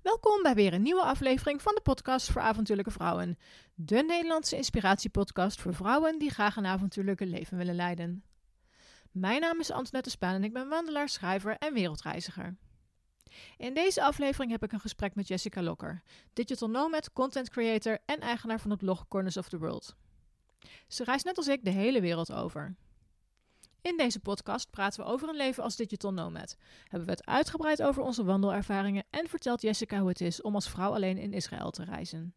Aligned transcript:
Welkom 0.00 0.42
bij 0.42 0.54
weer 0.54 0.72
een 0.72 0.82
nieuwe 0.82 1.02
aflevering 1.02 1.62
van 1.62 1.74
de 1.74 1.80
podcast 1.80 2.30
voor 2.30 2.42
avontuurlijke 2.42 2.90
vrouwen. 2.90 3.38
De 3.74 4.02
Nederlandse 4.02 4.56
inspiratiepodcast 4.56 5.60
voor 5.60 5.74
vrouwen 5.74 6.18
die 6.18 6.30
graag 6.30 6.56
een 6.56 6.66
avontuurlijke 6.66 7.26
leven 7.26 7.56
willen 7.56 7.74
leiden. 7.74 8.24
Mijn 9.10 9.40
naam 9.40 9.60
is 9.60 9.70
Antoinette 9.70 10.10
Spaan 10.10 10.34
en 10.34 10.44
ik 10.44 10.52
ben 10.52 10.68
wandelaar, 10.68 11.08
schrijver 11.08 11.56
en 11.58 11.74
wereldreiziger. 11.74 12.56
In 13.56 13.74
deze 13.74 14.02
aflevering 14.02 14.50
heb 14.50 14.62
ik 14.62 14.72
een 14.72 14.80
gesprek 14.80 15.14
met 15.14 15.28
Jessica 15.28 15.62
Lokker, 15.62 16.02
digital 16.32 16.70
nomad, 16.70 17.12
content 17.12 17.50
creator 17.50 17.98
en 18.06 18.20
eigenaar 18.20 18.60
van 18.60 18.70
het 18.70 18.80
blog 18.80 19.08
Corners 19.08 19.36
of 19.36 19.48
the 19.48 19.58
World. 19.58 19.96
Ze 20.88 21.04
reist 21.04 21.24
net 21.24 21.36
als 21.36 21.48
ik 21.48 21.64
de 21.64 21.70
hele 21.70 22.00
wereld 22.00 22.32
over. 22.32 22.76
In 23.82 23.96
deze 23.96 24.20
podcast 24.20 24.70
praten 24.70 25.04
we 25.04 25.10
over 25.10 25.28
een 25.28 25.36
leven 25.36 25.62
als 25.62 25.76
digital 25.76 26.12
nomad. 26.12 26.56
Hebben 26.82 27.04
we 27.04 27.14
het 27.14 27.26
uitgebreid 27.26 27.82
over 27.82 28.02
onze 28.02 28.24
wandelervaringen 28.24 29.04
en 29.10 29.28
vertelt 29.28 29.62
Jessica 29.62 29.98
hoe 29.98 30.08
het 30.08 30.20
is 30.20 30.42
om 30.42 30.54
als 30.54 30.68
vrouw 30.68 30.94
alleen 30.94 31.18
in 31.18 31.32
Israël 31.32 31.70
te 31.70 31.84
reizen. 31.84 32.34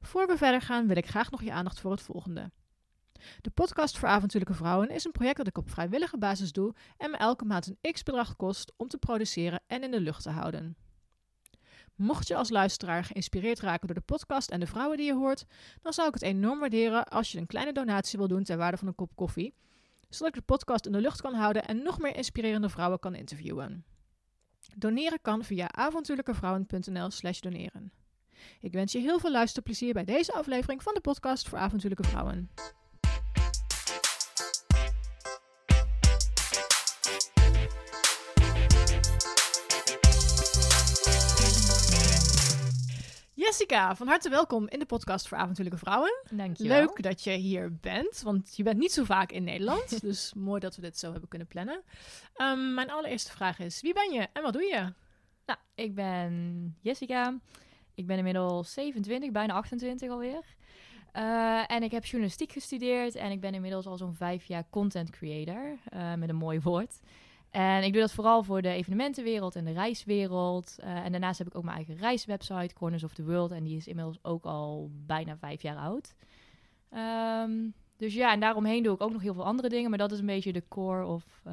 Voor 0.00 0.26
we 0.26 0.36
verder 0.36 0.60
gaan 0.60 0.86
wil 0.86 0.96
ik 0.96 1.06
graag 1.06 1.30
nog 1.30 1.42
je 1.42 1.52
aandacht 1.52 1.80
voor 1.80 1.90
het 1.90 2.02
volgende. 2.02 2.50
De 3.40 3.50
podcast 3.50 3.98
voor 3.98 4.08
avontuurlijke 4.08 4.54
vrouwen 4.54 4.90
is 4.90 5.04
een 5.04 5.12
project 5.12 5.36
dat 5.36 5.46
ik 5.46 5.58
op 5.58 5.70
vrijwillige 5.70 6.18
basis 6.18 6.52
doe 6.52 6.74
en 6.96 7.10
me 7.10 7.16
elke 7.16 7.44
maand 7.44 7.66
een 7.66 7.92
x-bedrag 7.92 8.36
kost 8.36 8.72
om 8.76 8.88
te 8.88 8.98
produceren 8.98 9.62
en 9.66 9.82
in 9.82 9.90
de 9.90 10.00
lucht 10.00 10.22
te 10.22 10.30
houden. 10.30 10.76
Mocht 11.94 12.28
je 12.28 12.36
als 12.36 12.50
luisteraar 12.50 13.04
geïnspireerd 13.04 13.60
raken 13.60 13.86
door 13.86 13.96
de 13.96 14.02
podcast 14.02 14.50
en 14.50 14.60
de 14.60 14.66
vrouwen 14.66 14.96
die 14.96 15.06
je 15.06 15.14
hoort, 15.14 15.44
dan 15.80 15.92
zou 15.92 16.08
ik 16.08 16.14
het 16.14 16.22
enorm 16.22 16.58
waarderen 16.58 17.04
als 17.04 17.32
je 17.32 17.38
een 17.38 17.46
kleine 17.46 17.72
donatie 17.72 18.18
wil 18.18 18.28
doen 18.28 18.44
ter 18.44 18.56
waarde 18.56 18.76
van 18.76 18.88
een 18.88 18.94
kop 18.94 19.10
koffie 19.14 19.54
zodat 20.10 20.28
ik 20.28 20.40
de 20.40 20.46
podcast 20.54 20.86
in 20.86 20.92
de 20.92 21.00
lucht 21.00 21.20
kan 21.20 21.34
houden 21.34 21.64
en 21.64 21.82
nog 21.82 21.98
meer 21.98 22.16
inspirerende 22.16 22.68
vrouwen 22.68 22.98
kan 22.98 23.14
interviewen. 23.14 23.84
Doneren 24.76 25.20
kan 25.22 25.44
via 25.44 25.72
avontuurlijkevrouwen.nl/slash 25.72 27.40
doneren. 27.40 27.92
Ik 28.60 28.72
wens 28.72 28.92
je 28.92 28.98
heel 28.98 29.18
veel 29.18 29.30
luisterplezier 29.30 29.92
bij 29.92 30.04
deze 30.04 30.32
aflevering 30.32 30.82
van 30.82 30.94
de 30.94 31.00
podcast 31.00 31.48
voor 31.48 31.58
avontuurlijke 31.58 32.08
vrouwen. 32.08 32.50
Jessica, 43.50 43.96
van 43.96 44.06
harte 44.06 44.28
welkom 44.28 44.68
in 44.68 44.78
de 44.78 44.86
podcast 44.86 45.28
voor 45.28 45.38
avontuurlijke 45.38 45.78
vrouwen. 45.78 46.22
Dankjewel. 46.30 46.78
Leuk 46.78 47.02
dat 47.02 47.24
je 47.24 47.30
hier 47.30 47.76
bent, 47.80 48.22
want 48.22 48.56
je 48.56 48.62
bent 48.62 48.78
niet 48.78 48.92
zo 48.92 49.04
vaak 49.04 49.32
in 49.32 49.44
Nederland. 49.44 50.00
dus 50.00 50.34
mooi 50.34 50.60
dat 50.60 50.76
we 50.76 50.82
dit 50.82 50.98
zo 50.98 51.10
hebben 51.10 51.28
kunnen 51.28 51.48
plannen. 51.48 51.82
Um, 52.36 52.74
mijn 52.74 52.90
allereerste 52.90 53.30
vraag 53.30 53.58
is, 53.58 53.80
wie 53.80 53.94
ben 53.94 54.12
je 54.12 54.28
en 54.32 54.42
wat 54.42 54.52
doe 54.52 54.62
je? 54.62 54.92
Nou, 55.46 55.58
ik 55.74 55.94
ben 55.94 56.76
Jessica. 56.80 57.38
Ik 57.94 58.06
ben 58.06 58.16
inmiddels 58.16 58.72
27, 58.72 59.30
bijna 59.30 59.54
28 59.54 60.10
alweer. 60.10 60.44
Uh, 61.16 61.70
en 61.70 61.82
ik 61.82 61.90
heb 61.90 62.04
journalistiek 62.04 62.52
gestudeerd 62.52 63.14
en 63.14 63.30
ik 63.30 63.40
ben 63.40 63.54
inmiddels 63.54 63.86
al 63.86 63.96
zo'n 63.96 64.14
vijf 64.14 64.44
jaar 64.44 64.64
content 64.70 65.10
creator, 65.10 65.78
uh, 65.94 66.14
met 66.14 66.28
een 66.28 66.36
mooi 66.36 66.60
woord. 66.60 67.00
En 67.50 67.82
ik 67.82 67.92
doe 67.92 68.00
dat 68.00 68.12
vooral 68.12 68.42
voor 68.42 68.62
de 68.62 68.68
evenementenwereld 68.68 69.56
en 69.56 69.64
de 69.64 69.72
reiswereld. 69.72 70.76
Uh, 70.80 71.04
en 71.04 71.10
daarnaast 71.10 71.38
heb 71.38 71.46
ik 71.46 71.54
ook 71.54 71.64
mijn 71.64 71.76
eigen 71.76 71.96
reiswebsite, 71.96 72.74
Corners 72.74 73.04
of 73.04 73.14
the 73.14 73.24
World. 73.24 73.50
En 73.50 73.64
die 73.64 73.76
is 73.76 73.86
inmiddels 73.86 74.18
ook 74.22 74.44
al 74.44 74.90
bijna 75.06 75.36
vijf 75.36 75.62
jaar 75.62 75.76
oud. 75.76 76.14
Um, 77.44 77.74
dus 77.96 78.14
ja, 78.14 78.32
en 78.32 78.40
daaromheen 78.40 78.82
doe 78.82 78.94
ik 78.94 79.00
ook 79.00 79.12
nog 79.12 79.22
heel 79.22 79.34
veel 79.34 79.44
andere 79.44 79.68
dingen. 79.68 79.90
Maar 79.90 79.98
dat 79.98 80.12
is 80.12 80.18
een 80.18 80.26
beetje 80.26 80.52
de 80.52 80.68
core 80.68 81.06
of 81.06 81.42
uh, 81.46 81.52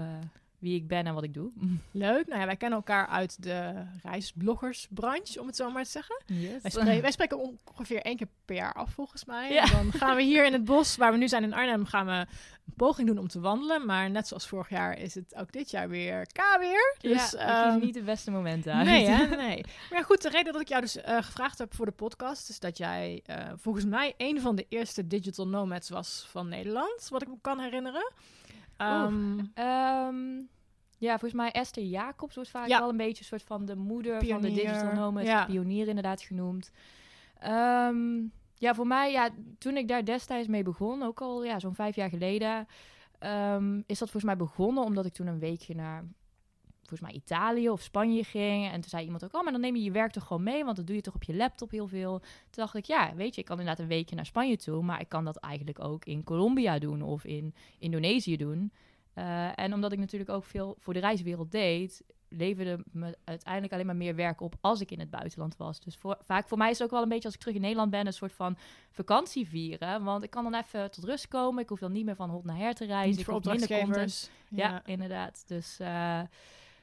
wie 0.59 0.75
ik 0.75 0.87
ben 0.87 1.05
en 1.05 1.13
wat 1.13 1.23
ik 1.23 1.33
doe. 1.33 1.51
Leuk. 1.91 2.27
Nou 2.27 2.39
ja, 2.39 2.45
wij 2.45 2.55
kennen 2.55 2.77
elkaar 2.77 3.07
uit 3.07 3.43
de 3.43 3.85
reisbloggersbranche, 4.03 5.41
om 5.41 5.47
het 5.47 5.55
zo 5.55 5.71
maar 5.71 5.83
te 5.83 5.89
zeggen. 5.89 6.21
Yes. 6.25 6.61
Wij, 6.61 6.71
spreken, 6.71 7.01
wij 7.01 7.11
spreken 7.11 7.57
ongeveer 7.73 8.01
één 8.01 8.17
keer 8.17 8.27
per 8.45 8.55
jaar 8.55 8.73
af, 8.73 8.91
volgens 8.91 9.25
mij. 9.25 9.53
Ja. 9.53 9.65
Dan 9.65 9.91
gaan 9.91 10.15
we 10.15 10.21
hier 10.21 10.45
in 10.45 10.53
het 10.53 10.65
bos, 10.73 10.95
waar 10.95 11.11
we 11.11 11.17
nu 11.17 11.27
zijn 11.27 11.43
in 11.43 11.53
Arnhem, 11.53 11.85
gaan 11.85 12.05
we 12.05 12.11
een 12.11 12.73
poging 12.75 13.07
doen 13.07 13.17
om 13.17 13.27
te 13.27 13.39
wandelen. 13.39 13.85
Maar 13.85 14.09
net 14.09 14.27
zoals 14.27 14.47
vorig 14.47 14.69
jaar 14.69 14.97
is 14.97 15.15
het 15.15 15.35
ook 15.35 15.51
dit 15.51 15.71
jaar 15.71 15.89
weer 15.89 16.25
K-weer. 16.25 16.95
Dus, 16.99 17.31
ja, 17.31 17.73
um, 17.73 17.79
niet 17.79 17.93
de 17.93 18.03
beste 18.03 18.31
momenten 18.31 18.73
uit. 18.73 18.85
Nee, 18.85 19.07
hè? 19.07 19.25
nee. 19.47 19.65
Maar 19.89 19.99
ja, 19.99 20.03
goed, 20.03 20.21
de 20.21 20.29
reden 20.29 20.53
dat 20.53 20.61
ik 20.61 20.67
jou 20.67 20.81
dus 20.81 20.97
uh, 20.97 21.03
gevraagd 21.21 21.57
heb 21.57 21.75
voor 21.75 21.85
de 21.85 21.91
podcast... 21.91 22.49
is 22.49 22.59
dat 22.59 22.77
jij 22.77 23.23
uh, 23.29 23.35
volgens 23.55 23.85
mij 23.85 24.13
een 24.17 24.41
van 24.41 24.55
de 24.55 24.65
eerste 24.69 25.07
digital 25.07 25.47
nomads 25.47 25.89
was 25.89 26.27
van 26.29 26.47
Nederland. 26.47 27.07
Wat 27.09 27.21
ik 27.21 27.27
me 27.27 27.35
kan 27.41 27.59
herinneren. 27.59 28.11
Um, 28.77 29.51
um, 29.55 30.49
ja, 30.97 31.09
volgens 31.09 31.33
mij 31.33 31.51
Esther 31.51 31.83
Jacobs 31.83 32.35
wordt 32.35 32.49
vaak 32.49 32.67
ja. 32.67 32.79
wel 32.79 32.89
een 32.89 32.97
beetje 32.97 33.19
een 33.19 33.25
soort 33.25 33.43
van 33.43 33.65
de 33.65 33.75
moeder 33.75 34.17
pionier. 34.17 34.33
van 34.33 34.41
de 34.41 34.61
digital 34.61 34.93
nomad. 34.93 35.25
Ja. 35.25 35.45
Pionier 35.45 35.87
inderdaad 35.87 36.21
genoemd. 36.21 36.71
Um, 37.47 38.31
ja, 38.55 38.75
voor 38.75 38.87
mij, 38.87 39.11
ja, 39.11 39.29
toen 39.57 39.77
ik 39.77 39.87
daar 39.87 40.05
destijds 40.05 40.47
mee 40.47 40.63
begon, 40.63 41.03
ook 41.03 41.21
al 41.21 41.43
ja, 41.43 41.59
zo'n 41.59 41.75
vijf 41.75 41.95
jaar 41.95 42.09
geleden, 42.09 42.67
um, 43.19 43.77
is 43.77 43.99
dat 43.99 44.09
volgens 44.09 44.23
mij 44.23 44.37
begonnen 44.37 44.83
omdat 44.83 45.05
ik 45.05 45.13
toen 45.13 45.27
een 45.27 45.39
weekje 45.39 45.75
naar 45.75 46.03
volgens 46.87 47.09
mij 47.09 47.19
Italië 47.19 47.69
of 47.69 47.81
Spanje 47.81 48.23
ging. 48.23 48.65
En 48.65 48.81
toen 48.81 48.89
zei 48.89 49.03
iemand 49.03 49.23
ook, 49.23 49.35
oh, 49.35 49.43
maar 49.43 49.51
dan 49.51 49.61
neem 49.61 49.75
je 49.75 49.83
je 49.83 49.91
werk 49.91 50.11
toch 50.11 50.27
gewoon 50.27 50.43
mee, 50.43 50.63
want 50.63 50.77
dat 50.77 50.87
doe 50.87 50.95
je 50.95 51.01
toch 51.01 51.15
op 51.15 51.23
je 51.23 51.35
laptop 51.35 51.71
heel 51.71 51.87
veel. 51.87 52.19
Toen 52.19 52.29
dacht 52.49 52.75
ik, 52.75 52.85
ja, 52.85 53.15
weet 53.15 53.35
je, 53.35 53.41
ik 53.41 53.47
kan 53.47 53.59
inderdaad 53.59 53.83
een 53.83 53.89
weekje 53.89 54.15
naar 54.15 54.25
Spanje 54.25 54.57
toe, 54.57 54.83
maar 54.83 54.99
ik 54.99 55.09
kan 55.09 55.25
dat 55.25 55.37
eigenlijk 55.37 55.83
ook 55.83 56.05
in 56.05 56.23
Colombia 56.23 56.79
doen 56.79 57.01
of 57.01 57.25
in 57.25 57.53
Indonesië 57.79 58.37
doen. 58.37 58.71
Uh, 59.15 59.59
en 59.59 59.73
omdat 59.73 59.91
ik 59.91 59.99
natuurlijk 59.99 60.31
ook 60.31 60.43
veel 60.43 60.75
voor 60.79 60.93
de 60.93 60.99
reiswereld 60.99 61.51
deed, 61.51 62.03
leverde 62.29 62.83
me 62.91 63.17
uiteindelijk 63.23 63.73
alleen 63.73 63.85
maar 63.85 63.95
meer 63.95 64.15
werk 64.15 64.41
op 64.41 64.55
als 64.61 64.81
ik 64.81 64.91
in 64.91 64.99
het 64.99 65.09
buitenland 65.09 65.57
was. 65.57 65.79
Dus 65.79 65.95
voor, 65.95 66.17
vaak 66.23 66.47
voor 66.47 66.57
mij 66.57 66.69
is 66.69 66.77
het 66.77 66.87
ook 66.87 66.93
wel 66.93 67.01
een 67.01 67.09
beetje 67.09 67.25
als 67.25 67.33
ik 67.33 67.39
terug 67.39 67.55
in 67.55 67.61
Nederland 67.61 67.91
ben, 67.91 68.05
een 68.07 68.13
soort 68.13 68.33
van 68.33 68.57
vakantie 68.91 69.47
vieren. 69.47 70.03
Want 70.03 70.23
ik 70.23 70.29
kan 70.29 70.43
dan 70.43 70.61
even 70.61 70.91
tot 70.91 71.03
rust 71.03 71.27
komen. 71.27 71.63
Ik 71.63 71.69
hoef 71.69 71.79
dan 71.79 71.91
niet 71.91 72.05
meer 72.05 72.15
van 72.15 72.29
hot 72.29 72.43
naar 72.43 72.57
her 72.57 72.73
te 72.73 72.85
reizen. 72.85 73.09
Niet 73.09 73.19
ik 73.19 73.25
voor 73.25 73.41
content. 73.41 74.31
Ja. 74.49 74.69
ja, 74.69 74.81
inderdaad. 74.85 75.43
Dus, 75.47 75.77
uh, 75.81 76.21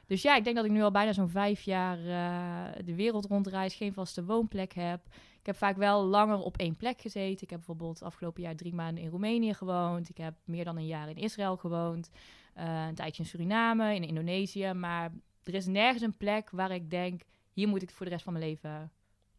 dus 0.07 0.23
ja, 0.23 0.37
ik 0.37 0.45
denk 0.45 0.57
dat 0.57 0.65
ik 0.65 0.71
nu 0.71 0.83
al 0.83 0.91
bijna 0.91 1.13
zo'n 1.13 1.29
vijf 1.29 1.63
jaar 1.63 1.99
uh, 1.99 2.85
de 2.85 2.95
wereld 2.95 3.27
rondreis, 3.27 3.75
geen 3.75 3.93
vaste 3.93 4.25
woonplek 4.25 4.73
heb. 4.73 5.01
Ik 5.41 5.47
heb 5.47 5.57
vaak 5.57 5.77
wel 5.77 6.05
langer 6.05 6.39
op 6.39 6.57
één 6.57 6.77
plek 6.77 7.01
gezeten. 7.01 7.43
Ik 7.43 7.51
heb 7.51 7.59
bijvoorbeeld 7.59 8.03
afgelopen 8.03 8.43
jaar 8.43 8.57
drie 8.57 8.75
maanden 8.75 9.05
in 9.05 9.11
Roemenië 9.11 9.55
gewoond. 9.55 10.09
Ik 10.09 10.17
heb 10.17 10.35
meer 10.45 10.65
dan 10.65 10.77
een 10.77 10.87
jaar 10.87 11.09
in 11.09 11.17
Israël 11.17 11.57
gewoond. 11.57 12.11
Uh, 12.59 12.87
een 12.87 12.95
tijdje 12.95 13.23
in 13.23 13.29
Suriname, 13.29 13.95
in 13.95 14.05
Indonesië. 14.05 14.73
Maar 14.73 15.13
er 15.43 15.55
is 15.55 15.67
nergens 15.67 16.03
een 16.03 16.17
plek 16.17 16.51
waar 16.51 16.71
ik 16.71 16.91
denk... 16.91 17.23
hier 17.53 17.69
moet 17.69 17.83
ik 17.83 17.91
voor 17.91 18.07
de 18.07 18.13
rest 18.13 18.25
van 18.25 18.33
mijn 18.33 18.45
leven 18.45 18.93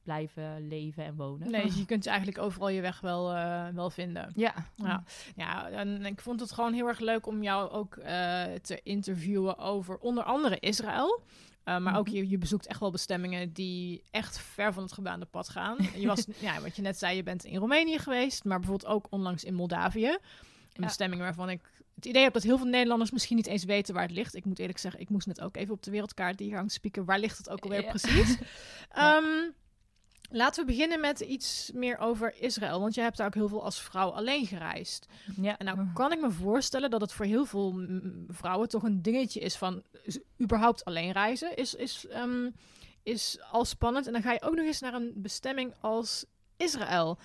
blijven 0.05 0.67
leven 0.67 1.03
en 1.03 1.15
wonen. 1.15 1.51
Nee, 1.51 1.63
dus 1.63 1.77
je 1.81 1.85
kunt 1.85 2.05
eigenlijk 2.05 2.37
overal 2.37 2.69
je 2.69 2.81
weg 2.81 2.99
wel, 2.99 3.35
uh, 3.35 3.67
wel 3.67 3.89
vinden. 3.89 4.31
Ja. 4.35 4.53
ja. 4.75 5.03
Ja, 5.35 5.69
en 5.69 6.05
ik 6.05 6.21
vond 6.21 6.39
het 6.39 6.51
gewoon 6.51 6.73
heel 6.73 6.87
erg 6.87 6.99
leuk 6.99 7.27
om 7.27 7.43
jou 7.43 7.69
ook 7.69 7.95
uh, 7.97 8.05
te 8.61 8.79
interviewen 8.83 9.57
over 9.57 9.97
onder 9.97 10.23
andere 10.23 10.59
Israël. 10.59 11.21
Uh, 11.65 11.77
maar 11.77 11.97
ook 11.97 12.07
je, 12.07 12.29
je 12.29 12.37
bezoekt 12.37 12.67
echt 12.67 12.79
wel 12.79 12.91
bestemmingen 12.91 13.53
die 13.53 14.03
echt 14.11 14.39
ver 14.39 14.73
van 14.73 14.83
het 14.83 14.93
gebaande 14.93 15.25
pad 15.25 15.49
gaan. 15.49 15.77
Je 15.95 16.07
was, 16.07 16.25
ja, 16.39 16.61
wat 16.61 16.75
je 16.75 16.81
net 16.81 16.97
zei, 16.97 17.15
je 17.15 17.23
bent 17.23 17.43
in 17.43 17.57
Roemenië 17.57 17.99
geweest, 17.99 18.43
maar 18.43 18.59
bijvoorbeeld 18.59 18.91
ook 18.91 19.07
onlangs 19.09 19.43
in 19.43 19.53
Moldavië. 19.53 20.07
Een 20.07 20.81
ja. 20.81 20.85
bestemming 20.85 21.21
waarvan 21.21 21.49
ik 21.49 21.61
het 21.95 22.05
idee 22.05 22.23
heb 22.23 22.33
dat 22.33 22.43
heel 22.43 22.57
veel 22.57 22.67
Nederlanders 22.67 23.11
misschien 23.11 23.35
niet 23.35 23.47
eens 23.47 23.63
weten 23.63 23.93
waar 23.93 24.03
het 24.03 24.11
ligt. 24.11 24.35
Ik 24.35 24.45
moet 24.45 24.59
eerlijk 24.59 24.77
zeggen, 24.77 25.01
ik 25.01 25.09
moest 25.09 25.27
net 25.27 25.41
ook 25.41 25.57
even 25.57 25.73
op 25.73 25.83
de 25.83 25.91
wereldkaart 25.91 26.37
die 26.37 26.47
hier 26.47 26.55
hangt 26.55 26.71
spieken. 26.71 27.05
Waar 27.05 27.19
ligt 27.19 27.37
het 27.37 27.49
ook 27.49 27.63
alweer 27.63 27.83
ja. 27.83 27.89
precies? 27.89 28.37
ja. 28.93 29.17
um, 29.23 29.53
Laten 30.29 30.65
we 30.65 30.71
beginnen 30.71 30.99
met 30.99 31.19
iets 31.19 31.71
meer 31.73 31.97
over 31.97 32.41
Israël. 32.41 32.79
Want 32.79 32.95
je 32.95 33.01
hebt 33.01 33.17
daar 33.17 33.27
ook 33.27 33.33
heel 33.33 33.47
veel 33.47 33.63
als 33.63 33.81
vrouw 33.81 34.09
alleen 34.09 34.45
gereisd. 34.45 35.05
Ja. 35.41 35.57
En 35.57 35.65
nou 35.65 35.87
kan 35.93 36.11
ik 36.11 36.21
me 36.21 36.31
voorstellen 36.31 36.89
dat 36.89 37.01
het 37.01 37.13
voor 37.13 37.25
heel 37.25 37.45
veel 37.45 37.85
vrouwen 38.27 38.69
toch 38.69 38.83
een 38.83 39.01
dingetje 39.01 39.39
is 39.39 39.55
van 39.55 39.83
überhaupt 40.41 40.85
alleen 40.85 41.11
reizen. 41.11 41.55
Is, 41.55 41.75
is, 41.75 42.05
um, 42.15 42.55
is 43.03 43.37
al 43.51 43.65
spannend. 43.65 44.07
En 44.07 44.13
dan 44.13 44.21
ga 44.21 44.31
je 44.31 44.41
ook 44.41 44.55
nog 44.55 44.65
eens 44.65 44.81
naar 44.81 44.93
een 44.93 45.13
bestemming 45.15 45.73
als 45.79 46.25
Israël. 46.57 47.17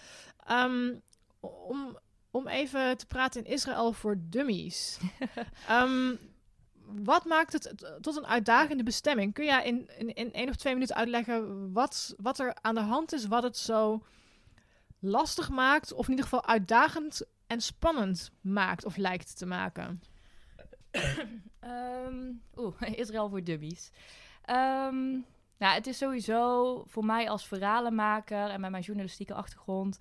Um, 0.51 1.03
om, 1.41 1.99
om 2.31 2.49
even 2.49 2.97
te 2.97 3.07
praten 3.07 3.45
in 3.45 3.53
Israël 3.53 3.93
voor 3.93 4.17
dummies. 4.19 4.99
um, 5.71 6.19
wat 7.03 7.25
maakt 7.25 7.53
het 7.53 7.95
tot 8.01 8.17
een 8.17 8.27
uitdagende 8.27 8.83
bestemming? 8.83 9.35
Kun 9.35 9.45
je 9.45 9.63
in, 9.65 9.91
in, 9.99 10.15
in 10.15 10.33
één 10.33 10.49
of 10.49 10.57
twee 10.57 10.73
minuten 10.73 10.97
uitleggen 10.97 11.73
wat, 11.73 12.15
wat 12.19 12.39
er 12.39 12.57
aan 12.61 12.75
de 12.75 12.81
hand 12.81 13.13
is, 13.13 13.27
wat 13.27 13.43
het 13.43 13.57
zo 13.57 14.05
lastig 14.99 15.49
maakt, 15.49 15.93
of 15.93 16.05
in 16.05 16.11
ieder 16.11 16.25
geval 16.25 16.47
uitdagend 16.47 17.23
en 17.47 17.61
spannend 17.61 18.31
maakt 18.41 18.85
of 18.85 18.97
lijkt 18.97 19.39
te 19.39 19.47
maken? 19.47 20.03
um, 21.61 22.43
Oeh, 22.57 22.75
Israël 23.03 23.29
voor 23.29 23.45
dummies. 23.45 23.91
Um, 24.51 25.25
nou, 25.59 25.75
het 25.75 25.87
is 25.87 25.99
sowieso 25.99 26.83
voor 26.87 27.05
mij 27.05 27.31
als 27.31 27.47
verhalenmaker 27.47 28.51
en 28.51 28.61
met 28.61 28.71
mijn 28.71 28.83
journalistieke 28.83 29.35
achtergrond 29.35 29.99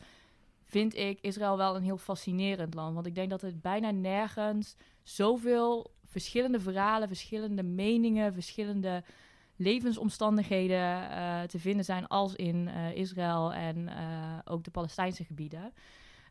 vind 0.69 0.95
ik 0.95 1.19
Israël 1.21 1.57
wel 1.57 1.75
een 1.75 1.83
heel 1.83 1.97
fascinerend 1.97 2.73
land. 2.73 2.93
Want 2.93 3.05
ik 3.05 3.15
denk 3.15 3.29
dat 3.29 3.41
het 3.41 3.61
bijna 3.61 3.91
nergens 3.91 4.75
zoveel 5.09 5.91
verschillende 6.05 6.59
verhalen, 6.59 7.07
verschillende 7.07 7.63
meningen, 7.63 8.33
verschillende 8.33 9.03
levensomstandigheden 9.55 11.09
te 11.47 11.59
vinden 11.59 11.85
zijn 11.85 12.07
als 12.07 12.35
in 12.35 12.67
Israël 12.93 13.53
en 13.53 13.89
ook 14.45 14.63
de 14.63 14.71
Palestijnse 14.71 15.23
gebieden. 15.23 15.73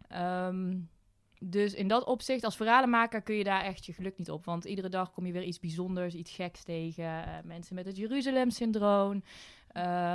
Ehm, 0.09 0.77
dus 1.41 1.75
in 1.75 1.89
dat 1.89 2.05
opzicht, 2.05 2.45
als 2.45 2.57
verhalenmaker 2.57 3.23
kun 3.23 3.35
je 3.35 3.45
daar 3.45 3.63
echt 3.65 3.87
je 3.87 3.93
geluk 3.93 4.19
niet 4.19 4.31
op. 4.31 4.45
Want 4.45 4.65
iedere 4.65 4.89
dag 4.89 5.13
kom 5.13 5.27
je 5.27 5.33
weer 5.33 5.43
iets 5.43 5.61
bijzonders, 5.61 6.15
iets 6.15 6.33
geks 6.33 6.63
tegen. 6.63 7.43
Mensen 7.45 7.75
met 7.75 7.87
het 7.87 7.97
Jeruzalem-syndroom. 7.97 9.23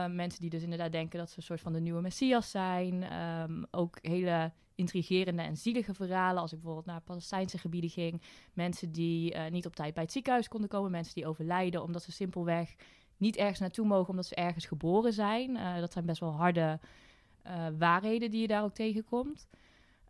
Mensen 0.08 0.42
die 0.42 0.50
dus 0.50 0.64
inderdaad 0.64 0.92
denken 0.92 1.20
dat 1.20 1.30
ze 1.30 1.38
een 1.38 1.44
soort 1.44 1.62
van 1.62 1.74
de 1.74 1.80
nieuwe 1.80 2.02
Messias 2.02 2.52
zijn. 2.52 3.20
Um, 3.20 3.66
ook 3.72 3.98
hele 4.02 4.52
intrigerende 4.76 5.42
en 5.42 5.58
zielige 5.58 5.94
verhalen. 5.94 6.42
Als 6.42 6.52
ik 6.52 6.58
bijvoorbeeld 6.58 6.86
naar 6.86 7.02
Palestijnse 7.02 7.58
gebieden 7.58 7.90
ging. 7.90 8.22
Mensen 8.54 8.92
die 8.92 9.34
uh, 9.34 9.48
niet 9.50 9.66
op 9.66 9.76
tijd 9.76 9.94
bij 9.94 10.04
het 10.04 10.12
ziekenhuis 10.12 10.48
konden 10.48 10.70
komen. 10.70 10.92
Mensen 10.92 11.14
die 11.14 11.28
overlijden 11.28 11.84
omdat 11.84 12.04
ze 12.04 12.12
simpelweg 12.12 12.76
niet 13.18 13.36
ergens 13.36 13.60
naartoe 13.60 13.86
mogen 13.86 14.10
omdat 14.10 14.26
ze 14.26 14.36
ergens 14.36 14.66
geboren 14.66 15.14
zijn. 15.14 15.54
dat 15.80 15.92
zijn 15.92 16.06
best 16.06 16.20
wel 16.20 16.32
harde 16.32 16.80
waarheden 17.78 18.32
die 18.32 18.42
je 18.42 18.48
daar 18.48 18.64
ook 18.64 18.74
tegenkomt. 18.74 19.48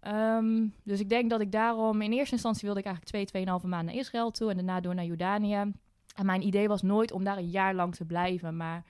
Um, 0.08 0.74
dus 0.84 1.00
ik 1.00 1.10
denk 1.10 1.30
dat 1.30 1.42
ik 1.42 1.52
daarom... 1.52 2.02
In 2.02 2.12
eerste 2.12 2.34
instantie 2.34 2.64
wilde 2.64 2.80
ik 2.80 2.86
eigenlijk 2.86 3.16
twee, 3.16 3.26
tweeënhalve 3.26 3.68
maanden 3.68 3.94
naar 3.94 4.04
Israël 4.04 4.32
toe... 4.32 4.50
en 4.50 4.56
daarna 4.56 4.80
door 4.80 4.96
naar 4.96 5.06
Jordanië. 5.06 5.72
En 6.16 6.26
mijn 6.26 6.46
idee 6.46 6.68
was 6.68 6.82
nooit 6.82 7.12
om 7.12 7.24
daar 7.24 7.38
een 7.38 7.50
jaar 7.50 7.74
lang 7.74 7.96
te 7.96 8.06
blijven. 8.06 8.58
Maar 8.58 8.84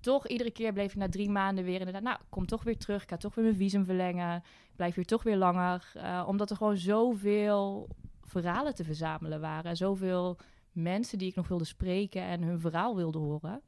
toch 0.00 0.26
iedere 0.26 0.50
keer 0.50 0.72
bleef 0.72 0.90
ik 0.90 0.96
na 0.96 1.08
drie 1.08 1.30
maanden 1.30 1.64
weer 1.64 1.78
inderdaad... 1.78 2.02
nou, 2.02 2.18
kom 2.28 2.46
toch 2.46 2.62
weer 2.62 2.78
terug. 2.78 3.02
Ik 3.02 3.08
ga 3.08 3.16
toch 3.16 3.34
weer 3.34 3.44
mijn 3.44 3.56
visum 3.56 3.84
verlengen. 3.84 4.36
Ik 4.36 4.76
blijf 4.76 4.94
hier 4.94 5.06
toch 5.06 5.22
weer 5.22 5.36
langer. 5.36 5.92
Uh, 5.96 6.24
omdat 6.26 6.50
er 6.50 6.56
gewoon 6.56 6.76
zoveel 6.76 7.88
verhalen 8.22 8.74
te 8.74 8.84
verzamelen 8.84 9.40
waren. 9.40 9.76
Zoveel 9.76 10.38
mensen 10.72 11.18
die 11.18 11.28
ik 11.28 11.34
nog 11.34 11.48
wilde 11.48 11.64
spreken 11.64 12.22
en 12.22 12.42
hun 12.42 12.60
verhaal 12.60 12.96
wilde 12.96 13.18
horen. 13.18 13.62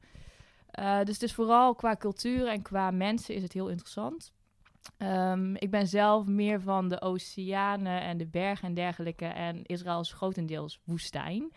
Uh, 0.79 0.97
dus 0.97 1.13
het 1.13 1.23
is 1.23 1.33
vooral 1.33 1.75
qua 1.75 1.95
cultuur 1.95 2.47
en 2.47 2.61
qua 2.61 2.91
mensen 2.91 3.35
is 3.35 3.41
het 3.41 3.53
heel 3.53 3.69
interessant. 3.69 4.33
Um, 4.97 5.55
ik 5.55 5.71
ben 5.71 5.87
zelf 5.87 6.25
meer 6.25 6.61
van 6.61 6.89
de 6.89 7.01
oceanen 7.01 8.01
en 8.01 8.17
de 8.17 8.25
bergen 8.25 8.67
en 8.67 8.73
dergelijke. 8.73 9.25
En 9.25 9.63
Israël 9.63 9.99
is 9.99 10.13
grotendeels 10.13 10.79
woestijn. 10.83 11.51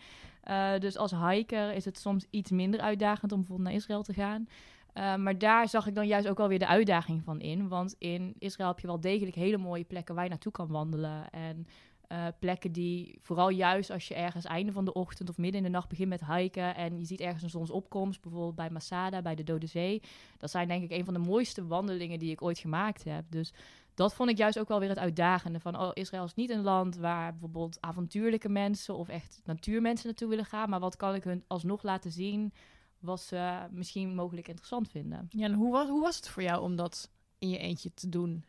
Uh, 0.49 0.77
dus 0.79 0.97
als 0.97 1.11
hiker 1.11 1.73
is 1.73 1.85
het 1.85 1.99
soms 1.99 2.25
iets 2.29 2.51
minder 2.51 2.79
uitdagend 2.79 3.31
om 3.31 3.37
bijvoorbeeld 3.37 3.67
naar 3.67 3.77
Israël 3.77 4.03
te 4.03 4.13
gaan. 4.13 4.47
Uh, 4.93 5.15
maar 5.15 5.37
daar 5.37 5.69
zag 5.69 5.87
ik 5.87 5.95
dan 5.95 6.07
juist 6.07 6.27
ook 6.27 6.37
wel 6.37 6.47
weer 6.47 6.59
de 6.59 6.67
uitdaging 6.67 7.23
van 7.23 7.39
in. 7.39 7.67
Want 7.67 7.95
in 7.97 8.35
Israël 8.39 8.69
heb 8.69 8.79
je 8.79 8.87
wel 8.87 8.99
degelijk 8.99 9.35
hele 9.35 9.57
mooie 9.57 9.83
plekken 9.83 10.15
waar 10.15 10.23
je 10.23 10.29
naartoe 10.29 10.51
kan 10.51 10.67
wandelen. 10.67 11.29
En 11.29 11.67
uh, 12.11 12.25
plekken 12.39 12.71
die, 12.71 13.19
vooral 13.21 13.49
juist 13.49 13.89
als 13.89 14.07
je 14.07 14.15
ergens 14.15 14.45
einde 14.45 14.71
van 14.71 14.85
de 14.85 14.93
ochtend 14.93 15.29
of 15.29 15.37
midden 15.37 15.57
in 15.57 15.63
de 15.63 15.73
nacht 15.73 15.89
begint 15.89 16.09
met 16.09 16.25
hiken 16.25 16.75
en 16.75 16.99
je 16.99 17.05
ziet 17.05 17.19
ergens 17.19 17.43
een 17.43 17.49
zonsopkomst, 17.49 18.21
bijvoorbeeld 18.21 18.55
bij 18.55 18.69
Masada, 18.69 19.21
bij 19.21 19.35
de 19.35 19.43
Dode 19.43 19.67
Zee. 19.67 20.01
Dat 20.37 20.51
zijn 20.51 20.67
denk 20.67 20.83
ik 20.83 20.91
een 20.91 21.05
van 21.05 21.13
de 21.13 21.19
mooiste 21.19 21.65
wandelingen 21.65 22.19
die 22.19 22.31
ik 22.31 22.41
ooit 22.41 22.59
gemaakt 22.59 23.03
heb. 23.03 23.23
Dus 23.29 23.53
dat 23.97 24.13
vond 24.13 24.29
ik 24.29 24.37
juist 24.37 24.59
ook 24.59 24.67
wel 24.67 24.79
weer 24.79 24.89
het 24.89 24.97
uitdagende 24.97 25.59
van, 25.59 25.79
oh, 25.79 25.89
Israël 25.93 26.23
is 26.23 26.33
niet 26.33 26.49
een 26.49 26.61
land 26.61 26.95
waar 26.95 27.31
bijvoorbeeld 27.31 27.77
avontuurlijke 27.81 28.49
mensen 28.49 28.95
of 28.95 29.07
echt 29.09 29.41
natuurmensen 29.43 30.05
naartoe 30.05 30.27
willen 30.27 30.45
gaan, 30.45 30.69
maar 30.69 30.79
wat 30.79 30.95
kan 30.95 31.15
ik 31.15 31.23
hun 31.23 31.43
alsnog 31.47 31.83
laten 31.83 32.11
zien 32.11 32.53
wat 32.99 33.21
ze 33.21 33.67
misschien 33.71 34.15
mogelijk 34.15 34.47
interessant 34.47 34.89
vinden. 34.89 35.27
Ja, 35.29 35.45
en 35.45 35.53
hoe 35.53 35.71
was, 35.71 35.87
hoe 35.87 36.01
was 36.01 36.15
het 36.15 36.29
voor 36.29 36.43
jou 36.43 36.61
om 36.61 36.75
dat 36.75 37.09
in 37.39 37.49
je 37.49 37.57
eentje 37.57 37.93
te 37.93 38.09
doen? 38.09 38.43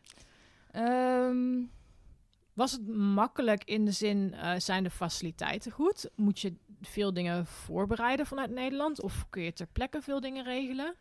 Um, 0.75 1.71
was 2.53 2.71
het 2.71 2.87
makkelijk 2.95 3.63
in 3.63 3.85
de 3.85 3.91
zin, 3.91 4.33
uh, 4.33 4.53
zijn 4.57 4.83
de 4.83 4.89
faciliteiten 4.89 5.71
goed? 5.71 6.09
Moet 6.15 6.39
je 6.39 6.55
veel 6.81 7.13
dingen 7.13 7.45
voorbereiden 7.45 8.25
vanuit 8.25 8.51
Nederland? 8.51 9.01
Of 9.01 9.25
kun 9.29 9.41
je 9.41 9.53
ter 9.53 9.67
plekke 9.67 10.01
veel 10.01 10.19
dingen 10.19 10.43
regelen? 10.43 10.95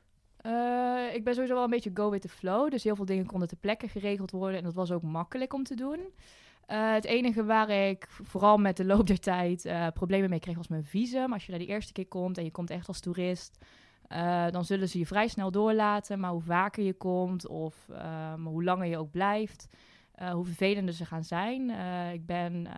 Uh, 0.47 1.15
ik 1.15 1.25
ben 1.25 1.35
sowieso 1.35 1.55
wel 1.55 1.65
een 1.65 1.71
beetje 1.71 1.91
go 1.95 2.11
with 2.11 2.23
the 2.23 2.29
flow. 2.29 2.71
Dus 2.71 2.85
heel 2.85 2.97
veel 2.97 3.05
dingen 3.05 3.27
konden 3.27 3.49
ter 3.49 3.57
plekke 3.57 3.89
geregeld 3.89 4.31
worden. 4.31 4.59
En 4.59 4.65
dat 4.65 4.75
was 4.75 4.93
ook 4.93 5.03
makkelijk 5.03 5.53
om 5.53 5.63
te 5.63 5.75
doen. 5.75 5.99
Uh, 5.99 6.93
het 6.93 7.05
enige 7.05 7.45
waar 7.45 7.71
ik 7.71 8.07
vooral 8.09 8.59
met 8.59 8.77
de 8.77 8.85
loop 8.85 9.07
der 9.07 9.21
tijd 9.21 9.69
problemen 9.95 10.31
mee 10.31 10.41
kreeg 10.41 10.57
was 10.57 10.69
mijn 10.69 10.85
visum. 10.85 11.33
Als 11.33 11.45
je 11.45 11.51
daar 11.51 11.61
de 11.61 11.67
eerste 11.67 11.93
keer 11.93 12.09
komt 12.09 12.39
en 12.39 12.45
je 12.45 12.51
komt 12.51 12.71
echt 12.71 12.89
als 12.89 13.01
toerist... 13.01 13.59
dan 14.51 14.65
zullen 14.65 14.89
ze 14.89 14.99
je 14.99 15.07
vrij 15.07 15.29
snel 15.29 15.51
doorlaten. 15.51 16.21
Maar 16.21 16.31
hoe 16.31 16.43
vaker 16.43 16.85
je 16.85 16.95
komt 16.95 17.47
of 17.47 17.87
hoe 18.45 18.65
langer 18.65 18.87
je 18.87 18.99
ook 18.99 19.11
blijft... 19.11 19.69
Uh, 20.23 20.31
hoe 20.31 20.45
vervelender 20.45 20.95
ze 20.95 21.05
gaan 21.05 21.25
zijn. 21.25 21.69
Uh, 21.69 22.13
ik 22.13 22.27
ben 22.27 22.55
uh, 22.55 22.73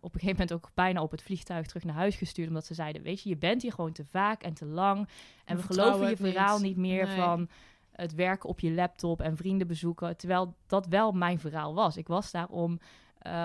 op 0.00 0.14
een 0.14 0.20
gegeven 0.20 0.46
moment 0.46 0.52
ook 0.52 0.70
bijna 0.74 1.02
op 1.02 1.10
het 1.10 1.22
vliegtuig 1.22 1.66
terug 1.66 1.84
naar 1.84 1.94
huis 1.94 2.16
gestuurd. 2.16 2.48
Omdat 2.48 2.66
ze 2.66 2.74
zeiden: 2.74 3.02
Weet 3.02 3.22
je, 3.22 3.28
je 3.28 3.36
bent 3.36 3.62
hier 3.62 3.72
gewoon 3.72 3.92
te 3.92 4.04
vaak 4.04 4.42
en 4.42 4.54
te 4.54 4.66
lang. 4.66 5.08
En 5.44 5.56
we, 5.56 5.62
geloven 5.62 6.08
je 6.08 6.16
verhaal 6.16 6.58
niet, 6.58 6.76
meer 6.76 7.08
van 7.08 7.48
het 7.90 8.14
werken 8.14 8.48
op 8.48 8.60
je 8.60 8.72
laptop 8.72 9.20
en 9.20 9.36
vrienden 9.36 9.66
bezoeken. 9.66 10.16
Terwijl 10.16 10.54
dat 10.66 10.86
wel 10.86 11.12
mijn 11.12 11.38
verhaal 11.38 11.74
was. 11.74 11.96
Ik 11.96 12.08
was 12.08 12.30
daar 12.30 12.48
om 12.48 12.78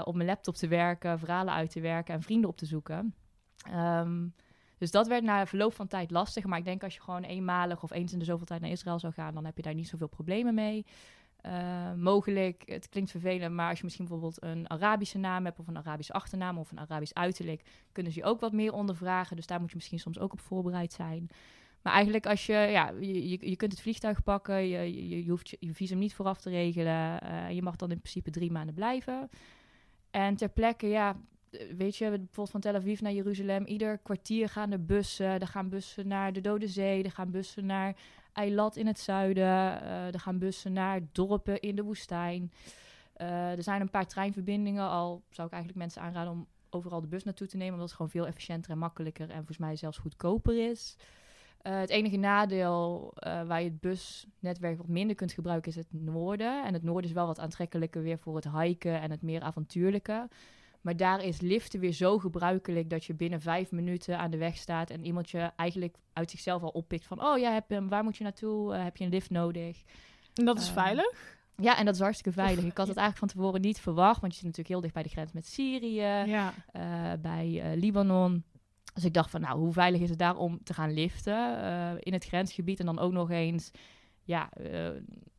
op 0.04 0.16
mijn 0.16 0.28
laptop 0.28 0.56
te 0.56 0.68
werken, 0.68 1.20
verhalen 1.20 1.54
uit 1.54 1.72
te 1.72 1.82
werken 1.82 2.14
en 2.14 2.22
vrienden 2.22 2.50
op 2.50 2.58
te 2.58 2.66
zoeken. 2.66 3.16
Um, 3.74 4.34
dus 4.78 4.92
dat 4.92 5.08
werd 5.08 5.24
na 5.24 5.46
verloop 5.46 5.74
van 5.74 5.88
tijd 5.88 6.12
lastig. 6.12 6.46
Maar 6.46 6.58
ik 6.58 6.66
denk 6.66 6.84
als 6.84 6.94
je 6.94 7.02
gewoon 7.02 7.24
eenmalig 7.24 7.84
of 7.84 7.92
eens 7.92 8.14
in 8.14 8.20
de 8.20 8.26
zoveel 8.26 8.46
tijd 8.46 8.62
naar 8.62 8.70
Israël 8.70 9.00
zou 9.00 9.14
gaan, 9.14 9.34
dan 9.34 9.46
heb 9.46 9.56
je 9.56 9.64
daar 9.64 9.74
niet 9.74 9.88
zoveel 9.88 10.08
problemen 10.08 10.54
mee. 10.54 10.86
Uh, 11.46 11.94
mogelijk, 11.94 12.64
het 12.66 12.90
klinkt 12.90 13.12
vervelend, 13.12 13.56
maar 13.56 13.70
als 13.70 13.78
je 13.78 13.84
misschien 13.84 14.06
bijvoorbeeld 14.06 14.44
een 14.44 14.70
Arabische 14.70 15.18
naam 15.18 15.46
hebt 15.46 15.60
of 15.60 15.68
een 15.68 15.78
Arabische 15.78 16.14
achternaam 16.14 16.58
of 16.58 16.72
een 16.72 16.80
Arabisch 16.80 17.14
uiterlijk, 17.14 17.62
kunnen 17.92 18.12
ze 18.12 18.20
je 18.20 18.26
ook 18.26 18.40
wat 18.40 18.52
meer 18.52 18.74
ondervragen. 18.74 19.36
Dus 19.36 19.48
daar 19.48 19.60
moet 19.60 19.70
je 19.70 19.76
misschien 19.76 20.00
soms 20.00 20.20
ook 20.20 20.32
op 20.32 20.40
voorbereid 20.40 20.94
zijn. 20.94 21.30
Maar 21.82 21.94
eigenlijk 21.94 22.26
als 22.26 22.46
je, 22.46 22.54
ja, 22.54 22.94
je, 23.00 23.50
je, 23.50 23.56
kunt 23.56 23.72
het 23.72 23.82
vliegtuig 23.82 24.24
pakken, 24.24 24.68
je, 24.68 25.08
je, 25.08 25.24
je 25.24 25.30
hoeft 25.30 25.50
je, 25.60 25.74
visum 25.74 25.98
niet 25.98 26.14
vooraf 26.14 26.42
te 26.42 26.50
regelen. 26.50 27.20
Uh, 27.24 27.52
je 27.52 27.62
mag 27.62 27.76
dan 27.76 27.92
in 27.92 28.00
principe 28.00 28.32
drie 28.32 28.52
maanden 28.52 28.76
blijven. 28.76 29.30
En 30.12 30.36
ter 30.36 30.50
plekke, 30.50 30.88
ja, 30.88 31.16
weet 31.78 31.96
je, 31.96 32.10
bijvoorbeeld 32.10 32.50
van 32.50 32.60
Tel 32.60 32.76
Aviv 32.76 33.00
naar 33.00 33.12
Jeruzalem, 33.12 33.66
ieder 33.66 33.98
kwartier 33.98 34.50
gaan 34.50 34.72
er 34.72 34.86
bussen. 34.86 35.26
Er 35.26 35.48
gaan 35.48 35.70
bussen 35.70 36.08
naar 36.08 36.34
de 36.34 36.42
Dode 36.42 36.68
Zee, 36.68 37.04
er 37.04 37.12
gaan 37.12 37.32
bussen 37.32 37.66
naar 37.66 37.96
Eilat 38.36 38.76
in 38.76 38.88
het 38.88 39.00
zuiden. 39.00 39.44
Uh, 39.44 40.14
er 40.14 40.20
gaan 40.20 40.40
bussen 40.40 40.74
naar 40.74 41.02
dorpen 41.12 41.60
in 41.60 41.76
de 41.76 41.84
woestijn. 41.84 42.52
Uh, 43.18 43.52
er 43.52 43.64
zijn 43.64 43.82
een 43.82 43.90
paar 43.90 44.08
treinverbindingen. 44.08 44.90
Al 44.90 45.24
zou 45.30 45.48
ik 45.48 45.54
eigenlijk 45.54 45.84
mensen 45.84 46.02
aanraden 46.02 46.32
om 46.32 46.48
overal 46.70 47.02
de 47.02 47.08
bus 47.08 47.24
naartoe 47.24 47.48
te 47.48 47.58
nemen. 47.58 47.74
Omdat 47.74 47.88
het 47.88 47.98
gewoon 47.98 48.12
veel 48.12 48.28
efficiënter 48.28 48.72
en 48.72 48.78
makkelijker 48.78 49.30
en 49.30 49.36
volgens 49.36 49.58
mij 49.58 49.76
zelfs 49.76 49.98
goedkoper 49.98 50.70
is. 50.70 50.96
Uh, 51.64 51.80
het 51.80 51.90
enige 51.90 52.18
nadeel 52.18 53.14
waar 53.20 53.62
je 53.62 53.70
het 53.70 53.80
busnetwerk 53.80 54.78
wat 54.78 54.88
minder 54.88 55.16
kunt 55.16 55.32
gebruiken 55.32 55.72
is 55.72 55.78
het 55.78 55.94
noorden. 55.94 56.66
En 56.66 56.74
het 56.74 56.84
noorden 56.84 57.10
is 57.10 57.16
wel 57.16 57.28
wat 57.28 57.40
aantrekkelijker 57.40 58.02
weer 58.02 58.18
voor 58.18 58.36
het 58.36 58.52
hiken 58.52 59.02
en 59.02 59.12
het 59.12 59.22
meer 59.22 59.42
avontuurlijke. 59.42 60.28
Maar 60.86 60.98
daar 60.98 61.24
is 61.24 61.42
liften 61.42 61.80
weer 61.80 61.92
zo 61.92 62.20
gebruikelijk 62.20 62.90
dat 62.90 63.06
je 63.06 63.14
binnen 63.14 63.42
vijf 63.42 63.72
minuten 63.72 64.18
aan 64.18 64.32
de 64.32 64.38
weg 64.38 64.58
staat 64.58 64.90
en 64.90 65.06
iemand 65.06 65.30
je 65.30 65.52
eigenlijk 65.56 65.96
uit 66.14 66.32
zichzelf 66.32 66.62
al 66.62 66.70
oppikt 66.70 67.06
van, 67.06 67.24
oh 67.24 67.38
ja, 67.38 67.54
heb, 67.54 67.70
hem, 67.70 67.90
waar 67.90 68.04
moet 68.04 68.18
je 68.18 68.24
naartoe? 68.24 68.76
Uh, 68.76 68.84
heb 68.84 68.98
je 68.98 69.04
een 69.04 69.10
lift 69.10 69.30
nodig? 69.30 69.84
En 70.34 70.46
dat 70.46 70.60
is 70.60 70.68
uh, 70.68 70.74
veilig? 70.74 71.38
Ja, 71.56 71.78
en 71.78 71.86
dat 71.86 71.94
is 71.94 72.00
hartstikke 72.00 72.40
veilig. 72.42 72.64
ik 72.64 72.78
had 72.78 72.88
het 72.88 72.98
eigenlijk 72.98 73.18
van 73.18 73.28
tevoren 73.28 73.62
niet 73.62 73.80
verwacht, 73.80 74.22
want 74.22 74.34
je 74.34 74.40
zit 74.40 74.48
natuurlijk 74.48 74.74
heel 74.74 74.82
dicht 74.82 74.94
bij 74.94 75.04
de 75.04 75.10
grens 75.10 75.32
met 75.32 75.46
Syrië, 75.48 76.02
ja. 76.02 76.54
uh, 76.74 77.12
bij 77.22 77.76
Libanon. 77.76 78.44
Dus 78.94 79.06
ik 79.06 79.14
dacht 79.14 79.30
van, 79.30 79.42
nou, 79.42 79.60
hoe 79.60 79.74
veilig 79.74 80.02
is 80.02 80.10
het 80.10 80.20
daar 80.20 80.36
om 80.36 80.64
te 80.64 80.74
gaan 80.74 80.94
liften 80.94 82.00
in 82.00 82.14
het 82.14 82.26
grensgebied 82.26 82.80
en 82.80 82.86
dan 82.86 83.00
ook 83.00 83.12
nog 83.12 83.30
eens, 83.30 83.72
ja, 84.24 84.50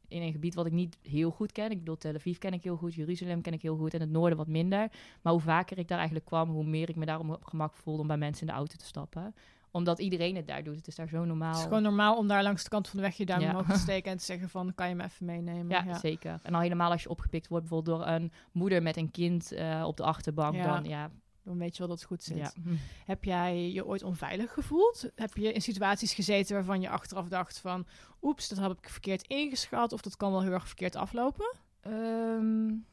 in 0.09 0.23
een 0.23 0.33
gebied 0.33 0.55
wat 0.55 0.67
ik 0.67 0.73
niet 0.73 0.99
heel 1.03 1.31
goed 1.31 1.53
ken. 1.53 1.71
Ik 1.71 1.79
bedoel, 1.79 1.97
Tel 1.97 2.15
Aviv 2.15 2.39
ken 2.39 2.53
ik 2.53 2.63
heel 2.63 2.77
goed, 2.77 2.95
Jeruzalem 2.95 3.41
ken 3.41 3.53
ik 3.53 3.63
heel 3.63 3.77
goed 3.77 3.95
en 3.95 4.01
het 4.01 4.11
noorden 4.11 4.39
wat 4.39 4.49
minder. 4.49 4.91
Maar 5.23 5.33
hoe 5.33 5.43
vaker 5.43 5.79
ik 5.79 5.89
daar 5.89 5.99
eigenlijk 5.99 6.27
kwam, 6.27 6.51
hoe 6.51 6.65
meer 6.65 6.89
ik 6.89 6.97
me 6.97 7.07
daarom 7.07 7.31
op 7.31 7.45
gemak 7.45 7.75
voelde 7.75 8.01
om 8.01 8.07
bij 8.07 8.17
mensen 8.17 8.47
in 8.47 8.53
de 8.53 8.59
auto 8.59 8.77
te 8.77 8.85
stappen 8.85 9.35
omdat 9.77 9.99
iedereen 9.99 10.37
het 10.37 10.47
daar 10.47 10.63
doet. 10.63 10.77
Het 10.77 10.87
is 10.87 10.95
daar 10.95 11.09
zo 11.09 11.25
normaal. 11.25 11.51
Het 11.51 11.59
is 11.59 11.65
gewoon 11.65 11.83
normaal 11.83 12.17
om 12.17 12.29
daar 12.29 12.43
langs 12.43 12.63
de 12.63 12.69
kant 12.69 12.89
van 12.89 12.99
de 12.99 13.05
weg 13.05 13.17
je 13.17 13.27
duim 13.27 13.41
ja. 13.41 13.51
omhoog 13.51 13.67
te 13.67 13.79
steken 13.89 14.11
en 14.11 14.19
te 14.19 14.25
zeggen 14.25 14.49
van, 14.49 14.75
kan 14.75 14.89
je 14.89 14.95
me 14.95 15.05
even 15.05 15.27
meenemen? 15.27 15.69
Ja, 15.69 15.85
ja, 15.85 15.99
zeker. 15.99 16.41
En 16.43 16.55
al 16.55 16.61
helemaal 16.61 16.91
als 16.91 17.03
je 17.03 17.09
opgepikt 17.09 17.49
wordt 17.49 17.69
bijvoorbeeld 17.69 17.99
door 17.99 18.07
een 18.07 18.33
moeder 18.53 18.83
met 18.83 18.97
een 18.97 19.11
kind 19.11 19.53
uh, 19.53 19.85
op 19.87 19.97
de 19.97 20.03
achterbank, 20.03 20.55
ja. 20.55 20.65
dan 20.75 20.85
ja, 20.85 21.11
dan 21.47 21.59
weet 21.59 21.73
je 21.73 21.79
wel 21.79 21.89
dat 21.89 21.99
het 21.99 22.07
goed 22.07 22.23
zit. 22.23 22.37
Ja. 22.37 22.53
Hm. 22.63 22.75
Heb 23.05 23.25
jij 23.25 23.71
je 23.71 23.87
ooit 23.87 24.03
onveilig 24.03 24.53
gevoeld? 24.53 25.11
Heb 25.15 25.37
je 25.37 25.53
in 25.53 25.63
situaties 25.63 26.15
gezeten 26.15 26.55
waarvan 26.55 26.81
je 26.81 26.89
achteraf 26.89 27.29
dacht 27.29 27.59
van... 27.59 27.87
oeps, 28.23 28.49
dat 28.49 28.59
heb 28.59 28.71
ik 28.71 28.89
verkeerd 28.89 29.27
ingeschat... 29.27 29.93
of 29.93 30.01
dat 30.01 30.17
kan 30.17 30.31
wel 30.31 30.43
heel 30.43 30.53
erg 30.53 30.67
verkeerd 30.67 30.97
aflopen? 30.97 31.55
Um, 31.87 32.87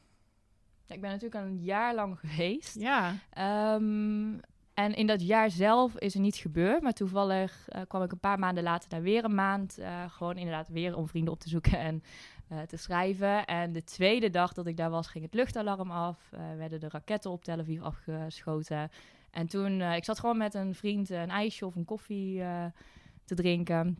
ik 0.88 1.02
ben 1.02 1.10
natuurlijk 1.10 1.36
al 1.36 1.42
een 1.42 1.64
jaar 1.64 1.96
lang 1.96 2.20
geweest. 2.20 2.76
Ja. 2.80 3.16
Um, 3.76 4.40
en 4.74 4.94
in 4.94 5.08
dat 5.08 5.22
jaar 5.22 5.52
zelf 5.52 5.96
is 5.98 6.14
er 6.14 6.20
niets 6.20 6.40
gebeurd. 6.40 6.82
Maar 6.82 6.94
toevallig 6.94 7.68
uh, 7.70 7.82
kwam 7.88 8.04
ik 8.04 8.12
een 8.12 8.20
paar 8.20 8.40
maanden 8.40 8.64
later 8.64 8.90
daar 8.90 9.02
weer 9.02 9.24
een 9.24 9.36
maand. 9.36 9.80
Uh, 9.80 10.04
gewoon 10.12 10.38
inderdaad 10.38 10.70
weer 10.70 10.96
om 10.96 11.08
vrienden 11.08 11.34
op 11.34 11.40
te 11.40 11.50
zoeken 11.50 11.80
en 11.80 12.04
uh, 12.52 12.62
te 12.62 12.78
schrijven. 12.78 13.46
En 13.46 13.72
de 13.72 13.84
tweede 13.84 14.30
dag 14.30 14.54
dat 14.54 14.68
ik 14.68 14.78
daar 14.78 14.90
was, 14.90 15.08
ging 15.08 15.24
het 15.24 15.34
luchtalarm 15.34 15.92
af. 15.92 16.30
werden 16.58 16.80
de 16.80 16.90
raketten 16.90 17.32
op 17.32 17.44
Tel 17.44 17.60
Aviv 17.60 17.82
afgeschoten. 17.82 18.90
En 19.32 19.48
toen, 19.48 19.82
ik 19.82 20.06
zat 20.06 20.20
gewoon 20.20 20.38
met 20.38 20.54
een 20.54 20.76
vriend 20.76 21.10
een 21.10 21.30
ijsje 21.30 21.66
of 21.66 21.76
een 21.76 21.86
koffie 21.86 22.44
te 23.26 23.36
drinken. 23.36 23.98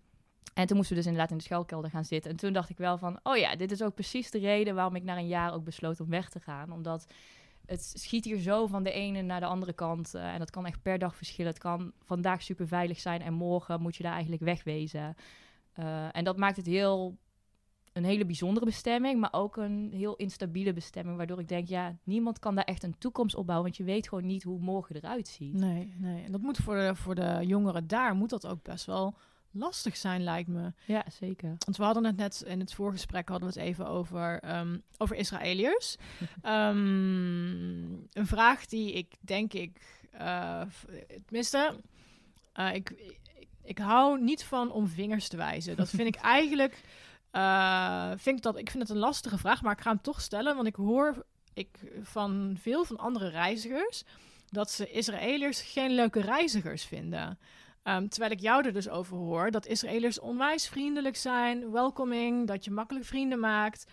En 0.54 0.68
toen 0.68 0.78
moesten 0.78 0.96
we 0.96 1.02
dus 1.02 1.12
inderdaad 1.12 1.32
in 1.32 1.38
de 1.38 1.44
schuilkelder 1.44 1.90
gaan 1.90 2.06
zitten. 2.06 2.32
En 2.32 2.38
toen 2.38 2.54
dacht 2.54 2.70
ik 2.70 2.78
wel 2.78 2.98
van, 2.98 3.20
oh 3.24 3.38
ja, 3.38 3.56
dit 3.56 3.72
is 3.72 3.82
ook 3.82 3.94
precies 3.94 4.32
de 4.32 4.40
reden 4.40 4.76
waarom 4.76 4.96
ik 4.96 5.04
na 5.04 5.18
een 5.18 5.28
jaar 5.28 5.54
ook 5.54 5.64
besloot 5.64 6.00
om 6.00 6.10
weg 6.10 6.30
te 6.30 6.40
gaan. 6.40 6.72
Omdat 6.72 7.08
het 7.66 7.92
schiet 7.94 8.26
hier 8.26 8.40
zo 8.40 8.68
van 8.68 8.84
de 8.84 8.92
ene 8.92 9.22
naar 9.22 9.40
de 9.40 9.46
andere 9.46 9.74
kant. 9.74 10.16
Uh, 10.16 10.34
en 10.34 10.40
dat 10.40 10.50
kan 10.50 10.66
echt 10.66 10.82
per 10.82 11.00
dag 11.00 11.16
verschillen. 11.16 11.52
Het 11.52 11.62
kan 11.62 11.92
vandaag 12.04 12.42
super 12.42 12.68
veilig 12.68 13.00
zijn 13.00 13.22
en 13.22 13.34
morgen 13.34 13.82
moet 13.82 13.96
je 13.96 14.04
daar 14.04 14.14
eigenlijk 14.14 14.44
wegwezen. 14.44 15.16
Uh, 15.80 16.16
en 16.16 16.24
dat 16.24 16.38
maakt 16.38 16.58
het 16.58 16.66
heel 16.66 17.18
een 17.94 18.04
hele 18.04 18.26
bijzondere 18.26 18.66
bestemming, 18.66 19.20
maar 19.20 19.34
ook 19.34 19.58
een 19.58 19.90
heel 19.94 20.16
instabiele 20.16 20.74
bestemming. 20.74 21.18
Waardoor 21.18 21.40
ik 21.40 21.48
denk, 21.48 21.68
ja, 21.68 21.96
niemand 22.04 22.40
kan 22.40 22.56
daar 22.56 22.64
echt 22.64 22.84
een 22.84 22.98
toekomst 22.98 23.36
opbouwen. 23.36 23.66
Want 23.66 23.78
je 23.78 23.84
weet 23.84 24.08
gewoon 24.08 24.26
niet 24.26 24.44
hoe 24.44 24.60
morgen 24.60 24.96
eruit 24.96 25.28
ziet. 25.28 25.54
Nee, 25.54 25.94
nee. 25.98 26.24
En 26.24 26.32
dat 26.32 26.42
moet 26.42 26.58
voor 26.58 26.76
de, 26.76 26.96
voor 26.96 27.16
de 27.16 27.40
jongeren 27.42 27.88
daar, 27.88 28.16
moet 28.16 28.30
dat 28.30 28.48
ook 28.48 28.64
best 28.64 28.86
wel 28.86 29.16
lastig 29.54 29.98
zijn, 29.98 30.24
lijkt 30.24 30.50
me. 30.50 30.74
Ja, 30.86 31.06
zeker. 31.12 31.56
Want 31.66 31.78
we 31.78 31.84
hadden 31.84 32.06
het 32.06 32.16
net 32.16 32.44
in 32.48 32.60
het 32.60 32.74
voorgesprek 32.74 33.30
hadden 33.30 33.54
we 33.54 33.60
het 33.60 33.68
even 33.68 33.88
over, 33.88 34.58
um, 34.58 34.84
over 34.98 35.16
Israëliërs. 35.16 35.98
um, 36.46 38.08
een 38.20 38.28
vraag 38.28 38.66
die 38.66 38.94
ik 38.94 39.16
denk 39.20 39.54
ik, 39.54 40.02
uh, 40.14 40.62
tenminste, 41.26 41.76
uh, 42.60 42.74
ik, 42.74 42.90
ik, 42.90 43.20
ik 43.64 43.78
hou 43.78 44.22
niet 44.22 44.44
van 44.44 44.72
om 44.72 44.88
vingers 44.88 45.28
te 45.28 45.38
wijzen. 45.38 45.76
Dat 45.76 45.90
vind 45.90 46.08
ik 46.08 46.22
eigenlijk, 46.38 46.82
uh, 47.36 48.12
vind 48.16 48.38
ik, 48.38 48.44
dat, 48.44 48.58
ik 48.58 48.70
vind 48.70 48.84
het 48.84 48.92
een 48.92 49.04
lastige 49.04 49.38
vraag, 49.38 49.62
maar 49.62 49.74
ik 49.74 49.82
ga 49.82 49.90
hem 49.90 50.02
toch 50.02 50.22
stellen, 50.22 50.56
want 50.56 50.68
ik 50.68 50.76
hoor 50.76 51.26
ik, 51.54 51.78
van 52.02 52.58
veel 52.60 52.86
van 52.86 52.98
andere 52.98 53.30
reizigers 53.30 54.04
dat 54.50 54.72
ze 54.72 54.92
Israëliërs 54.92 55.62
geen 55.62 55.92
leuke 55.92 56.22
reizigers 56.22 56.84
vinden. 56.84 57.40
Um, 57.84 58.10
terwijl 58.10 58.32
ik 58.32 58.40
jou 58.40 58.66
er 58.66 58.74
dus 58.74 58.90
over 58.90 59.18
hoor 59.18 59.52
dat 59.52 59.66
Israëliërs 59.66 60.20
onwijs 60.20 60.68
vriendelijk 60.68 61.16
zijn, 61.16 61.72
welcoming, 61.72 62.48
dat 62.48 62.66
je 62.66 62.72
makkelijk 62.72 63.06
vrienden 63.06 63.40
maakt. 63.40 63.92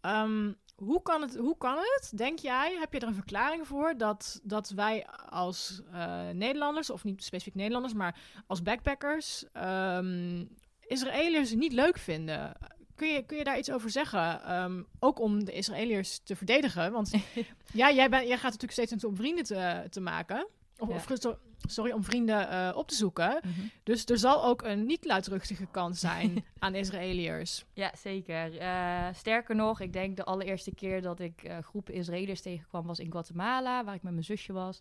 Um, 0.00 0.56
hoe, 0.76 1.02
kan 1.02 1.22
het, 1.22 1.36
hoe 1.36 1.56
kan 1.56 1.76
het, 1.78 2.12
denk 2.14 2.38
jij, 2.38 2.76
heb 2.78 2.92
je 2.92 3.00
er 3.00 3.06
een 3.06 3.14
verklaring 3.14 3.66
voor 3.66 3.94
dat, 3.96 4.40
dat 4.42 4.70
wij 4.70 5.06
als 5.28 5.82
uh, 5.92 6.28
Nederlanders, 6.28 6.90
of 6.90 7.04
niet 7.04 7.24
specifiek 7.24 7.54
Nederlanders, 7.54 7.94
maar 7.94 8.20
als 8.46 8.62
backpackers, 8.62 9.44
um, 9.56 10.48
Israëliërs 10.92 11.54
niet 11.54 11.72
leuk 11.72 11.98
vinden? 11.98 12.52
Kun 12.94 13.08
je, 13.08 13.22
kun 13.22 13.36
je 13.36 13.44
daar 13.44 13.58
iets 13.58 13.70
over 13.70 13.90
zeggen? 13.90 14.54
Um, 14.54 14.86
ook 14.98 15.20
om 15.20 15.44
de 15.44 15.52
Israëliërs 15.52 16.20
te 16.24 16.36
verdedigen. 16.36 16.92
Want 16.92 17.10
ja, 17.72 17.92
jij, 17.92 18.08
ben, 18.08 18.26
jij 18.26 18.36
gaat 18.36 18.42
natuurlijk 18.42 18.72
steeds 18.72 18.90
naartoe 18.90 19.10
om 19.10 19.16
vrienden 19.16 19.44
te, 19.44 19.86
te 19.90 20.00
maken. 20.00 20.46
Of, 20.78 20.88
ja. 20.88 20.94
of 20.94 21.36
sorry, 21.68 21.92
om 21.92 22.04
vrienden 22.04 22.52
uh, 22.52 22.76
op 22.76 22.88
te 22.88 22.94
zoeken. 22.94 23.40
Mm 23.44 23.52
-hmm. 23.52 23.70
Dus 23.82 24.04
er 24.04 24.18
zal 24.18 24.44
ook 24.44 24.62
een 24.62 24.86
niet 24.86 25.04
luidruchtige 25.04 25.66
kant 25.70 25.96
zijn 25.96 26.44
aan 26.58 26.74
Israëliërs. 26.74 27.64
Ja, 27.72 27.92
zeker. 27.96 28.60
Uh, 28.60 29.06
sterker 29.14 29.54
nog, 29.54 29.80
ik 29.80 29.92
denk 29.92 30.16
de 30.16 30.24
allereerste 30.24 30.74
keer 30.74 31.02
dat 31.02 31.20
ik 31.20 31.42
uh, 31.44 31.58
groepen 31.58 31.94
Israëliërs 31.94 32.40
tegenkwam 32.40 32.86
was 32.86 32.98
in 32.98 33.10
Guatemala, 33.10 33.84
waar 33.84 33.94
ik 33.94 34.02
met 34.02 34.12
mijn 34.12 34.24
zusje 34.24 34.52
was. 34.52 34.80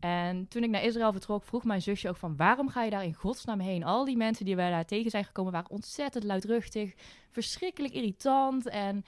En 0.00 0.48
toen 0.48 0.62
ik 0.62 0.70
naar 0.70 0.84
Israël 0.84 1.12
vertrok, 1.12 1.44
vroeg 1.44 1.64
mijn 1.64 1.82
zusje 1.82 2.08
ook 2.08 2.16
van 2.16 2.36
waarom 2.36 2.68
ga 2.68 2.82
je 2.82 2.90
daar 2.90 3.04
in 3.04 3.14
godsnaam 3.14 3.60
heen? 3.60 3.84
Al 3.84 4.04
die 4.04 4.16
mensen 4.16 4.44
die 4.44 4.56
wij 4.56 4.70
daar 4.70 4.84
tegen 4.84 5.10
zijn 5.10 5.24
gekomen 5.24 5.52
waren 5.52 5.70
ontzettend 5.70 6.24
luidruchtig, 6.24 6.94
verschrikkelijk 7.30 7.94
irritant 7.94 8.68
en 8.68 9.04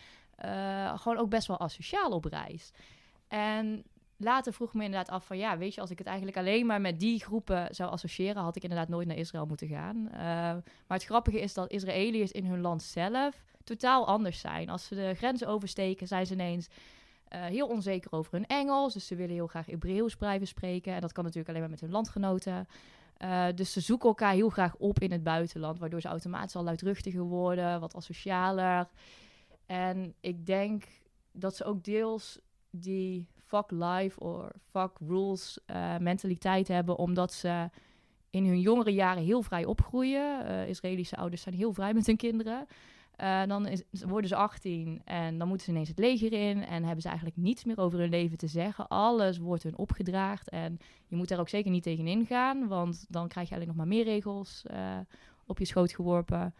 gewoon 0.96 1.18
ook 1.18 1.28
best 1.28 1.46
wel 1.46 1.60
asociaal 1.60 2.10
op 2.10 2.24
reis. 2.24 2.72
En 3.28 3.84
later 4.16 4.52
vroeg 4.52 4.74
me 4.74 4.84
inderdaad 4.84 5.08
af 5.08 5.26
van 5.26 5.38
ja, 5.38 5.58
weet 5.58 5.74
je, 5.74 5.80
als 5.80 5.90
ik 5.90 5.98
het 5.98 6.06
eigenlijk 6.06 6.36
alleen 6.36 6.66
maar 6.66 6.80
met 6.80 7.00
die 7.00 7.20
groepen 7.20 7.74
zou 7.74 7.90
associëren, 7.90 8.42
had 8.42 8.56
ik 8.56 8.62
inderdaad 8.62 8.88
nooit 8.88 9.06
naar 9.06 9.16
Israël 9.16 9.46
moeten 9.46 9.68
gaan. 9.68 9.96
Uh, 9.96 10.18
maar 10.86 10.98
het 10.98 11.04
grappige 11.04 11.40
is 11.40 11.54
dat 11.54 11.70
Israëliërs 11.70 12.32
in 12.32 12.44
hun 12.44 12.60
land 12.60 12.82
zelf 12.82 13.44
totaal 13.64 14.06
anders 14.06 14.40
zijn. 14.40 14.68
Als 14.68 14.86
ze 14.86 14.94
de 14.94 15.14
grenzen 15.14 15.48
oversteken, 15.48 16.06
zijn 16.06 16.26
ze 16.26 16.32
ineens 16.32 16.68
uh, 17.34 17.44
heel 17.44 17.66
onzeker 17.66 18.12
over 18.12 18.32
hun 18.32 18.46
Engels. 18.46 18.92
Dus 18.92 19.06
ze 19.06 19.14
willen 19.14 19.34
heel 19.34 19.46
graag 19.46 19.66
Hebreeuws 19.66 20.16
blijven 20.16 20.46
spreken. 20.46 20.94
En 20.94 21.00
dat 21.00 21.12
kan 21.12 21.24
natuurlijk 21.24 21.50
alleen 21.50 21.60
maar 21.60 21.70
met 21.70 21.80
hun 21.80 21.90
landgenoten. 21.90 22.68
Uh, 23.18 23.46
dus 23.54 23.72
ze 23.72 23.80
zoeken 23.80 24.08
elkaar 24.08 24.32
heel 24.32 24.48
graag 24.48 24.76
op 24.76 24.98
in 24.98 25.12
het 25.12 25.22
buitenland, 25.22 25.78
waardoor 25.78 26.00
ze 26.00 26.08
automatisch 26.08 26.56
al 26.56 26.62
luidruchtiger 26.62 27.22
worden, 27.22 27.80
wat 27.80 27.94
asocialer. 27.94 28.88
En 29.66 30.14
ik 30.20 30.46
denk 30.46 30.84
dat 31.32 31.56
ze 31.56 31.64
ook 31.64 31.84
deels 31.84 32.38
die 32.70 33.26
fuck 33.36 33.70
life 33.70 34.20
of 34.20 34.50
fuck 34.70 34.90
rules 35.06 35.58
uh, 35.66 35.96
mentaliteit 35.98 36.68
hebben, 36.68 36.96
omdat 36.96 37.32
ze 37.32 37.70
in 38.30 38.46
hun 38.46 38.60
jongere 38.60 38.92
jaren 38.92 39.22
heel 39.22 39.42
vrij 39.42 39.64
opgroeien. 39.64 40.46
Israëlische 40.66 41.16
ouders 41.16 41.42
zijn 41.42 41.54
heel 41.54 41.72
vrij 41.72 41.94
met 41.94 42.06
hun 42.06 42.16
kinderen. 42.16 42.66
Uh, 43.20 43.46
dan 43.46 43.66
is, 43.66 43.82
worden 43.90 44.28
ze 44.28 44.36
18 44.36 45.00
en 45.04 45.38
dan 45.38 45.48
moeten 45.48 45.66
ze 45.66 45.72
ineens 45.72 45.88
het 45.88 45.98
leger 45.98 46.32
in 46.32 46.64
en 46.64 46.82
hebben 46.82 47.02
ze 47.02 47.08
eigenlijk 47.08 47.36
niets 47.36 47.64
meer 47.64 47.78
over 47.78 47.98
hun 47.98 48.08
leven 48.08 48.38
te 48.38 48.46
zeggen. 48.46 48.88
Alles 48.88 49.38
wordt 49.38 49.62
hun 49.62 49.76
opgedraagd 49.76 50.48
en 50.48 50.78
je 51.06 51.16
moet 51.16 51.28
daar 51.28 51.40
ook 51.40 51.48
zeker 51.48 51.70
niet 51.70 51.82
tegen 51.82 52.06
ingaan, 52.06 52.68
want 52.68 53.04
dan 53.08 53.28
krijg 53.28 53.48
je 53.48 53.54
alleen 53.54 53.66
nog 53.66 53.76
maar 53.76 53.86
meer 53.86 54.04
regels 54.04 54.62
op 55.46 55.58
je 55.58 55.64
schoot 55.64 55.92
geworpen. 55.92 56.54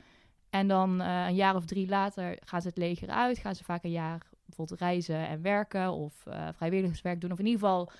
En 0.50 0.68
dan 0.68 1.00
een 1.00 1.34
jaar 1.34 1.56
of 1.56 1.64
drie 1.64 1.88
later 1.88 2.38
gaan 2.44 2.62
ze 2.62 2.68
het 2.68 2.76
leger 2.76 3.08
uit, 3.08 3.38
gaan 3.38 3.54
ze 3.54 3.64
vaak 3.64 3.84
een 3.84 3.90
jaar 3.90 4.26
bijvoorbeeld 4.46 4.80
reizen 4.80 5.28
en 5.28 5.42
werken 5.42 5.92
of 5.92 6.24
vrijwilligerswerk 6.52 7.20
doen. 7.20 7.32
Of 7.32 7.38
in 7.38 7.46
ieder 7.46 7.60
geval 7.60 7.90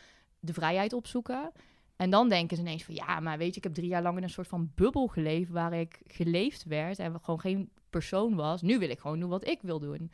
de 0.40 0.52
vrijheid 0.52 0.92
opzoeken. 0.92 1.52
En 1.96 2.10
dan 2.10 2.28
denken 2.28 2.56
ze 2.56 2.62
ineens 2.62 2.84
van 2.84 2.94
ja, 2.94 3.20
maar 3.20 3.38
weet 3.38 3.50
je, 3.50 3.56
ik 3.56 3.64
heb 3.64 3.74
drie 3.74 3.88
jaar 3.88 4.02
lang 4.02 4.16
in 4.16 4.22
een 4.22 4.30
soort 4.30 4.48
van 4.48 4.72
bubbel 4.74 5.06
geleefd 5.06 5.50
waar 5.50 5.72
ik 5.72 6.00
geleefd 6.06 6.64
werd 6.64 6.98
en 6.98 7.20
gewoon 7.20 7.40
geen 7.40 7.70
persoon 7.92 8.34
was. 8.34 8.62
Nu 8.62 8.78
wil 8.78 8.90
ik 8.90 8.98
gewoon 8.98 9.20
doen 9.20 9.30
wat 9.30 9.46
ik 9.46 9.58
wil 9.62 9.78
doen. 9.78 10.10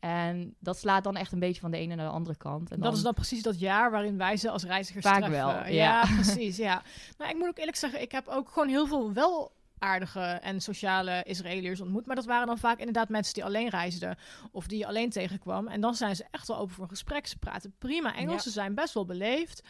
En 0.00 0.54
dat 0.58 0.78
slaat 0.78 1.04
dan 1.04 1.16
echt 1.16 1.32
een 1.32 1.38
beetje 1.38 1.60
van 1.60 1.70
de 1.70 1.76
ene 1.76 1.94
naar 1.94 2.06
de 2.06 2.12
andere 2.12 2.36
kant. 2.36 2.70
En 2.70 2.80
dat 2.80 2.96
is 2.96 3.02
dan 3.02 3.14
precies 3.14 3.42
dat 3.42 3.60
jaar 3.60 3.90
waarin 3.90 4.16
wij 4.16 4.36
ze 4.36 4.50
als 4.50 4.64
reizigers 4.64 5.06
Vaak 5.06 5.18
treffen. 5.18 5.38
wel, 5.38 5.48
ja. 5.48 5.64
ja. 5.64 6.04
precies, 6.20 6.56
ja. 6.56 6.82
Nou, 7.18 7.30
ik 7.30 7.36
moet 7.36 7.48
ook 7.48 7.58
eerlijk 7.58 7.76
zeggen, 7.76 8.00
ik 8.00 8.12
heb 8.12 8.28
ook 8.28 8.48
gewoon 8.48 8.68
heel 8.68 8.86
veel 8.86 9.12
wel 9.12 9.52
aardige 9.78 10.20
en 10.20 10.60
sociale 10.60 11.22
Israëliërs 11.24 11.80
ontmoet. 11.80 12.06
Maar 12.06 12.16
dat 12.16 12.24
waren 12.24 12.46
dan 12.46 12.58
vaak 12.58 12.78
inderdaad 12.78 13.08
mensen 13.08 13.34
die 13.34 13.44
alleen 13.44 13.68
reisden 13.68 14.18
of 14.52 14.66
die 14.66 14.78
je 14.78 14.86
alleen 14.86 15.10
tegenkwam. 15.10 15.68
En 15.68 15.80
dan 15.80 15.94
zijn 15.94 16.16
ze 16.16 16.24
echt 16.30 16.48
wel 16.48 16.58
open 16.58 16.74
voor 16.74 16.84
een 16.84 16.90
gesprek. 16.90 17.26
Ze 17.26 17.38
praten 17.38 17.74
prima 17.78 18.14
Engels, 18.14 18.34
ja. 18.34 18.40
ze 18.42 18.50
zijn 18.50 18.74
best 18.74 18.94
wel 18.94 19.04
beleefd. 19.04 19.62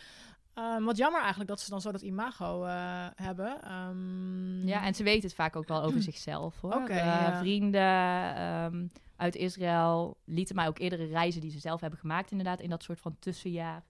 Um, 0.61 0.85
wat 0.85 0.97
jammer 0.97 1.21
eigenlijk 1.21 1.51
dat 1.51 1.61
ze 1.61 1.71
dan 1.71 1.81
zo 1.81 1.93
dat 1.93 2.01
imago 2.01 2.65
uh, 2.65 3.07
hebben. 3.15 3.73
Um... 3.73 4.67
Ja, 4.67 4.85
en 4.85 4.95
ze 4.95 5.03
weten 5.03 5.23
het 5.23 5.35
vaak 5.35 5.57
ook 5.57 5.69
wel 5.69 5.83
over 5.83 6.03
zichzelf 6.03 6.61
hoor. 6.61 6.75
Okay, 6.75 6.97
ja. 6.97 7.39
Vrienden 7.39 8.43
um, 8.73 8.91
uit 9.17 9.37
Israël 9.37 10.17
lieten 10.25 10.55
mij 10.55 10.69
ook 10.69 10.79
eerdere 10.79 11.05
reizen 11.05 11.41
die 11.41 11.51
ze 11.51 11.59
zelf 11.59 11.81
hebben 11.81 11.99
gemaakt, 11.99 12.31
inderdaad, 12.31 12.61
in 12.61 12.71
dat 12.71 12.83
soort 12.83 13.01
van 13.01 13.17
tussenjaar. 13.19 13.85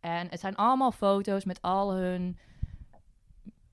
En 0.00 0.28
het 0.30 0.40
zijn 0.40 0.56
allemaal 0.56 0.92
foto's 0.92 1.44
met 1.44 1.62
al 1.62 1.92
hun 1.92 2.38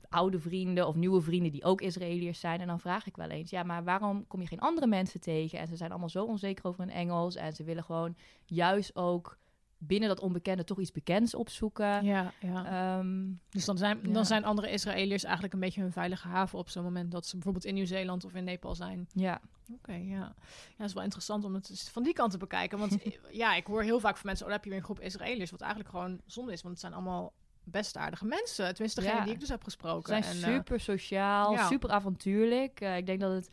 oude 0.10 0.40
vrienden 0.40 0.88
of 0.88 0.96
nieuwe 0.96 1.22
vrienden 1.22 1.52
die 1.52 1.64
ook 1.64 1.82
Israëliërs 1.82 2.40
zijn. 2.40 2.60
En 2.60 2.68
dan 2.68 2.80
vraag 2.80 3.08
ik 3.08 3.16
wel 3.16 3.30
eens, 3.30 3.50
ja, 3.50 3.64
maar 3.64 3.84
waarom 3.84 4.28
kom 4.28 4.42
je 4.42 4.48
geen 4.48 4.60
andere 4.60 4.88
mensen 4.88 5.20
tegen? 5.20 5.60
En 5.60 5.68
ze 5.68 5.76
zijn 5.76 5.90
allemaal 5.90 6.10
zo 6.10 6.24
onzeker 6.24 6.66
over 6.66 6.80
hun 6.80 6.94
Engels. 6.94 7.36
En 7.36 7.54
ze 7.54 7.64
willen 7.64 7.84
gewoon 7.84 8.16
juist 8.46 8.96
ook 8.96 9.38
binnen 9.84 10.10
dat 10.10 10.20
onbekende 10.20 10.64
toch 10.64 10.80
iets 10.80 10.92
bekends 10.92 11.36
opzoeken. 11.36 12.06
Ja, 12.06 12.34
ja. 12.40 13.00
Um, 13.00 13.40
dus 13.50 13.66
dan 13.66 13.78
zijn, 13.78 14.00
ja. 14.04 14.14
dan 14.14 14.26
zijn 14.26 14.46
andere 14.46 14.70
Israëliërs 14.70 15.24
eigenlijk 15.24 15.54
een 15.54 15.60
beetje 15.60 15.82
hun 15.82 15.92
veilige 15.92 16.28
haven 16.28 16.60
op 16.60 16.70
zo'n 16.70 16.84
moment 16.84 17.12
dat 17.12 17.26
ze 17.26 17.34
bijvoorbeeld 17.34 17.66
in 17.66 17.74
Nieuw-Zeeland 17.74 18.26
of 18.26 18.34
in 18.34 18.44
Nepal 18.44 18.76
zijn. 18.76 19.08
Ja. 19.14 19.42
Oké, 19.64 19.74
okay, 19.74 20.08
ja. 20.08 20.18
Ja, 20.18 20.34
dat 20.78 20.88
is 20.88 20.94
wel 20.94 21.04
interessant 21.04 21.46
om 21.46 21.54
het 21.54 21.90
van 21.92 22.04
die 22.04 22.14
kant 22.14 22.32
te 22.32 22.38
bekijken. 22.38 22.78
Want 22.78 22.98
ja, 23.32 23.56
ik 23.56 23.66
hoor 23.66 23.84
heel 23.84 24.00
vaak 24.00 24.18
van 24.18 24.26
mensen, 24.26 24.46
oh, 24.46 24.52
heb 24.52 24.64
je 24.64 24.70
weer 24.70 24.80
een 24.80 24.86
groep 24.86 25.00
Israëliërs, 25.00 25.52
wat 25.52 25.62
eigenlijk 25.62 25.92
gewoon 25.92 26.22
zonde 26.26 26.52
is, 26.52 26.62
want 26.62 26.74
het 26.74 26.84
zijn 26.84 26.94
allemaal 26.94 27.34
best 27.64 27.98
aardige 27.98 28.26
mensen. 28.26 28.74
Tenminste, 28.74 29.02
degene 29.02 29.18
ja. 29.18 29.24
die 29.24 29.34
ik 29.34 29.40
dus 29.40 29.50
heb 29.50 29.64
gesproken. 29.64 30.16
Ze 30.16 30.32
zijn 30.32 30.44
en, 30.44 30.54
super 30.54 30.80
sociaal, 30.80 31.54
ja. 31.54 31.68
super 31.68 31.90
avontuurlijk. 31.90 32.82
Uh, 32.82 32.98
ik 32.98 33.06
denk 33.06 33.20
dat 33.20 33.32
het 33.32 33.50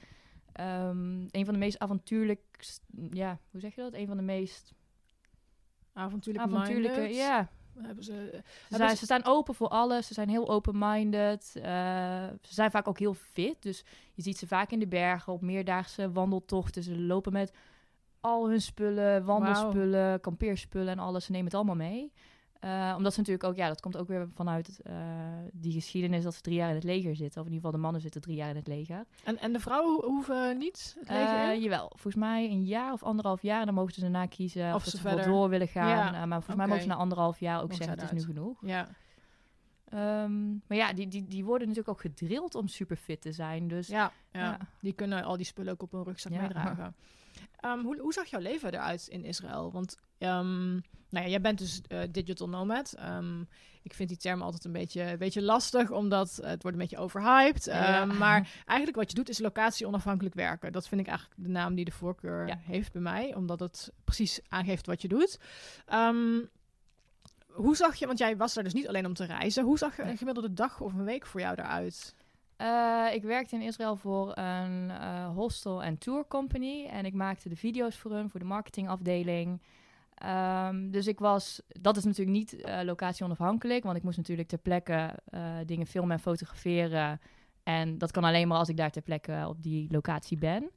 um, 0.61 1.27
een 1.31 1.45
van 1.45 1.55
de 1.55 1.61
meest 1.61 1.79
avontuurlijk... 1.79 2.41
Ja, 3.11 3.39
hoe 3.51 3.61
zeg 3.61 3.75
je 3.75 3.81
dat? 3.81 3.95
Een 3.95 4.07
van 4.07 4.17
de 4.17 4.23
meest... 4.23 4.73
Avontuurlijke, 5.93 6.49
avontuurlijke 6.49 7.15
ja. 7.15 7.49
Hebben 7.83 8.05
ze, 8.05 8.43
ze, 8.69 8.77
zijn, 8.77 8.97
ze, 8.97 9.05
staan 9.05 9.25
open 9.25 9.55
voor 9.55 9.69
alles. 9.69 10.07
Ze 10.07 10.15
zijn 10.15 10.29
heel 10.29 10.49
open-minded. 10.49 11.53
Uh, 11.57 11.63
ze 12.43 12.55
zijn 12.55 12.71
vaak 12.71 12.89
ook 12.89 12.99
heel 12.99 13.15
fit. 13.15 13.63
Dus 13.63 13.85
je 14.15 14.23
ziet 14.23 14.39
ze 14.39 14.47
vaak 14.47 14.71
in 14.71 14.79
de 14.79 14.87
bergen 14.87 15.33
op 15.33 15.41
meerdaagse 15.41 16.13
wandeltochten. 16.13 16.83
Ze 16.83 16.99
lopen 16.99 17.33
met 17.33 17.53
al 18.21 18.49
hun 18.49 18.61
spullen, 18.61 19.25
wandelspullen, 19.25 20.11
wow. 20.11 20.21
kampeerspullen 20.21 20.89
en 20.89 20.99
alles. 20.99 21.25
Ze 21.25 21.31
nemen 21.31 21.47
het 21.47 21.57
allemaal 21.57 21.75
mee. 21.75 22.13
Uh, 22.65 22.95
omdat 22.97 23.13
ze 23.13 23.19
natuurlijk 23.19 23.45
ook, 23.45 23.57
ja, 23.57 23.69
dat 23.69 23.81
komt 23.81 23.97
ook 23.97 24.09
weer 24.09 24.29
vanuit 24.35 24.81
uh, 24.87 24.95
die 25.53 25.73
geschiedenis 25.73 26.23
dat 26.23 26.35
ze 26.35 26.41
drie 26.41 26.57
jaar 26.57 26.69
in 26.69 26.75
het 26.75 26.85
leger 26.85 27.17
zitten. 27.17 27.41
Of 27.41 27.47
in 27.47 27.53
ieder 27.53 27.57
geval 27.57 27.71
de 27.71 27.79
mannen 27.79 28.01
zitten 28.01 28.21
drie 28.21 28.37
jaar 28.37 28.51
in 28.51 28.57
het 28.57 28.67
leger. 28.67 29.05
En, 29.25 29.39
en 29.39 29.53
de 29.53 29.61
vrouwen 29.61 30.05
hoeven 30.05 30.59
niet 30.59 30.97
het 30.99 31.09
leger 31.09 31.55
uh, 31.55 31.63
Jawel, 31.63 31.89
volgens 31.89 32.15
mij 32.15 32.51
een 32.51 32.65
jaar 32.65 32.93
of 32.93 33.03
anderhalf 33.03 33.43
jaar. 33.43 33.61
En 33.61 33.67
dan 33.67 33.75
mogen 33.75 33.95
ze 33.95 34.01
daarna 34.01 34.27
kiezen 34.27 34.69
of, 34.69 34.75
of 34.75 34.85
ze, 34.85 34.91
ze 34.91 35.03
verder 35.03 35.25
door 35.25 35.49
willen 35.49 35.69
gaan. 35.69 35.89
Ja, 35.89 36.27
maar 36.27 36.43
volgens 36.43 36.45
okay. 36.45 36.57
mij 36.57 36.67
mogen 36.67 36.83
ze 36.83 36.89
na 36.89 36.95
anderhalf 36.95 37.41
jaar 37.41 37.63
ook 37.63 37.73
zeggen, 37.73 37.99
het 37.99 38.13
is 38.13 38.19
nu 38.19 38.35
genoeg. 38.35 38.59
Ja. 38.61 38.89
Ehm, 39.91 40.51
maar 40.51 40.77
ja, 40.77 40.93
die, 40.93 41.09
die, 41.09 41.27
die 41.27 41.45
worden 41.45 41.69
natuurlijk 41.69 41.95
ook 41.95 42.01
gedrild 42.01 42.55
om 42.55 42.69
super 42.69 42.97
fit 42.97 43.21
te 43.21 43.33
zijn. 43.33 43.69
Dus 43.69 43.89
ja, 43.89 44.13
ja, 44.33 44.59
die 44.81 44.93
kunnen 44.93 45.25
al 45.25 45.37
die 45.37 45.47
spullen 45.47 45.73
ook 45.73 45.83
op 45.83 45.93
hun 45.93 46.05
rugzak 46.05 46.33
meedragen. 46.33 46.95
Um, 47.65 47.85
hoe, 47.85 47.99
hoe 48.01 48.13
zag 48.13 48.27
jouw 48.27 48.41
leven 48.41 48.73
eruit 48.73 49.07
in 49.09 49.25
Israël? 49.25 49.73
Want 49.73 49.97
um, 50.19 50.83
nou 51.11 51.25
ja, 51.25 51.27
jij 51.27 51.41
bent 51.41 51.59
dus 51.59 51.81
uh, 51.89 52.01
digital 52.11 52.49
nomad. 52.49 52.95
Um, 53.01 53.49
ik 53.83 53.95
vind 53.95 54.09
die 54.09 54.19
term 54.19 54.43
altijd 54.43 54.65
een 54.65 54.73
beetje, 54.73 55.03
een 55.03 55.19
beetje 55.19 55.43
lastig, 55.43 55.91
omdat 55.91 56.37
het 56.43 56.63
wordt 56.63 56.77
een 56.77 56.83
beetje 56.83 56.99
overhyped. 56.99 57.65
Ja. 57.65 58.05
Maar 58.05 58.63
eigenlijk 58.65 58.97
wat 58.97 59.11
je 59.11 59.17
doet 59.17 59.29
is 59.29 59.39
locatie 59.39 59.87
onafhankelijk 59.87 60.35
werken. 60.35 60.73
Dat 60.73 60.89
vind 60.89 61.01
ik 61.01 61.07
eigenlijk 61.07 61.41
de 61.43 61.49
naam 61.49 61.75
die 61.75 61.85
de 61.85 61.91
voorkeur 61.91 62.59
heeft 62.61 62.93
bij 62.93 63.03
mij, 63.03 63.35
omdat 63.35 63.61
het 63.61 63.93
precies 64.05 64.41
aangeeft 64.49 64.87
wat 64.87 65.03
je 65.03 65.09
doet. 65.09 65.41
Hoe 67.59 67.77
zag 67.77 67.95
je, 67.95 68.07
want 68.07 68.19
jij 68.19 68.37
was 68.37 68.57
er 68.57 68.63
dus 68.63 68.75
niet 68.75 68.89
alleen 68.89 69.07
om 69.07 69.15
te 69.15 69.25
reizen. 69.25 69.65
Hoe 69.65 69.79
zag 69.79 69.99
een 69.99 70.17
gemiddelde 70.17 70.53
dag 70.53 70.81
of 70.81 70.93
een 70.95 71.05
week 71.05 71.27
voor 71.27 71.41
jou 71.41 71.55
eruit? 71.59 72.15
Uh, 72.59 73.07
ik 73.15 73.23
werkte 73.23 73.55
in 73.55 73.63
Israël 73.63 73.97
voor 73.97 74.37
een 74.37 74.89
uh, 74.89 75.29
hostel 75.35 75.83
en 75.83 75.99
tour 75.99 76.27
company. 76.29 76.87
En 76.87 77.05
ik 77.05 77.15
maakte 77.15 77.49
de 77.49 77.57
video's 77.57 77.97
voor 77.97 78.13
hun, 78.13 78.31
voor 78.31 78.41
de 78.41 78.47
marketingafdeling. 78.47 79.63
Um, 80.69 80.91
dus 80.91 81.07
ik 81.07 81.19
was, 81.19 81.63
dat 81.69 81.97
is 81.97 82.05
natuurlijk 82.05 82.37
niet 82.37 82.53
uh, 82.55 82.81
locatie 82.83 83.25
onafhankelijk, 83.25 83.85
want 83.85 83.97
ik 83.97 84.03
moest 84.03 84.17
natuurlijk 84.17 84.49
ter 84.49 84.59
plekke 84.59 85.15
dingen 85.67 85.87
filmen 85.87 86.11
en 86.11 86.21
fotograferen. 86.21 87.21
En 87.63 87.99
dat 87.99 88.11
kan 88.11 88.25
alleen 88.25 88.49
maar 88.49 88.59
als 88.59 88.69
ik 88.69 88.77
daar 88.77 88.91
ter 88.91 89.03
plekke 89.03 89.45
op 89.49 89.63
die 89.63 89.87
locatie 89.91 90.39
ben. 90.39 90.71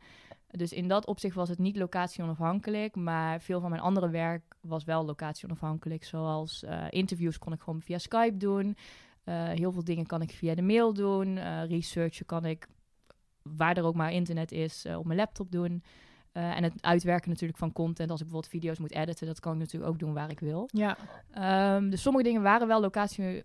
Dus 0.52 0.74
in 0.74 0.88
dat 0.88 1.06
opzicht 1.06 1.36
was 1.36 1.50
het 1.50 1.60
niet 1.60 1.78
locatie 1.78 2.24
onafhankelijk, 2.24 2.96
maar 2.96 3.42
veel 3.42 3.62
van 3.62 3.70
mijn 3.70 3.82
andere 3.82 4.10
werk 4.10 4.56
was 4.62 4.84
wel 4.84 5.06
locatie 5.06 5.46
onafhankelijk. 5.46 6.04
Zoals 6.04 6.66
interviews 6.90 7.38
kon 7.38 7.54
ik 7.54 7.62
gewoon 7.62 7.82
via 7.82 7.98
Skype 7.98 8.38
doen. 8.38 8.78
Uh, 9.26 9.50
heel 9.50 9.72
veel 9.72 9.84
dingen 9.84 10.06
kan 10.06 10.22
ik 10.22 10.32
via 10.32 10.56
de 10.56 10.62
mail 10.62 10.94
doen. 10.94 11.38
Uh, 11.38 11.66
researchen 11.66 12.26
kan 12.26 12.46
ik, 12.46 12.68
waar 13.42 13.78
er 13.78 13.84
ook 13.84 13.96
maar 13.96 14.12
internet 14.12 14.52
is, 14.52 14.86
op 14.98 15.06
mijn 15.06 15.20
laptop 15.20 15.52
doen. 15.52 15.84
en 16.32 16.64
het 16.64 16.74
uitwerken 16.82 17.30
natuurlijk 17.30 17.60
van 17.60 17.72
content. 17.74 18.10
Als 18.10 18.20
ik 18.20 18.26
bijvoorbeeld 18.26 18.62
video's 18.62 18.80
moet 18.80 18.92
editen, 18.92 19.28
dat 19.28 19.40
kan 19.40 19.54
ik 19.54 19.60
natuurlijk 19.60 19.92
ook 19.92 20.00
doen 20.00 20.14
waar 20.14 20.30
ik 20.30 20.40
wil. 20.40 20.70
Ja. 20.72 20.98
Um, 21.76 21.90
dus 21.90 22.02
sommige 22.02 22.26
dingen 22.26 22.42
waren 22.42 22.68
wel 22.68 22.82
locatie 22.82 23.44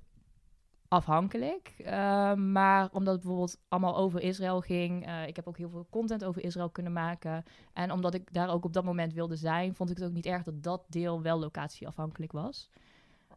afhankelijk. 0.89 1.75
Um, 1.79 2.53
maar 2.53 2.89
omdat 2.93 3.15
het 3.15 3.23
bijvoorbeeld 3.23 3.59
allemaal 3.69 3.97
over 3.97 4.23
Israël 4.23 4.61
ging. 4.61 5.09
ik 5.27 5.37
heb 5.37 5.47
ook 5.49 5.57
heel 5.57 5.71
veel 5.71 5.87
content 5.91 6.25
over 6.25 6.45
Israël 6.45 6.71
kunnen 6.71 6.93
maken. 6.93 7.45
En 7.73 7.91
omdat 7.91 8.15
ik 8.15 8.33
daar 8.33 8.49
ook 8.49 8.65
op 8.65 8.73
dat 8.73 8.85
moment 8.85 9.13
wilde 9.13 9.37
zijn, 9.37 9.75
vond 9.75 9.91
ik 9.91 9.97
het 9.97 10.07
ook 10.07 10.13
niet 10.13 10.27
erg 10.27 10.43
dat 10.43 10.63
dat 10.63 10.85
deel 10.89 11.23
wel 11.23 11.39
locatieafhankelijk 11.39 12.33
was. 12.33 12.71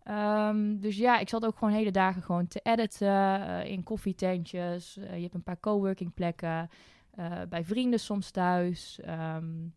Um, 0.10 0.80
dus 0.80 0.98
ja, 0.98 1.20
ik 1.20 1.30
zat 1.30 1.46
ook 1.46 1.58
gewoon 1.58 1.74
hele 1.74 1.92
dagen 1.92 2.22
gewoon 2.22 2.48
te 2.48 2.60
editen 2.64 3.42
uh, 3.42 3.66
in 3.66 3.84
koffietentjes. 3.84 4.98
Uh, 4.98 5.16
je 5.16 5.22
hebt 5.22 5.34
een 5.34 5.44
paar 5.44 5.60
coworking 5.60 6.14
plekken. 6.14 6.70
Uh, 7.20 7.42
bij 7.50 7.64
vrienden 7.64 8.00
soms 8.00 8.32
thuis. 8.32 9.00
Um, 9.08 9.74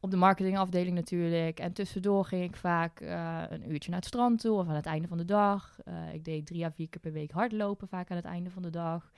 op 0.00 0.10
de 0.10 0.16
marketingafdeling 0.16 0.94
natuurlijk. 0.94 1.60
En 1.60 1.72
tussendoor 1.72 2.24
ging 2.24 2.44
ik 2.44 2.56
vaak 2.56 3.00
een 3.50 3.70
uurtje 3.70 3.90
naar 3.90 3.98
het 3.98 4.08
strand 4.08 4.40
toe 4.40 4.58
of 4.58 4.68
aan 4.68 4.74
het 4.74 4.86
einde 4.86 5.08
van 5.08 5.18
de 5.18 5.24
dag. 5.24 5.78
ik 6.12 6.24
deed 6.24 6.46
drie 6.46 6.64
à 6.64 6.70
vier 6.70 6.88
keer 6.88 7.00
per 7.00 7.12
week 7.12 7.30
hardlopen, 7.30 7.88
vaak 7.88 8.10
aan 8.10 8.16
het 8.16 8.24
einde 8.24 8.50
van 8.50 8.62
de 8.62 8.70
dag. 8.70 9.10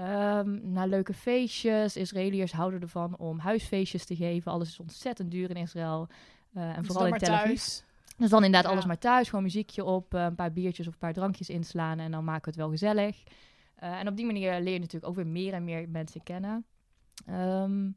Um, 0.00 0.72
naar 0.72 0.88
leuke 0.88 1.14
feestjes. 1.14 1.96
Israëliërs 1.96 2.52
houden 2.52 2.80
ervan 2.80 3.16
om 3.16 3.38
huisfeestjes 3.38 4.04
te 4.04 4.16
geven. 4.16 4.52
Alles 4.52 4.68
is 4.68 4.80
ontzettend 4.80 5.30
duur 5.30 5.50
in 5.50 5.56
Israël. 5.56 6.08
en 6.52 6.84
vooral 6.84 7.06
in 7.06 7.18
Tel 7.18 7.34
Aviv. 7.34 7.62
Dus 8.16 8.30
dan 8.30 8.44
inderdaad 8.44 8.70
alles 8.72 8.86
maar 8.86 8.98
thuis, 8.98 9.28
gewoon 9.28 9.44
muziekje 9.44 9.84
op, 9.84 10.12
een 10.12 10.34
paar 10.34 10.52
biertjes 10.52 10.86
of 10.86 10.92
een 10.92 10.98
paar 10.98 11.12
drankjes 11.12 11.48
inslaan 11.48 11.98
en 11.98 12.10
dan 12.10 12.24
maken 12.24 12.44
we 12.44 12.50
het 12.50 12.58
wel 12.58 12.70
gezellig. 12.70 13.22
En 13.74 14.08
op 14.08 14.16
die 14.16 14.26
manier 14.26 14.60
leer 14.60 14.72
je 14.72 14.78
natuurlijk 14.78 15.06
ook 15.06 15.14
weer 15.14 15.26
meer 15.26 15.52
en 15.52 15.64
meer 15.64 15.88
mensen 15.88 16.22
kennen. 16.22 16.64
Um, 17.30 17.96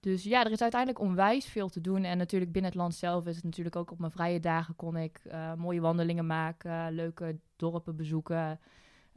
dus 0.00 0.22
ja, 0.22 0.44
er 0.44 0.50
is 0.50 0.62
uiteindelijk 0.62 1.00
onwijs 1.00 1.46
veel 1.46 1.68
te 1.68 1.80
doen. 1.80 2.04
En 2.04 2.18
natuurlijk 2.18 2.52
binnen 2.52 2.70
het 2.70 2.80
land 2.80 2.94
zelf 2.94 3.26
is 3.26 3.34
het 3.34 3.44
natuurlijk 3.44 3.76
ook 3.76 3.90
op 3.90 3.98
mijn 3.98 4.12
vrije 4.12 4.40
dagen 4.40 4.76
kon 4.76 4.96
ik 4.96 5.20
uh, 5.26 5.54
mooie 5.54 5.80
wandelingen 5.80 6.26
maken, 6.26 6.92
leuke 6.92 7.38
dorpen 7.56 7.96
bezoeken. 7.96 8.60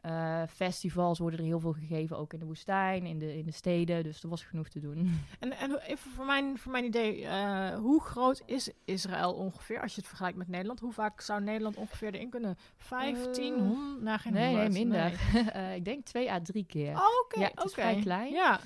Uh, 0.06 0.41
festivals 0.49 1.19
worden 1.19 1.39
er 1.39 1.45
heel 1.45 1.60
veel 1.60 1.73
gegeven, 1.73 2.17
ook 2.17 2.34
in 2.34 2.39
de 2.39 2.45
woestijn, 2.45 3.06
in 3.06 3.19
de, 3.19 3.38
in 3.38 3.45
de 3.45 3.51
steden. 3.51 4.03
Dus 4.03 4.23
er 4.23 4.29
was 4.29 4.43
genoeg 4.43 4.69
te 4.69 4.79
doen. 4.79 5.19
En, 5.39 5.51
en 5.51 5.79
even 5.79 6.12
voor 6.12 6.25
mijn, 6.25 6.58
voor 6.58 6.71
mijn 6.71 6.86
idee, 6.86 7.21
uh, 7.21 7.75
hoe 7.75 8.01
groot 8.01 8.43
is 8.45 8.71
Israël 8.86 9.34
ongeveer 9.34 9.82
als 9.82 9.91
je 9.91 9.99
het 9.99 10.08
vergelijkt 10.08 10.38
met 10.38 10.47
Nederland? 10.47 10.79
Hoe 10.79 10.91
vaak 10.91 11.21
zou 11.21 11.41
Nederland 11.41 11.77
ongeveer 11.77 12.13
erin 12.13 12.29
kunnen? 12.29 12.58
15, 12.77 13.53
uh, 13.53 13.60
100? 13.60 14.01
Nou, 14.01 14.19
geen 14.19 14.34
nee, 14.34 14.56
nee, 14.56 14.69
minder. 14.69 15.19
Nee. 15.34 15.75
ik 15.77 15.86
denk 15.86 16.06
twee 16.06 16.32
à 16.32 16.41
drie 16.41 16.65
keer. 16.65 16.91
Oh, 16.91 17.21
oké. 17.23 17.36
Okay, 17.36 17.43
ja, 17.43 17.51
het 17.56 17.65
is 17.65 17.73
vrij 17.73 17.99
klein. 18.01 18.34
Ja. 18.34 18.60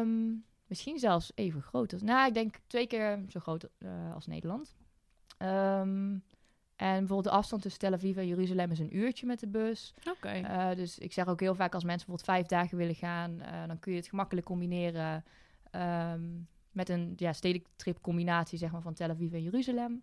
Um, 0.00 0.44
misschien 0.72 0.98
zelfs 0.98 1.32
even 1.34 1.62
groot. 1.62 1.92
Als, 1.92 2.02
nou, 2.02 2.28
ik 2.28 2.34
denk 2.34 2.56
twee 2.66 2.86
keer 2.86 3.24
zo 3.28 3.40
groot 3.40 3.68
als 4.14 4.26
Nederland. 4.26 4.74
Um, 5.38 6.24
en 6.76 6.98
bijvoorbeeld 6.98 7.24
de 7.24 7.30
afstand 7.30 7.62
tussen 7.62 7.80
Tel 7.80 7.92
Aviv 7.92 8.16
en 8.16 8.26
Jeruzalem 8.26 8.70
is 8.70 8.78
een 8.78 8.96
uurtje 8.96 9.26
met 9.26 9.40
de 9.40 9.46
bus. 9.46 9.94
Oké. 10.10 10.38
Uh, 10.38 10.74
dus 10.74 10.98
ik 10.98 11.12
zeg 11.12 11.26
ook 11.26 11.40
heel 11.40 11.54
vaak 11.54 11.74
als 11.74 11.84
mensen 11.84 12.06
bijvoorbeeld 12.06 12.36
vijf 12.36 12.46
dagen 12.46 12.78
willen 12.78 12.94
gaan, 12.94 13.30
uh, 13.40 13.66
dan 13.66 13.78
kun 13.78 13.92
je 13.92 13.98
het 13.98 14.08
gemakkelijk 14.08 14.46
combineren 14.46 15.24
um, 15.72 16.48
met 16.70 16.88
een 16.88 17.12
ja, 17.16 17.32
stedentrip 17.32 18.00
combinatie 18.00 18.58
zeg 18.58 18.72
maar, 18.72 18.82
van 18.82 18.94
Tel 18.94 19.10
Aviv 19.10 19.32
en 19.32 19.42
Jeruzalem. 19.42 20.02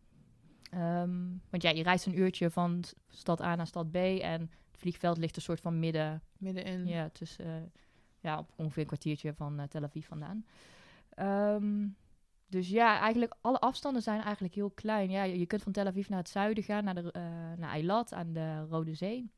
Um, 0.74 1.42
want 1.50 1.64
ja, 1.64 1.70
je 1.70 1.84
reist 1.84 2.06
een 2.06 2.20
uurtje 2.20 2.50
van 2.50 2.84
stad 3.08 3.42
A 3.42 3.56
naar 3.56 3.68
stad 3.68 3.92
B 3.92 3.96
en 3.96 4.42
het 4.42 4.80
vliegveld 4.80 5.18
ligt 5.18 5.36
een 5.36 5.42
soort 5.42 5.62
van 5.62 5.80
midden. 5.80 6.22
Middenin. 6.38 6.88
Ja, 6.88 7.10
tussen, 7.10 7.72
ja, 8.20 8.38
op 8.38 8.50
ongeveer 8.56 8.82
een 8.82 8.88
kwartiertje 8.88 9.34
van 9.34 9.62
Tel 9.70 9.84
Aviv 9.84 10.08
vandaan. 10.08 10.46
Um, 11.20 11.96
dus 12.50 12.70
ja, 12.70 13.00
eigenlijk 13.00 13.36
alle 13.42 13.60
afstanden 13.60 14.02
zijn 14.02 14.22
eigenlijk 14.22 14.54
heel 14.54 14.70
klein. 14.70 15.10
Ja, 15.10 15.24
je, 15.24 15.46
kunt 15.46 15.64
van 15.64 15.72
Tel 15.72 15.86
Aviv 15.86 16.10
naar 16.10 16.20
het 16.20 16.30
zuiden 16.30 16.64
gaan, 16.64 16.84
naar, 16.84 16.96
de, 16.96 17.14
uh, 17.16 17.22
naar 17.58 17.70
Eilat 17.70 18.14
aan 18.14 18.34
de 18.34 18.66
Rode 18.70 18.94
Zee. 18.94 19.32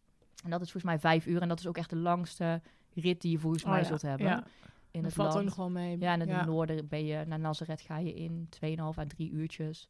En 0.44 0.50
dat 0.50 0.62
is 0.62 0.72
volgens 0.72 0.91
mij 0.91 1.00
vijf 1.00 1.26
uur. 1.26 1.41
En 1.41 1.48
dat 1.48 1.60
is 1.60 1.67
ook 1.67 1.78
echt 1.78 1.89
de 1.89 1.96
langste 1.96 2.62
rit 2.94 3.22
die 3.22 3.32
je 3.32 3.39
volgens 3.39 3.63
mij 3.63 3.82
oh, 3.82 3.86
zult 3.86 4.02
hebben. 4.02 4.28
Ja. 4.28 4.44
In 4.91 5.02
dat 5.02 5.04
het 5.04 5.13
valt 5.13 5.34
land. 5.34 5.39
ook 5.39 5.46
nog 5.46 5.56
wel 5.56 5.70
mee. 5.70 6.00
Ja, 6.00 6.13
en 6.13 6.22
in 6.22 6.30
het 6.30 6.46
noorden 6.46 6.88
ben 6.88 7.06
je 7.06 7.26
naar 7.26 7.39
Nazareth 7.39 7.82
ga 7.82 7.98
je 7.98 8.13
in 8.13 8.50
2,5 8.65 8.80
à 8.98 9.06
3 9.08 9.32
uurtjes. 9.32 9.89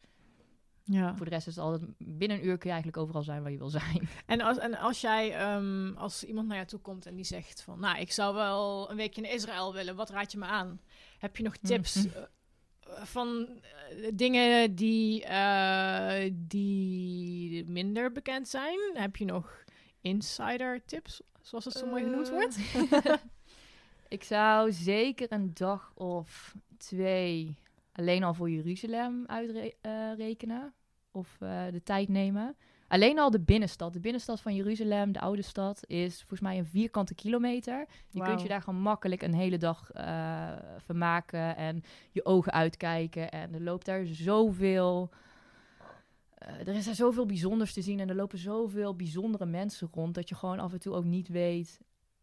Ja. 0.83 1.15
Voor 1.15 1.25
de 1.25 1.31
rest 1.31 1.47
is 1.47 1.55
het 1.55 1.63
altijd 1.63 1.81
binnen 1.97 2.37
een 2.37 2.45
uur 2.45 2.57
kun 2.57 2.69
je 2.69 2.73
eigenlijk 2.73 2.97
overal 2.97 3.23
zijn 3.23 3.41
waar 3.41 3.51
je 3.51 3.57
wil 3.57 3.69
zijn. 3.69 4.09
En 4.25 4.41
als, 4.41 4.57
en 4.57 4.77
als 4.77 5.01
jij, 5.01 5.55
um, 5.55 5.97
als 5.97 6.23
iemand 6.23 6.47
naar 6.47 6.57
je 6.57 6.65
toe 6.65 6.79
komt 6.79 7.05
en 7.05 7.15
die 7.15 7.25
zegt 7.25 7.61
van, 7.61 7.79
nou, 7.79 7.99
ik 7.99 8.11
zou 8.11 8.35
wel 8.35 8.91
een 8.91 8.97
weekje 8.97 9.21
in 9.21 9.31
Israël 9.31 9.73
willen, 9.73 9.95
wat 9.95 10.09
raad 10.09 10.31
je 10.31 10.37
me 10.37 10.45
aan? 10.45 10.81
Heb 11.17 11.37
je 11.37 11.43
nog 11.43 11.57
tips? 11.57 11.95
Mm 11.95 12.11
van 12.97 13.47
uh, 13.91 14.07
dingen 14.13 14.75
die, 14.75 15.25
uh, 15.25 16.31
die 16.33 17.65
minder 17.65 18.11
bekend 18.11 18.47
zijn. 18.47 18.79
Heb 18.93 19.15
je 19.15 19.25
nog 19.25 19.63
insider 20.01 20.85
tips, 20.85 21.21
zoals 21.41 21.65
het 21.65 21.73
zo 21.73 21.85
mooi 21.85 22.03
genoemd 22.03 22.27
eh. 22.27 22.33
wordt? 22.33 22.57
ik 24.07 24.23
zou 24.23 24.71
zeker 24.71 25.31
een 25.31 25.53
dag 25.53 25.91
of 25.95 26.55
twee 26.77 27.55
alleen 28.01 28.23
al 28.23 28.33
voor 28.33 28.49
Jeruzalem 28.49 29.23
uitrekenen. 29.25 30.73
of 31.11 31.37
de 31.71 31.81
tijd 31.83 32.09
nemen. 32.09 32.55
Alleen 32.91 33.19
al 33.19 33.31
de 33.31 33.39
binnenstad. 33.39 33.93
De 33.93 33.99
binnenstad 33.99 34.41
van 34.41 34.55
Jeruzalem, 34.55 35.11
de 35.11 35.19
oude 35.19 35.41
stad, 35.41 35.83
is 35.87 36.17
volgens 36.17 36.39
mij 36.39 36.57
een 36.57 36.65
vierkante 36.65 37.15
kilometer. 37.15 37.85
Je 38.09 38.23
kunt 38.23 38.41
je 38.41 38.47
daar 38.47 38.61
gewoon 38.61 38.81
makkelijk 38.81 39.21
een 39.21 39.33
hele 39.33 39.57
dag 39.57 39.89
uh, 39.95 40.49
vermaken 40.77 41.55
en 41.55 41.83
je 42.11 42.25
ogen 42.25 42.51
uitkijken. 42.51 43.31
En 43.31 43.53
er 43.53 43.61
loopt 43.61 43.85
daar 43.85 44.05
zoveel. 44.05 45.09
Uh, 46.41 46.67
er 46.67 46.75
is 46.75 46.85
daar 46.85 46.95
zoveel 46.95 47.25
bijzonders 47.25 47.73
te 47.73 47.81
zien 47.81 47.99
en 47.99 48.09
er 48.09 48.15
lopen 48.15 48.37
zoveel 48.37 48.95
bijzondere 48.95 49.45
mensen 49.45 49.89
rond 49.93 50.15
dat 50.15 50.29
je 50.29 50.35
gewoon 50.35 50.59
af 50.59 50.73
en 50.73 50.79
toe 50.79 50.93
ook 50.93 51.05
niet 51.05 51.27
weet 51.27 51.79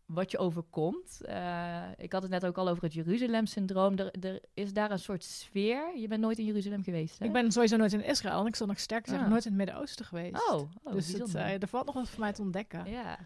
wat 0.09 0.31
je 0.31 0.39
overkomt. 0.39 1.21
Uh, 1.29 1.83
ik 1.97 2.13
had 2.13 2.23
het 2.23 2.31
net 2.31 2.47
ook 2.47 2.59
al 2.59 2.69
over 2.69 2.83
het 2.83 2.93
Jeruzalem-syndroom. 2.93 3.99
Er, 3.99 4.15
er, 4.21 4.41
is 4.55 4.73
daar 4.73 4.91
een 4.91 4.99
soort 4.99 5.25
sfeer. 5.25 5.97
Je 5.97 6.09
bent 6.09 6.21
nooit 6.21 6.39
in 6.39 6.45
Jeruzalem 6.45 6.83
geweest, 6.83 7.19
hè? 7.19 7.25
Ik 7.25 7.33
ben 7.33 7.53
sowieso 7.53 7.77
nooit 7.77 7.93
in 7.93 8.05
Israël. 8.05 8.41
En 8.41 8.47
ik 8.47 8.57
zal 8.57 8.67
nog 8.67 8.79
sterker 8.79 9.09
zeggen, 9.09 9.27
ah. 9.27 9.33
nooit 9.33 9.45
in 9.45 9.51
het 9.51 9.59
Midden-Oosten 9.59 10.05
geweest. 10.05 10.51
Oh, 10.51 10.71
oh 10.83 10.93
Dus 10.93 11.13
het, 11.13 11.35
uh, 11.35 11.63
er 11.63 11.69
valt 11.69 11.87
nog 11.87 11.95
wat 11.95 12.09
voor 12.09 12.21
mij 12.21 12.33
te 12.33 12.43
ontdekken. 12.43 12.91
Ja. 12.91 13.19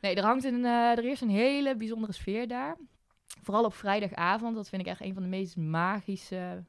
Nee, 0.00 0.14
er 0.14 0.24
hangt 0.24 0.44
een, 0.44 0.60
uh, 0.60 0.98
er 0.98 1.04
is 1.04 1.20
een 1.20 1.30
hele 1.30 1.76
bijzondere 1.76 2.12
sfeer 2.12 2.48
daar. 2.48 2.76
Vooral 3.42 3.64
op 3.64 3.74
vrijdagavond. 3.74 4.54
Dat 4.54 4.68
vind 4.68 4.82
ik 4.82 4.88
echt 4.88 5.00
een 5.00 5.14
van 5.14 5.22
de 5.22 5.28
meest 5.28 5.56
magische 5.56 6.64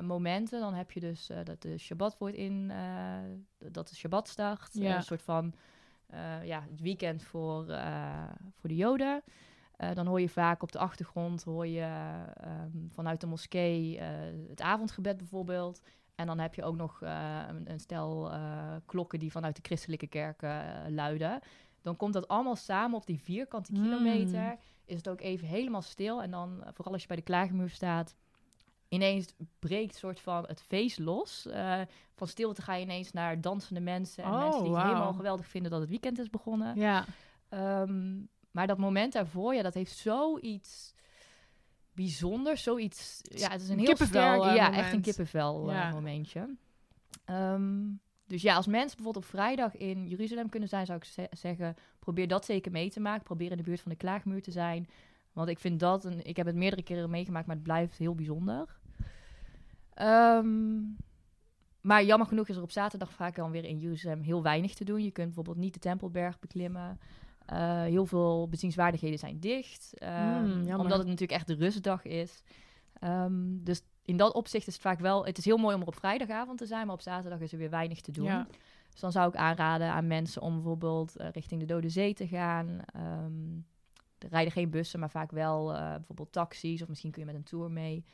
momenten. 0.00 0.60
Dan 0.60 0.74
heb 0.74 0.90
je 0.90 1.00
dus 1.00 1.30
dat 1.44 1.62
de 1.62 1.78
Shabbat 1.78 2.18
wordt 2.18 2.36
in... 2.36 2.72
dat 3.58 3.88
de 3.88 3.94
Shabbat 3.94 4.28
start. 4.28 4.68
Ja. 4.72 4.96
Een 4.96 5.02
soort 5.02 5.22
van 5.22 5.54
ja, 6.42 6.64
het 6.70 6.80
weekend 6.80 7.22
voor, 7.22 7.68
uh, 7.68 8.24
voor 8.54 8.68
de 8.68 8.76
Joden. 8.76 9.22
Uh, 9.78 9.92
dan 9.94 10.06
hoor 10.06 10.20
je 10.20 10.28
vaak 10.28 10.62
op 10.62 10.72
de 10.72 10.78
achtergrond 10.78 11.42
hoor 11.42 11.66
je, 11.66 12.12
um, 12.44 12.88
vanuit 12.92 13.20
de 13.20 13.26
moskee 13.26 14.00
het 14.48 14.60
avondgebed 14.60 15.16
bijvoorbeeld. 15.16 15.82
En 16.14 16.26
dan 16.26 16.38
heb 16.38 16.54
je 16.54 16.64
ook 16.64 16.76
nog 16.76 17.00
een, 17.00 17.70
een, 17.70 17.80
stel 17.80 18.32
klokken 18.86 19.18
die 19.18 19.30
vanuit 19.32 19.56
de 19.56 19.62
christelijke 19.62 20.06
kerken 20.06 20.94
luiden. 20.94 21.40
Dan 21.82 21.96
komt 21.96 22.12
dat 22.12 22.28
allemaal 22.28 22.56
samen 22.56 22.96
op 22.96 23.06
die 23.06 23.20
vierkante 23.20 23.72
hmm. 23.72 23.82
kilometer. 23.82 24.56
Is 24.84 24.96
het 24.96 25.08
ook 25.08 25.20
even 25.20 25.48
helemaal 25.48 25.82
stil. 25.82 26.22
En 26.22 26.30
dan, 26.30 26.64
vooral 26.72 26.92
als 26.92 27.02
je 27.02 27.08
bij 27.08 27.16
de 27.16 27.22
klaagmuur 27.22 27.70
staat, 27.70 28.16
ineens 28.88 29.34
breekt 29.58 29.94
soort 29.94 30.20
van 30.20 30.44
het 30.46 30.62
feest 30.62 30.98
los. 30.98 31.46
Uh, 31.46 31.80
van 32.14 32.28
stilte 32.28 32.62
ga 32.62 32.74
je 32.74 32.82
ineens 32.82 33.12
naar 33.12 33.40
dansende 33.40 33.80
mensen 33.80 34.24
en 34.24 34.30
oh, 34.30 34.38
mensen 34.38 34.64
die 34.64 34.74
het 34.74 34.82
helemaal 34.82 35.12
geweldig 35.12 35.46
vinden 35.46 35.70
dat 35.70 35.80
het 35.80 35.88
weekend 35.88 36.18
is 36.18 36.30
begonnen. 36.30 36.76
Ja. 36.76 37.04
Ehm, 37.48 38.14
maar 38.50 38.66
dat 38.66 38.78
moment 38.78 39.12
daarvoor, 39.12 39.54
ja, 39.54 39.62
dat 39.62 39.74
heeft 39.74 39.96
zoiets 39.96 40.94
bijzonders, 41.94 42.62
zoiets. 42.62 43.20
Ja, 43.22 43.50
het 43.50 43.62
is 43.62 43.68
een 43.68 43.78
heel 43.78 43.86
kippenvel. 43.86 44.54
ja, 44.54 44.72
echt 44.72 44.92
een 44.92 45.00
kippenvel 45.00 45.70
uh, 45.70 45.92
momentje. 45.92 46.56
Ehm, 47.24 47.82
dus 48.26 48.42
ja, 48.42 48.54
als 48.54 48.66
mensen 48.66 48.96
bijvoorbeeld 48.96 49.24
op 49.24 49.30
vrijdag 49.30 49.76
in 49.76 50.08
Jeruzalem 50.08 50.48
kunnen 50.48 50.68
zijn, 50.68 50.86
zou 50.86 50.98
ik 50.98 51.28
zeggen, 51.30 51.76
probeer 51.98 52.28
dat 52.28 52.44
zeker 52.44 52.72
mee 52.72 52.90
te 52.90 53.00
maken. 53.00 53.22
Probeer 53.22 53.50
in 53.50 53.56
de 53.56 53.62
buurt 53.62 53.80
van 53.80 53.90
de 53.90 53.96
klaagmuur 53.96 54.42
te 54.42 54.50
zijn. 54.50 54.88
Want 55.34 55.48
ik 55.48 55.58
vind 55.58 55.80
dat, 55.80 56.04
een, 56.04 56.26
ik 56.26 56.36
heb 56.36 56.46
het 56.46 56.54
meerdere 56.54 56.82
keren 56.82 57.10
meegemaakt, 57.10 57.46
maar 57.46 57.56
het 57.56 57.64
blijft 57.64 57.98
heel 57.98 58.14
bijzonder. 58.14 58.78
Um, 60.02 60.96
maar 61.80 62.04
jammer 62.04 62.26
genoeg 62.26 62.48
is 62.48 62.56
er 62.56 62.62
op 62.62 62.70
zaterdag 62.70 63.12
vaak 63.12 63.36
dan 63.36 63.50
weer 63.50 63.64
in 63.64 63.78
Jeruzalem 63.78 64.20
heel 64.20 64.42
weinig 64.42 64.74
te 64.74 64.84
doen. 64.84 65.02
Je 65.02 65.10
kunt 65.10 65.26
bijvoorbeeld 65.26 65.56
niet 65.56 65.74
de 65.74 65.80
Tempelberg 65.80 66.38
beklimmen. 66.38 66.98
Uh, 67.52 67.82
heel 67.82 68.06
veel 68.06 68.48
bezienswaardigheden 68.48 69.18
zijn 69.18 69.40
dicht. 69.40 69.94
Um, 70.02 70.74
omdat 70.74 70.98
het 70.98 71.06
natuurlijk 71.06 71.32
echt 71.32 71.46
de 71.46 71.54
rustdag 71.54 72.04
is. 72.04 72.42
Um, 73.00 73.64
dus 73.64 73.82
in 74.02 74.16
dat 74.16 74.34
opzicht 74.34 74.66
is 74.66 74.72
het 74.72 74.82
vaak 74.82 75.00
wel... 75.00 75.24
Het 75.24 75.38
is 75.38 75.44
heel 75.44 75.56
mooi 75.56 75.74
om 75.74 75.80
er 75.80 75.86
op 75.86 75.94
vrijdagavond 75.94 76.58
te 76.58 76.66
zijn, 76.66 76.86
maar 76.86 76.94
op 76.94 77.00
zaterdag 77.00 77.40
is 77.40 77.52
er 77.52 77.58
weer 77.58 77.70
weinig 77.70 78.00
te 78.00 78.12
doen. 78.12 78.24
Ja. 78.24 78.46
Dus 78.90 79.00
dan 79.00 79.12
zou 79.12 79.28
ik 79.28 79.36
aanraden 79.36 79.92
aan 79.92 80.06
mensen 80.06 80.42
om 80.42 80.54
bijvoorbeeld 80.54 81.20
uh, 81.20 81.26
richting 81.32 81.60
de 81.60 81.66
Dode 81.66 81.88
Zee 81.88 82.14
te 82.14 82.26
gaan. 82.26 82.80
Um, 82.96 83.66
er 84.18 84.28
rijden 84.28 84.52
geen 84.52 84.70
bussen, 84.70 85.00
maar 85.00 85.10
vaak 85.10 85.30
wel 85.30 85.72
uh, 85.72 85.78
bijvoorbeeld 85.78 86.32
taxis. 86.32 86.82
Of 86.82 86.88
misschien 86.88 87.10
kun 87.10 87.20
je 87.20 87.26
met 87.26 87.36
een 87.36 87.42
tour 87.42 87.70
mee. 87.70 88.04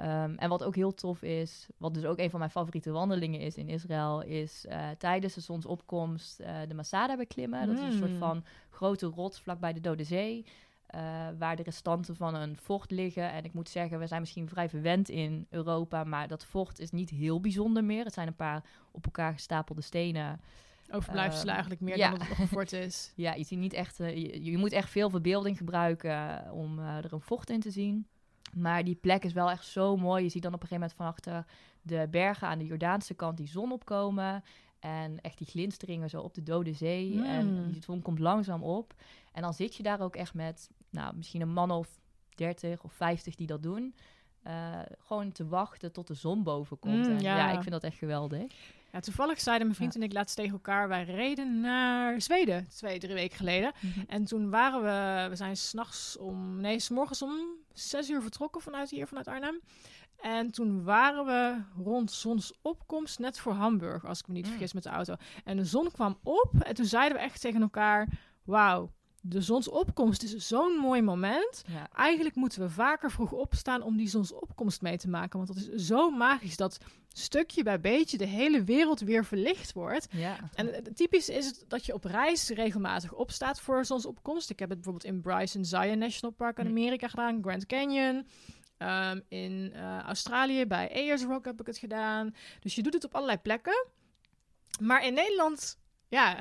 Um, 0.00 0.34
en 0.38 0.48
wat 0.48 0.64
ook 0.64 0.74
heel 0.74 0.94
tof 0.94 1.22
is, 1.22 1.68
wat 1.76 1.94
dus 1.94 2.04
ook 2.04 2.18
een 2.18 2.30
van 2.30 2.38
mijn 2.38 2.50
favoriete 2.50 2.90
wandelingen 2.90 3.40
is 3.40 3.56
in 3.56 3.68
Israël, 3.68 4.22
is 4.22 4.66
uh, 4.68 4.88
tijdens 4.98 5.34
de 5.34 5.40
zonsopkomst 5.40 6.40
uh, 6.40 6.56
de 6.68 6.74
Masada 6.74 7.16
beklimmen. 7.16 7.66
Dat 7.66 7.76
is 7.76 7.82
een 7.82 7.92
soort 7.92 8.10
hmm. 8.10 8.18
van 8.18 8.44
grote 8.70 9.06
rots 9.06 9.40
vlakbij 9.40 9.72
de 9.72 9.80
Dode 9.80 10.04
Zee, 10.04 10.46
uh, 10.94 11.00
waar 11.38 11.56
de 11.56 11.62
restanten 11.62 12.16
van 12.16 12.34
een 12.34 12.56
fort 12.56 12.90
liggen. 12.90 13.32
En 13.32 13.44
ik 13.44 13.52
moet 13.52 13.68
zeggen, 13.68 13.98
we 13.98 14.06
zijn 14.06 14.20
misschien 14.20 14.48
vrij 14.48 14.68
verwend 14.68 15.08
in 15.08 15.46
Europa, 15.50 16.04
maar 16.04 16.28
dat 16.28 16.44
fort 16.44 16.78
is 16.78 16.90
niet 16.90 17.10
heel 17.10 17.40
bijzonder 17.40 17.84
meer. 17.84 18.04
Het 18.04 18.14
zijn 18.14 18.26
een 18.26 18.36
paar 18.36 18.64
op 18.90 19.04
elkaar 19.04 19.32
gestapelde 19.32 19.82
stenen. 19.82 20.40
Overblijfselen 20.92 21.48
um, 21.48 21.52
eigenlijk 21.52 21.80
meer 21.80 21.96
ja. 21.96 22.10
dan 22.10 22.18
dat 22.18 22.28
het 22.28 22.38
nog 22.38 22.46
een 22.46 22.54
fort 22.54 22.72
is. 22.72 23.12
ja, 23.16 23.34
je, 23.34 23.44
ziet 23.44 23.58
niet 23.58 23.72
echt, 23.72 23.96
je, 23.96 24.44
je, 24.44 24.58
moet 24.58 24.72
echt 24.72 24.90
veel 24.90 25.10
verbeelding 25.10 25.56
gebruiken 25.56 26.50
om 26.52 26.78
er 26.78 27.12
een 27.12 27.20
fort 27.20 27.50
in 27.50 27.60
te 27.60 27.70
zien. 27.70 28.06
Maar 28.54 28.84
die 28.84 28.94
plek 28.94 29.24
is 29.24 29.32
wel 29.32 29.50
echt 29.50 29.66
zo 29.66 29.96
mooi. 29.96 30.22
Je 30.22 30.28
ziet 30.28 30.42
dan 30.42 30.54
op 30.54 30.62
een 30.62 30.68
gegeven 30.68 30.88
moment 30.96 31.24
van 31.24 31.32
achter 31.32 31.46
de 31.82 32.08
bergen 32.10 32.48
aan 32.48 32.58
de 32.58 32.66
Jordaanse 32.66 33.14
kant 33.14 33.36
die 33.36 33.48
zon 33.48 33.72
opkomen. 33.72 34.44
En 34.78 35.20
echt 35.20 35.38
die 35.38 35.46
glinsteringen 35.46 36.10
zo 36.10 36.20
op 36.20 36.34
de 36.34 36.42
Dode 36.42 36.72
Zee. 36.72 37.22
En 37.22 37.46
hmm. 37.46 37.72
die 37.72 37.82
zon 37.82 38.02
komt 38.02 38.18
langzaam 38.18 38.62
op. 38.62 38.94
En 39.32 39.42
dan 39.42 39.54
zit 39.54 39.74
je 39.74 39.82
daar 39.82 40.00
ook 40.00 40.16
echt 40.16 40.34
met, 40.34 40.70
nou, 40.90 41.16
misschien 41.16 41.40
een 41.40 41.52
man 41.52 41.70
of 41.70 42.00
30 42.34 42.82
of 42.82 42.92
50 42.92 43.34
die 43.34 43.46
dat 43.46 43.62
doen. 43.62 43.94
Uh, 44.46 44.78
gewoon 44.98 45.32
te 45.32 45.46
wachten 45.46 45.92
tot 45.92 46.06
de 46.06 46.14
zon 46.14 46.42
boven 46.42 46.78
komt. 46.78 47.06
Hmm, 47.06 47.16
en 47.16 47.22
ja. 47.22 47.36
ja. 47.36 47.50
ik 47.50 47.60
vind 47.60 47.70
dat 47.70 47.84
echt 47.84 47.98
geweldig. 47.98 48.52
Ja, 48.92 49.00
toevallig 49.00 49.40
zeiden 49.40 49.66
mijn 49.66 49.78
vriend 49.78 49.94
en 49.94 50.02
ik 50.02 50.12
laatst 50.12 50.36
tegen 50.36 50.52
elkaar... 50.52 50.88
wij 50.88 51.04
reden 51.04 51.60
naar 51.60 52.20
Zweden 52.20 52.68
twee, 52.68 52.98
drie 52.98 53.14
weken 53.14 53.36
geleden. 53.36 53.72
Mhm. 53.80 54.00
En 54.06 54.24
toen 54.24 54.50
waren 54.50 54.82
we... 54.82 55.28
We 55.28 55.36
zijn 55.36 55.56
s'nachts 55.56 56.16
om... 56.16 56.60
Nee, 56.60 56.78
s 56.78 56.88
morgens 56.88 57.22
om 57.22 57.32
zes 57.72 58.10
uur 58.10 58.22
vertrokken 58.22 58.60
vanuit 58.60 58.90
hier, 58.90 59.06
vanuit 59.06 59.28
Arnhem. 59.28 59.60
En 60.16 60.50
toen 60.50 60.84
waren 60.84 61.24
we 61.24 61.62
rond 61.82 62.12
zonsopkomst 62.12 63.18
net 63.18 63.38
voor 63.38 63.52
Hamburg, 63.52 64.06
als 64.06 64.18
ik 64.18 64.26
me 64.26 64.34
niet 64.34 64.44
mm. 64.44 64.50
vergis, 64.50 64.72
met 64.72 64.82
de 64.82 64.88
auto. 64.88 65.14
En 65.44 65.56
de 65.56 65.64
zon 65.64 65.90
kwam 65.90 66.18
op 66.22 66.52
en 66.62 66.74
toen 66.74 66.86
zeiden 66.86 67.18
we 67.18 67.24
echt 67.24 67.40
tegen 67.40 67.62
elkaar... 67.62 68.08
Wauw, 68.44 68.92
de 69.24 69.40
zonsopkomst 69.40 70.22
is 70.22 70.48
zo'n 70.48 70.76
mooi 70.76 71.02
moment. 71.02 71.62
Eigenlijk 71.92 72.34
moeten 72.34 72.60
we 72.60 72.70
vaker 72.70 73.10
vroeg 73.10 73.32
opstaan 73.32 73.82
om 73.82 73.96
die 73.96 74.08
zonsopkomst 74.08 74.82
mee 74.82 74.96
te 74.96 75.08
maken. 75.08 75.38
Want 75.38 75.54
dat 75.54 75.56
is 75.56 75.86
zo 75.86 76.10
magisch 76.10 76.56
dat 76.56 76.78
stukje 77.08 77.62
bij 77.62 77.80
beetje 77.80 78.18
de 78.18 78.26
hele 78.26 78.64
wereld 78.64 79.00
weer 79.00 79.24
verlicht 79.24 79.72
wordt. 79.72 80.06
Ja. 80.10 80.38
En 80.54 80.94
typisch 80.94 81.28
is 81.28 81.46
het 81.46 81.64
dat 81.68 81.86
je 81.86 81.94
op 81.94 82.04
reis 82.04 82.48
regelmatig 82.48 83.12
opstaat 83.12 83.60
voor 83.60 83.84
zonsopkomst. 83.84 84.50
Ik 84.50 84.58
heb 84.58 84.68
het 84.68 84.80
bijvoorbeeld 84.80 85.12
in 85.14 85.20
Bryson 85.20 85.64
Zion 85.64 85.98
National 85.98 86.36
Park 86.36 86.58
in. 86.58 86.66
Amerika 86.66 87.08
gedaan, 87.08 87.42
Grand 87.42 87.66
Canyon. 87.66 88.26
Um, 88.78 89.22
in 89.28 89.72
uh, 89.74 89.98
Australië 89.98 90.66
bij 90.66 90.90
Ayers 90.94 91.22
Rock 91.22 91.44
heb 91.44 91.60
ik 91.60 91.66
het 91.66 91.78
gedaan. 91.78 92.34
Dus 92.60 92.74
je 92.74 92.82
doet 92.82 92.94
het 92.94 93.04
op 93.04 93.14
allerlei 93.14 93.38
plekken. 93.38 93.86
Maar 94.80 95.06
in 95.06 95.14
Nederland 95.14 95.78
ja, 96.12 96.34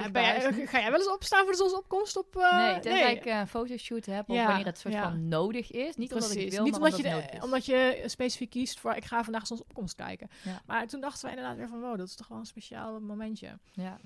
ga 0.66 0.80
jij 0.80 0.92
wel 0.92 1.00
eens 1.00 1.12
opstaan 1.12 1.44
voor 1.44 1.52
de 1.52 1.58
zonsopkomst 1.58 2.18
op... 2.18 2.36
Uh, 2.36 2.58
nee, 2.58 2.80
tenzij 2.80 3.04
nee. 3.04 3.16
ik 3.16 3.26
een 3.26 3.48
fotoshoot 3.48 4.06
heb 4.06 4.30
of 4.30 4.46
wanneer 4.46 4.66
het 4.66 4.78
soort 4.78 4.96
van 4.96 5.28
nodig 5.28 5.72
is. 5.72 5.96
Niet 5.96 6.10
Precies. 6.10 6.30
omdat 6.30 6.44
ik 6.46 6.52
wil, 6.52 6.64
Niet 6.64 6.76
omdat, 6.76 6.98
je, 6.98 7.40
omdat 7.44 7.66
je 7.66 8.04
specifiek 8.06 8.50
kiest 8.50 8.80
voor 8.80 8.94
ik 8.94 9.06
ga 9.06 9.24
vandaag 9.24 9.48
zonsopkomst 9.48 9.96
kijken. 9.96 10.30
Maar 10.66 10.88
toen 10.88 11.02
dachten 11.02 11.22
wij 11.22 11.32
inderdaad 11.32 11.58
weer 11.58 11.68
van 11.68 11.80
wow, 11.80 11.98
dat 11.98 12.08
is 12.08 12.16
toch 12.16 12.28
wel 12.28 12.38
een 12.38 12.46
speciaal 12.46 13.00
momentje. 13.00 13.58
Ja. 13.72 14.00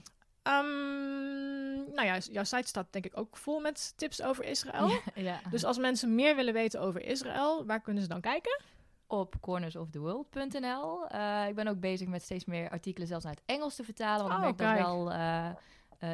Um, 0.47 1.93
nou 1.93 2.05
ja, 2.07 2.17
jouw 2.17 2.43
site 2.43 2.67
staat 2.67 2.87
denk 2.89 3.05
ik 3.05 3.17
ook 3.17 3.37
vol 3.37 3.59
met 3.59 3.93
tips 3.95 4.21
over 4.21 4.43
Israël. 4.43 4.91
Ja, 5.15 5.39
Dus 5.49 5.63
als 5.63 5.77
mensen 5.77 6.15
meer 6.15 6.35
willen 6.35 6.53
weten 6.53 6.81
over 6.81 7.01
Israël, 7.01 7.65
waar 7.65 7.81
kunnen 7.81 8.03
ze 8.03 8.09
dan 8.09 8.21
kijken? 8.21 8.61
Op 9.07 9.35
cornersoftheworld.nl. 9.41 11.11
Uh, 11.11 11.41
eh, 11.41 11.49
ik 11.49 11.55
ben 11.55 11.67
ook 11.67 11.79
bezig 11.79 12.07
met 12.07 12.21
steeds 12.21 12.45
meer 12.45 12.69
artikelen 12.69 13.07
zelfs 13.07 13.23
naar 13.23 13.33
het 13.33 13.43
Engels 13.45 13.75
te 13.75 13.83
vertalen. 13.83 14.27
Want 14.27 14.43
oh, 14.43 14.49
ik 14.49 14.57
merk 14.57 14.77
dat 14.77 14.87
wel, 14.87 15.11
uh, 15.11 15.49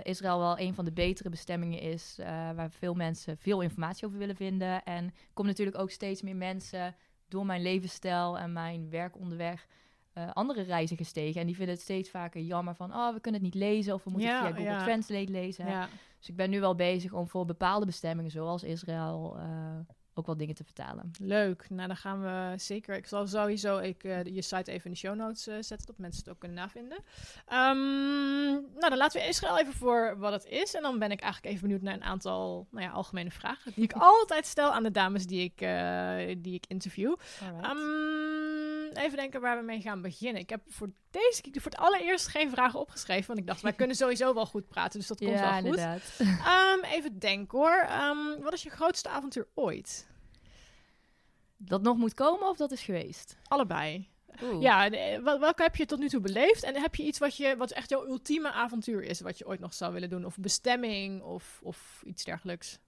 Israël 0.04 0.40
wel 0.40 0.60
een 0.60 0.74
van 0.74 0.86
de 0.86 0.92
betere 0.92 1.30
bestemmingen 1.30 1.80
is... 1.80 2.16
waar 2.56 2.72
veel 2.72 2.94
mensen 2.94 3.38
veel 3.38 3.62
informatie 3.62 4.06
over 4.08 4.18
willen 4.20 4.36
vinden. 4.36 4.84
En 4.84 5.06
er 5.06 5.14
komen 5.34 5.52
natuurlijk 5.52 5.78
ook 5.78 5.90
steeds 5.90 6.22
meer 6.22 6.36
mensen 6.36 6.96
door 7.28 7.46
mijn 7.46 7.62
levensstijl 7.62 8.38
en 8.38 8.54
mijn 8.54 8.90
werk 8.90 9.18
onderweg... 9.18 9.68
andere 10.34 10.62
reizigers 10.62 11.12
tegen. 11.12 11.42
En 11.42 11.48
die 11.48 11.56
vinden 11.56 11.74
het 11.74 11.84
steeds 11.84 12.10
vaker 12.10 12.42
jammer 12.42 12.76
van... 12.76 12.94
oh, 12.94 13.14
we 13.14 13.20
kunnen 13.20 13.42
het 13.42 13.54
niet 13.54 13.64
lezen 13.64 13.94
of 13.94 14.04
we 14.04 14.10
moeten 14.10 14.30
ja, 14.30 14.54
via 14.54 14.56
Google 14.56 14.84
Translate 14.84 15.32
lezen. 15.32 15.68
Ja. 15.68 15.90
Dus 16.18 16.30
ik 16.30 16.36
ben 16.36 16.50
nu 16.50 16.60
wel 16.60 16.76
bezig 16.76 17.14
om 17.14 17.28
voor 17.28 17.46
bepaalde 17.46 17.86
bestemmingen... 17.86 18.32
zoals 18.32 18.64
Israël 18.64 19.38
ook 20.14 20.26
wel 20.26 20.38
dingen 20.38 20.56
te 20.56 20.64
vertalen. 20.64 21.12
Leuk. 21.20 21.70
Nou, 21.70 21.88
dan 21.88 21.98
gaan 21.98 22.22
we 22.22 22.54
zeker. 22.58 22.96
Ik 22.96 23.08
zal 23.08 23.28
sowieso 23.28 23.78
ik, 23.78 24.04
uh, 24.04 24.24
je 24.24 24.42
site 24.42 24.72
even 24.72 24.86
in 24.86 24.92
de 24.92 24.98
show 24.98 25.16
notes 25.16 25.48
uh, 25.48 25.54
zetten, 25.60 25.88
dat 25.88 25.98
mensen 25.98 26.24
het 26.24 26.34
ook 26.34 26.40
kunnen 26.40 26.58
navinden. 26.58 26.98
Um, 27.54 28.52
nou, 28.52 28.90
dan 28.90 28.98
laten 28.98 29.22
we 29.22 29.28
Israël 29.28 29.60
even 29.60 29.74
voor 29.74 30.18
wat 30.18 30.32
het 30.32 30.46
is. 30.46 30.74
En 30.74 30.82
dan 30.82 31.00
ben 31.00 31.12
ik 31.12 31.22
eigenlijk 31.22 31.54
even 31.54 31.68
benieuwd 31.68 31.82
naar 31.84 31.94
een 31.94 32.04
aantal 32.04 32.68
nou 32.72 32.86
ja, 32.86 32.92
algemene 32.92 33.32
vragen 33.32 33.72
die 33.76 33.84
ik 33.84 33.94
altijd 34.12 34.46
stel 34.46 34.72
aan 34.72 34.84
de 34.84 34.92
dames 34.92 35.26
die 35.26 35.44
ik, 35.44 35.62
uh, 35.62 36.36
die 36.38 36.54
ik 36.54 36.66
interview. 36.68 37.16
Um, 37.64 38.71
even 38.98 39.18
denken 39.18 39.42
waar 39.42 39.58
we 39.58 39.64
mee 39.64 39.82
gaan 39.82 40.02
beginnen. 40.02 40.42
Ik 40.42 40.50
heb 40.50 40.62
voor 40.68 40.90
deze 41.10 41.42
keer 41.42 41.62
voor 41.62 41.72
het 41.72 41.80
allereerst 41.80 42.28
geen 42.28 42.50
vragen 42.50 42.80
opgeschreven, 42.80 43.28
want 43.28 43.40
ik 43.40 43.48
dacht 43.48 43.62
wij 43.62 43.74
kunnen 43.82 43.96
sowieso 43.96 44.34
wel 44.34 44.46
goed 44.46 44.68
praten, 44.68 45.00
dus 45.00 45.08
dat 45.08 45.18
komt 45.18 45.40
wel 45.40 45.52
goed. 45.52 45.66
Inderdaad. 45.66 46.20
Um, 46.20 46.84
even 46.84 47.20
denken 47.20 47.58
hoor. 47.58 47.88
wat 48.44 48.54
is 48.54 48.64
je 48.64 48.70
grootste 48.70 49.10
avontuur 49.10 49.48
ooit? 49.54 50.08
Dat 51.58 51.82
nog 51.82 51.98
moet 51.98 52.14
komen 52.14 52.50
of 52.50 52.58
dat 52.58 52.72
is 52.72 52.82
geweest? 52.82 53.38
Allebei. 53.44 54.10
Ja, 54.60 54.90
welke 55.24 55.62
heb 55.62 55.76
je 55.76 55.86
tot 55.86 56.00
nu 56.00 56.10
toe 56.10 56.22
beleefd? 56.22 56.64
En 56.64 56.76
heb 56.76 56.96
je 56.96 57.04
iets 57.04 57.20
wat, 57.20 57.38
je, 57.38 57.56
wat 57.58 57.72
echt 57.72 57.90
jouw 57.90 58.06
ultieme 58.06 58.52
avontuur 58.52 59.04
is, 59.04 59.22
wat 59.22 59.38
je 59.38 59.48
ooit 59.48 59.60
nog 59.60 59.74
zou 59.74 59.94
willen 59.94 60.10
doen? 60.10 60.26
Of 60.26 60.38
bestemming 60.38 61.22
of, 61.22 61.60
of 61.64 62.04
iets 62.06 62.24
dergelijks? 62.24 62.80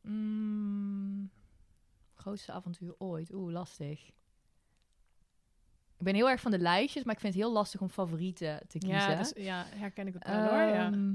Mm, 0.00 1.30
grootste 2.14 2.52
avontuur 2.52 2.94
ooit? 2.98 3.32
Oeh, 3.32 3.52
lastig. 3.52 4.10
Ik 5.98 6.04
ben 6.04 6.14
heel 6.14 6.30
erg 6.30 6.40
van 6.40 6.50
de 6.50 6.58
lijstjes, 6.58 7.04
maar 7.04 7.14
ik 7.14 7.20
vind 7.20 7.34
het 7.34 7.42
heel 7.42 7.52
lastig 7.52 7.80
om 7.80 7.88
favorieten 7.88 8.60
te 8.68 8.78
kiezen. 8.78 9.10
Ja, 9.10 9.16
dus, 9.16 9.32
ja 9.36 9.64
herken 9.74 10.06
ik 10.06 10.14
het 10.14 10.26
wel 10.28 10.40
hoor. 10.40 10.58
Ja. 10.58 10.92
Ehm, 10.92 11.14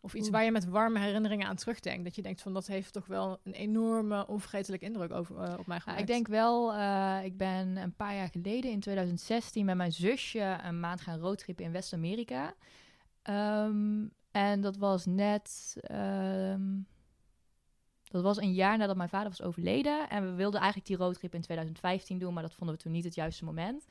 of 0.00 0.14
iets 0.14 0.30
waar 0.30 0.44
je 0.44 0.50
met 0.50 0.64
warme 0.64 0.98
herinneringen 0.98 1.46
aan 1.46 1.56
terugdenkt. 1.56 2.04
Dat 2.04 2.14
je 2.14 2.22
denkt 2.22 2.42
van 2.42 2.52
dat 2.52 2.66
heeft 2.66 2.92
toch 2.92 3.06
wel 3.06 3.40
een 3.42 3.52
enorme 3.52 4.26
onvergetelijke 4.26 4.86
indruk 4.86 5.12
over, 5.12 5.36
uh, 5.36 5.54
op 5.58 5.66
mij 5.66 5.80
gemaakt. 5.80 6.00
ik 6.00 6.06
denk 6.06 6.28
wel, 6.28 6.74
uh, 6.74 7.18
ik 7.24 7.36
ben 7.36 7.76
een 7.76 7.94
paar 7.94 8.14
jaar 8.14 8.28
geleden 8.28 8.70
in 8.70 8.80
2016 8.80 9.64
met 9.64 9.76
mijn 9.76 9.92
zusje 9.92 10.58
een 10.62 10.80
maand 10.80 11.00
gaan 11.00 11.18
roadtrippen 11.18 11.64
in 11.64 11.72
West-Amerika. 11.72 12.54
Um, 13.30 14.12
en 14.30 14.60
dat 14.60 14.76
was 14.76 15.06
net, 15.06 15.76
um, 15.90 16.86
dat 18.16 18.34
was 18.34 18.44
een 18.44 18.54
jaar 18.54 18.78
nadat 18.78 18.96
mijn 18.96 19.08
vader 19.08 19.28
was 19.28 19.42
overleden. 19.42 20.08
En 20.08 20.24
we 20.24 20.34
wilden 20.34 20.60
eigenlijk 20.60 20.88
die 20.88 20.96
roadtrip 20.96 21.34
in 21.34 21.40
2015 21.40 22.18
doen, 22.18 22.34
maar 22.34 22.42
dat 22.42 22.54
vonden 22.54 22.76
we 22.76 22.82
toen 22.82 22.92
niet 22.92 23.04
het 23.04 23.14
juiste 23.14 23.44
moment. 23.44 23.86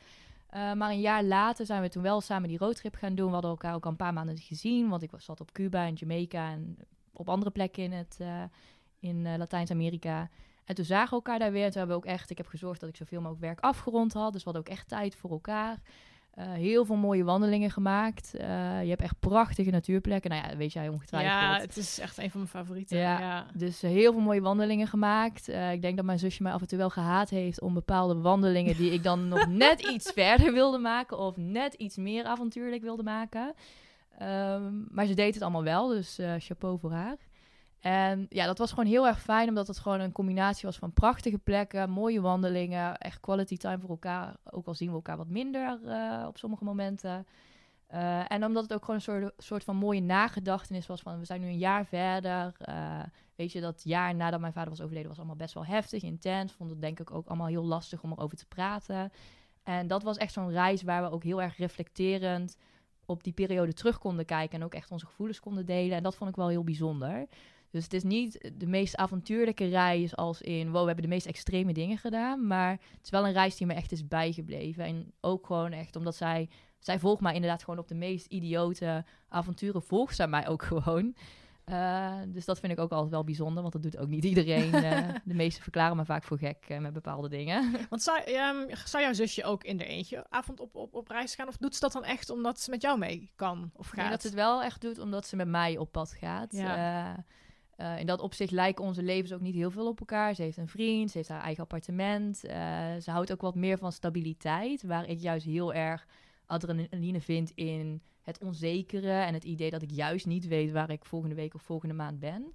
maar 0.52 0.90
een 0.90 1.00
jaar 1.00 1.24
later 1.24 1.66
zijn 1.66 1.82
we 1.82 1.90
toen 1.90 2.04
wel 2.04 2.22
samen 2.22 2.50
die 2.50 2.58
roadtrip 2.58 2.96
gaan 2.96 3.16
doen. 3.16 3.28
We 3.28 3.34
hadden 3.34 3.52
elkaar 3.52 3.76
ook 3.76 3.86
al 3.86 3.92
een 3.92 3.98
paar 3.98 4.14
maanden 4.14 4.38
gezien, 4.38 4.90
want 4.90 5.04
ik 5.04 5.12
was, 5.12 5.26
zat 5.26 5.42
op 5.42 5.52
Cuba 5.52 5.86
en 5.86 5.94
Jamaica 5.94 6.52
en 6.52 6.78
op 7.14 7.30
andere 7.30 7.52
plekken 7.52 7.84
in, 7.84 7.92
het, 7.92 8.20
in 9.00 9.38
Latijns-Amerika. 9.38 10.30
En 10.66 10.76
toen 10.76 10.86
zagen 10.86 11.10
we 11.10 11.16
elkaar 11.16 11.40
daar 11.40 11.52
weer. 11.52 11.64
En 11.64 11.70
toen 11.70 11.80
hebben 11.80 11.98
we 11.98 12.04
ook 12.04 12.12
echt, 12.12 12.30
ik 12.30 12.38
heb 12.38 12.48
gezorgd 12.48 12.80
dat 12.80 12.90
ik 12.90 12.96
zoveel 12.96 13.20
mogelijk 13.20 13.46
werk 13.46 13.60
afgerond 13.60 14.14
had. 14.14 14.34
Dus 14.34 14.44
we 14.44 14.50
hadden 14.52 14.72
ook 14.72 14.78
echt 14.78 14.88
tijd 14.88 15.16
voor 15.16 15.30
elkaar. 15.30 15.82
Uh, 16.40 16.54
heel 16.54 16.86
veel 16.86 16.96
mooie 16.96 17.24
wandelingen 17.24 17.72
gemaakt. 17.72 18.32
Uh, 18.36 18.42
je 18.84 18.90
hebt 18.90 19.02
echt 19.02 19.20
prachtige 19.20 19.70
natuurplekken. 19.70 20.30
Nou 20.30 20.48
ja, 20.48 20.58
weet 20.58 20.74
jij 20.74 20.90
ongetwijfeld. 20.90 21.34
Ja, 21.34 21.60
het 21.60 21.78
is 21.78 22.00
echt 22.00 22.18
een 22.18 22.32
van 22.32 22.40
mijn 22.40 22.52
favorieten. 22.52 22.98
Ja, 22.98 23.20
ja. 23.20 23.46
dus 23.54 23.84
uh, 23.84 23.90
heel 23.90 24.12
veel 24.12 24.22
mooie 24.22 24.42
wandelingen 24.42 24.88
gemaakt. 24.88 25.48
ik 25.48 25.82
denk 25.82 25.96
dat 25.96 26.06
mijn 26.06 26.20
zusje 26.20 26.44
mij 26.44 26.52
af 26.52 26.62
en 26.62 26.68
toe 26.68 26.78
wel 26.78 26.90
gehaat 26.90 27.30
heeft 27.30 27.62
om 27.62 27.74
bepaalde 27.74 28.16
wandelingen 28.16 28.78
die 28.78 28.92
ik 28.92 29.04
dan 29.04 29.28
nog 29.34 29.48
net 29.48 29.82
iets 29.82 30.12
verder 30.12 30.54
wilde 30.54 30.78
maken 30.78 31.18
of 31.18 31.38
net 31.38 31.74
iets 31.74 31.98
meer 31.98 32.24
avontuurlijk 32.24 32.82
wilde 32.82 33.04
maken. 33.04 33.54
Um, 34.22 34.88
maar 34.92 35.06
ze 35.06 35.14
deed 35.14 35.34
het 35.34 35.44
allemaal 35.44 35.64
wel, 35.64 35.88
dus 35.88 36.20
chapeau 36.38 36.80
voor 36.80 36.92
haar. 36.92 37.18
En 37.86 38.26
ja, 38.30 38.46
dat 38.46 38.58
was 38.58 38.70
gewoon 38.70 38.86
heel 38.86 39.08
erg 39.08 39.22
fijn, 39.22 39.50
omdat 39.50 39.68
het 39.68 39.80
gewoon 39.80 40.00
een 40.00 40.12
combinatie 40.12 40.66
was 40.66 40.78
van 40.78 40.94
prachtige 40.94 41.38
plekken, 41.38 41.90
mooie 41.90 42.22
wandelingen, 42.22 42.98
echt 42.98 43.20
quality 43.20 43.58
time 43.58 43.80
voor 43.80 43.90
elkaar. 43.90 44.36
Ook 44.44 44.68
al 44.68 44.74
zien 44.74 44.88
we 44.88 44.96
elkaar 44.96 45.18
wat 45.18 45.28
minder 45.28 45.80
uh, 45.84 46.26
op 46.28 46.38
sommige 46.38 46.64
momenten. 46.64 47.28
Uh, 47.94 48.32
en 48.32 48.46
omdat 48.46 48.64
het 48.64 48.74
ook 48.74 48.80
gewoon 48.80 48.96
een 48.96 49.02
soort, 49.02 49.34
soort 49.38 49.64
van 49.64 49.76
mooie 49.76 50.02
nagedachtenis 50.02 50.88
was 50.88 51.02
van 51.02 51.20
we 51.20 51.26
zijn 51.26 51.42
nu 51.42 51.48
een 51.48 51.58
jaar 51.58 51.86
verder. 51.86 52.56
Uh, 52.70 53.00
weet 53.36 53.52
je, 53.52 53.62
dat 53.62 53.84
jaar 53.84 54.16
nadat 54.16 54.40
mijn 54.40 54.54
vader 54.54 54.70
was 54.70 54.82
overleden 54.82 55.10
was 55.10 55.18
allemaal 55.18 55.36
best 55.36 55.54
wel 55.54 55.66
heftig, 55.66 56.04
intens. 56.04 56.54
Vond 56.54 56.70
het 56.70 56.82
denk 56.82 57.00
ik 57.00 57.12
ook 57.12 57.28
allemaal 57.28 57.48
heel 57.48 57.66
lastig 57.66 58.04
om 58.04 58.12
erover 58.12 58.38
te 58.38 58.48
praten. 58.48 59.12
En 59.64 59.88
dat 59.88 60.04
was 60.04 60.18
echt 60.18 60.34
zo'n 60.34 60.52
reis 60.52 60.84
waar 60.84 61.04
we 61.04 61.12
ook 61.12 61.24
heel 61.24 61.42
erg 61.42 61.58
reflecterend 61.58 62.58
op 63.06 63.24
die 63.24 63.34
periode 63.34 63.74
terug 63.74 64.00
konden 64.00 64.26
kijken 64.26 64.60
en 64.60 64.66
ook 64.66 64.74
echt 64.74 64.92
onze 64.92 65.06
gevoelens 65.06 65.40
konden 65.40 65.66
delen. 65.66 65.98
En 65.98 66.04
dat 66.04 66.16
vond 66.16 66.30
ik 66.30 66.36
wel 66.36 66.48
heel 66.48 66.64
bijzonder. 66.64 67.28
Dus 67.76 67.84
het 67.84 67.94
is 67.94 68.04
niet 68.04 68.52
de 68.54 68.68
meest 68.68 68.96
avontuurlijke 68.96 69.66
reis 69.66 70.16
als 70.16 70.42
in, 70.42 70.72
wow, 70.72 70.80
we 70.80 70.86
hebben 70.86 71.04
de 71.04 71.10
meest 71.10 71.26
extreme 71.26 71.74
dingen 71.74 71.98
gedaan. 71.98 72.48
Maar 72.48 72.72
het 72.72 73.04
is 73.04 73.10
wel 73.10 73.28
een 73.28 73.34
reis 73.34 73.56
die 73.56 73.68
me 73.68 73.74
echt 73.74 73.92
is 73.92 74.08
bijgebleven. 74.08 74.84
En 74.84 75.14
ook 75.22 75.46
gewoon 75.46 75.72
echt 75.72 75.96
omdat 75.96 76.16
zij, 76.16 76.50
zij 76.80 77.00
volgt 77.00 77.22
mij 77.22 77.34
inderdaad 77.34 77.64
gewoon 77.64 77.80
op 77.80 77.88
de 77.88 77.96
meest 77.96 78.26
idiote 78.26 79.06
avonturen, 79.30 79.82
volgt 79.82 80.16
zij 80.16 80.28
mij 80.28 80.48
ook 80.48 80.64
gewoon. 80.74 81.16
Uh, 81.66 82.14
dus 82.28 82.46
dat 82.46 82.60
vind 82.60 82.72
ik 82.72 82.80
ook 82.80 82.92
altijd 82.92 83.12
wel 83.12 83.24
bijzonder, 83.24 83.62
want 83.62 83.74
dat 83.74 83.84
doet 83.84 83.98
ook 83.98 84.08
niet 84.08 84.24
iedereen. 84.24 84.76
Uh, 84.76 85.08
de 85.24 85.34
meesten 85.34 85.64
verklaren 85.64 85.98
me 85.98 86.06
vaak 86.06 86.24
voor 86.24 86.38
gek 86.38 86.66
uh, 86.70 86.78
met 86.78 86.94
bepaalde 86.94 87.30
dingen. 87.30 87.72
Want 87.90 88.02
zou, 88.02 88.20
um, 88.20 88.76
zou 88.86 89.04
jouw 89.04 89.14
zusje 89.14 89.44
ook 89.44 89.64
in 89.64 89.78
de 89.78 89.86
eentje 89.86 90.26
avond 90.30 90.60
op, 90.60 90.76
op, 90.76 90.94
op 90.94 91.08
reis 91.08 91.36
gaan? 91.36 91.48
Of 91.48 91.58
doet 91.58 91.74
ze 91.74 91.80
dat 91.80 91.92
dan 91.92 92.04
echt 92.04 92.30
omdat 92.30 92.60
ze 92.60 92.70
met 92.70 92.82
jou 92.82 92.98
mee 92.98 93.32
kan 93.36 93.72
of 93.74 93.88
gaat? 93.88 93.98
Nee, 93.98 94.10
dat 94.10 94.22
ze 94.22 94.28
het 94.28 94.36
wel 94.36 94.64
echt 94.64 94.82
doet 94.82 95.00
omdat 95.00 95.28
ze 95.28 95.36
met 95.36 95.48
mij 95.48 95.78
op 95.78 95.92
pad 95.92 96.12
gaat. 96.12 96.52
Ja. 96.52 97.26
Uh, 97.78 98.00
in 98.00 98.06
dat 98.06 98.20
opzicht 98.20 98.52
lijken 98.52 98.84
onze 98.84 99.04
levens 99.04 99.34
ook 99.34 99.42
niet 99.42 99.56
heel 99.56 99.72
veel 99.72 99.88
op 99.88 100.00
elkaar. 100.00 100.36
Ze 100.36 100.42
heeft 100.42 100.58
een 100.58 100.68
vriend, 100.68 101.12
ze 101.12 101.18
heeft 101.18 101.30
haar 101.30 101.42
eigen 101.42 101.64
appartement. 101.64 102.46
Uh, 102.46 102.52
ze 103.02 103.12
houdt 103.12 103.32
ook 103.32 103.42
wat 103.42 103.56
meer 103.56 103.78
van 103.78 103.92
stabiliteit, 103.92 104.84
waar 104.84 105.10
ik 105.10 105.20
juist 105.20 105.46
heel 105.46 105.74
erg 105.74 106.08
adrenaline 106.46 107.22
vind 107.22 107.52
in 107.56 108.02
het 108.22 108.44
onzekere 108.44 109.12
en 109.12 109.34
het 109.34 109.44
idee 109.44 109.70
dat 109.70 109.82
ik 109.82 109.92
juist 109.92 110.26
niet 110.26 110.48
weet 110.48 110.72
waar 110.72 110.90
ik 110.90 111.06
volgende 111.06 111.36
week 111.36 111.54
of 111.54 111.62
volgende 111.62 111.94
maand 111.94 112.20
ben. 112.20 112.54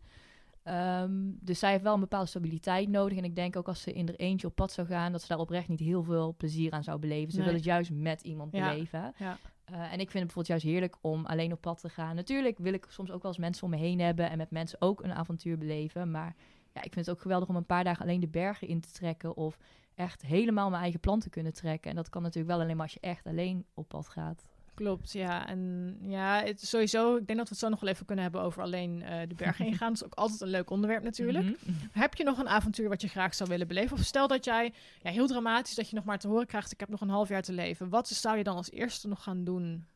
Um, 0.70 1.38
dus 1.40 1.58
zij 1.58 1.70
heeft 1.70 1.82
wel 1.82 1.94
een 1.94 2.00
bepaalde 2.00 2.26
stabiliteit 2.26 2.88
nodig. 2.88 3.18
En 3.18 3.24
ik 3.24 3.34
denk 3.34 3.56
ook 3.56 3.68
als 3.68 3.82
ze 3.82 3.92
in 3.92 4.08
er 4.08 4.14
eentje 4.14 4.46
op 4.46 4.54
pad 4.54 4.72
zou 4.72 4.86
gaan, 4.86 5.12
dat 5.12 5.20
ze 5.20 5.28
daar 5.28 5.38
oprecht 5.38 5.68
niet 5.68 5.80
heel 5.80 6.02
veel 6.02 6.34
plezier 6.36 6.72
aan 6.72 6.84
zou 6.84 6.98
beleven. 6.98 7.32
Ze 7.32 7.42
wil 7.42 7.52
het 7.52 7.64
juist 7.64 7.90
met 7.90 8.22
iemand 8.22 8.50
beleven. 8.50 9.14
Ja. 9.16 9.38
Uh, 9.70 9.76
en 9.76 10.00
ik 10.00 10.10
vind 10.10 10.12
het 10.12 10.12
bijvoorbeeld 10.12 10.46
juist 10.46 10.64
heerlijk 10.64 10.96
om 11.00 11.26
alleen 11.26 11.52
op 11.52 11.60
pad 11.60 11.80
te 11.80 11.88
gaan. 11.88 12.16
Natuurlijk 12.16 12.58
wil 12.58 12.72
ik 12.72 12.86
soms 12.88 13.10
ook 13.10 13.22
wel 13.22 13.30
eens 13.30 13.40
mensen 13.40 13.64
om 13.64 13.70
me 13.70 13.76
heen 13.76 14.00
hebben 14.00 14.30
en 14.30 14.38
met 14.38 14.50
mensen 14.50 14.80
ook 14.80 15.02
een 15.02 15.12
avontuur 15.12 15.58
beleven. 15.58 16.10
Maar 16.10 16.36
ja, 16.72 16.82
ik 16.82 16.92
vind 16.92 17.06
het 17.06 17.14
ook 17.14 17.20
geweldig 17.20 17.48
om 17.48 17.56
een 17.56 17.66
paar 17.66 17.84
dagen 17.84 18.02
alleen 18.02 18.20
de 18.20 18.28
bergen 18.28 18.68
in 18.68 18.80
te 18.80 18.92
trekken 18.92 19.36
of 19.36 19.58
echt 19.94 20.22
helemaal 20.22 20.70
mijn 20.70 20.82
eigen 20.82 21.00
plan 21.00 21.20
te 21.20 21.30
kunnen 21.30 21.52
trekken. 21.52 21.90
En 21.90 21.96
dat 21.96 22.08
kan 22.08 22.22
natuurlijk 22.22 22.52
wel 22.52 22.60
alleen 22.62 22.76
maar 22.76 22.84
als 22.84 22.94
je 22.94 23.00
echt 23.00 23.26
alleen 23.26 23.66
op 23.74 23.88
pad 23.88 24.08
gaat. 24.08 24.48
Klopt, 24.80 25.12
ja. 25.12 25.46
En 25.46 25.96
ja, 26.02 26.42
het 26.44 26.66
sowieso, 26.66 27.16
ik 27.16 27.26
denk 27.26 27.38
dat 27.38 27.48
we 27.48 27.54
het 27.54 27.64
zo 27.64 27.68
nog 27.68 27.80
wel 27.80 27.90
even 27.90 28.06
kunnen 28.06 28.24
hebben 28.24 28.42
over 28.42 28.62
alleen 28.62 29.02
uh, 29.02 29.20
de 29.28 29.34
bergen 29.34 29.66
ingaan. 29.70 29.88
Dat 29.88 29.96
is 29.96 30.04
ook 30.04 30.14
altijd 30.14 30.40
een 30.40 30.48
leuk 30.48 30.70
onderwerp 30.70 31.02
natuurlijk. 31.02 31.44
Mhm, 31.44 31.54
mhm. 31.64 31.86
Heb 31.92 32.14
je 32.14 32.24
nog 32.24 32.38
een 32.38 32.48
avontuur 32.48 32.88
wat 32.88 33.00
je 33.00 33.08
graag 33.08 33.34
zou 33.34 33.48
willen 33.48 33.66
beleven? 33.66 33.96
Of 33.96 34.04
stel 34.04 34.26
dat 34.26 34.44
jij, 34.44 34.72
ja, 35.02 35.10
heel 35.10 35.26
dramatisch, 35.26 35.74
dat 35.74 35.88
je 35.88 35.96
nog 35.96 36.04
maar 36.04 36.18
te 36.18 36.28
horen 36.28 36.46
krijgt, 36.46 36.72
ik 36.72 36.80
heb 36.80 36.88
nog 36.88 37.00
een 37.00 37.08
half 37.08 37.28
jaar 37.28 37.42
te 37.42 37.52
leven. 37.52 37.88
Wat 37.88 38.08
zou 38.08 38.36
je 38.36 38.44
dan 38.44 38.56
als 38.56 38.70
eerste 38.70 39.08
nog 39.08 39.22
gaan 39.22 39.44
doen? 39.44 39.86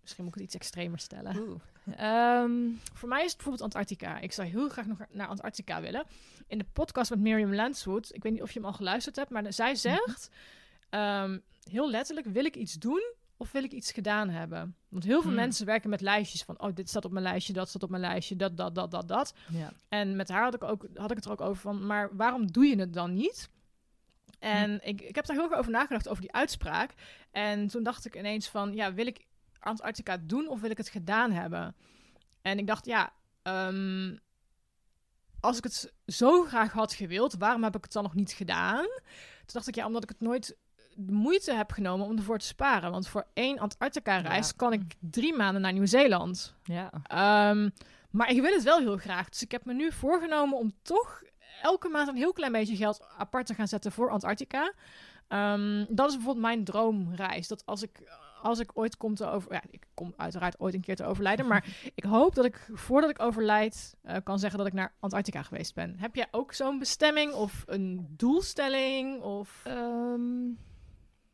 Misschien 0.00 0.24
moet 0.24 0.34
ik 0.34 0.40
het 0.40 0.48
iets 0.48 0.60
extremer 0.60 0.98
stellen. 0.98 1.36
Um, 1.36 2.80
voor 2.94 3.08
mij 3.08 3.24
is 3.24 3.32
het 3.32 3.36
bijvoorbeeld 3.36 3.62
Antarctica. 3.62 4.18
Ik 4.18 4.32
zou 4.32 4.48
heel 4.48 4.68
graag 4.68 4.86
nog 4.86 4.98
naar 5.10 5.26
Antarctica 5.26 5.80
willen. 5.80 6.04
In 6.46 6.58
de 6.58 6.66
podcast 6.72 7.10
met 7.10 7.20
Miriam 7.20 7.54
Lanswood, 7.54 8.14
ik 8.14 8.22
weet 8.22 8.32
niet 8.32 8.42
of 8.42 8.52
je 8.52 8.58
hem 8.58 8.68
al 8.68 8.74
geluisterd 8.74 9.16
hebt, 9.16 9.30
maar 9.30 9.52
zij 9.52 9.74
zegt, 9.74 10.30
um, 10.90 11.42
heel 11.70 11.90
letterlijk, 11.90 12.26
wil 12.26 12.44
ik 12.44 12.56
iets 12.56 12.74
doen 12.74 13.18
of 13.40 13.52
wil 13.52 13.64
ik 13.64 13.72
iets 13.72 13.92
gedaan 13.92 14.28
hebben? 14.28 14.76
Want 14.88 15.04
heel 15.04 15.20
veel 15.20 15.30
hmm. 15.30 15.40
mensen 15.40 15.66
werken 15.66 15.90
met 15.90 16.00
lijstjes 16.00 16.42
van... 16.42 16.60
oh, 16.60 16.74
dit 16.74 16.88
staat 16.88 17.04
op 17.04 17.10
mijn 17.10 17.24
lijstje, 17.24 17.52
dat 17.52 17.68
staat 17.68 17.82
op 17.82 17.90
mijn 17.90 18.02
lijstje, 18.02 18.36
dat, 18.36 18.56
dat, 18.56 18.74
dat, 18.74 18.90
dat, 18.90 19.08
dat. 19.08 19.34
Ja. 19.50 19.72
En 19.88 20.16
met 20.16 20.28
haar 20.28 20.42
had 20.42 20.54
ik, 20.54 20.64
ook, 20.64 20.86
had 20.94 21.10
ik 21.10 21.16
het 21.16 21.24
er 21.24 21.30
ook 21.30 21.40
over 21.40 21.62
van... 21.62 21.86
maar 21.86 22.16
waarom 22.16 22.52
doe 22.52 22.66
je 22.66 22.78
het 22.78 22.92
dan 22.92 23.14
niet? 23.14 23.50
En 24.38 24.70
hm. 24.70 24.88
ik, 24.88 25.00
ik 25.00 25.14
heb 25.14 25.26
daar 25.26 25.36
heel 25.36 25.50
erg 25.50 25.58
over 25.58 25.70
nagedacht, 25.70 26.08
over 26.08 26.22
die 26.22 26.32
uitspraak. 26.32 26.94
En 27.30 27.66
toen 27.66 27.82
dacht 27.82 28.06
ik 28.06 28.16
ineens 28.16 28.48
van... 28.48 28.74
ja, 28.74 28.94
wil 28.94 29.06
ik 29.06 29.26
Antarctica 29.58 30.16
doen 30.16 30.48
of 30.48 30.60
wil 30.60 30.70
ik 30.70 30.78
het 30.78 30.88
gedaan 30.88 31.32
hebben? 31.32 31.76
En 32.42 32.58
ik 32.58 32.66
dacht, 32.66 32.86
ja... 32.86 33.12
Um, 33.42 34.18
als 35.40 35.56
ik 35.56 35.64
het 35.64 35.92
zo 36.06 36.44
graag 36.44 36.72
had 36.72 36.92
gewild, 36.92 37.34
waarom 37.38 37.62
heb 37.62 37.76
ik 37.76 37.82
het 37.82 37.92
dan 37.92 38.02
nog 38.02 38.14
niet 38.14 38.32
gedaan? 38.32 38.84
Toen 38.84 39.58
dacht 39.58 39.68
ik, 39.68 39.74
ja, 39.74 39.86
omdat 39.86 40.02
ik 40.02 40.08
het 40.08 40.20
nooit 40.20 40.56
de 41.06 41.12
moeite 41.12 41.52
heb 41.52 41.72
genomen 41.72 42.06
om 42.06 42.16
ervoor 42.16 42.38
te 42.38 42.46
sparen. 42.46 42.90
Want 42.90 43.08
voor 43.08 43.26
één 43.34 43.58
Antarctica-reis 43.58 44.56
kan 44.56 44.72
ik 44.72 44.82
drie 44.98 45.36
maanden 45.36 45.62
naar 45.62 45.72
Nieuw-Zeeland. 45.72 46.54
Ja. 46.64 46.90
Ehm, 47.02 47.68
maar 48.10 48.30
ik 48.30 48.40
wil 48.40 48.52
het 48.52 48.62
wel 48.62 48.78
heel 48.78 48.96
graag. 48.96 49.28
Dus 49.28 49.42
ik 49.42 49.50
heb 49.50 49.64
me 49.64 49.74
nu 49.74 49.92
voorgenomen 49.92 50.58
om 50.58 50.72
toch 50.82 51.22
elke 51.62 51.88
maand 51.88 52.08
een 52.08 52.16
heel 52.16 52.32
klein 52.32 52.52
beetje 52.52 52.76
geld 52.76 53.06
apart 53.18 53.46
te 53.46 53.54
gaan 53.54 53.68
zetten 53.68 53.92
voor 53.92 54.10
Antarctica. 54.10 54.72
Um, 55.28 55.86
dat 55.88 56.08
is 56.08 56.14
bijvoorbeeld 56.14 56.46
mijn 56.46 56.64
droomreis. 56.64 57.48
Dat 57.48 57.66
als 57.66 57.82
ik, 57.82 58.02
als 58.42 58.58
ik 58.58 58.70
ooit 58.74 58.96
kom 58.96 59.14
te 59.14 59.26
over... 59.26 59.52
Ja, 59.52 59.62
ik 59.70 59.86
kom 59.94 60.14
uiteraard 60.16 60.60
ooit 60.60 60.74
een 60.74 60.80
keer 60.80 60.96
te 60.96 61.04
overlijden. 61.04 61.46
maar 61.46 61.64
ik 61.94 62.04
hoop 62.04 62.34
dat 62.34 62.44
ik, 62.44 62.68
voordat 62.72 63.10
ik 63.10 63.22
overlijd, 63.22 63.96
uh, 64.04 64.16
kan 64.24 64.38
zeggen 64.38 64.58
dat 64.58 64.66
ik 64.66 64.72
naar 64.72 64.94
Antarctica 65.00 65.42
geweest 65.42 65.74
ben. 65.74 65.94
Heb 65.98 66.14
jij 66.14 66.26
ook 66.30 66.52
zo'n 66.52 66.78
bestemming 66.78 67.32
of 67.32 67.64
een 67.66 68.06
doelstelling? 68.16 69.22
Of... 69.22 69.64
Um... 69.66 70.58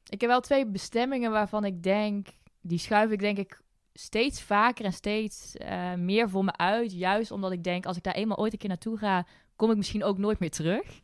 Ik 0.08 0.20
heb 0.20 0.30
wel 0.30 0.40
twee 0.40 0.66
bestemmingen 0.66 1.30
waarvan 1.30 1.64
ik 1.64 1.82
denk, 1.82 2.26
die 2.60 2.78
schuif 2.78 3.10
ik 3.10 3.20
denk 3.20 3.38
ik 3.38 3.60
steeds 3.92 4.42
vaker 4.42 4.84
en 4.84 4.92
steeds 4.92 5.56
uh, 5.56 5.94
meer 5.94 6.30
voor 6.30 6.44
me 6.44 6.56
uit. 6.56 6.92
Juist 6.92 7.30
omdat 7.30 7.52
ik 7.52 7.64
denk, 7.64 7.86
als 7.86 7.96
ik 7.96 8.02
daar 8.02 8.14
eenmaal 8.14 8.36
ooit 8.36 8.52
een 8.52 8.58
keer 8.58 8.68
naartoe 8.68 8.98
ga, 8.98 9.26
kom 9.56 9.70
ik 9.70 9.76
misschien 9.76 10.04
ook 10.04 10.18
nooit 10.18 10.38
meer 10.38 10.50
terug. 10.50 11.00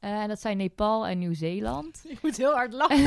Uh, 0.00 0.22
en 0.22 0.28
dat 0.28 0.40
zijn 0.40 0.56
Nepal 0.56 1.06
en 1.06 1.18
Nieuw-Zeeland. 1.18 2.04
Ik 2.08 2.22
moet 2.22 2.36
heel 2.36 2.52
hard 2.52 2.72
lachen. 2.72 3.04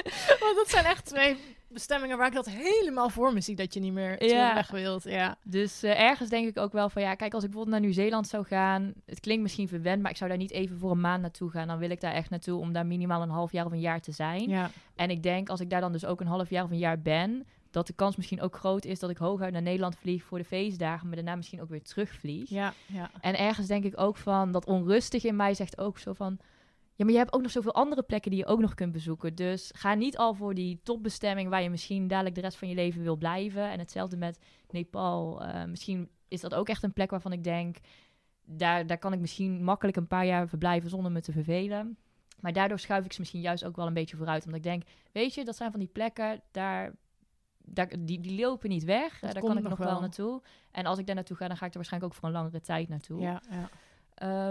Want 0.44 0.56
dat 0.56 0.68
zijn 0.68 0.84
echt 0.84 1.04
twee 1.04 1.36
bestemmingen 1.72 2.18
waar 2.18 2.26
ik 2.26 2.34
dat 2.34 2.48
helemaal 2.48 3.08
voor 3.08 3.32
me 3.32 3.40
zie 3.40 3.56
dat 3.56 3.74
je 3.74 3.80
niet 3.80 3.92
meer 3.92 4.24
ja. 4.24 4.54
weg 4.54 4.70
wilt. 4.70 5.04
Ja. 5.04 5.36
Dus 5.42 5.84
uh, 5.84 6.00
ergens 6.00 6.28
denk 6.28 6.48
ik 6.48 6.58
ook 6.58 6.72
wel 6.72 6.88
van 6.88 7.02
ja, 7.02 7.14
kijk, 7.14 7.34
als 7.34 7.44
ik 7.44 7.50
bijvoorbeeld 7.50 7.80
naar 7.80 7.90
Nieuw-Zeeland 7.90 8.28
zou 8.28 8.44
gaan, 8.44 8.92
het 9.06 9.20
klinkt 9.20 9.42
misschien 9.42 9.68
verwend, 9.68 10.02
maar 10.02 10.10
ik 10.10 10.16
zou 10.16 10.30
daar 10.30 10.38
niet 10.38 10.50
even 10.50 10.78
voor 10.78 10.90
een 10.90 11.00
maand 11.00 11.20
naartoe 11.20 11.50
gaan. 11.50 11.68
Dan 11.68 11.78
wil 11.78 11.90
ik 11.90 12.00
daar 12.00 12.12
echt 12.12 12.30
naartoe 12.30 12.60
om 12.60 12.72
daar 12.72 12.86
minimaal 12.86 13.22
een 13.22 13.28
half 13.28 13.52
jaar 13.52 13.66
of 13.66 13.72
een 13.72 13.80
jaar 13.80 14.00
te 14.00 14.12
zijn. 14.12 14.48
Ja. 14.48 14.70
En 14.94 15.10
ik 15.10 15.22
denk 15.22 15.48
als 15.48 15.60
ik 15.60 15.70
daar 15.70 15.80
dan 15.80 15.92
dus 15.92 16.04
ook 16.04 16.20
een 16.20 16.26
half 16.26 16.50
jaar 16.50 16.64
of 16.64 16.70
een 16.70 16.78
jaar 16.78 17.00
ben, 17.00 17.46
dat 17.72 17.86
de 17.86 17.92
kans 17.92 18.16
misschien 18.16 18.40
ook 18.40 18.56
groot 18.56 18.84
is 18.84 18.98
dat 18.98 19.10
ik 19.10 19.16
hooguit 19.16 19.52
naar 19.52 19.62
Nederland 19.62 19.96
vlieg 19.96 20.22
voor 20.22 20.38
de 20.38 20.44
feestdagen, 20.44 21.06
maar 21.06 21.16
daarna 21.16 21.36
misschien 21.36 21.60
ook 21.60 21.68
weer 21.68 21.82
terugvlieg. 21.82 22.48
Ja, 22.48 22.74
ja. 22.86 23.10
En 23.20 23.38
ergens 23.38 23.66
denk 23.66 23.84
ik 23.84 24.00
ook 24.00 24.16
van 24.16 24.52
dat 24.52 24.66
onrustig 24.66 25.24
in 25.24 25.36
mij 25.36 25.54
zegt 25.54 25.78
ook 25.78 25.98
zo 25.98 26.12
van 26.12 26.38
ja, 26.94 27.04
maar 27.04 27.12
je 27.12 27.20
hebt 27.20 27.32
ook 27.32 27.42
nog 27.42 27.50
zoveel 27.50 27.74
andere 27.74 28.02
plekken 28.02 28.30
die 28.30 28.40
je 28.40 28.46
ook 28.46 28.60
nog 28.60 28.74
kunt 28.74 28.92
bezoeken. 28.92 29.34
Dus 29.34 29.70
ga 29.74 29.94
niet 29.94 30.16
al 30.16 30.34
voor 30.34 30.54
die 30.54 30.80
topbestemming 30.82 31.48
waar 31.48 31.62
je 31.62 31.70
misschien 31.70 32.08
dadelijk 32.08 32.34
de 32.34 32.40
rest 32.40 32.56
van 32.56 32.68
je 32.68 32.74
leven 32.74 33.02
wil 33.02 33.16
blijven. 33.16 33.70
En 33.70 33.78
hetzelfde 33.78 34.16
met 34.16 34.38
Nepal. 34.70 35.42
Uh, 35.42 35.64
misschien 35.64 36.08
is 36.28 36.40
dat 36.40 36.54
ook 36.54 36.68
echt 36.68 36.82
een 36.82 36.92
plek 36.92 37.10
waarvan 37.10 37.32
ik 37.32 37.44
denk, 37.44 37.76
daar, 38.44 38.86
daar 38.86 38.98
kan 38.98 39.12
ik 39.12 39.20
misschien 39.20 39.64
makkelijk 39.64 39.96
een 39.96 40.06
paar 40.06 40.26
jaar 40.26 40.48
verblijven 40.48 40.90
zonder 40.90 41.12
me 41.12 41.20
te 41.20 41.32
vervelen. 41.32 41.96
Maar 42.40 42.52
daardoor 42.52 42.78
schuif 42.78 43.04
ik 43.04 43.12
ze 43.12 43.20
misschien 43.20 43.40
juist 43.40 43.64
ook 43.64 43.76
wel 43.76 43.86
een 43.86 43.94
beetje 43.94 44.16
vooruit. 44.16 44.44
Omdat 44.44 44.58
ik 44.58 44.66
denk, 44.66 44.82
weet 45.12 45.34
je, 45.34 45.44
dat 45.44 45.56
zijn 45.56 45.70
van 45.70 45.80
die 45.80 45.88
plekken, 45.88 46.42
daar, 46.50 46.92
daar, 47.64 47.88
die, 47.98 48.20
die 48.20 48.40
lopen 48.40 48.68
niet 48.68 48.84
weg. 48.84 49.18
daar 49.18 49.40
kan 49.40 49.56
ik 49.56 49.62
nog 49.62 49.78
wel. 49.78 49.88
wel 49.88 50.00
naartoe. 50.00 50.42
En 50.70 50.86
als 50.86 50.98
ik 50.98 51.06
daar 51.06 51.14
naartoe 51.14 51.36
ga, 51.36 51.48
dan 51.48 51.56
ga 51.56 51.64
ik 51.64 51.70
er 51.70 51.76
waarschijnlijk 51.76 52.12
ook 52.12 52.18
voor 52.18 52.28
een 52.28 52.34
langere 52.34 52.60
tijd 52.60 52.88
naartoe. 52.88 53.20
Ja, 53.20 53.42
ja. 53.50 53.68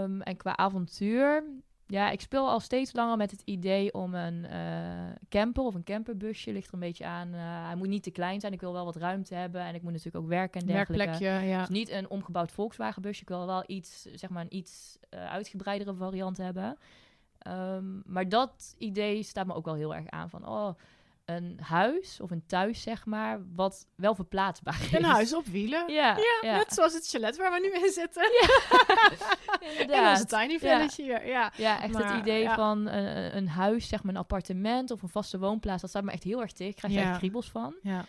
Um, 0.02 0.20
en 0.20 0.36
qua 0.36 0.56
avontuur, 0.56 1.44
ja, 1.86 2.10
ik 2.10 2.20
speel 2.20 2.48
al 2.48 2.60
steeds 2.60 2.92
langer 2.92 3.16
met 3.16 3.30
het 3.30 3.42
idee 3.44 3.94
om 3.94 4.14
een 4.14 4.44
uh, 4.44 5.14
camper 5.28 5.64
of 5.64 5.74
een 5.74 5.84
camperbusje. 5.84 6.52
Ligt 6.52 6.68
er 6.68 6.74
een 6.74 6.80
beetje 6.80 7.06
aan. 7.06 7.28
Uh, 7.28 7.40
hij 7.66 7.74
moet 7.74 7.88
niet 7.88 8.02
te 8.02 8.10
klein 8.10 8.40
zijn. 8.40 8.52
Ik 8.52 8.60
wil 8.60 8.72
wel 8.72 8.84
wat 8.84 8.96
ruimte 8.96 9.34
hebben. 9.34 9.60
En 9.60 9.74
ik 9.74 9.82
moet 9.82 9.92
natuurlijk 9.92 10.24
ook 10.24 10.30
werken 10.30 10.60
en 10.60 10.66
dergelijke. 10.66 11.04
Werkplekje, 11.04 11.46
ja. 11.46 11.58
Dus 11.58 11.68
niet 11.68 11.90
een 11.90 12.10
omgebouwd 12.10 12.52
Volkswagen 12.52 13.02
busje. 13.02 13.22
Ik 13.22 13.28
wil 13.28 13.46
wel 13.46 13.64
iets, 13.66 14.02
zeg 14.02 14.30
maar, 14.30 14.42
een 14.42 14.56
iets 14.56 14.98
uh, 15.10 15.30
uitgebreidere 15.30 15.94
variant 15.94 16.36
hebben. 16.36 16.78
Um, 17.48 18.02
maar 18.06 18.28
dat 18.28 18.74
idee 18.78 19.22
staat 19.22 19.46
me 19.46 19.54
ook 19.54 19.64
wel 19.64 19.74
heel 19.74 19.94
erg 19.94 20.08
aan. 20.08 20.30
Van, 20.30 20.48
oh, 20.48 20.74
een 21.24 21.58
huis 21.62 22.20
of 22.20 22.30
een 22.30 22.46
thuis, 22.46 22.82
zeg 22.82 23.06
maar, 23.06 23.40
wat 23.54 23.86
wel 23.96 24.14
verplaatsbaar 24.14 24.80
is. 24.82 24.92
Een 24.92 25.04
huis 25.04 25.34
op 25.34 25.46
wielen. 25.46 25.92
Ja, 25.92 26.18
ja, 26.42 26.56
net 26.56 26.72
zoals 26.72 26.92
het 26.92 27.08
chalet 27.08 27.36
waar 27.36 27.52
we 27.52 27.60
nu 27.60 27.84
in 27.84 27.92
zitten. 27.92 28.22
Ja, 28.22 29.68
inderdaad. 29.70 30.18
In 30.20 30.26
tiny 30.26 30.58
village 30.58 31.02
hier, 31.02 31.26
ja. 31.26 31.52
Ja, 31.56 31.82
echt 31.82 31.98
het 31.98 32.18
idee 32.18 32.48
van 32.48 32.86
een, 32.86 33.36
een, 33.36 33.48
huis, 33.48 33.88
zeg 33.88 34.02
maar 34.02 34.14
een 34.14 34.20
appartement 34.20 34.90
of 34.90 35.02
een 35.02 35.08
vaste 35.08 35.38
woonplaats, 35.38 35.80
dat 35.80 35.90
staat 35.90 36.04
me 36.04 36.10
echt 36.10 36.22
heel 36.22 36.40
erg 36.40 36.52
tegen. 36.52 36.72
Ik 36.72 36.76
krijg 36.76 36.94
er 36.94 37.02
echt 37.02 37.18
kriebels 37.18 37.50
van. 37.50 37.74
Ja. 37.82 38.04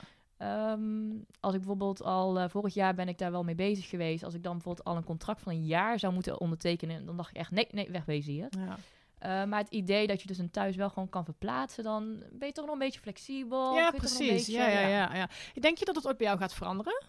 Um, 0.72 1.26
als 1.40 1.54
ik 1.54 1.60
bijvoorbeeld 1.60 2.04
al 2.04 2.40
uh, 2.40 2.46
vorig 2.48 2.74
jaar 2.74 2.94
ben 2.96 3.08
ik 3.08 3.18
daar 3.18 3.32
wel 3.32 3.44
mee 3.44 3.56
bezig 3.56 3.90
geweest. 3.90 4.24
Als 4.24 4.34
ik 4.34 4.44
dan 4.44 4.54
bijvoorbeeld 4.54 4.88
al 4.88 4.96
een 4.96 5.04
contract 5.04 5.42
van 5.42 5.52
een 5.52 5.66
jaar 5.66 6.00
zou 6.00 6.14
moeten 6.14 6.40
ondertekenen, 6.40 7.06
dan 7.06 7.18
dacht 7.18 7.30
ik 7.30 7.36
echt 7.36 7.52
nee, 7.52 7.68
nee, 7.72 7.92
wegwezen 7.92 8.34
hier. 8.34 8.48
Ja. 8.50 8.78
Uh, 9.26 9.44
maar 9.44 9.60
het 9.60 9.70
idee 9.70 10.08
dat 10.08 10.22
je 10.22 10.28
dus 10.28 10.38
een 10.38 10.52
thuis 10.52 10.76
wel 10.76 10.90
gewoon 10.90 11.10
kan 11.10 11.26
verplaatsen, 11.26 11.84
dan 11.84 12.24
ben 12.32 12.48
je 12.48 12.54
toch 12.54 12.66
nog 12.66 12.74
een 12.74 12.80
beetje 12.80 13.00
flexibel. 13.00 13.76
Ja, 13.76 13.92
precies. 13.92 14.46
Beetje, 14.46 14.52
ja, 14.52 14.68
ja, 14.68 14.88
ja, 14.88 15.16
ja. 15.16 15.30
Denk 15.54 15.78
je 15.78 15.86
dat 15.86 15.96
het 15.96 16.08
ook 16.08 16.18
bij 16.18 16.28
jou 16.28 16.40
gaat 16.40 16.54
veranderen? 16.54 17.04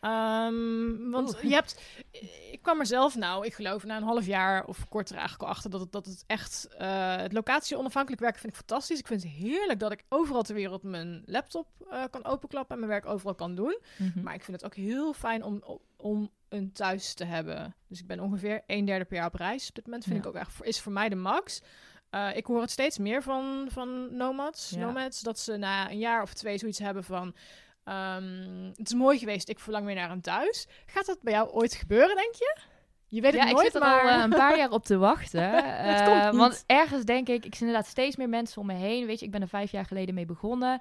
Um, 0.00 1.10
want 1.10 1.38
je 1.42 1.52
hebt, 1.52 1.80
ik 2.50 2.58
kwam 2.62 2.80
er 2.80 2.86
zelf 2.86 3.14
nou, 3.16 3.46
ik 3.46 3.54
geloof 3.54 3.84
na 3.84 3.96
een 3.96 4.02
half 4.02 4.26
jaar 4.26 4.64
of 4.64 4.88
korter 4.88 5.16
eigenlijk 5.16 5.44
al 5.44 5.54
achter 5.54 5.70
dat 5.70 5.80
het, 5.80 5.92
dat 5.92 6.06
het 6.06 6.24
echt, 6.26 6.68
uh, 6.80 7.16
het 7.16 7.32
locatie 7.32 7.78
onafhankelijk 7.78 8.22
werken 8.22 8.40
vind 8.40 8.52
ik 8.52 8.58
fantastisch. 8.58 8.98
Ik 8.98 9.06
vind 9.06 9.22
het 9.22 9.32
heerlijk 9.32 9.80
dat 9.80 9.92
ik 9.92 10.04
overal 10.08 10.42
ter 10.42 10.54
wereld 10.54 10.82
mijn 10.82 11.22
laptop 11.26 11.66
uh, 11.90 12.02
kan 12.10 12.24
openklappen 12.24 12.74
en 12.74 12.78
mijn 12.86 13.00
werk 13.00 13.12
overal 13.12 13.34
kan 13.34 13.54
doen. 13.54 13.78
Mm 13.98 14.10
-hmm. 14.14 14.22
Maar 14.22 14.34
ik 14.34 14.44
vind 14.44 14.56
het 14.56 14.66
ook 14.66 14.76
heel 14.76 15.12
fijn 15.12 15.42
om, 15.42 15.64
om 15.96 16.30
een 16.54 16.72
thuis 16.72 17.14
te 17.14 17.24
hebben. 17.24 17.74
Dus 17.88 18.00
ik 18.00 18.06
ben 18.06 18.20
ongeveer 18.20 18.62
een 18.66 18.84
derde 18.84 19.04
per 19.04 19.16
jaar 19.16 19.26
op 19.26 19.34
reis. 19.34 19.68
Op 19.68 19.74
dit 19.74 19.84
moment 19.84 20.04
vind 20.04 20.16
ja. 20.16 20.20
ik 20.20 20.28
ook 20.28 20.40
echt, 20.40 20.62
is 20.62 20.80
voor 20.80 20.92
mij 20.92 21.08
de 21.08 21.14
max. 21.14 21.62
Uh, 22.10 22.36
ik 22.36 22.46
hoor 22.46 22.60
het 22.60 22.70
steeds 22.70 22.98
meer 22.98 23.22
van, 23.22 23.66
van 23.70 24.16
nomads, 24.16 24.70
ja. 24.70 24.78
nomads, 24.78 25.20
dat 25.20 25.38
ze 25.38 25.56
na 25.56 25.90
een 25.90 25.98
jaar 25.98 26.22
of 26.22 26.34
twee 26.34 26.58
zoiets 26.58 26.78
hebben 26.78 27.04
van... 27.04 27.34
Um, 27.88 28.72
het 28.76 28.86
is 28.86 28.94
mooi 28.94 29.18
geweest, 29.18 29.48
ik 29.48 29.58
verlang 29.58 29.86
weer 29.86 29.94
naar 29.94 30.10
een 30.10 30.20
thuis. 30.20 30.66
Gaat 30.86 31.06
dat 31.06 31.22
bij 31.22 31.32
jou 31.32 31.50
ooit 31.50 31.74
gebeuren, 31.74 32.16
denk 32.16 32.34
je? 32.34 32.58
Je 33.06 33.20
weet 33.20 33.32
het 33.32 33.42
ja, 33.42 33.50
nooit, 33.50 33.66
ik 33.66 33.72
zit 33.72 33.82
er 33.82 33.88
al 33.88 34.06
uh, 34.06 34.22
een 34.22 34.30
paar 34.30 34.56
jaar 34.56 34.70
op 34.70 34.84
te 34.84 34.96
wachten. 34.96 35.54
uh, 35.86 36.30
want 36.30 36.64
ergens 36.66 37.04
denk 37.04 37.28
ik, 37.28 37.44
ik 37.44 37.54
zie 37.54 37.66
inderdaad 37.66 37.90
steeds 37.90 38.16
meer 38.16 38.28
mensen 38.28 38.60
om 38.60 38.66
me 38.66 38.74
heen. 38.74 39.06
Weet 39.06 39.18
je, 39.18 39.26
ik 39.26 39.32
ben 39.32 39.40
er 39.40 39.48
vijf 39.48 39.70
jaar 39.70 39.84
geleden 39.84 40.14
mee 40.14 40.26
begonnen 40.26 40.80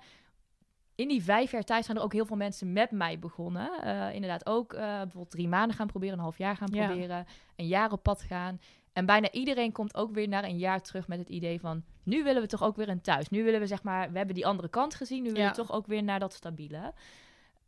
in 0.95 1.07
die 1.07 1.23
vijf 1.23 1.51
jaar 1.51 1.63
tijd 1.63 1.85
zijn 1.85 1.97
er 1.97 2.03
ook 2.03 2.13
heel 2.13 2.25
veel 2.25 2.35
mensen 2.35 2.73
met 2.73 2.91
mij 2.91 3.19
begonnen. 3.19 3.69
Uh, 3.83 4.13
inderdaad 4.13 4.45
ook 4.45 4.73
uh, 4.73 4.79
bijvoorbeeld 4.79 5.31
drie 5.31 5.47
maanden 5.47 5.75
gaan 5.75 5.87
proberen, 5.87 6.13
een 6.13 6.23
half 6.23 6.37
jaar 6.37 6.57
gaan 6.57 6.69
ja. 6.71 6.85
proberen, 6.85 7.25
een 7.55 7.67
jaar 7.67 7.91
op 7.91 8.03
pad 8.03 8.21
gaan. 8.21 8.59
En 8.93 9.05
bijna 9.05 9.31
iedereen 9.31 9.71
komt 9.71 9.95
ook 9.95 10.13
weer 10.13 10.27
naar 10.27 10.43
een 10.43 10.57
jaar 10.57 10.81
terug 10.81 11.07
met 11.07 11.19
het 11.19 11.29
idee 11.29 11.59
van... 11.59 11.83
nu 12.03 12.23
willen 12.23 12.41
we 12.41 12.47
toch 12.47 12.63
ook 12.63 12.75
weer 12.75 12.89
een 12.89 13.01
thuis. 13.01 13.29
Nu 13.29 13.43
willen 13.43 13.59
we 13.59 13.67
zeg 13.67 13.83
maar, 13.83 14.11
we 14.11 14.17
hebben 14.17 14.35
die 14.35 14.45
andere 14.45 14.69
kant 14.69 14.95
gezien. 14.95 15.23
Nu 15.23 15.31
willen 15.31 15.49
we 15.49 15.55
toch 15.55 15.71
ook 15.71 15.87
weer 15.87 16.03
naar 16.03 16.19
dat 16.19 16.33
stabiele. 16.33 16.93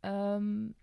Um, 0.00 0.74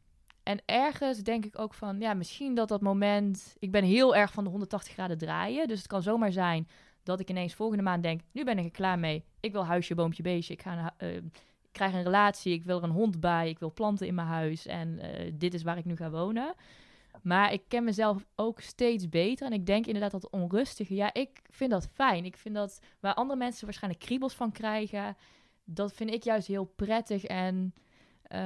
en 0.43 0.61
ergens 0.65 1.17
denk 1.17 1.45
ik 1.45 1.59
ook 1.59 1.73
van, 1.73 1.99
ja, 1.99 2.13
misschien 2.13 2.55
dat 2.55 2.67
dat 2.67 2.81
moment... 2.81 3.55
Ik 3.59 3.71
ben 3.71 3.83
heel 3.83 4.15
erg 4.15 4.33
van 4.33 4.43
de 4.43 4.49
180 4.49 4.93
graden 4.93 5.17
draaien. 5.17 5.67
Dus 5.67 5.77
het 5.77 5.87
kan 5.87 6.01
zomaar 6.01 6.31
zijn 6.31 6.67
dat 7.03 7.19
ik 7.19 7.29
ineens 7.29 7.53
volgende 7.53 7.83
maand 7.83 8.03
denk... 8.03 8.21
nu 8.31 8.43
ben 8.43 8.57
ik 8.57 8.65
er 8.65 8.71
klaar 8.71 8.99
mee. 8.99 9.25
Ik 9.39 9.51
wil 9.51 9.65
huisje, 9.65 9.95
boompje, 9.95 10.23
beestje. 10.23 10.53
Ik 10.53 10.61
ga... 10.61 10.93
Uh, 10.99 11.21
krijg 11.73 11.93
een 11.93 12.03
relatie, 12.03 12.53
ik 12.53 12.63
wil 12.63 12.77
er 12.77 12.83
een 12.83 12.89
hond 12.89 13.19
bij, 13.19 13.49
ik 13.49 13.59
wil 13.59 13.73
planten 13.73 14.07
in 14.07 14.15
mijn 14.15 14.27
huis 14.27 14.65
en 14.65 14.89
uh, 14.89 15.31
dit 15.33 15.53
is 15.53 15.63
waar 15.63 15.77
ik 15.77 15.85
nu 15.85 15.95
ga 15.95 16.09
wonen. 16.09 16.53
Maar 17.21 17.53
ik 17.53 17.61
ken 17.67 17.83
mezelf 17.83 18.25
ook 18.35 18.59
steeds 18.59 19.09
beter 19.09 19.47
en 19.47 19.53
ik 19.53 19.65
denk 19.65 19.85
inderdaad 19.85 20.11
dat 20.11 20.29
onrustige, 20.29 20.95
ja, 20.95 21.13
ik 21.13 21.41
vind 21.49 21.71
dat 21.71 21.89
fijn. 21.93 22.25
Ik 22.25 22.37
vind 22.37 22.55
dat 22.55 22.79
waar 22.99 23.13
andere 23.13 23.39
mensen 23.39 23.65
waarschijnlijk 23.65 24.03
kriebels 24.03 24.33
van 24.33 24.51
krijgen, 24.51 25.17
dat 25.63 25.93
vind 25.93 26.13
ik 26.13 26.23
juist 26.23 26.47
heel 26.47 26.65
prettig 26.75 27.23
en... 27.23 27.73
Uh, 28.23 28.39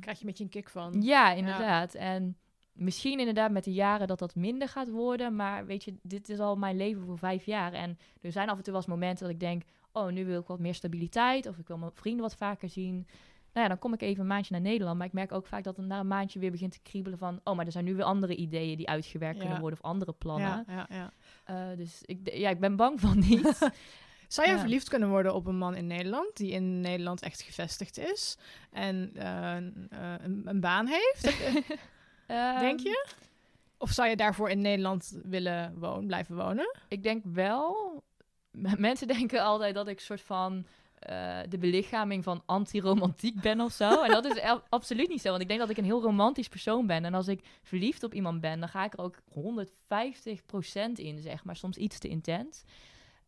Krijg 0.00 0.18
je 0.18 0.24
een 0.24 0.26
beetje 0.26 0.44
een 0.44 0.50
kick 0.50 0.68
van. 0.68 1.02
Ja, 1.02 1.32
inderdaad. 1.32 1.92
Ja. 1.92 1.98
En 1.98 2.36
misschien 2.72 3.18
inderdaad 3.18 3.50
met 3.50 3.64
de 3.64 3.72
jaren 3.72 4.06
dat 4.06 4.18
dat 4.18 4.34
minder 4.34 4.68
gaat 4.68 4.90
worden. 4.90 5.36
Maar 5.36 5.66
weet 5.66 5.84
je, 5.84 5.94
dit 6.02 6.28
is 6.28 6.38
al 6.38 6.56
mijn 6.56 6.76
leven 6.76 7.04
voor 7.04 7.18
vijf 7.18 7.44
jaar. 7.44 7.72
En 7.72 7.98
er 8.20 8.32
zijn 8.32 8.48
af 8.48 8.56
en 8.56 8.62
toe 8.62 8.72
wel 8.72 8.82
eens 8.82 8.90
momenten 8.90 9.24
dat 9.24 9.34
ik 9.34 9.40
denk 9.40 9.62
oh, 9.92 10.10
nu 10.10 10.24
wil 10.24 10.40
ik 10.40 10.46
wat 10.46 10.58
meer 10.58 10.74
stabiliteit 10.74 11.46
of 11.46 11.58
ik 11.58 11.68
wil 11.68 11.78
mijn 11.78 11.92
vrienden 11.94 12.22
wat 12.22 12.34
vaker 12.34 12.68
zien. 12.68 13.06
Nou 13.52 13.64
ja, 13.64 13.68
dan 13.68 13.78
kom 13.78 13.92
ik 13.92 14.02
even 14.02 14.20
een 14.20 14.26
maandje 14.26 14.52
naar 14.52 14.62
Nederland. 14.62 14.98
Maar 14.98 15.06
ik 15.06 15.12
merk 15.12 15.32
ook 15.32 15.46
vaak 15.46 15.64
dat 15.64 15.76
het 15.76 15.86
na 15.86 16.00
een 16.00 16.06
maandje 16.06 16.38
weer 16.38 16.50
begint 16.50 16.72
te 16.72 16.80
kriebelen 16.82 17.18
van... 17.18 17.40
oh, 17.44 17.56
maar 17.56 17.66
er 17.66 17.72
zijn 17.72 17.84
nu 17.84 17.94
weer 17.94 18.04
andere 18.04 18.36
ideeën 18.36 18.76
die 18.76 18.88
uitgewerkt 18.88 19.38
kunnen 19.38 19.60
worden... 19.60 19.78
of 19.78 19.84
andere 19.84 20.12
plannen. 20.12 20.64
Ja, 20.66 20.86
ja, 20.88 21.10
ja. 21.46 21.70
Uh, 21.70 21.76
dus 21.76 22.02
ik, 22.04 22.34
ja, 22.34 22.50
ik 22.50 22.60
ben 22.60 22.76
bang 22.76 23.00
van 23.00 23.18
niet. 23.28 23.58
Zou 24.28 24.50
je 24.50 24.58
verliefd 24.58 24.88
kunnen 24.88 25.08
worden 25.08 25.34
op 25.34 25.46
een 25.46 25.56
man 25.56 25.74
in 25.74 25.86
Nederland... 25.86 26.36
die 26.36 26.50
in 26.50 26.80
Nederland 26.80 27.22
echt 27.22 27.42
gevestigd 27.42 27.98
is... 27.98 28.38
en 28.70 29.12
uh, 29.16 29.54
een, 30.22 30.42
een, 30.44 30.60
baan 30.60 30.86
heeft? 30.86 31.22
denk 32.60 32.80
je? 32.80 33.06
Of 33.78 33.90
zou 33.90 34.08
je 34.08 34.16
daarvoor 34.16 34.50
in 34.50 34.60
Nederland 34.60 35.18
willen 35.24 35.74
wonen, 35.78 36.06
blijven 36.06 36.36
wonen? 36.36 36.76
Ik 36.88 37.02
denk 37.02 37.24
wel 37.24 38.02
mensen 38.78 39.06
denken 39.06 39.42
altijd 39.42 39.74
dat 39.74 39.88
ik 39.88 40.00
soort 40.00 40.20
van 40.20 40.66
uh, 41.10 41.38
de 41.48 41.58
belichaming 41.58 42.24
van 42.24 42.42
anti-romantiek 42.46 43.40
ben 43.40 43.60
of 43.60 43.72
zo. 43.72 44.02
En 44.02 44.10
dat 44.10 44.24
is 44.24 44.42
absoluut 44.68 45.08
niet 45.08 45.20
zo. 45.20 45.30
Want 45.30 45.42
ik 45.42 45.48
denk 45.48 45.60
dat 45.60 45.70
ik 45.70 45.76
een 45.76 45.84
heel 45.84 46.02
romantisch 46.02 46.48
persoon 46.48 46.86
ben. 46.86 47.04
En 47.04 47.14
als 47.14 47.28
ik 47.28 47.44
verliefd 47.62 48.02
op 48.02 48.14
iemand 48.14 48.40
ben, 48.40 48.60
dan 48.60 48.68
ga 48.68 48.84
ik 48.84 48.92
er 48.92 48.98
ook 48.98 49.18
150% 49.18 50.92
in, 50.94 51.20
zeg 51.20 51.44
maar. 51.44 51.56
Soms 51.56 51.76
iets 51.76 51.98
te 51.98 52.08
intens. 52.08 52.64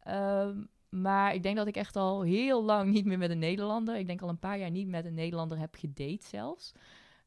Um, 0.08 0.68
maar 0.88 1.34
ik 1.34 1.42
denk 1.42 1.56
dat 1.56 1.66
ik 1.66 1.76
echt 1.76 1.96
al 1.96 2.22
heel 2.22 2.64
lang 2.64 2.92
niet 2.92 3.04
meer 3.04 3.18
met 3.18 3.30
een 3.30 3.38
Nederlander... 3.38 3.96
ik 3.96 4.06
denk 4.06 4.22
al 4.22 4.28
een 4.28 4.38
paar 4.38 4.58
jaar 4.58 4.70
niet 4.70 4.88
met 4.88 5.04
een 5.04 5.14
Nederlander 5.14 5.58
heb 5.58 5.74
gedate 5.74 6.26
zelfs. 6.26 6.72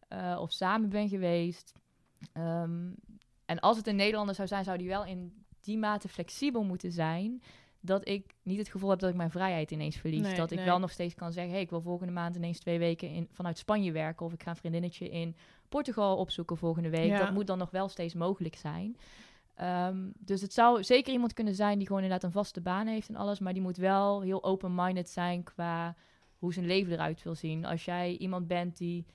Uh, 0.09 0.37
of 0.41 0.51
samen 0.51 0.89
ben 0.89 1.09
geweest. 1.09 1.73
Um, 2.33 2.95
en 3.45 3.59
als 3.59 3.77
het 3.77 3.87
een 3.87 3.95
Nederlander 3.95 4.35
zou 4.35 4.47
zijn, 4.47 4.63
zou 4.63 4.77
die 4.77 4.87
wel 4.87 5.05
in 5.05 5.45
die 5.59 5.77
mate 5.77 6.07
flexibel 6.07 6.63
moeten 6.63 6.91
zijn 6.91 7.41
dat 7.79 8.07
ik 8.07 8.35
niet 8.43 8.57
het 8.57 8.69
gevoel 8.69 8.89
heb 8.89 8.99
dat 8.99 9.09
ik 9.09 9.15
mijn 9.15 9.31
vrijheid 9.31 9.71
ineens 9.71 9.95
verlies. 9.95 10.35
dat 10.35 10.51
ik 10.51 10.59
wel 10.59 10.79
nog 10.79 10.91
steeds 10.91 11.13
kan 11.13 11.31
zeggen, 11.31 11.53
hey, 11.53 11.61
ik 11.61 11.69
wil 11.69 11.81
volgende 11.81 12.13
maand 12.13 12.35
ineens 12.35 12.59
twee 12.59 12.79
weken 12.79 13.09
in, 13.09 13.27
vanuit 13.31 13.57
Spanje 13.57 13.91
werken. 13.91 14.25
Of 14.25 14.33
ik 14.33 14.43
ga 14.43 14.49
een 14.49 14.55
vriendinnetje 14.55 15.09
in 15.09 15.35
Portugal 15.69 16.17
opzoeken 16.17 16.57
volgende 16.57 16.89
week. 16.89 17.17
Dat 17.17 17.31
moet 17.31 17.47
dan 17.47 17.57
nog 17.57 17.71
wel 17.71 17.87
steeds 17.87 18.13
mogelijk 18.13 18.55
zijn. 18.55 18.97
Um, 19.61 20.13
dus 20.19 20.41
het 20.41 20.53
zou 20.53 20.83
zeker 20.83 21.13
iemand 21.13 21.33
kunnen 21.33 21.55
zijn 21.55 21.77
die 21.77 21.87
gewoon 21.87 22.01
inderdaad 22.01 22.25
een 22.25 22.35
vaste 22.35 22.61
baan 22.61 22.87
heeft 22.87 23.09
en 23.09 23.15
alles. 23.15 23.39
Maar 23.39 23.53
die 23.53 23.61
moet 23.61 23.77
wel 23.77 24.21
heel 24.21 24.43
open-minded 24.43 25.09
zijn 25.09 25.43
qua 25.43 25.95
hoe 26.37 26.53
zijn 26.53 26.65
leven 26.65 26.93
eruit 26.93 27.23
wil 27.23 27.35
zien. 27.35 27.65
Als 27.65 27.85
jij 27.85 28.17
iemand 28.17 28.47
bent 28.47 28.77
die 28.77 29.05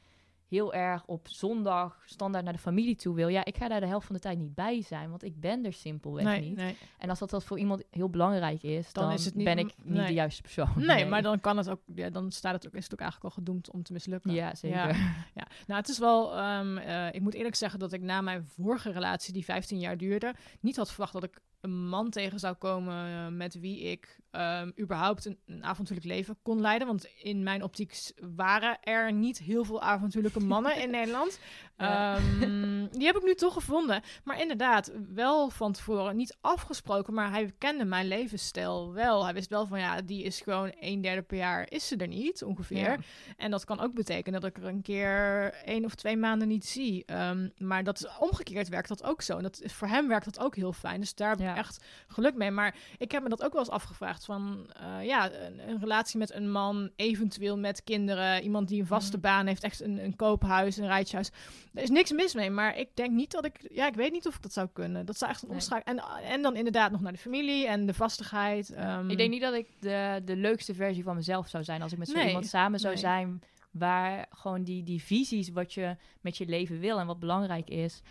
heel 0.53 0.75
erg 0.75 1.05
op 1.07 1.29
zondag 1.29 2.03
standaard 2.05 2.45
naar 2.45 2.53
de 2.53 2.59
familie 2.59 2.97
toe 2.97 3.15
wil, 3.15 3.29
ja, 3.29 3.45
ik 3.45 3.57
ga 3.57 3.69
daar 3.69 3.81
de 3.81 3.87
helft 3.87 4.07
van 4.07 4.15
de 4.15 4.21
tijd 4.21 4.39
niet 4.39 4.55
bij 4.55 4.83
zijn, 4.83 5.11
want 5.11 5.25
ik 5.25 5.41
ben 5.41 5.65
er 5.65 5.73
simpelweg 5.73 6.25
nee, 6.25 6.41
niet. 6.41 6.57
Nee. 6.57 6.77
En 6.99 7.09
als 7.09 7.19
dat, 7.19 7.31
dat 7.31 7.45
voor 7.45 7.59
iemand 7.59 7.83
heel 7.91 8.11
belangrijk 8.11 8.63
is, 8.63 8.93
dan, 8.93 9.13
is 9.13 9.25
het 9.25 9.35
niet, 9.35 9.45
ben 9.45 9.59
ik 9.59 9.75
niet 9.83 9.95
nee. 9.95 10.07
de 10.07 10.13
juiste 10.13 10.43
persoon. 10.43 10.73
Nee, 10.77 11.07
maar 11.07 11.23
dan 11.23 11.41
kan 11.41 11.57
het 11.57 11.71
ook, 11.71 11.81
ja, 11.95 12.11
dan 12.11 12.31
staat 12.31 12.53
het 12.53 12.67
ook, 12.67 12.75
is 12.75 12.85
het 12.85 12.93
ook 12.93 13.01
eigenlijk 13.01 13.35
al 13.35 13.43
gedoemd 13.43 13.71
om 13.71 13.83
te 13.83 13.93
mislukken. 13.93 14.33
Ja, 14.33 14.55
zeker. 14.55 14.79
Ja, 14.79 14.89
ja. 15.41 15.47
nou, 15.67 15.81
het 15.81 15.89
is 15.89 15.99
wel, 15.99 16.45
um, 16.45 16.79
uh, 16.79 17.13
ik 17.13 17.21
moet 17.21 17.35
eerlijk 17.35 17.55
zeggen 17.55 17.79
dat 17.79 17.93
ik 17.93 18.01
na 18.01 18.21
mijn 18.21 18.45
vorige 18.45 18.91
relatie, 18.91 19.33
die 19.33 19.45
15 19.45 19.79
jaar 19.79 19.97
duurde, 19.97 20.35
niet 20.61 20.77
had 20.77 20.91
verwacht 20.91 21.13
dat 21.13 21.25
ik 21.25 21.41
een 21.63 21.89
man 21.89 22.11
tegen 22.11 22.39
zou 22.39 22.55
komen 22.55 23.09
uh, 23.09 23.29
met 23.29 23.61
wie 23.61 23.81
ik 23.81 24.21
um, 24.31 24.73
überhaupt 24.79 25.25
een, 25.25 25.39
een, 25.47 25.65
avontuurlijk 25.65 26.07
leven 26.07 26.37
kon 26.43 26.61
leiden. 26.61 26.87
Want 26.87 27.05
in 27.23 27.43
mijn 27.43 27.63
optiek 27.63 28.13
waren 28.35 28.79
er 28.83 29.13
niet 29.13 29.39
heel 29.39 29.65
veel 29.65 29.83
avontuurlijke 29.83 30.41
mannen 30.41 30.83
in 30.83 30.91
Nederland. 31.01 31.39
Um, 31.83 32.89
die 32.91 33.07
heb 33.07 33.17
ik 33.17 33.23
nu 33.23 33.35
toch 33.35 33.53
gevonden. 33.53 34.03
Maar 34.25 34.41
inderdaad, 34.41 34.93
wel 35.15 35.51
van 35.51 35.73
tevoren 35.73 36.17
niet 36.17 36.37
afgesproken, 36.41 37.15
maar 37.15 37.31
hij 37.31 37.53
kende 37.59 37.85
mijn 37.85 38.09
levensstijl 38.09 38.93
wel. 38.93 39.25
Hij 39.25 39.35
wist 39.35 39.49
wel 39.49 39.67
van 39.67 39.79
ja, 39.79 40.01
die 40.01 40.23
is 40.23 40.41
gewoon 40.41 40.73
een 40.81 41.01
derde 41.01 41.23
per 41.23 41.37
jaar 41.37 41.67
is 41.69 41.89
ze 41.89 41.97
er 41.97 42.07
niet, 42.07 42.43
ongeveer. 42.43 42.79
Ja. 42.79 42.97
En 43.37 43.51
dat 43.51 43.65
kan 43.65 43.81
ook 43.81 43.95
betekenen 43.95 44.41
dat 44.41 44.51
ik 44.51 44.63
er 44.63 44.69
een 44.69 44.83
keer 44.83 45.53
één 45.65 45.85
of 45.85 45.95
twee 45.95 46.17
maanden 46.17 46.49
niet 46.49 46.67
zie. 46.67 47.05
Um, 47.13 47.53
maar 47.59 47.85
dat 47.85 47.99
is, 47.99 48.19
omgekeerd 48.19 48.69
werkt 48.69 48.89
dat 48.89 49.05
ook 49.05 49.23
zo. 49.23 49.37
En 49.37 49.43
dat, 49.43 49.63
voor 49.65 49.89
hem 49.89 50.09
werkt 50.09 50.25
dat 50.25 50.41
ook 50.41 50.57
heel 50.57 50.73
fijn. 50.73 51.01
Dus 51.01 51.15
daar 51.15 51.29
heb 51.29 51.39
ik 51.39 51.45
ja. 51.45 51.57
echt 51.57 51.85
geluk 52.07 52.35
mee. 52.35 52.51
Maar 52.51 52.75
ik 52.99 53.13
heb 53.13 53.23
me 53.23 53.29
dat 53.29 53.43
ook 53.43 53.53
wel 53.53 53.61
eens 53.61 53.71
afgevraagd 53.71 54.25
van 54.25 54.71
uh, 54.83 55.07
ja, 55.07 55.33
een, 55.33 55.69
een, 55.69 55.81
relatie 55.81 56.19
met 56.19 56.33
een 56.33 56.51
man, 56.51 56.91
eventueel 56.97 57.59
met 57.59 57.85
kinderen, 57.85 58.43
iemand 58.43 58.69
die 58.69 58.81
een 58.81 58.87
vaste 58.87 59.17
mm. 59.17 59.23
baan 59.23 59.47
heeft, 59.47 59.63
echt 59.63 59.81
een, 59.81 60.05
een 60.05 60.17
koophuis, 60.17 60.77
een 60.77 60.87
rijtjeshuis 60.87 61.31
Er 61.75 61.83
is 61.83 61.91
niks 61.91 62.13
mis 62.13 62.35
mee, 62.35 62.51
maar 62.51 62.79
ik 62.79 62.89
denk 62.95 63.11
niet 63.11 63.31
dat 63.31 63.45
ik... 63.45 63.67
Ja, 63.73 63.87
ik 63.87 63.95
weet 63.95 64.13
niet 64.13 64.27
of 64.27 64.35
ik 64.37 64.43
dat 64.43 64.53
zou 64.53 64.69
kunnen. 64.73 65.07
Dat 65.07 65.19
zou 65.19 65.31
echt 65.31 65.43
een 65.43 65.49
nee. 65.49 65.57
omschakeling... 65.57 66.01
En, 66.01 66.23
en 66.25 66.43
dan 66.43 66.57
inderdaad 66.57 66.91
nog 66.91 67.01
naar 67.01 67.13
de 67.13 67.19
familie 67.19 67.67
en 67.67 67.87
de 67.87 67.95
vastigheid. 67.95 68.75
Um... 68.79 69.11
Ik 69.11 69.17
denk 69.17 69.31
niet 69.31 69.41
dat 69.41 69.55
ik 69.55 69.69
de, 69.81 70.23
de 70.25 70.37
leukste 70.37 70.75
versie 70.75 71.03
van 71.03 71.17
mezelf 71.17 71.49
zou 71.49 71.65
zijn 71.65 71.83
als 71.83 71.93
ik 71.93 71.99
met 71.99 72.09
zo 72.09 72.21
iemand 72.21 72.47
samen 72.47 72.81
zou 72.81 72.97
zijn... 72.97 73.43
waar 73.71 74.27
gewoon 74.31 74.63
die, 74.63 74.83
die 74.83 75.03
visies 75.03 75.49
wat 75.49 75.75
je 75.75 75.97
met 76.21 76.37
je 76.37 76.47
leven 76.47 76.81
wil 76.81 76.99
en 76.99 77.07
wat 77.07 77.19
belangrijk 77.19 77.71
is... 77.71 78.03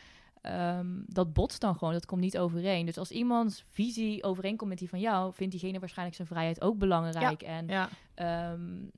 Um, 0.45 1.03
dat 1.07 1.34
botst 1.34 1.62
dan 1.62 1.78
gewoon, 1.78 1.93
dat 1.93 2.05
komt 2.05 2.22
niet 2.22 2.38
overeen. 2.38 2.86
Dus 2.86 2.97
als 2.97 3.12
iemands 3.12 3.66
visie 3.70 4.24
overeenkomt 4.24 4.70
met 4.70 4.80
die 4.80 4.89
van 4.89 4.99
jou, 4.99 5.34
vindt 5.34 5.51
diegene 5.51 5.80
waarschijnlijk 5.80 6.18
zijn 6.18 6.28
vrijheid 6.28 6.62
ook 6.62 6.78
belangrijk. 6.78 7.41
en 7.41 7.68
ja. 7.68 7.89
Um, 8.51 8.91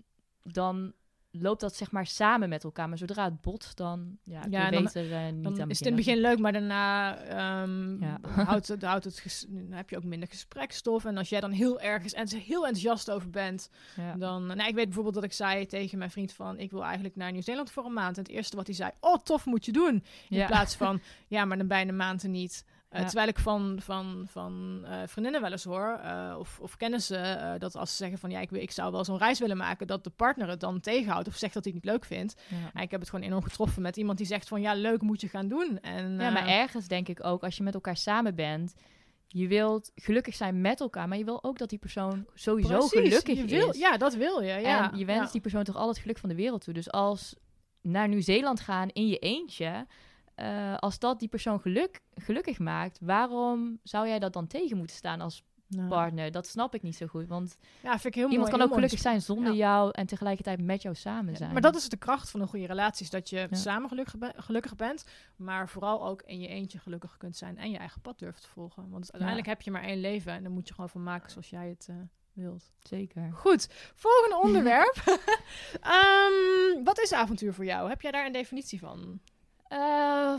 dan 0.43 0.93
loopt 1.39 1.61
dat 1.61 1.75
zeg 1.75 1.91
maar 1.91 2.05
samen 2.05 2.49
met 2.49 2.63
elkaar. 2.63 2.89
Maar 2.89 2.97
zodra 2.97 3.23
het 3.23 3.41
botst, 3.41 3.77
dan 3.77 4.17
ja, 4.23 4.69
beter 4.69 5.11
uh, 5.11 5.29
niet 5.31 5.43
dan 5.43 5.61
aan 5.61 5.69
is 5.69 5.79
het 5.79 5.87
in 5.87 5.95
het 5.95 6.05
begin 6.05 6.21
leuk, 6.21 6.39
maar 6.39 6.51
daarna 6.51 7.61
um, 7.61 8.01
ja. 8.01 8.19
houdt 8.45 8.67
het, 8.67 8.83
houdt 8.83 9.05
het 9.05 9.45
dan 9.49 9.77
heb 9.77 9.89
je 9.89 9.97
ook 9.97 10.03
minder 10.03 10.29
gesprekstof. 10.29 11.05
En 11.05 11.17
als 11.17 11.29
jij 11.29 11.39
dan 11.39 11.51
heel 11.51 11.79
ergens 11.79 12.13
en 12.13 12.27
heel 12.27 12.65
enthousiast 12.65 13.11
over 13.11 13.29
bent, 13.29 13.69
ja. 13.95 14.15
dan... 14.15 14.45
Nou, 14.45 14.67
ik 14.67 14.75
weet 14.75 14.85
bijvoorbeeld 14.85 15.15
dat 15.15 15.23
ik 15.23 15.33
zei 15.33 15.65
tegen 15.65 15.97
mijn 15.97 16.11
vriend 16.11 16.33
van... 16.33 16.59
ik 16.59 16.71
wil 16.71 16.83
eigenlijk 16.83 17.15
naar 17.15 17.31
Nieuw-Zeeland 17.31 17.71
voor 17.71 17.85
een 17.85 17.93
maand. 17.93 18.17
En 18.17 18.23
het 18.23 18.31
eerste 18.31 18.55
wat 18.55 18.67
hij 18.67 18.75
zei, 18.75 18.91
oh 18.99 19.17
tof, 19.23 19.45
moet 19.45 19.65
je 19.65 19.71
doen. 19.71 20.03
In 20.29 20.45
plaats 20.45 20.75
van, 20.75 21.01
ja, 21.27 21.45
maar 21.45 21.57
dan 21.57 21.67
bijna 21.67 21.91
maand 21.91 22.23
niet. 22.23 22.65
Uh, 22.93 23.05
Terwijl 23.05 23.27
ik 23.27 23.39
van, 23.39 23.77
van, 23.81 24.25
van 24.29 24.81
uh, 24.83 24.91
vriendinnen 25.05 25.41
wel 25.41 25.51
eens 25.51 25.63
hoor, 25.63 25.99
uh, 26.03 26.35
of, 26.39 26.59
of 26.59 26.77
kennissen, 26.77 27.59
dat 27.59 27.75
als 27.75 27.89
ze 27.89 27.95
zeggen 27.95 28.17
van 28.17 28.29
ja, 28.29 28.39
ik, 28.39 28.51
ik 28.51 28.71
zou 28.71 28.91
wel 28.91 29.03
zo'n 29.03 29.17
reis 29.17 29.39
willen 29.39 29.57
maken, 29.57 29.87
dat 29.87 30.03
de 30.03 30.09
partner 30.09 30.49
het 30.49 30.59
dan 30.59 30.79
tegenhoudt 30.79 31.27
of 31.27 31.35
zegt 31.35 31.53
dat 31.53 31.63
hij 31.63 31.73
het 31.73 31.83
niet 31.83 31.93
leuk 31.93 32.05
vindt. 32.05 32.41
Ja. 32.73 32.81
ik 32.81 32.91
heb 32.91 32.99
het 32.99 33.09
gewoon 33.09 33.25
enorm 33.25 33.43
getroffen 33.43 33.81
met 33.81 33.97
iemand 33.97 34.17
die 34.17 34.27
zegt 34.27 34.47
van 34.47 34.61
ja, 34.61 34.73
leuk 34.73 35.01
moet 35.01 35.21
je 35.21 35.27
gaan 35.27 35.47
doen. 35.47 35.79
En, 35.81 36.19
ja, 36.19 36.29
maar 36.29 36.47
ergens 36.47 36.87
denk 36.87 37.07
ik 37.07 37.25
ook, 37.25 37.43
als 37.43 37.57
je 37.57 37.63
met 37.63 37.73
elkaar 37.73 37.97
samen 37.97 38.35
bent, 38.35 38.73
je 39.27 39.47
wilt 39.47 39.91
gelukkig 39.95 40.35
zijn 40.35 40.61
met 40.61 40.79
elkaar, 40.79 41.07
maar 41.07 41.17
je 41.17 41.23
wil 41.23 41.43
ook 41.43 41.57
dat 41.57 41.69
die 41.69 41.79
persoon 41.79 42.25
sowieso 42.33 42.79
gelukkig 42.79 43.37
je 43.37 43.45
wil, 43.45 43.69
is. 43.69 43.77
Ja, 43.77 43.97
dat 43.97 44.15
wil 44.15 44.41
je. 44.41 44.53
Ja. 44.53 44.91
En 44.91 44.97
je 44.97 45.05
wenst 45.05 45.31
die 45.31 45.41
persoon 45.41 45.63
toch 45.63 45.75
al 45.75 45.87
het 45.87 45.97
geluk 45.97 46.17
van 46.17 46.29
de 46.29 46.35
wereld 46.35 46.63
toe. 46.63 46.73
Dus 46.73 46.91
als 46.91 47.35
naar 47.81 48.07
Nieuw-Zeeland 48.07 48.59
gaan 48.59 48.89
in 48.89 49.07
je 49.07 49.17
eentje 49.17 49.87
uh, 50.35 50.77
als 50.77 50.99
dat 50.99 51.19
die 51.19 51.29
persoon 51.29 51.59
geluk, 51.59 52.01
gelukkig 52.15 52.59
maakt, 52.59 52.97
waarom 53.01 53.79
zou 53.83 54.07
jij 54.07 54.19
dat 54.19 54.33
dan 54.33 54.47
tegen 54.47 54.77
moeten 54.77 54.95
staan 54.95 55.21
als 55.21 55.43
nou. 55.67 55.89
partner? 55.89 56.31
Dat 56.31 56.47
snap 56.47 56.75
ik 56.75 56.81
niet 56.81 56.95
zo 56.95 57.07
goed. 57.07 57.27
Want 57.27 57.57
ja, 57.83 57.91
vind 57.91 58.05
ik 58.05 58.15
heel 58.15 58.29
iemand 58.29 58.49
kan 58.49 58.61
ook 58.61 58.73
gelukkig 58.73 58.99
zijn 58.99 59.21
zonder 59.21 59.53
jou 59.53 59.91
en 59.91 60.05
tegelijkertijd 60.05 60.61
met 60.61 60.81
jou 60.81 60.95
samen 60.95 61.35
zijn. 61.35 61.51
maar 61.51 61.61
dat 61.61 61.75
is 61.75 61.89
de 61.89 61.97
kracht 61.97 62.29
van 62.29 62.41
een 62.41 62.47
goede 62.47 62.65
relatie, 62.65 63.03
is 63.03 63.11
dat 63.11 63.29
je 63.29 63.47
samen 63.51 63.89
gelukkig, 63.89 64.15
gelukkig, 64.35 64.75
bent, 64.75 65.05
maar 65.35 65.69
vooral 65.69 66.07
ook 66.07 66.21
in 66.21 66.39
je 66.39 66.47
eentje 66.47 66.79
gelukkig 66.79 67.17
kunt 67.17 67.37
zijn 67.37 67.57
en 67.57 67.71
je 67.71 67.77
eigen 67.77 68.01
pad 68.01 68.19
durft 68.19 68.41
te 68.41 68.47
volgen. 68.47 68.89
Want 68.89 69.11
uiteindelijk 69.11 69.49
heb 69.49 69.61
je 69.61 69.71
maar 69.71 69.83
één 69.83 69.99
leven 69.99 70.33
en 70.33 70.43
dan 70.43 70.51
moet 70.51 70.67
je 70.67 70.73
gewoon 70.73 70.89
van 70.89 71.03
maken 71.03 71.31
zoals 71.31 71.49
jij 71.49 71.69
het 71.69 71.87
uh, 71.89 71.95
wilt. 72.33 72.71
Zeker. 72.79 73.31
Goed, 73.33 73.67
volgende 73.95 74.39
onderwerp. 74.41 75.21
um, 75.85 76.83
wat 76.89 76.99
is 76.99 77.13
avontuur 77.13 77.53
voor 77.53 77.65
jou? 77.65 77.89
Heb 77.89 78.01
jij 78.01 78.11
daar 78.11 78.25
een 78.25 78.31
definitie 78.31 78.79
van? 78.79 79.19
Uh, 79.73 80.35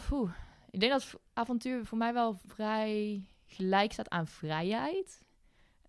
ik 0.71 0.81
denk 0.81 0.93
dat 0.93 1.15
avontuur 1.33 1.85
voor 1.85 1.99
mij 1.99 2.13
wel 2.13 2.35
vrij 2.47 3.23
gelijk 3.47 3.93
staat 3.93 4.11
aan 4.11 4.27
vrijheid. 4.27 5.23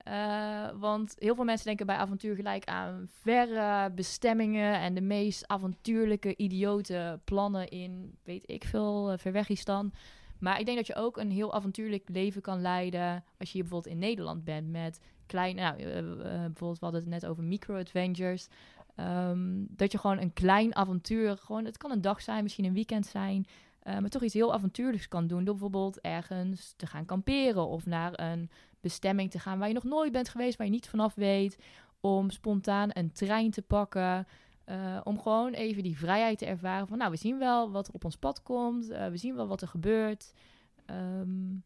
Uh, 0.08 0.70
want 0.76 1.16
heel 1.20 1.36
veel 1.36 1.44
mensen 1.44 1.66
denken 1.66 1.86
bij 1.86 1.96
avontuur 1.96 2.36
gelijk 2.36 2.66
aan 2.66 3.08
verre 3.10 3.92
bestemmingen 3.92 4.80
en 4.80 4.94
de 4.94 5.02
meest 5.02 5.48
avontuurlijke, 5.48 6.36
idiote 6.36 7.20
plannen 7.24 7.68
in, 7.68 8.18
weet 8.24 8.50
ik 8.50 8.64
veel, 8.64 9.18
uh. 9.18 9.94
Maar 10.40 10.60
ik 10.60 10.66
denk 10.66 10.78
dat 10.78 10.88
je 10.88 10.96
ook 10.96 11.18
een 11.18 11.32
heel 11.32 11.54
avontuurlijk 11.54 12.10
leven 12.10 12.42
kan 12.42 12.62
leiden 12.62 13.24
als 13.40 13.52
je 13.52 13.60
bijvoorbeeld 13.60 13.94
in 13.94 14.00
Nederland 14.00 14.44
bent 14.44 14.68
met 14.68 15.00
kleine, 15.26 15.62
nou, 15.62 15.78
bijvoorbeeld 16.24 16.80
we 16.80 16.86
hadden 16.86 17.02
het 17.02 17.10
net 17.10 17.26
over 17.26 17.44
micro-adventures. 17.44 18.48
Um, 19.00 19.68
dat 19.70 19.92
je 19.92 19.98
gewoon 19.98 20.20
een 20.20 20.34
klein 20.34 20.76
avontuur, 20.76 21.38
gewoon, 21.38 21.66
het 21.66 21.78
kan 21.78 21.92
een 21.92 22.02
dag 22.02 22.22
zijn, 22.22 22.44
misschien 22.44 22.66
een 22.66 22.74
weekend 22.74 23.06
zijn, 23.06 23.46
uh, 23.84 23.98
maar 24.00 24.10
toch 24.10 24.24
iets 24.24 24.34
heel 24.34 24.54
avontuurlijks 24.54 25.08
kan 25.08 25.28
doen. 25.28 25.44
Door 25.44 25.54
bijvoorbeeld 25.54 26.02
ergens 26.02 26.74
te 26.78 26.86
gaan 26.86 27.06
kamperen 27.06 27.68
of 27.68 27.86
naar 27.86 28.20
een 28.20 28.50
bestemming 28.80 29.32
te 29.32 29.40
gaan 29.40 29.60
waar 29.60 29.68
je 29.68 29.74
nog 29.74 29.84
nooit 29.84 30.12
bent 30.12 30.30
geweest, 30.30 30.58
waar 30.58 30.68
je 30.68 30.74
niet 30.74 30.90
vanaf 30.90 31.16
weet. 31.16 31.58
Om 32.00 32.30
spontaan 32.30 32.90
een 32.94 33.12
trein 33.12 33.52
te 33.52 33.62
pakken. 33.62 34.28
Uh, 34.66 35.02
om 35.04 35.20
gewoon 35.20 35.54
even 35.54 35.84
die 35.84 35.98
vrijheid 35.98 36.38
te 36.38 36.46
ervaren 36.46 36.88
van, 36.88 36.98
nou, 36.98 37.12
we 37.12 37.18
zien 37.18 37.38
wel 37.38 37.72
wat 37.72 37.88
er 37.88 37.94
op 37.94 38.06
ons 38.06 38.18
pad 38.18 38.44
komt. 38.44 38.90
Uh, 38.90 39.08
we 39.08 39.18
zien 39.18 39.36
wel 39.36 39.48
wat 39.48 39.62
er 39.62 39.68
gebeurt. 39.68 40.34
Um, 40.90 41.64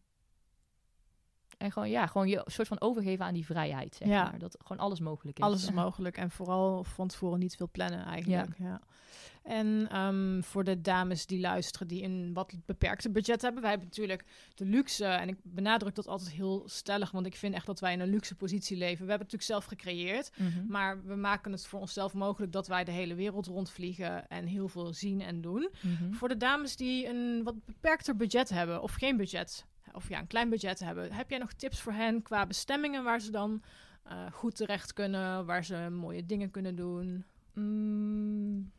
en 1.59 1.71
gewoon, 1.71 1.89
ja, 1.89 2.07
gewoon 2.07 2.27
je 2.27 2.41
soort 2.45 2.67
van 2.67 2.81
overgeven 2.81 3.25
aan 3.25 3.33
die 3.33 3.45
vrijheid, 3.45 3.95
zeg 3.95 4.07
ja. 4.07 4.23
maar. 4.23 4.39
Dat 4.39 4.57
gewoon 4.59 4.83
alles 4.83 4.99
mogelijk 4.99 5.37
is. 5.37 5.43
Alles 5.43 5.63
is 5.63 5.71
mogelijk. 5.71 6.17
En 6.17 6.31
vooral 6.31 6.83
van 6.83 7.07
tevoren 7.07 7.39
niet 7.39 7.55
veel 7.55 7.69
plannen 7.71 8.05
eigenlijk. 8.05 8.57
Ja. 8.57 8.65
ja. 8.65 8.81
En 9.43 9.97
um, 9.97 10.43
voor 10.43 10.63
de 10.63 10.81
dames 10.81 11.25
die 11.25 11.39
luisteren, 11.39 11.87
die 11.87 12.03
een 12.03 12.33
wat 12.33 12.53
beperkte 12.65 13.09
budget 13.09 13.41
hebben. 13.41 13.61
Wij 13.61 13.69
hebben 13.69 13.87
natuurlijk 13.87 14.25
de 14.55 14.65
luxe, 14.65 15.05
en 15.05 15.27
ik 15.27 15.37
benadruk 15.43 15.95
dat 15.95 16.07
altijd 16.07 16.31
heel 16.31 16.63
stellig, 16.65 17.11
want 17.11 17.25
ik 17.25 17.35
vind 17.35 17.53
echt 17.53 17.65
dat 17.65 17.79
wij 17.79 17.93
in 17.93 17.99
een 17.99 18.09
luxe 18.09 18.35
positie 18.35 18.77
leven. 18.77 19.05
We 19.05 19.09
hebben 19.09 19.27
het 19.27 19.31
natuurlijk 19.37 19.63
zelf 19.63 19.65
gecreëerd, 19.65 20.31
mm 20.37 20.47
-hmm. 20.47 20.65
maar 20.67 21.03
we 21.05 21.15
maken 21.15 21.51
het 21.51 21.67
voor 21.67 21.79
onszelf 21.79 22.13
mogelijk 22.13 22.51
dat 22.51 22.67
wij 22.67 22.83
de 22.83 22.91
hele 22.91 23.15
wereld 23.15 23.45
rondvliegen 23.45 24.27
en 24.27 24.45
heel 24.45 24.67
veel 24.67 24.93
zien 24.93 25.21
en 25.21 25.41
doen. 25.41 25.69
Mm 25.81 25.95
-hmm. 25.95 26.13
Voor 26.13 26.27
de 26.27 26.37
dames 26.37 26.75
die 26.75 27.07
een 27.07 27.43
wat 27.43 27.65
beperkter 27.65 28.15
budget 28.15 28.49
hebben 28.49 28.81
of 28.81 28.93
geen 28.93 29.17
budget 29.17 29.65
of 29.93 30.09
ja, 30.09 30.19
een 30.19 30.27
klein 30.27 30.49
budget 30.49 30.79
hebben. 30.79 31.11
Heb 31.11 31.29
jij 31.29 31.39
nog 31.39 31.53
tips 31.53 31.81
voor 31.81 31.93
hen 31.93 32.21
qua 32.21 32.45
bestemmingen 32.45 33.03
waar 33.03 33.19
ze 33.19 33.31
dan 33.31 33.63
uh, 34.07 34.31
goed 34.31 34.55
terecht 34.55 34.93
kunnen, 34.93 35.45
waar 35.45 35.65
ze 35.65 35.89
mooie 35.91 36.25
dingen 36.25 36.51
kunnen 36.51 36.75
doen? 36.75 37.25
Mm, 37.53 38.71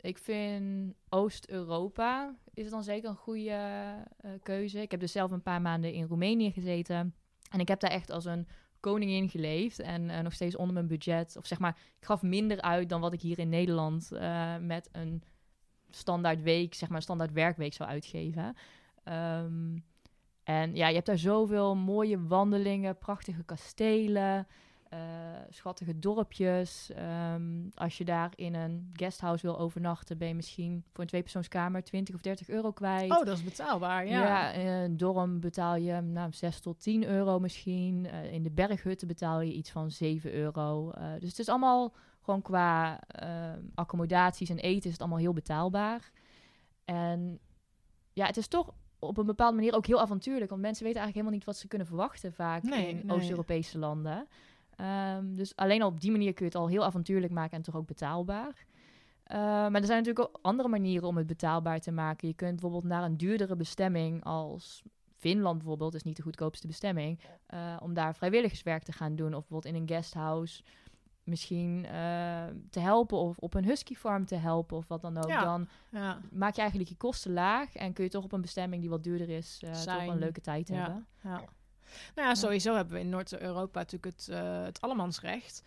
ik 0.00 0.18
vind 0.18 0.94
Oost-Europa 1.08 2.34
is 2.54 2.70
dan 2.70 2.82
zeker 2.82 3.08
een 3.08 3.16
goede 3.16 3.94
uh, 4.24 4.30
keuze. 4.42 4.80
Ik 4.80 4.90
heb 4.90 5.00
dus 5.00 5.12
zelf 5.12 5.30
een 5.30 5.42
paar 5.42 5.60
maanden 5.60 5.92
in 5.92 6.06
Roemenië 6.06 6.52
gezeten. 6.52 7.14
En 7.50 7.60
ik 7.60 7.68
heb 7.68 7.80
daar 7.80 7.90
echt 7.90 8.10
als 8.10 8.24
een 8.24 8.48
koningin 8.80 9.28
geleefd. 9.28 9.78
En 9.78 10.02
uh, 10.02 10.20
nog 10.20 10.32
steeds 10.32 10.56
onder 10.56 10.74
mijn 10.74 10.86
budget. 10.86 11.36
Of 11.36 11.46
zeg 11.46 11.58
maar, 11.58 11.78
ik 11.98 12.06
gaf 12.06 12.22
minder 12.22 12.60
uit 12.60 12.88
dan 12.88 13.00
wat 13.00 13.12
ik 13.12 13.20
hier 13.20 13.38
in 13.38 13.48
Nederland 13.48 14.10
met 14.60 14.88
een 14.92 15.22
standaard 15.90 16.42
week, 16.42 16.74
zeg 16.74 16.88
maar, 16.88 17.02
standaard 17.02 17.32
werkweek 17.32 17.74
zou 17.74 17.88
uitgeven. 17.88 18.56
Um, 19.04 19.84
en 20.44 20.74
ja, 20.74 20.88
je 20.88 20.94
hebt 20.94 21.06
daar 21.06 21.18
zoveel 21.18 21.76
mooie 21.76 22.26
wandelingen, 22.26 22.98
prachtige 22.98 23.44
kastelen, 23.44 24.46
uh, 24.94 24.98
schattige 25.48 25.98
dorpjes. 25.98 26.90
Um, 27.34 27.70
als 27.74 27.98
je 27.98 28.04
daar 28.04 28.32
in 28.34 28.54
een 28.54 28.90
guesthouse 28.92 29.46
wil 29.46 29.58
overnachten, 29.58 30.18
ben 30.18 30.28
je 30.28 30.34
misschien 30.34 30.84
voor 30.92 31.00
een 31.00 31.08
tweepersoonskamer 31.10 31.84
20 31.84 32.14
of 32.14 32.20
30 32.20 32.48
euro 32.48 32.72
kwijt. 32.72 33.10
Oh, 33.10 33.24
dat 33.24 33.36
is 33.36 33.44
betaalbaar, 33.44 34.06
ja. 34.06 34.20
Ja, 34.20 34.50
in 34.50 34.66
een 34.66 34.96
dorm 34.96 35.40
betaal 35.40 35.76
je 35.76 36.00
nou, 36.00 36.32
6 36.32 36.60
tot 36.60 36.82
10 36.82 37.04
euro 37.04 37.38
misschien. 37.38 38.04
Uh, 38.04 38.32
in 38.32 38.42
de 38.42 38.50
berghutten 38.50 39.08
betaal 39.08 39.40
je 39.40 39.52
iets 39.52 39.70
van 39.70 39.90
7 39.90 40.32
euro. 40.32 40.92
Uh, 40.98 41.12
dus 41.18 41.28
het 41.28 41.38
is 41.38 41.48
allemaal 41.48 41.94
gewoon 42.20 42.42
qua 42.42 43.00
ehm, 43.06 43.60
accommodaties 43.74 44.50
en 44.50 44.58
eten 44.58 44.84
is 44.86 44.92
het 44.92 45.00
allemaal 45.00 45.18
heel 45.18 45.32
betaalbaar. 45.32 46.10
En 46.84 47.38
ja, 48.12 48.26
het 48.26 48.36
is 48.36 48.48
toch 48.48 48.74
op 49.02 49.18
een 49.18 49.26
bepaalde 49.26 49.56
manier 49.56 49.74
ook 49.74 49.86
heel 49.86 50.00
avontuurlijk. 50.00 50.50
Want 50.50 50.62
mensen 50.62 50.84
weten 50.84 51.00
eigenlijk 51.00 51.14
helemaal 51.14 51.32
niet 51.32 51.44
wat 51.44 51.56
ze 51.56 51.68
kunnen 51.68 51.86
verwachten 51.86 52.32
vaak 52.32 52.62
in 52.62 53.10
Oost-Europese 53.10 53.78
landen. 53.78 54.28
Um, 55.16 55.34
dus 55.34 55.56
alleen 55.56 55.82
al 55.82 55.88
op 55.88 56.00
die 56.00 56.10
manier 56.10 56.32
kun 56.32 56.46
je 56.46 56.52
het 56.52 56.60
al 56.60 56.68
heel 56.68 56.84
avontuurlijk 56.84 57.32
maken 57.32 57.56
en 57.56 57.62
toch 57.62 57.76
ook 57.76 57.86
betaalbaar. 57.86 58.66
Uh, 59.26 59.38
maar 59.38 59.74
er 59.74 59.86
zijn 59.86 60.02
natuurlijk 60.02 60.18
ook 60.18 60.38
andere 60.42 60.68
manieren 60.68 61.08
om 61.08 61.16
het 61.16 61.26
betaalbaar 61.26 61.80
te 61.80 61.92
maken. 61.92 62.28
Je 62.28 62.34
kunt 62.34 62.50
bijvoorbeeld 62.50 62.84
naar 62.84 63.04
een 63.04 63.16
duurdere 63.16 63.56
bestemming 63.56 64.24
als 64.24 64.82
Finland 65.16 65.58
bijvoorbeeld, 65.58 65.94
is 65.94 66.02
niet 66.02 66.16
de 66.16 66.22
goedkoopste 66.22 66.66
bestemming, 66.66 67.20
uh, 67.54 67.76
om 67.82 67.94
daar 67.94 68.14
vrijwilligerswerk 68.14 68.82
te 68.82 68.92
gaan 68.92 69.16
doen. 69.16 69.34
Of 69.34 69.46
bijvoorbeeld 69.46 69.74
in 69.74 69.80
een 69.80 69.88
guesthouse 69.88 70.62
misschien 71.24 71.84
uh, 71.84 72.44
te 72.70 72.80
helpen 72.80 73.18
of 73.18 73.38
op 73.38 73.54
een 73.54 73.64
husky 73.64 73.94
farm 73.94 74.26
te 74.26 74.34
helpen 74.34 74.76
of 74.76 74.88
wat 74.88 75.02
dan 75.02 75.16
ook. 75.16 75.28
Dan 75.28 75.68
ja. 75.90 76.20
maak 76.30 76.54
je 76.54 76.60
eigenlijk 76.60 76.90
je 76.90 76.96
kosten 76.96 77.32
laag 77.32 77.74
en 77.74 77.92
kun 77.92 78.04
je 78.04 78.10
toch 78.10 78.24
op 78.24 78.32
een 78.32 78.40
bestemming 78.40 78.80
die 78.80 78.90
wat 78.90 79.04
duurder 79.04 79.28
is, 79.28 79.60
uh, 79.64 79.72
toch 79.72 80.06
een 80.06 80.18
leuke 80.18 80.40
tijd 80.40 80.68
hebben. 80.68 81.06
Ja. 81.22 81.42
Nou 82.14 82.28
ja, 82.28 82.34
sowieso 82.34 82.74
hebben 82.74 82.94
we 82.94 83.00
in 83.00 83.08
Noord-Europa 83.08 83.78
natuurlijk 83.78 84.16
het, 84.16 84.28
uh, 84.30 84.62
het 84.62 84.80
allemansrecht. 84.80 85.62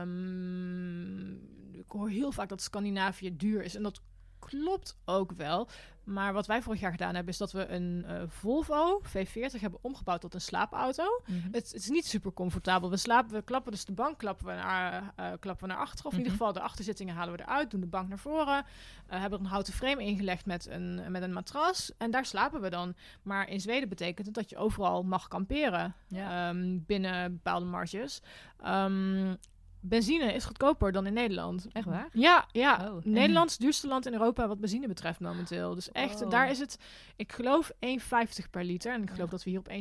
Um, 0.00 1.32
ik 1.72 1.84
hoor 1.88 2.08
heel 2.08 2.32
vaak 2.32 2.48
dat 2.48 2.62
Scandinavië 2.62 3.36
duur 3.36 3.62
is 3.62 3.74
en 3.74 3.82
dat 3.82 4.00
klopt 4.46 4.96
ook 5.04 5.32
wel. 5.32 5.68
Maar 6.04 6.32
wat 6.32 6.46
wij 6.46 6.62
vorig 6.62 6.80
jaar 6.80 6.90
gedaan 6.90 7.14
hebben, 7.14 7.32
is 7.32 7.38
dat 7.38 7.52
we 7.52 7.66
een 7.66 8.04
uh, 8.08 8.22
Volvo 8.26 9.02
V40 9.08 9.60
hebben 9.60 9.78
omgebouwd 9.82 10.20
tot 10.20 10.34
een 10.34 10.40
slaapauto. 10.40 11.22
Mhm. 11.26 11.38
het, 11.44 11.52
het, 11.52 11.74
is 11.74 11.88
niet 11.88 12.06
super 12.06 12.32
comfortabel. 12.32 12.90
We, 12.90 12.96
slapen, 12.96 13.34
we 13.34 13.42
klappen 13.42 13.72
dus 13.72 13.84
de 13.84 13.92
bank 13.92 14.18
klappen 14.18 14.46
we 14.46 14.52
naar, 14.52 15.14
uh, 15.20 15.26
klappen 15.40 15.68
we 15.68 15.72
naar 15.74 15.82
achteren. 15.82 16.06
Of 16.06 16.12
in 16.12 16.18
ieder 16.18 16.32
mhm. 16.32 16.42
geval 16.42 16.52
de 16.52 16.60
achterzittingen 16.60 17.14
halen 17.14 17.36
we 17.36 17.42
eruit, 17.42 17.70
doen 17.70 17.80
de 17.80 17.86
bank 17.86 18.08
naar 18.08 18.18
voren. 18.18 18.64
Uh, 18.64 19.20
hebben 19.20 19.38
er 19.38 19.44
een 19.44 19.50
houten 19.50 19.72
frame 19.72 20.02
ingelegd 20.02 20.46
met 20.46 20.66
een, 20.66 21.10
met 21.10 21.22
een 21.22 21.32
matras. 21.32 21.92
En 21.98 22.10
daar 22.10 22.26
slapen 22.26 22.60
we 22.60 22.70
dan. 22.70 22.94
Maar 23.22 23.48
in 23.48 23.60
Zweden 23.60 23.88
betekent 23.88 24.26
het 24.26 24.34
dat 24.34 24.50
je 24.50 24.56
overal 24.56 25.02
mag 25.02 25.28
kamperen. 25.28 25.94
Ehm, 26.10 26.78
binnen 26.86 27.32
bepaalde 27.32 27.66
marges. 27.66 28.22
Um, 28.66 29.38
benzine 29.84 30.32
is 30.32 30.44
goedkoper 30.44 30.92
dan 30.92 31.06
in 31.06 31.12
Nederland. 31.12 31.66
Echt 31.72 31.86
waar? 31.86 32.08
Ja, 32.12 32.48
ja. 32.52 32.92
Oh, 32.92 33.04
Nederland 33.04 33.46
is 33.46 33.52
het 33.52 33.62
duurste 33.62 33.86
land 33.86 34.06
in 34.06 34.12
Europa 34.12 34.48
wat 34.48 34.60
benzine 34.60 34.88
betreft 34.88 35.20
momenteel. 35.20 35.74
Dus 35.74 35.92
echt, 35.92 36.22
oh. 36.22 36.30
daar 36.30 36.50
is 36.50 36.58
het, 36.58 36.78
ik 37.16 37.32
geloof 37.32 37.72
1,50 37.72 38.50
per 38.50 38.64
liter. 38.64 38.92
En 38.92 39.02
ik 39.02 39.10
geloof 39.10 39.30
dat 39.30 39.44
we 39.44 39.50
hier 39.50 39.58
op 39.58 39.68
1,70 39.68 39.74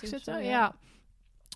zitten. 0.00 0.44
ja. 0.44 0.74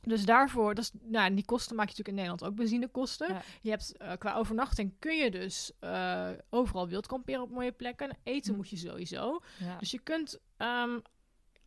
Dus 0.03 0.24
daarvoor, 0.24 0.74
dat 0.74 0.84
is, 0.84 0.91
nou, 1.03 1.34
die 1.34 1.45
kosten 1.45 1.76
maak 1.76 1.89
je 1.89 1.95
natuurlijk 1.97 2.09
in 2.09 2.14
Nederland 2.14 2.45
ook 2.45 2.55
benzinekosten. 2.55 3.28
Ja. 3.28 3.43
Je 3.61 3.70
hebt 3.70 3.95
uh, 4.03 4.12
qua 4.18 4.34
overnachting 4.34 4.95
kun 4.99 5.16
je 5.16 5.30
dus 5.30 5.72
uh, 5.80 6.28
overal 6.51 6.89
wild 6.89 7.07
kamperen 7.07 7.43
op 7.43 7.51
mooie 7.51 7.72
plekken. 7.72 8.16
Eten 8.22 8.51
hm. 8.51 8.57
moet 8.57 8.68
je 8.68 8.76
sowieso. 8.76 9.41
Dus 9.78 9.91
je 9.91 9.99
kunt 9.99 10.39
um, 10.59 11.03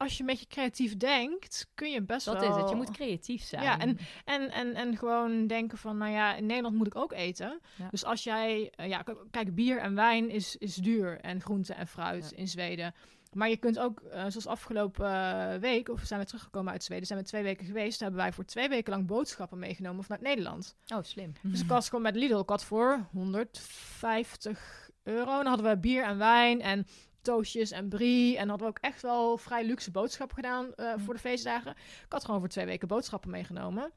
als 0.02 0.14
je 0.14 0.20
een 0.20 0.30
beetje 0.30 0.48
creatief 0.48 0.98
denkt, 0.98 1.68
kun 1.76 1.92
je 1.92 2.02
best 2.02 2.26
wel... 2.26 2.36
Dat 2.36 2.44
is 2.44 2.56
het, 2.56 2.70
je 2.70 2.76
moet 2.76 2.92
creatief 2.92 3.44
zijn. 3.44 3.64
Ja, 3.64 3.80
en, 3.80 3.98
en, 4.26 4.52
en, 4.52 4.76
en 4.76 4.98
gewoon 4.98 5.48
denken 5.48 5.78
van, 5.78 5.98
nou 5.98 6.12
ja, 6.12 6.36
in 6.36 6.46
Nederland 6.46 6.76
moet 6.76 6.88
ik 6.88 6.96
ook 6.96 7.14
eten. 7.14 7.60
Dus 7.92 8.06
als 8.06 8.24
jij... 8.24 8.74
Uh, 8.80 8.88
ja, 8.88 9.04
kijk, 9.32 9.56
bier 9.56 9.80
en 9.80 9.96
wijn 9.96 10.30
is, 10.30 10.56
is 10.58 10.76
duur. 10.76 11.20
En 11.20 11.42
groente 11.42 11.74
en 11.74 11.88
fruit 11.88 12.32
in 12.32 12.48
Zweden. 12.48 12.94
Maar 13.34 13.50
je 13.50 13.58
kunt 13.58 13.80
ook, 13.80 14.02
uh, 14.02 14.12
zoals 14.12 14.48
afgelopen 14.48 15.06
uh, 15.06 15.56
week, 15.56 15.90
of 15.90 16.00
we 16.00 16.06
zijn 16.06 16.20
we 16.20 16.26
teruggekomen 16.26 16.72
uit 16.72 16.84
Zweden, 16.84 17.08
zijn 17.08 17.20
we 17.20 17.26
twee 17.26 17.44
weken 17.44 17.66
geweest, 17.66 18.00
hebben 18.00 18.20
wij 18.20 18.34
voor 18.34 18.46
twee 18.46 18.70
weken 18.70 18.94
lang 18.94 19.08
boodschappen 19.08 19.60
meegenomen 19.60 20.04
vanuit 20.04 20.22
Nederland. 20.22 20.76
Oh, 20.88 21.04
slim. 21.04 21.34
Dus 21.42 21.62
ik 21.62 21.68
was 21.78 21.90
gewoon 21.90 22.04
met 22.04 22.16
Lidl, 22.16 22.40
ik 22.40 22.50
had 22.50 22.64
voor 22.64 23.08
150 23.12 24.90
euro. 25.04 25.26
Dan 25.26 25.46
hadden 25.46 25.70
we 25.70 25.78
bier 25.78 26.04
en 26.04 26.18
wijn 26.18 26.62
en 26.62 26.86
toastjes 27.22 27.72
en 27.72 27.90
brie. 27.90 28.38
En 28.38 28.50
hadden 28.50 28.68
we 28.68 28.74
ook 28.74 28.84
echt 28.84 29.02
wel 29.02 29.38
vrij 29.38 29.66
luxe 29.66 29.92
boodschappen 29.92 30.36
gedaan 30.36 30.72
uh, 30.76 30.94
voor 30.98 31.14
de 31.14 31.20
feestdagen. 31.20 31.72
Ik 31.72 32.06
had 32.12 32.26
gewoon 32.26 32.40
voor 32.40 32.50
twee 32.50 32.66
weken 32.66 32.88
boodschappen 32.88 33.30
meegenomen. 33.30 33.92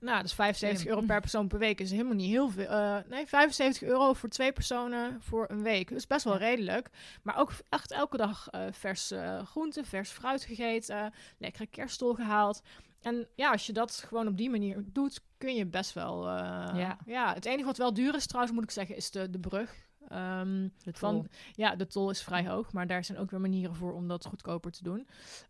Nou, 0.00 0.22
dus 0.22 0.34
75 0.34 0.86
euro 0.86 1.00
per 1.00 1.20
persoon 1.20 1.48
per 1.48 1.58
week 1.58 1.80
is 1.80 1.90
helemaal 1.90 2.14
niet 2.14 2.30
heel 2.30 2.48
veel. 2.48 2.70
Uh, 2.70 2.96
nee, 3.08 3.26
75 3.26 3.88
euro 3.88 4.12
voor 4.12 4.28
twee 4.28 4.52
personen 4.52 5.22
voor 5.22 5.46
een 5.50 5.62
week. 5.62 5.88
Dus 5.88 6.06
best 6.06 6.24
wel 6.24 6.36
redelijk. 6.36 6.90
Maar 7.22 7.36
ook 7.36 7.52
echt 7.68 7.92
elke 7.92 8.16
dag 8.16 8.48
uh, 8.50 8.60
vers 8.70 9.12
uh, 9.12 9.42
groente, 9.46 9.84
vers 9.84 10.10
fruit 10.10 10.44
gegeten. 10.44 11.12
Lekkere 11.38 11.66
kerststol 11.66 12.14
gehaald. 12.14 12.62
En 13.00 13.28
ja, 13.34 13.50
als 13.50 13.66
je 13.66 13.72
dat 13.72 14.04
gewoon 14.06 14.28
op 14.28 14.36
die 14.36 14.50
manier 14.50 14.84
doet, 14.86 15.20
kun 15.38 15.54
je 15.54 15.66
best 15.66 15.92
wel. 15.92 16.26
ja. 16.26 16.98
ja, 17.06 17.34
het 17.34 17.44
enige 17.44 17.66
wat 17.66 17.76
wel 17.76 17.94
duur 17.94 18.14
is 18.14 18.26
trouwens, 18.26 18.54
moet 18.54 18.64
ik 18.64 18.70
zeggen, 18.70 18.96
is 18.96 19.10
de, 19.10 19.30
de 19.30 19.38
brug. 19.38 19.87
Um, 20.12 20.72
van, 20.92 21.28
ja, 21.54 21.76
de 21.76 21.86
tol 21.86 22.10
is 22.10 22.22
vrij 22.22 22.46
hoog, 22.46 22.72
maar 22.72 22.86
daar 22.86 23.04
zijn 23.04 23.18
ook 23.18 23.30
weer 23.30 23.40
manieren 23.40 23.74
voor 23.74 23.92
om 23.92 24.08
dat 24.08 24.26
goedkoper 24.26 24.70
te 24.70 24.82
doen. 24.82 25.08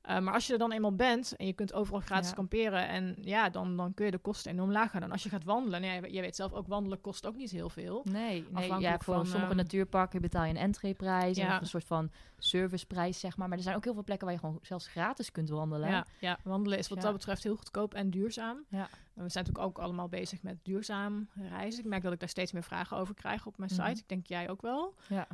Uh, 0.09 0.19
maar 0.19 0.35
als 0.35 0.47
je 0.47 0.53
er 0.53 0.59
dan 0.59 0.73
eenmaal 0.73 0.95
bent 0.95 1.37
en 1.37 1.47
je 1.47 1.53
kunt 1.53 1.73
overal 1.73 2.01
gratis 2.01 2.35
kamperen, 2.35 2.89
en 2.89 3.17
ja, 3.21 3.51
dan, 3.51 3.77
dan 3.77 3.95
kun 3.95 4.05
je 4.05 4.11
de 4.11 4.19
kosten 4.19 4.53
enorm 4.53 4.73
laag 4.73 4.91
gaan. 4.91 5.03
En 5.03 5.13
als 5.13 5.23
je 5.23 5.29
gaat 5.29 5.45
wandelen, 5.45 5.81
nee, 5.81 6.01
nou 6.01 6.13
je 6.13 6.21
weet 6.21 6.37
zelf 6.37 6.53
ook, 6.53 6.67
wandelen 6.67 7.01
kost 7.01 7.27
ook 7.27 7.37
niet 7.37 7.51
heel 7.51 7.69
veel. 7.69 8.01
Nee, 8.11 8.47
nee 8.51 8.79
ja, 8.79 8.99
voor 8.99 9.27
sommige 9.27 9.53
uh, 9.53 9.57
natuurparken 9.57 10.21
betaal 10.21 10.45
je 10.45 10.51
een 10.51 10.57
entreeprijs, 10.57 11.37
ja. 11.37 11.55
of 11.55 11.61
een 11.61 11.67
soort 11.67 11.85
van 11.85 12.11
serviceprijs, 12.39 13.21
zeg 13.21 13.37
maar. 13.37 13.49
Maar 13.49 13.57
er 13.57 13.65
zijn 13.65 13.77
ook 13.77 13.85
heel 13.85 13.95
veel 13.95 14.05
plekken 14.05 14.27
waar 14.27 14.37
je 14.37 14.43
gewoon 14.43 14.59
zelfs 14.63 14.87
gratis 14.87 15.33
kunt 15.33 15.49
wandelen. 15.49 15.89
Ja, 15.89 16.07
ja 16.21 16.39
wandelen 16.43 16.79
is 16.79 16.89
wat 16.89 17.01
dat 17.01 17.13
betreft 17.13 17.43
heel 17.43 17.57
goedkoop 17.57 17.95
en 17.95 18.11
duurzaam. 18.11 18.65
Ja. 18.69 18.89
We 19.23 19.29
zijn 19.29 19.45
natuurlijk 19.45 19.79
ook 19.79 19.85
allemaal 19.85 20.09
bezig 20.09 20.43
met 20.43 20.65
duurzaam 20.65 21.29
reizen. 21.35 21.81
Ik 21.81 21.89
merk 21.89 22.03
dat 22.03 22.13
ik 22.13 22.21
daar 22.21 22.29
steeds 22.29 22.53
meer 22.53 22.63
vragen 22.63 22.97
over 22.97 23.15
krijg 23.15 23.47
op 23.47 23.59
mijn 23.59 23.71
mhm. 23.75 23.87
site. 23.87 24.01
Ik 24.01 24.09
denk 24.09 24.27
jij 24.27 24.49
ook 24.49 24.63
wel. 24.63 24.95
Ja. 25.09 25.27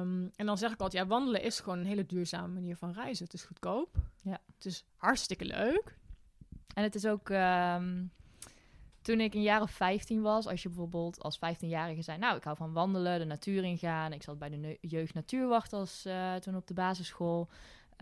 Um, 0.00 0.30
en 0.36 0.46
dan 0.46 0.58
zeg 0.58 0.72
ik 0.72 0.80
altijd, 0.80 1.02
ja, 1.02 1.08
wandelen 1.08 1.42
is 1.42 1.60
gewoon 1.60 1.78
een 1.78 1.86
hele 1.86 2.06
duurzame 2.06 2.52
manier 2.52 2.76
van 2.76 2.92
reizen. 2.92 3.24
Het 3.24 3.34
is 3.34 3.44
goedkoop. 3.44 3.96
Ja. 4.22 4.40
Het 4.56 4.64
is 4.64 4.84
hartstikke 4.96 5.44
leuk. 5.44 5.96
En 6.74 6.82
het 6.82 6.94
is 6.94 7.06
ook... 7.06 7.28
Um, 7.28 8.12
toen 9.02 9.20
ik 9.20 9.34
een 9.34 9.42
jaar 9.42 9.60
of 9.60 9.70
15 9.70 10.22
was, 10.22 10.46
als 10.46 10.62
je 10.62 10.68
bijvoorbeeld 10.68 11.22
als 11.22 11.36
15-jarige 11.36 12.02
zei... 12.02 12.18
nou, 12.18 12.36
ik 12.36 12.44
hou 12.44 12.56
van 12.56 12.72
wandelen, 12.72 13.18
de 13.18 13.24
natuur 13.24 13.64
ingaan. 13.64 14.12
Ik 14.12 14.22
zat 14.22 14.38
bij 14.38 14.48
de 14.48 14.78
jeugd 14.80 15.14
natuurwacht 15.14 15.72
als 15.72 16.06
uh, 16.06 16.34
toen 16.34 16.56
op 16.56 16.66
de 16.66 16.74
basisschool... 16.74 17.48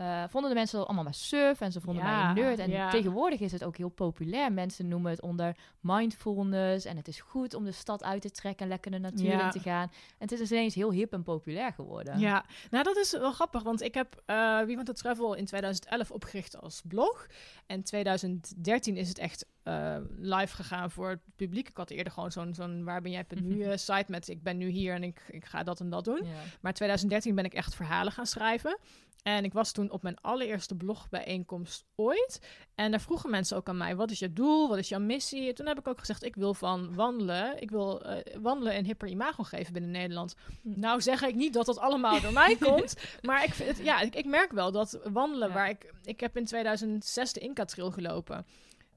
Uh, 0.01 0.23
vonden 0.29 0.49
de 0.49 0.55
mensen 0.55 0.85
allemaal 0.85 1.03
maar 1.03 1.13
surf 1.13 1.61
en 1.61 1.71
ze 1.71 1.81
vonden 1.81 2.03
mij 2.03 2.23
een 2.23 2.33
nerd. 2.33 2.59
En 2.59 2.89
tegenwoordig 2.89 3.39
is 3.39 3.51
het 3.51 3.63
ook 3.63 3.77
heel 3.77 3.89
populair. 3.89 4.51
Mensen 4.51 4.87
noemen 4.87 5.11
het 5.11 5.21
onder 5.21 5.55
mindfulness 5.79 6.85
en 6.85 6.97
het 6.97 7.07
is 7.07 7.19
goed 7.19 7.53
om 7.53 7.63
de 7.63 7.71
stad 7.71 8.03
uit 8.03 8.21
te 8.21 8.31
trekken 8.31 8.63
en 8.63 8.71
lekker 8.71 8.91
de 8.91 8.99
natuur 8.99 9.43
in 9.43 9.49
te 9.49 9.59
gaan. 9.59 9.87
En 9.91 10.17
het 10.17 10.31
is 10.31 10.39
dus 10.39 10.51
ineens 10.51 10.75
heel 10.75 10.91
hip 10.91 11.13
en 11.13 11.23
populair 11.23 11.73
geworden. 11.73 12.19
Ja, 12.19 12.45
nou 12.69 12.83
dat 12.83 12.97
is 12.97 13.11
wel 13.11 13.31
grappig, 13.31 13.63
want 13.63 13.81
ik 13.81 13.93
heb 13.93 14.23
uh, 14.27 14.61
Wie 14.61 14.75
van 14.75 14.85
de 14.85 14.93
Travel 14.93 15.33
in 15.33 15.45
2011 15.45 16.11
opgericht 16.11 16.61
als 16.61 16.81
blog. 16.87 17.27
En 17.65 17.83
2013 17.83 18.97
is 18.97 19.07
het 19.07 19.17
echt 19.17 19.45
uh, 19.63 19.95
live 20.17 20.55
gegaan 20.55 20.91
voor 20.91 21.09
het 21.09 21.19
publiek. 21.35 21.69
Ik 21.69 21.77
had 21.77 21.89
eerder 21.89 22.13
gewoon 22.13 22.31
zo'n 22.31 22.53
zo'n 22.53 22.83
waar 22.83 23.01
ben 23.01 23.11
jij 23.11 23.25
nu 23.43 23.55
uh, 23.55 23.71
site 23.75 24.05
met 24.07 24.27
ik 24.27 24.43
ben 24.43 24.57
nu 24.57 24.67
hier 24.67 24.93
en 24.93 25.03
ik, 25.03 25.21
ik 25.29 25.45
ga 25.45 25.63
dat 25.63 25.79
en 25.79 25.89
dat 25.89 26.05
doen. 26.05 26.25
Maar 26.61 26.73
2013 26.73 27.35
ben 27.35 27.45
ik 27.45 27.53
echt 27.53 27.75
verhalen 27.75 28.11
gaan 28.11 28.25
schrijven. 28.25 28.77
En 29.23 29.43
ik 29.43 29.53
was 29.53 29.71
toen 29.71 29.91
op 29.91 30.01
mijn 30.01 30.21
allereerste 30.21 30.75
blogbijeenkomst 30.75 31.85
ooit. 31.95 32.41
En 32.75 32.91
daar 32.91 33.01
vroegen 33.01 33.29
mensen 33.29 33.57
ook 33.57 33.69
aan 33.69 33.77
mij: 33.77 33.95
wat 33.95 34.11
is 34.11 34.19
je 34.19 34.33
doel? 34.33 34.69
Wat 34.69 34.77
is 34.77 34.89
jouw 34.89 34.99
missie? 34.99 35.47
En 35.47 35.55
toen 35.55 35.67
heb 35.67 35.79
ik 35.79 35.87
ook 35.87 35.99
gezegd: 35.99 36.23
ik 36.23 36.35
wil 36.35 36.53
van 36.53 36.95
wandelen. 36.95 37.61
Ik 37.61 37.71
wil 37.71 38.05
uh, 38.05 38.17
wandelen 38.41 38.77
een 38.77 38.85
hipper 38.85 39.07
imago 39.07 39.43
geven 39.43 39.73
binnen 39.73 39.91
Nederland. 39.91 40.35
Hm. 40.61 40.79
Nou 40.79 41.01
zeg 41.01 41.21
ik 41.21 41.35
niet 41.35 41.53
dat 41.53 41.65
dat 41.65 41.77
allemaal 41.77 42.21
door 42.21 42.33
mij 42.33 42.55
komt. 42.67 42.95
Maar 43.21 43.43
ik, 43.43 43.53
vind 43.53 43.69
het, 43.69 43.85
ja, 43.85 43.99
ik, 43.99 44.15
ik 44.15 44.25
merk 44.25 44.51
wel 44.51 44.71
dat 44.71 44.99
wandelen, 45.03 45.53
waar 45.53 45.69
ik. 45.69 45.93
Ik 46.03 46.19
heb 46.19 46.37
in 46.37 46.45
2006 46.45 47.33
de 47.33 47.39
Inca 47.39 47.65
Trail 47.65 47.91
gelopen. 47.91 48.45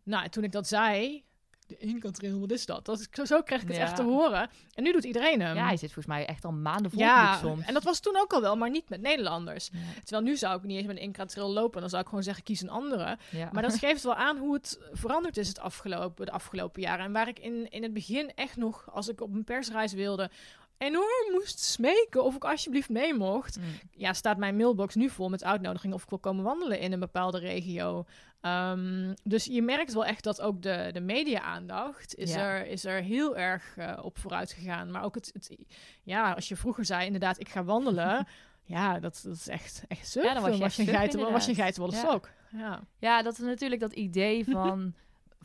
Nou, 0.03 0.29
toen 0.29 0.45
ik 0.45 0.53
dat 0.53 0.69
zei, 0.69 1.25
de 1.67 1.77
Inca-trail, 1.77 2.41
wat 2.41 2.51
is 2.51 2.67
dat? 2.67 2.85
dat 2.85 3.09
zo, 3.11 3.25
zo 3.25 3.43
kreeg 3.43 3.63
ik 3.63 3.69
het 3.69 3.77
echt 3.77 3.97
te 3.97 4.03
horen. 4.03 4.51
En 4.75 4.83
nu 4.83 4.93
doet 4.93 5.05
iedereen 5.05 5.41
hem. 5.41 5.57
Ja, 5.57 5.67
hij 5.67 5.77
zit 5.77 5.93
volgens 5.93 6.15
mij 6.15 6.27
echt 6.27 6.45
al 6.45 6.53
maanden 6.53 6.91
vol 6.91 7.01
ja, 7.01 7.39
soms. 7.39 7.67
en 7.67 7.75
dat 7.75 7.83
was 7.83 8.01
toen 8.01 8.17
ook 8.17 8.33
al 8.33 8.41
wel, 8.41 8.57
maar 8.57 8.71
niet 8.71 8.89
met 8.89 9.01
Nederlanders. 9.01 9.71
Terwijl 10.05 10.23
nu 10.23 10.37
zou 10.37 10.57
ik 10.57 10.63
niet 10.63 10.77
eens 10.77 10.87
met 10.87 10.97
een 10.97 11.03
Inca-trail 11.03 11.53
lopen. 11.53 11.81
Dan 11.81 11.91
zou 11.91 12.03
ik 12.03 12.09
gewoon 12.09 12.23
zeggen, 12.23 12.45
kies 12.45 12.63
een 12.63 12.71
andere. 12.71 13.19
Maar 13.53 13.63
dat 13.63 13.79
geeft 13.85 14.03
wel 14.03 14.15
aan 14.15 14.39
hoe 14.39 14.55
het 14.55 14.79
veranderd 14.93 15.37
is 15.37 15.49
het 15.49 15.61
afgelopen, 15.61 16.27
de 16.27 16.33
afgelopen 16.33 16.83
jaren. 16.83 17.05
En 17.05 17.13
waar 17.13 17.29
ik 17.29 17.39
in, 17.39 17.71
in 17.71 17.83
het 17.83 17.93
begin 17.93 18.33
echt 18.35 18.57
nog, 18.57 18.91
als 18.93 19.09
ik 19.09 19.21
op 19.21 19.33
een 19.33 19.45
persreis 19.45 19.93
wilde 19.93 20.31
enorm 20.79 21.33
moest 21.33 21.59
smeken 21.59 22.25
of 22.25 22.35
ik 22.35 22.45
alsjeblieft 22.45 22.89
mee 22.89 23.15
mocht. 23.15 23.59
Mm. 23.59 23.65
Ja, 23.91 24.13
staat 24.13 24.37
mijn 24.37 24.57
mailbox 24.57 24.95
nu 24.95 25.09
vol 25.09 25.29
met 25.29 25.45
uitnodigingen 25.45 25.97
of 25.97 26.03
ik 26.03 26.09
wil 26.09 26.19
komen 26.19 26.45
wandelen 26.45 26.79
in 26.79 26.93
een 26.93 27.01
bepaalde 27.01 27.39
regio. 27.39 28.05
Um, 28.41 29.15
dus 29.23 29.45
je 29.45 29.63
merkt 29.63 29.93
wel 29.93 30.05
echt 30.05 30.25
dat 30.25 30.41
ook 30.41 30.63
de, 30.63 30.91
de 30.93 31.01
media-aandacht 31.01 32.15
is, 32.15 32.35
er, 32.35 32.67
is 32.67 32.85
er 32.85 33.03
heel 33.03 33.37
erg 33.37 33.77
uh, 33.79 33.99
op 34.03 34.19
vooruit 34.19 34.53
gegaan. 34.53 34.91
Maar 34.91 35.05
ook 35.05 35.15
het, 35.15 35.31
het, 35.33 35.57
ja, 36.03 36.33
als 36.33 36.49
je 36.49 36.57
vroeger 36.57 36.85
zei 36.85 37.07
inderdaad, 37.07 37.41
ik 37.41 37.49
ga 37.49 37.65
wandelen. 37.65 38.27
ja, 38.65 39.01
dat, 39.01 39.21
dat 39.25 39.35
is 39.35 39.49
echt, 39.49 39.83
echt 39.89 40.09
zo. 40.09 40.23
Ja, 40.23 40.35
dan 40.35 40.43
was 40.43 40.57
je, 40.57 40.63
was 40.63 40.77
je, 40.77 40.85
geiten, 40.85 41.33
was 41.33 41.47
je 41.47 41.55
geitenwolle 41.55 41.97
ja. 41.97 42.21
Ja. 42.53 42.81
ja, 42.99 43.23
dat 43.23 43.33
is 43.33 43.39
natuurlijk 43.39 43.81
dat 43.81 43.93
idee 43.93 44.45
van 44.55 44.95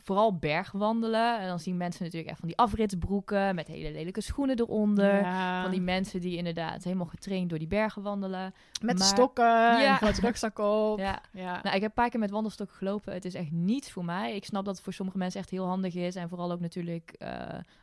vooral 0.02 0.36
bergwandelen. 0.36 1.40
En 1.40 1.48
dan 1.48 1.58
zien 1.58 1.76
mensen 1.76 2.02
natuurlijk 2.04 2.30
echt 2.30 2.40
van 2.40 2.48
die 2.48 2.58
afritsbroeken 2.58 3.54
met 3.54 3.68
hele 3.68 3.92
lelijke 3.92 4.20
schoenen 4.20 4.58
eronder. 4.58 5.24
Van 5.62 5.70
die 5.70 5.80
mensen 5.80 6.20
die 6.20 6.36
inderdaad 6.36 6.84
helemaal 6.84 7.06
getraind 7.06 7.48
door 7.48 7.58
die 7.58 7.68
bergen 7.68 8.02
wandelen. 8.02 8.54
Met 8.82 8.98
maar... 8.98 9.06
stokken 9.06 9.44
ja. 9.44 10.00
en 10.00 10.06
met 10.06 10.18
rugzak 10.18 10.58
op. 10.58 10.98
Ja. 10.98 11.20
ja. 11.32 11.60
Nou, 11.62 11.76
ik 11.76 11.82
heb 11.82 11.82
een 11.82 11.92
paar 12.02 12.10
keer 12.10 12.20
met 12.20 12.30
wandelstokken 12.30 12.76
gelopen. 12.76 13.12
Het 13.12 13.24
is 13.24 13.34
echt 13.34 13.50
niets 13.50 13.90
voor 13.90 14.04
mij. 14.04 14.34
Ik 14.34 14.44
snap 14.44 14.64
dat 14.64 14.74
het 14.74 14.84
voor 14.84 14.92
sommige 14.92 15.18
mensen 15.18 15.40
echt 15.40 15.50
heel 15.50 15.66
handig 15.66 15.94
is. 15.94 16.14
En 16.14 16.28
vooral 16.28 16.52
ook 16.52 16.60
natuurlijk 16.60 17.14
uh, 17.18 17.28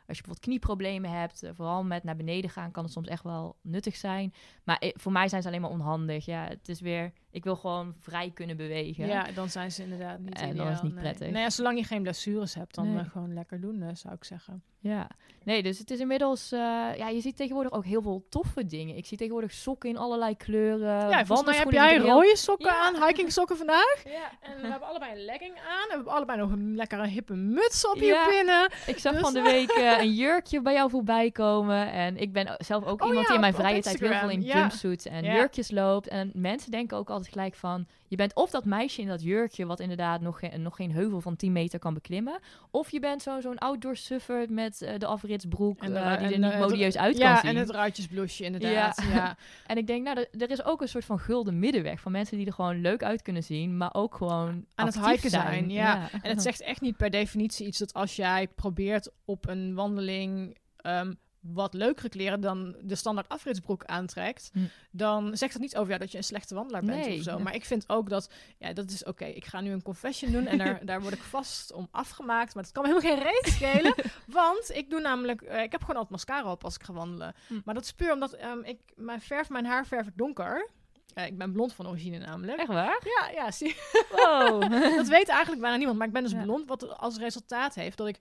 als 0.08 0.16
je 0.16 0.22
bijvoorbeeld 0.22 0.40
knieproblemen 0.40 1.10
hebt. 1.10 1.42
Uh, 1.42 1.50
vooral 1.54 1.84
met 1.84 2.04
naar 2.04 2.16
beneden 2.16 2.50
gaan 2.50 2.70
kan 2.70 2.84
het 2.84 2.92
soms 2.92 3.08
echt 3.08 3.22
wel 3.22 3.56
nuttig 3.62 3.96
zijn. 3.96 4.34
Maar 4.64 4.78
eh, 4.78 4.90
voor 4.94 5.12
mij 5.12 5.28
zijn 5.28 5.42
ze 5.42 5.48
alleen 5.48 5.60
maar 5.60 5.70
onhandig. 5.70 6.24
Ja, 6.24 6.46
het 6.48 6.68
is 6.68 6.80
weer... 6.80 7.12
Ik 7.30 7.44
wil 7.44 7.56
gewoon 7.56 7.94
vrij 7.98 8.30
kunnen 8.30 8.56
bewegen. 8.56 9.06
Ja, 9.06 9.26
dan 9.34 9.50
zijn 9.50 9.72
ze 9.72 9.82
inderdaad 9.82 10.18
niet 10.18 10.40
En 10.40 10.56
dan 10.56 10.66
is 10.66 10.74
het 10.74 10.82
niet 10.82 10.94
prettig. 10.94 11.30
Nee, 11.30 11.50
zolang 11.50 11.78
je 11.78 11.84
geen 11.84 12.02
blessures 12.02 12.54
hebt, 12.54 12.74
dan 12.74 13.04
gewoon 13.04 13.34
lekker 13.34 13.60
doen, 13.60 13.96
zou 13.96 14.14
ik 14.14 14.24
zeggen. 14.24 14.62
Ja, 14.80 15.10
nee, 15.44 15.62
dus 15.62 15.78
het 15.78 15.90
is 15.90 16.00
inmiddels, 16.00 16.52
uh, 16.52 16.58
ja, 16.96 17.08
je 17.08 17.20
ziet 17.20 17.36
tegenwoordig 17.36 17.72
ook 17.72 17.84
heel 17.84 18.02
veel 18.02 18.26
toffe 18.28 18.66
dingen. 18.66 18.96
Ik 18.96 19.06
zie 19.06 19.18
tegenwoordig 19.18 19.52
sokken 19.52 19.88
in 19.88 19.96
allerlei 19.96 20.36
kleuren. 20.36 21.08
Ja, 21.08 21.26
volgens 21.26 21.48
mij 21.48 21.58
heb 21.58 21.70
jij 21.70 21.96
rode 21.96 22.36
sokken 22.36 22.70
aan, 22.70 23.06
hiking 23.06 23.32
sokken 23.32 23.56
vandaag. 23.56 24.02
Ja. 24.04 24.30
En 24.40 24.60
we 24.60 24.66
hebben 24.66 24.88
allebei 24.88 25.12
een 25.12 25.24
legging 25.24 25.56
aan. 25.56 25.82
En 25.82 25.88
we 25.88 25.94
hebben 25.94 26.12
allebei 26.12 26.38
nog 26.38 26.50
een 26.50 26.76
lekkere 26.76 27.06
hippe 27.06 27.34
muts 27.34 27.88
op 27.88 27.98
hier 27.98 28.26
binnen. 28.28 28.70
Ik 28.86 28.98
zag 28.98 29.12
dus 29.12 29.22
van 29.22 29.32
de 29.32 29.42
week 29.42 29.76
uh, 29.76 29.97
een 30.02 30.14
jurkje 30.14 30.60
bij 30.60 30.72
jou 30.72 30.90
voorbij 30.90 31.30
komen. 31.30 31.92
En 31.92 32.16
ik 32.16 32.32
ben 32.32 32.54
zelf 32.58 32.84
ook 32.84 33.02
oh, 33.02 33.08
iemand 33.08 33.26
die 33.26 33.34
in 33.34 33.40
mijn 33.40 33.54
vrije 33.54 33.82
tijd 33.82 34.00
heel 34.00 34.12
veel 34.12 34.30
in 34.30 34.42
jumpsuits 34.42 35.06
en 35.06 35.24
jurkjes 35.24 35.70
loopt. 35.70 36.08
En 36.08 36.30
mensen 36.34 36.70
denken 36.70 36.96
ook 36.96 37.10
altijd 37.10 37.32
gelijk 37.32 37.54
van, 37.54 37.86
je 38.08 38.16
bent 38.16 38.34
of 38.34 38.50
dat 38.50 38.64
meisje 38.64 39.00
in 39.00 39.08
dat 39.08 39.22
jurkje 39.22 39.66
wat 39.66 39.80
inderdaad 39.80 40.20
nog, 40.20 40.38
geen, 40.38 40.62
nog 40.62 40.76
geen 40.76 40.92
heuvel 40.92 41.20
van 41.20 41.36
10 41.36 41.52
meter 41.52 41.78
kan 41.78 41.94
beklimmen. 41.94 42.38
Of 42.70 42.90
je 42.90 43.00
bent 43.00 43.22
zo, 43.22 43.40
zo'n 43.40 43.58
outdoor 43.58 43.96
suffer 43.96 44.52
met 44.52 44.82
uh, 44.82 44.90
de 44.98 45.06
afritsbroek 45.06 45.82
en 45.82 45.92
uh, 45.92 46.18
die 46.18 46.34
er 46.34 46.38
niet 46.38 46.58
modieus 46.58 46.96
uit 46.96 47.16
ja, 47.16 47.32
kan 47.32 47.40
zien. 47.40 47.50
Ja, 47.50 47.56
en 47.56 47.66
het 47.66 47.70
ruitjesbloesje 47.70 48.44
inderdaad. 48.44 49.02
Ja. 49.12 49.36
en 49.66 49.76
ik 49.76 49.86
denk, 49.86 50.04
nou, 50.04 50.26
er 50.38 50.50
is 50.50 50.64
ook 50.64 50.80
een 50.80 50.88
soort 50.88 51.04
van 51.04 51.18
gulden 51.18 51.58
middenweg 51.58 52.00
van 52.00 52.12
mensen 52.12 52.36
die 52.36 52.46
er 52.46 52.52
gewoon 52.52 52.80
leuk 52.80 53.02
uit 53.02 53.22
kunnen 53.22 53.42
zien, 53.42 53.76
maar 53.76 53.94
ook 53.94 54.14
gewoon 54.14 54.64
aan 54.74 54.86
het 54.86 55.06
hiken 55.06 55.30
zijn. 55.30 55.70
ja. 55.70 56.10
En 56.12 56.30
het 56.30 56.42
zegt 56.42 56.60
echt 56.60 56.80
niet 56.80 56.96
per 56.96 57.10
definitie 57.10 57.66
iets 57.66 57.78
dat 57.78 57.94
als 57.94 58.16
jij 58.16 58.48
probeert 58.48 59.10
op 59.24 59.48
een 59.48 59.74
wandeling 59.74 60.56
um, 60.82 61.18
wat 61.40 61.74
leukere 61.74 62.08
kleren 62.08 62.40
dan 62.40 62.76
de 62.82 62.94
standaard 62.94 63.28
afritsbroek 63.28 63.84
aantrekt, 63.84 64.50
hm. 64.52 64.60
dan 64.90 65.36
zegt 65.36 65.52
dat 65.52 65.62
niet 65.62 65.76
over 65.76 65.88
jou 65.88 66.00
dat 66.00 66.12
je 66.12 66.18
een 66.18 66.24
slechte 66.24 66.54
wandelaar 66.54 66.84
bent 66.84 67.18
of 67.18 67.22
zo. 67.22 67.38
Maar 67.38 67.54
ik 67.54 67.64
vind 67.64 67.88
ook 67.88 68.08
dat, 68.08 68.30
ja, 68.58 68.72
dat 68.72 68.90
is 68.90 69.04
oké. 69.04 69.24
Ik 69.24 69.44
ga 69.44 69.60
nu 69.60 69.70
een 69.70 69.82
confession 69.82 70.32
doen 70.32 70.46
en 70.46 70.58
daar, 70.58 70.84
daar 70.86 71.00
word 71.00 71.14
ik 71.14 71.22
vast 71.22 71.72
om 71.72 71.88
afgemaakt. 71.90 72.54
Maar 72.54 72.62
dat 72.62 72.72
kan 72.72 72.82
me 72.82 72.88
helemaal 72.88 73.16
geen 73.16 73.32
reet 73.32 73.52
schelen, 73.52 73.94
want 74.26 74.70
ik 74.74 74.90
doe 74.90 75.00
namelijk, 75.00 75.42
uh, 75.42 75.62
ik 75.62 75.72
heb 75.72 75.80
gewoon 75.80 75.96
altijd 75.96 76.10
mascara 76.10 76.50
op 76.50 76.64
als 76.64 76.74
ik 76.74 76.82
ga 76.82 76.92
wandelen. 76.92 77.34
Hm. 77.46 77.60
Maar 77.64 77.74
dat 77.74 77.84
is 77.84 77.92
puur 77.92 78.12
omdat 78.12 78.42
um, 78.42 78.64
ik 78.64 78.78
mijn 78.94 79.20
verf, 79.20 79.48
mijn 79.48 79.66
haar 79.66 79.86
verf 79.86 80.06
ik 80.06 80.16
donker. 80.16 80.70
Uh, 81.14 81.26
ik 81.26 81.38
ben 81.38 81.52
blond 81.52 81.72
van 81.72 81.88
origine 81.88 82.18
namelijk. 82.18 82.58
Echt 82.58 82.68
waar? 82.68 83.00
Ja, 83.04 83.30
ja, 83.30 83.50
zie. 83.50 83.76
Wow. 84.10 84.60
dat 84.96 85.08
weet 85.08 85.28
eigenlijk 85.28 85.60
bijna 85.60 85.76
niemand. 85.76 85.98
Maar 85.98 86.06
ik 86.06 86.12
ben 86.12 86.22
dus 86.22 86.34
blond, 86.42 86.68
wat 86.68 86.98
als 86.98 87.18
resultaat 87.18 87.74
heeft 87.74 87.96
dat 87.96 88.06
ik 88.06 88.18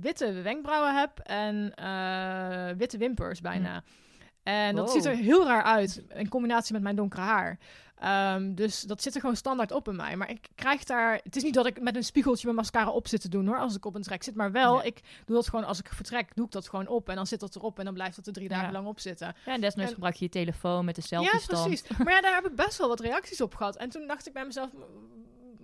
witte 0.00 0.32
wenkbrauwen 0.32 0.98
heb 0.98 1.18
en 1.18 1.72
uh, 1.80 2.76
witte 2.76 2.98
wimpers 2.98 3.40
bijna. 3.40 3.72
Hm. 3.72 4.06
En 4.42 4.74
dat 4.74 4.90
ziet 4.90 5.04
er 5.04 5.16
heel 5.16 5.46
raar 5.46 5.62
uit 5.62 6.02
in 6.08 6.28
combinatie 6.28 6.72
met 6.72 6.82
mijn 6.82 6.96
donkere 6.96 7.22
haar. 7.22 7.58
Um, 8.04 8.54
dus 8.54 8.80
dat 8.80 9.02
zit 9.02 9.14
er 9.14 9.20
gewoon 9.20 9.36
standaard 9.36 9.72
op 9.72 9.88
in 9.88 9.96
mij. 9.96 10.16
Maar 10.16 10.30
ik 10.30 10.48
krijg 10.54 10.84
daar. 10.84 11.20
Het 11.22 11.36
is 11.36 11.42
niet 11.42 11.54
dat 11.54 11.66
ik 11.66 11.80
met 11.80 11.96
een 11.96 12.04
spiegeltje 12.04 12.44
mijn 12.44 12.56
mascara 12.56 12.90
op 12.90 13.08
zit 13.08 13.20
te 13.20 13.28
doen 13.28 13.46
hoor. 13.46 13.58
Als 13.58 13.76
ik 13.76 13.84
op 13.84 13.94
een 13.94 14.02
trek 14.02 14.22
zit. 14.22 14.34
Maar 14.34 14.52
wel, 14.52 14.84
ik 14.84 15.00
doe 15.24 15.36
dat 15.36 15.48
gewoon 15.48 15.64
als 15.64 15.78
ik 15.78 15.88
vertrek. 15.88 16.34
Doe 16.34 16.44
ik 16.46 16.50
dat 16.50 16.68
gewoon 16.68 16.86
op. 16.86 17.08
En 17.08 17.16
dan 17.16 17.26
zit 17.26 17.40
dat 17.40 17.56
erop. 17.56 17.78
En 17.78 17.84
dan 17.84 17.94
blijft 17.94 18.16
dat 18.16 18.26
er 18.26 18.32
drie 18.32 18.48
dagen 18.48 18.72
lang 18.72 18.86
op 18.86 19.00
zitten. 19.00 19.34
Ja, 19.44 19.52
en 19.52 19.60
desnoods 19.60 19.92
gebruik 19.92 20.14
je 20.14 20.24
je 20.24 20.30
telefoon 20.30 20.84
met 20.84 20.94
de 20.94 21.02
selfie 21.02 21.40
stand. 21.40 21.58
Ja, 21.58 21.64
precies. 21.64 21.98
maar 22.04 22.12
ja, 22.12 22.20
daar 22.20 22.34
heb 22.34 22.46
ik 22.46 22.56
best 22.56 22.78
wel 22.78 22.88
wat 22.88 23.00
reacties 23.00 23.40
op 23.40 23.54
gehad. 23.54 23.76
En 23.76 23.88
toen 23.88 24.06
dacht 24.06 24.26
ik 24.26 24.32
bij 24.32 24.44
mezelf. 24.44 24.70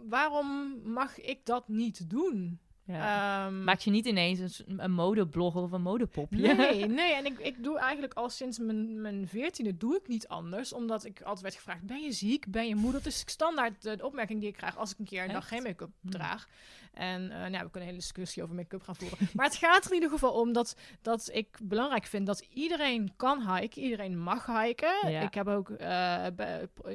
Waarom 0.09 0.80
mag 0.85 1.20
ik 1.20 1.41
dat 1.45 1.68
niet 1.68 2.11
doen? 2.11 2.61
Ja. 2.87 3.47
Um, 3.47 3.64
Maak 3.64 3.80
je 3.80 3.91
niet 3.91 4.07
ineens 4.07 4.59
een, 4.59 4.82
een 4.82 4.93
modeblog 4.93 5.55
of 5.55 5.72
een 5.72 5.82
modepopje? 5.82 6.55
Nee, 6.55 6.87
nee. 7.01 7.14
En 7.14 7.24
ik, 7.24 7.39
ik 7.39 7.62
doe 7.62 7.78
eigenlijk 7.78 8.14
al 8.14 8.28
sinds 8.30 8.59
mijn, 8.59 9.01
mijn 9.01 9.28
veertiende 9.28 9.76
doe 9.76 9.97
ik 9.97 10.09
niet 10.09 10.28
anders. 10.28 10.72
Omdat 10.72 11.05
ik 11.05 11.20
altijd 11.20 11.41
werd 11.41 11.55
gevraagd, 11.55 11.82
ben 11.82 12.03
je 12.03 12.12
ziek? 12.12 12.47
Ben 12.47 12.68
je 12.68 12.74
moe? 12.74 12.93
Dat 12.93 13.07
is 13.07 13.22
standaard 13.26 13.82
de 13.82 13.99
opmerking 14.01 14.41
die 14.41 14.49
ik 14.49 14.57
krijg 14.57 14.76
als 14.76 14.93
ik 14.93 14.99
een 14.99 15.05
keer 15.05 15.24
een 15.24 15.32
dag 15.32 15.49
geen 15.49 15.62
make-up 15.62 15.91
hm. 16.01 16.11
draag. 16.11 16.49
En 16.95 17.22
uh, 17.22 17.30
nou, 17.30 17.51
we 17.51 17.59
kunnen 17.59 17.72
een 17.72 17.80
hele 17.80 17.97
discussie 17.97 18.42
over 18.42 18.55
make-up 18.55 18.82
gaan 18.82 18.97
voeren. 18.97 19.18
maar 19.34 19.47
het 19.47 19.57
gaat 19.57 19.84
er 19.84 19.90
in 19.90 19.95
ieder 19.95 20.11
geval 20.11 20.32
om 20.32 20.53
dat, 20.53 20.76
dat 21.03 21.30
ik 21.32 21.59
belangrijk 21.62 22.05
vind 22.05 22.26
dat 22.26 22.47
iedereen 22.53 23.12
kan 23.16 23.55
hiken. 23.55 23.82
Iedereen 23.82 24.18
mag 24.18 24.47
hiken. 24.47 25.22
Ik 25.22 25.34
heb 25.34 25.49
ook 25.49 25.68
uh, 25.68 25.78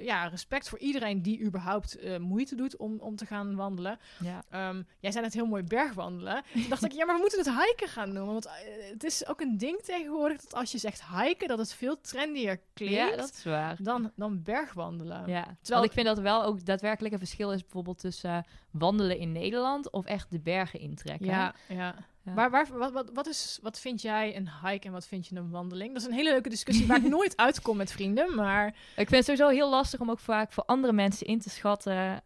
ja, 0.01 0.27
respect 0.27 0.69
voor 0.69 0.79
iedereen 0.79 1.21
die 1.21 1.41
überhaupt 1.41 2.03
uh, 2.03 2.17
moeite 2.17 2.55
doet 2.55 2.77
om, 2.77 2.99
om 2.99 3.15
te 3.15 3.25
gaan 3.25 3.55
wandelen. 3.55 3.99
Ja. 4.19 4.69
Um, 4.69 4.87
jij 4.99 5.11
zei 5.11 5.25
het 5.25 5.33
heel 5.33 5.45
mooi 5.45 5.63
bergwandelen. 5.63 6.43
Toen 6.53 6.69
dacht 6.69 6.83
ik, 6.83 6.91
ja, 6.91 7.05
maar 7.05 7.15
we 7.15 7.21
moeten 7.21 7.39
het 7.39 7.65
hiken 7.65 7.87
gaan 7.87 8.13
noemen. 8.13 8.33
Want 8.33 8.49
het 8.91 9.03
is 9.03 9.27
ook 9.27 9.41
een 9.41 9.57
ding 9.57 9.81
tegenwoordig 9.81 10.41
dat 10.41 10.53
als 10.53 10.71
je 10.71 10.77
zegt 10.77 11.03
hiken, 11.07 11.47
dat 11.47 11.57
het 11.57 11.73
veel 11.73 12.01
trendier 12.01 12.59
klinkt. 12.73 12.95
Ja, 12.95 13.15
dat 13.15 13.31
is 13.33 13.43
waar. 13.43 13.77
Dan, 13.79 14.11
dan 14.15 14.43
bergwandelen. 14.43 15.27
Ja. 15.27 15.57
Terwijl 15.61 15.85
ik 15.85 15.91
vind 15.91 16.05
dat 16.05 16.19
wel 16.19 16.43
ook 16.43 16.65
daadwerkelijk 16.65 17.13
een 17.13 17.19
verschil 17.19 17.51
is 17.51 17.61
bijvoorbeeld 17.61 17.99
tussen 17.99 18.45
wandelen 18.71 19.17
in 19.17 19.31
Nederland 19.31 19.88
of 19.91 20.05
echt 20.05 20.31
de 20.31 20.39
bergen 20.39 20.79
intrekken. 20.79 21.27
Ja, 21.27 21.55
ja. 21.67 21.95
Waar, 22.23 22.67
wat, 22.77 22.91
wat, 22.91 23.09
wat, 23.13 23.27
is, 23.27 23.59
wat 23.61 23.79
vind 23.79 24.01
jij 24.01 24.35
een 24.35 24.49
hike 24.63 24.87
en 24.87 24.93
wat 24.93 25.07
vind 25.07 25.27
je 25.27 25.35
een 25.35 25.49
wandeling? 25.49 25.93
Dat 25.93 26.01
is 26.01 26.07
een 26.07 26.13
hele 26.13 26.31
leuke 26.31 26.49
discussie 26.49 26.87
waar 26.87 26.97
ik 26.97 27.09
nooit 27.17 27.37
uitkom 27.37 27.77
met 27.77 27.91
vrienden, 27.91 28.35
maar... 28.35 28.67
Ik 28.67 29.09
vind 29.09 29.11
het 29.11 29.25
sowieso 29.25 29.47
heel 29.47 29.69
lastig 29.69 29.99
om 29.99 30.09
ook 30.09 30.19
vaak 30.19 30.51
voor 30.51 30.63
andere 30.65 30.93
mensen 30.93 31.27
in 31.27 31.39
te 31.39 31.49
schatten 31.49 32.23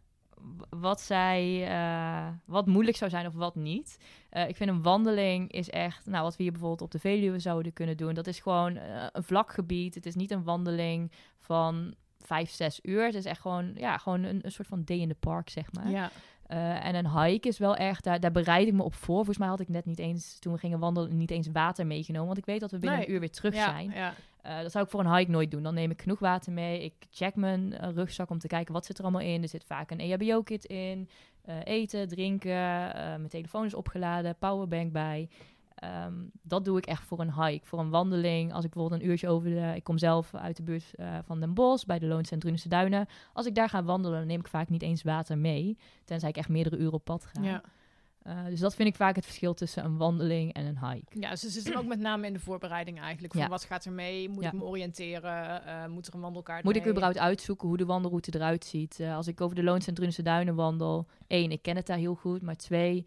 wat 0.70 1.00
zij, 1.00 1.68
uh, 1.70 2.28
wat 2.44 2.66
moeilijk 2.66 2.96
zou 2.96 3.10
zijn 3.10 3.26
of 3.26 3.34
wat 3.34 3.54
niet. 3.54 3.98
Uh, 4.32 4.48
ik 4.48 4.56
vind 4.56 4.70
een 4.70 4.82
wandeling 4.82 5.52
is 5.52 5.70
echt, 5.70 6.06
nou 6.06 6.22
wat 6.22 6.36
we 6.36 6.42
hier 6.42 6.52
bijvoorbeeld 6.52 6.82
op 6.82 6.90
de 6.90 6.98
Veluwe 6.98 7.38
zouden 7.38 7.72
kunnen 7.72 7.96
doen. 7.96 8.14
Dat 8.14 8.26
is 8.26 8.40
gewoon 8.40 8.76
uh, 8.76 9.06
een 9.12 9.24
vlak 9.24 9.52
gebied. 9.52 9.94
Het 9.94 10.06
is 10.06 10.14
niet 10.14 10.30
een 10.30 10.44
wandeling 10.44 11.12
van 11.38 11.94
vijf, 12.18 12.50
zes 12.50 12.78
uur. 12.82 13.04
Het 13.04 13.14
is 13.14 13.24
echt 13.24 13.40
gewoon, 13.40 13.72
ja, 13.76 13.98
gewoon 13.98 14.22
een, 14.22 14.40
een 14.42 14.52
soort 14.52 14.68
van 14.68 14.84
day 14.84 14.98
in 14.98 15.08
the 15.08 15.14
park, 15.14 15.48
zeg 15.48 15.72
maar. 15.72 15.90
Ja. 15.90 16.10
Uh, 16.48 16.84
en 16.84 16.94
een 16.94 17.20
hike 17.20 17.48
is 17.48 17.58
wel 17.58 17.76
echt, 17.76 18.04
daar, 18.04 18.20
daar 18.20 18.32
bereid 18.32 18.66
ik 18.66 18.72
me 18.72 18.82
op 18.82 18.94
voor. 18.94 19.14
Volgens 19.14 19.38
mij 19.38 19.48
had 19.48 19.60
ik 19.60 19.68
net 19.68 19.84
niet 19.84 19.98
eens, 19.98 20.38
toen 20.38 20.52
we 20.52 20.58
gingen 20.58 20.78
wandelen, 20.78 21.16
niet 21.16 21.30
eens 21.30 21.48
water 21.52 21.86
meegenomen. 21.86 22.26
Want 22.26 22.38
ik 22.38 22.46
weet 22.46 22.60
dat 22.60 22.70
we 22.70 22.78
binnen 22.78 23.00
een 23.00 23.10
uur 23.10 23.20
weer 23.20 23.30
terug 23.30 23.54
zijn. 23.54 23.90
Ja. 23.90 24.14
Uh, 24.46 24.62
dat 24.62 24.72
zou 24.72 24.84
ik 24.84 24.90
voor 24.90 25.00
een 25.00 25.14
hike 25.14 25.30
nooit 25.30 25.50
doen. 25.50 25.62
Dan 25.62 25.74
neem 25.74 25.90
ik 25.90 26.02
genoeg 26.02 26.18
water 26.18 26.52
mee. 26.52 26.84
Ik 26.84 26.94
check 27.10 27.34
mijn 27.34 27.72
uh, 27.72 27.88
rugzak 27.94 28.30
om 28.30 28.38
te 28.38 28.46
kijken 28.46 28.72
wat 28.72 28.86
zit 28.86 28.98
er 28.98 29.04
allemaal 29.04 29.20
in. 29.20 29.42
Er 29.42 29.48
zit 29.48 29.64
vaak 29.64 29.90
een 29.90 29.98
EHBO-kit 29.98 30.64
in. 30.64 31.08
eten, 31.64 32.08
drinken. 32.08 32.50
mijn 32.92 33.28
telefoon 33.28 33.64
is 33.64 33.74
opgeladen. 33.74 34.36
Powerbank 34.38 34.92
bij. 34.92 35.28
Ehm, 35.84 36.12
dat 36.42 36.64
doe 36.64 36.78
ik 36.78 36.86
echt 36.86 37.02
voor 37.02 37.20
een 37.20 37.44
hike, 37.44 37.66
voor 37.66 37.78
een 37.78 37.90
wandeling. 37.90 38.52
Als 38.52 38.64
ik 38.64 38.70
bijvoorbeeld 38.70 39.02
een 39.02 39.08
uurtje 39.08 39.28
over 39.28 39.50
de... 39.50 39.72
Ik 39.74 39.84
kom 39.84 39.98
zelf 39.98 40.34
uit 40.34 40.56
de 40.56 40.62
buurt 40.62 40.92
uh, 40.96 41.18
van 41.24 41.40
Den 41.40 41.54
Bosch, 41.54 41.84
bij 41.84 41.98
de 41.98 42.06
Loons 42.06 42.30
en 42.30 42.38
Drunense 42.38 42.68
Duinen. 42.68 43.06
Als 43.32 43.46
ik 43.46 43.54
daar 43.54 43.68
ga 43.68 43.84
wandelen, 43.84 44.18
dan 44.18 44.26
neem 44.26 44.40
ik 44.40 44.48
vaak 44.48 44.68
niet 44.68 44.82
eens 44.82 45.02
water 45.02 45.38
mee. 45.38 45.78
Tenzij 46.04 46.28
ik 46.28 46.36
echt 46.36 46.48
meerdere 46.48 46.76
uren 46.76 46.92
op 46.92 47.04
pad 47.04 47.24
ga. 47.24 47.42
Ja. 47.42 47.62
Uh, 48.26 48.44
dus 48.44 48.60
dat 48.60 48.74
vind 48.74 48.88
ik 48.88 48.94
vaak 48.94 49.16
het 49.16 49.24
verschil 49.24 49.54
tussen 49.54 49.84
een 49.84 49.96
wandeling 49.96 50.52
en 50.52 50.66
een 50.66 50.88
hike. 50.88 51.20
Ja, 51.20 51.36
ze 51.36 51.48
zitten 51.48 51.76
ook 51.76 51.86
met 51.86 51.98
name 51.98 52.26
in 52.26 52.32
de 52.32 52.38
voorbereiding 52.38 53.00
eigenlijk. 53.00 53.32
Van 53.32 53.42
ja. 53.42 53.48
wat 53.48 53.64
gaat 53.64 53.84
er 53.84 53.92
mee? 53.92 54.28
Moet 54.28 54.44
ik 54.44 54.52
me 54.52 54.62
oriënteren? 54.62 55.62
Uh, 55.66 55.86
moet 55.86 56.06
er 56.06 56.14
een 56.14 56.20
wandelkaart 56.20 56.64
Moet 56.64 56.76
ik 56.76 56.86
überhaupt 56.86 57.18
uitzoeken 57.18 57.68
hoe 57.68 57.76
de 57.76 57.84
wandelroute 57.84 58.34
eruit 58.34 58.64
ziet? 58.64 58.98
Uh, 59.00 59.16
als 59.16 59.26
ik 59.26 59.40
over 59.40 59.56
de 59.56 59.62
Loons 59.62 59.86
en 59.86 59.94
Drunense 59.94 60.22
Duinen 60.22 60.54
wandel... 60.54 61.06
één, 61.26 61.50
ik 61.50 61.62
ken 61.62 61.76
het 61.76 61.86
daar 61.86 61.96
heel 61.96 62.14
goed. 62.14 62.42
Maar 62.42 62.56
twee, 62.56 63.06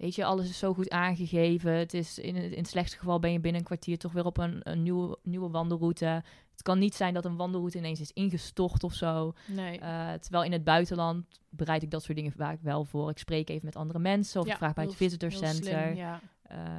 Weet 0.00 0.14
je, 0.14 0.24
alles 0.24 0.48
is 0.48 0.58
zo 0.58 0.74
goed 0.74 0.90
aangegeven. 0.90 1.72
Het 1.72 1.94
is 1.94 2.18
in, 2.18 2.36
in 2.36 2.58
het 2.58 2.68
slechtste 2.68 2.98
geval 2.98 3.18
ben 3.18 3.32
je 3.32 3.40
binnen 3.40 3.60
een 3.60 3.66
kwartier 3.66 3.98
toch 3.98 4.12
weer 4.12 4.24
op 4.24 4.38
een, 4.38 4.60
een 4.62 4.82
nieuwe, 4.82 5.18
nieuwe 5.22 5.50
wandelroute. 5.50 6.22
Het 6.50 6.62
kan 6.62 6.78
niet 6.78 6.94
zijn 6.94 7.14
dat 7.14 7.24
een 7.24 7.36
wandelroute 7.36 7.78
ineens 7.78 8.00
is 8.00 8.12
ingestort 8.12 8.84
of 8.84 8.94
zo. 8.94 9.34
Nee. 9.46 9.80
Uh, 9.80 10.12
terwijl 10.12 10.44
in 10.44 10.52
het 10.52 10.64
buitenland 10.64 11.24
bereid 11.48 11.82
ik 11.82 11.90
dat 11.90 12.02
soort 12.02 12.16
dingen 12.16 12.32
vaak 12.32 12.58
wel 12.62 12.84
voor. 12.84 13.10
Ik 13.10 13.18
spreek 13.18 13.48
even 13.48 13.64
met 13.64 13.76
andere 13.76 13.98
mensen 13.98 14.40
of 14.40 14.46
ik 14.46 14.56
vraag 14.56 14.74
bij 14.74 14.84
het 14.84 14.94
visitor 14.94 15.32
center. 15.32 15.94
ja 15.94 16.20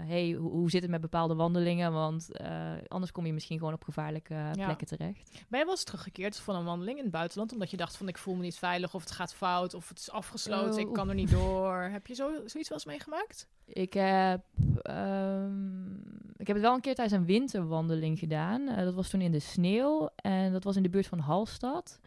hey, 0.05 0.31
hoe, 0.31 0.51
hoe, 0.51 0.69
zit 0.69 0.81
het 0.81 0.91
met 0.91 1.01
bepaalde 1.01 1.35
wandelingen? 1.35 1.93
Want 1.93 2.29
uh, 2.41 2.71
anders 2.87 3.11
kom 3.11 3.25
je 3.25 3.33
misschien 3.33 3.57
gewoon 3.57 3.73
op 3.73 3.83
gevaarlijke 3.83 4.33
ja. 4.33 4.51
plekken 4.51 4.87
terecht. 4.87 5.31
Ben 5.47 5.59
je 5.59 5.65
wel 5.65 5.73
eens 5.73 5.83
teruggekeerd 5.83 6.39
van 6.39 6.55
een 6.55 6.65
wandeling 6.65 6.97
in 6.97 7.03
het 7.03 7.13
buitenland... 7.13 7.51
omdat 7.53 7.71
je 7.71 7.77
dacht 7.77 7.97
van 7.97 8.07
ik 8.07 8.17
voel 8.17 8.35
me 8.35 8.41
niet 8.41 8.57
veilig 8.57 8.93
of 8.93 9.01
het 9.01 9.11
gaat 9.11 9.33
fout... 9.33 9.73
of 9.73 9.89
het 9.89 9.99
is 9.99 10.11
afgesloten, 10.11 10.79
ik 10.79 10.93
kan 10.93 11.09
er 11.09 11.15
niet 11.15 11.31
door. 11.31 11.75
heb 11.75 12.07
je 12.07 12.13
zo, 12.13 12.31
zoiets 12.31 12.69
wel 12.69 12.77
eens 12.77 12.85
meegemaakt? 12.85 13.47
Ik 13.65 13.93
heb, 13.93 14.41
um, 14.89 16.03
ik 16.37 16.47
heb 16.47 16.55
het 16.55 16.65
wel 16.65 16.73
een 16.73 16.81
keer 16.81 16.95
tijdens 16.95 17.17
een 17.17 17.25
winterwandeling 17.25 18.19
gedaan. 18.19 18.61
Uh, 18.61 18.75
dat 18.75 18.93
was 18.93 19.09
toen 19.09 19.21
in 19.21 19.31
de 19.31 19.39
sneeuw 19.39 20.09
en 20.15 20.51
dat 20.51 20.63
was 20.63 20.75
in 20.75 20.83
de 20.83 20.89
buurt 20.89 21.07
van 21.07 21.19
Halstad 21.19 21.99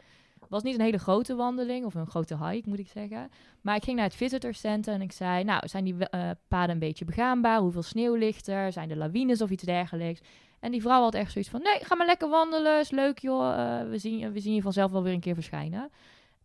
was 0.54 0.62
niet 0.62 0.74
een 0.74 0.84
hele 0.84 0.98
grote 0.98 1.34
wandeling 1.34 1.84
of 1.84 1.94
een 1.94 2.06
grote 2.06 2.46
hike, 2.46 2.68
moet 2.68 2.78
ik 2.78 2.88
zeggen. 2.88 3.30
Maar 3.60 3.76
ik 3.76 3.84
ging 3.84 3.96
naar 3.96 4.06
het 4.06 4.14
visitor 4.14 4.54
center 4.54 4.94
en 4.94 5.00
ik 5.00 5.12
zei, 5.12 5.44
nou, 5.44 5.68
zijn 5.68 5.84
die 5.84 5.94
uh, 5.94 6.30
paden 6.48 6.70
een 6.70 6.78
beetje 6.78 7.04
begaanbaar? 7.04 7.58
Hoeveel 7.58 7.82
sneeuw 7.82 8.14
ligt 8.14 8.46
er? 8.46 8.72
Zijn 8.72 8.90
er 8.90 8.96
lawines 8.96 9.42
of 9.42 9.50
iets 9.50 9.62
dergelijks? 9.62 10.20
En 10.60 10.70
die 10.70 10.82
vrouw 10.82 11.02
had 11.02 11.14
echt 11.14 11.32
zoiets 11.32 11.50
van, 11.50 11.62
nee, 11.62 11.78
ga 11.84 11.94
maar 11.94 12.06
lekker 12.06 12.28
wandelen, 12.28 12.80
is 12.80 12.90
leuk 12.90 13.18
joh, 13.18 13.56
uh, 13.56 13.90
we, 13.90 13.98
zien, 13.98 14.32
we 14.32 14.40
zien 14.40 14.54
je 14.54 14.62
vanzelf 14.62 14.90
wel 14.90 15.02
weer 15.02 15.12
een 15.12 15.20
keer 15.20 15.34
verschijnen. 15.34 15.90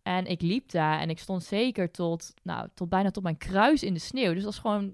En 0.03 0.25
ik 0.25 0.41
liep 0.41 0.71
daar 0.71 0.99
en 0.99 1.09
ik 1.09 1.19
stond 1.19 1.43
zeker 1.43 1.91
tot, 1.91 2.33
nou, 2.43 2.67
tot 2.73 2.89
bijna 2.89 3.11
tot 3.11 3.23
mijn 3.23 3.37
kruis 3.37 3.83
in 3.83 3.93
de 3.93 3.99
sneeuw. 3.99 4.33
Dus 4.33 4.43
dat 4.43 4.53
was 4.53 4.59
gewoon 4.61 4.93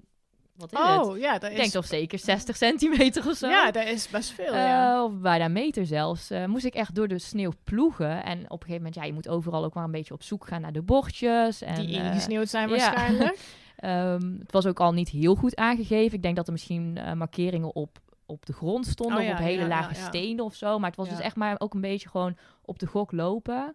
wat 0.56 0.72
is 0.72 0.78
oh, 0.78 1.12
het? 1.12 1.20
Ja, 1.20 1.32
dat 1.32 1.42
is... 1.42 1.50
Ik 1.50 1.56
denk 1.56 1.72
toch 1.72 1.86
zeker 1.86 2.18
60 2.18 2.56
centimeter 2.56 3.28
of 3.28 3.36
zo. 3.36 3.48
Ja, 3.48 3.70
dat 3.70 3.86
is 3.86 4.08
best 4.08 4.30
veel, 4.30 4.54
ja. 4.54 4.96
Uh, 4.96 5.04
of 5.04 5.12
bijna 5.12 5.48
meter 5.48 5.86
zelfs. 5.86 6.30
Uh, 6.30 6.44
moest 6.44 6.64
ik 6.64 6.74
echt 6.74 6.94
door 6.94 7.08
de 7.08 7.18
sneeuw 7.18 7.52
ploegen. 7.64 8.24
En 8.24 8.38
op 8.38 8.50
een 8.50 8.66
gegeven 8.66 8.76
moment, 8.76 8.94
ja, 8.94 9.04
je 9.04 9.12
moet 9.12 9.28
overal 9.28 9.64
ook 9.64 9.74
maar 9.74 9.84
een 9.84 9.90
beetje 9.90 10.14
op 10.14 10.22
zoek 10.22 10.46
gaan 10.46 10.60
naar 10.60 10.72
de 10.72 10.82
bordjes. 10.82 11.62
En, 11.62 11.74
Die 11.74 11.88
ingesneeuwd 11.88 12.44
uh, 12.44 12.50
zijn 12.50 12.68
waarschijnlijk. 12.68 13.38
Ehm, 13.76 14.38
het 14.38 14.52
was 14.52 14.66
ook 14.66 14.80
al 14.80 14.92
niet 14.92 15.08
heel 15.08 15.34
goed 15.34 15.56
aangegeven. 15.56 16.16
Ik 16.16 16.22
denk 16.22 16.36
dat 16.36 16.46
er 16.46 16.52
misschien 16.52 16.98
markeringen 17.16 17.74
op, 17.74 17.98
op 18.26 18.46
de 18.46 18.52
grond 18.52 18.86
stonden. 18.86 19.18
Oh, 19.18 19.24
of 19.24 19.30
op 19.30 19.38
hele 19.38 19.66
lage 19.66 19.94
stenen 19.94 20.44
of 20.44 20.54
zo. 20.54 20.78
Maar 20.78 20.88
het 20.88 20.98
was 20.98 21.08
dus 21.08 21.20
echt 21.20 21.36
maar 21.36 21.54
ook 21.58 21.74
een 21.74 21.80
beetje 21.80 22.08
gewoon 22.08 22.36
op 22.64 22.78
de 22.78 22.86
gok 22.86 23.12
lopen. 23.12 23.74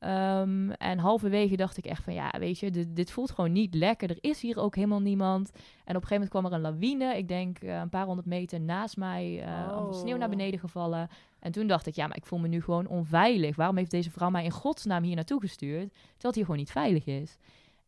Um, 0.00 0.70
en 0.70 0.98
halverwege 0.98 1.56
dacht 1.56 1.76
ik 1.76 1.86
echt 1.86 2.02
van 2.02 2.14
ja, 2.14 2.30
weet 2.38 2.58
je, 2.58 2.70
dit, 2.70 2.96
dit, 2.96 3.10
voelt 3.10 3.30
gewoon 3.30 3.52
niet 3.52 3.74
lekker. 3.74 4.10
Er 4.10 4.18
is 4.20 4.40
hier 4.40 4.58
ook 4.58 4.74
helemaal 4.74 5.00
niemand. 5.00 5.50
En 5.50 5.96
op 5.96 6.02
een 6.02 6.08
gegeven 6.08 6.12
moment 6.12 6.30
kwam 6.30 6.44
er 6.44 6.52
een 6.52 6.60
lawine. 6.60 7.16
Ik 7.16 7.28
denk 7.28 7.62
uh, 7.62 7.78
een 7.78 7.88
paar 7.88 8.04
honderd 8.04 8.26
meter 8.26 8.60
naast 8.60 8.96
mij. 8.96 9.42
Uh, 9.46 9.76
oh. 9.76 9.92
sneeuw 9.92 10.16
naar 10.16 10.28
beneden 10.28 10.60
gevallen. 10.60 11.08
En 11.38 11.52
toen 11.52 11.66
dacht 11.66 11.86
ik, 11.86 11.94
ja, 11.94 12.06
maar 12.06 12.16
ik 12.16 12.26
voel 12.26 12.38
me 12.38 12.48
nu 12.48 12.62
gewoon 12.62 12.86
onveilig. 12.86 13.56
Waarom 13.56 13.76
heeft 13.76 13.90
deze 13.90 14.10
vrouw 14.10 14.30
mij 14.30 14.44
in 14.44 14.50
godsnaam 14.50 15.02
hier 15.02 15.14
naartoe 15.14 15.40
gestuurd? 15.40 15.90
Terwijl 15.90 16.16
het 16.18 16.34
hier 16.34 16.44
gewoon 16.44 16.60
niet 16.60 16.70
veilig 16.70 17.06
is. 17.06 17.36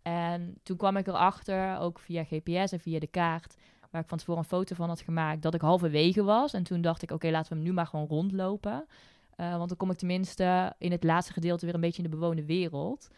En 0.03 0.59
toen 0.63 0.77
kwam 0.77 0.97
ik 0.97 1.07
erachter, 1.07 1.79
ook 1.79 1.99
via 1.99 2.25
GPS 2.25 2.73
en 2.73 2.81
via 2.81 2.99
de 2.99 3.07
kaart, 3.07 3.57
waar 3.91 4.03
ik 4.03 4.09
van 4.09 4.19
tevoren 4.19 4.43
een 4.43 4.49
foto 4.49 4.75
van 4.75 4.89
had 4.89 5.01
gemaakt, 5.01 5.43
dat 5.43 5.55
ik 5.55 5.61
halverwege 5.61 6.23
was. 6.23 6.53
En 6.53 6.63
toen 6.63 6.81
dacht 6.81 7.03
ik, 7.03 7.11
oké, 7.11 7.31
laten 7.31 7.49
we 7.49 7.55
hem 7.55 7.65
nu 7.65 7.73
maar 7.73 7.87
gewoon 7.87 8.07
rondlopen. 8.07 8.87
Uh, 9.41 9.57
want 9.57 9.69
dan 9.69 9.79
kom 9.79 9.91
ik 9.91 9.97
tenminste 9.97 10.75
in 10.79 10.91
het 10.91 11.05
laatste 11.05 11.33
gedeelte 11.33 11.65
weer 11.65 11.75
een 11.75 11.81
beetje 11.81 12.03
in 12.03 12.11
de 12.11 12.17
bewoonde 12.17 12.45
wereld. 12.45 13.09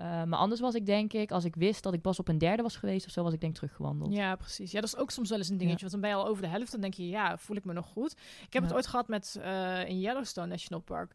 Uh, 0.00 0.24
maar 0.24 0.38
anders 0.38 0.60
was 0.60 0.74
ik 0.74 0.86
denk 0.86 1.12
ik, 1.12 1.30
als 1.30 1.44
ik 1.44 1.54
wist 1.54 1.82
dat 1.82 1.94
ik 1.94 2.00
pas 2.00 2.18
op 2.18 2.28
een 2.28 2.38
derde 2.38 2.62
was 2.62 2.76
geweest 2.76 3.06
of 3.06 3.12
zo, 3.12 3.22
was 3.22 3.32
ik 3.32 3.40
denk 3.40 3.54
teruggewandeld. 3.54 4.12
Ja, 4.12 4.36
precies. 4.36 4.70
Ja, 4.70 4.80
dat 4.80 4.88
is 4.88 4.96
ook 4.96 5.10
soms 5.10 5.28
wel 5.28 5.38
eens 5.38 5.48
een 5.48 5.56
dingetje. 5.56 5.80
Want 5.80 5.92
dan 5.92 6.00
ben 6.00 6.10
je 6.10 6.16
al 6.16 6.26
over 6.26 6.42
de 6.42 6.48
helft, 6.48 6.72
dan 6.72 6.80
denk 6.80 6.94
je, 6.94 7.08
ja, 7.08 7.38
voel 7.38 7.56
ik 7.56 7.64
me 7.64 7.72
nog 7.72 7.86
goed. 7.86 8.12
Ik 8.46 8.52
heb 8.52 8.62
het 8.62 8.72
ooit 8.72 8.86
gehad 8.86 9.08
met 9.08 9.36
uh, 9.38 9.88
in 9.88 10.00
Yellowstone 10.00 10.46
National 10.46 10.82
Park 10.82 11.14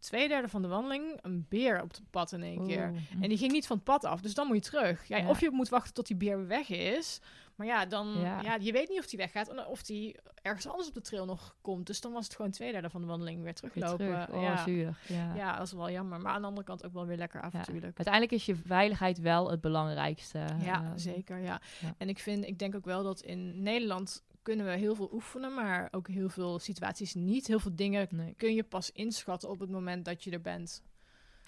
twee 0.00 0.28
derde 0.28 0.48
van 0.48 0.62
de 0.62 0.68
wandeling 0.68 1.18
een 1.22 1.46
beer 1.48 1.82
op 1.82 1.90
het 1.90 2.02
pad 2.10 2.32
in 2.32 2.42
één 2.42 2.66
keer. 2.66 2.92
En 3.20 3.28
die 3.28 3.38
ging 3.38 3.52
niet 3.52 3.66
van 3.66 3.76
het 3.76 3.84
pad 3.84 4.04
af, 4.04 4.20
dus 4.20 4.34
dan 4.34 4.46
moet 4.46 4.64
je 4.64 4.70
terug. 4.70 5.08
Ja, 5.08 5.28
Of 5.28 5.40
je 5.40 5.50
moet 5.50 5.68
wachten 5.68 5.94
tot 5.94 6.06
die 6.06 6.16
beer 6.16 6.46
weg 6.46 6.68
is. 6.68 7.20
Maar 7.60 7.68
ja, 7.68 7.86
dan, 7.86 8.16
ja. 8.20 8.56
je 8.60 8.72
weet 8.72 8.88
niet 8.88 8.98
of 8.98 9.06
die 9.06 9.18
weggaat 9.18 9.66
of 9.66 9.82
die 9.82 10.16
ergens 10.42 10.66
anders 10.66 10.88
op 10.88 10.94
de 10.94 11.00
trail 11.00 11.24
nog 11.24 11.56
komt. 11.60 11.86
Dus 11.86 12.00
dan 12.00 12.12
was 12.12 12.24
het 12.24 12.36
gewoon 12.36 12.50
twee 12.50 12.72
derde 12.72 12.90
van 12.90 13.00
de 13.00 13.06
wandeling 13.06 13.42
weer 13.42 13.54
teruglopen. 13.54 14.06
Weer 14.06 14.24
terug. 14.24 14.36
Oh, 14.36 14.42
ja. 14.42 14.64
Zuur. 14.64 14.98
Ja. 15.06 15.34
ja, 15.34 15.56
dat 15.56 15.66
is 15.66 15.72
wel 15.72 15.90
jammer. 15.90 16.20
Maar 16.20 16.32
aan 16.32 16.40
de 16.40 16.46
andere 16.46 16.66
kant 16.66 16.84
ook 16.84 16.92
wel 16.92 17.06
weer 17.06 17.16
lekker 17.16 17.40
af 17.40 17.52
natuurlijk. 17.52 17.96
Uiteindelijk 17.96 18.32
is 18.32 18.46
je 18.46 18.56
veiligheid 18.56 19.18
wel 19.18 19.50
het 19.50 19.60
belangrijkste. 19.60 20.44
Ja, 20.62 20.82
uh, 20.82 20.90
zeker. 20.94 21.38
Ja. 21.38 21.60
En 21.96 22.08
ik 22.08 22.18
vind, 22.18 22.44
ik 22.44 22.58
denk 22.58 22.74
ook 22.74 22.84
wel 22.84 23.02
dat 23.02 23.20
in 23.20 23.62
Nederland 23.62 24.24
kunnen 24.42 24.66
we 24.66 24.72
heel 24.76 24.94
veel 24.94 25.10
oefenen, 25.12 25.54
maar 25.54 25.88
ook 25.90 26.08
heel 26.08 26.28
veel 26.28 26.58
situaties 26.58 27.14
niet. 27.14 27.46
Heel 27.46 27.60
veel 27.60 27.76
dingen 27.76 28.34
kun 28.36 28.54
je 28.54 28.64
pas 28.64 28.92
inschatten 28.92 29.50
op 29.50 29.60
het 29.60 29.70
moment 29.70 30.04
dat 30.04 30.24
je 30.24 30.30
er 30.30 30.40
bent. 30.40 30.82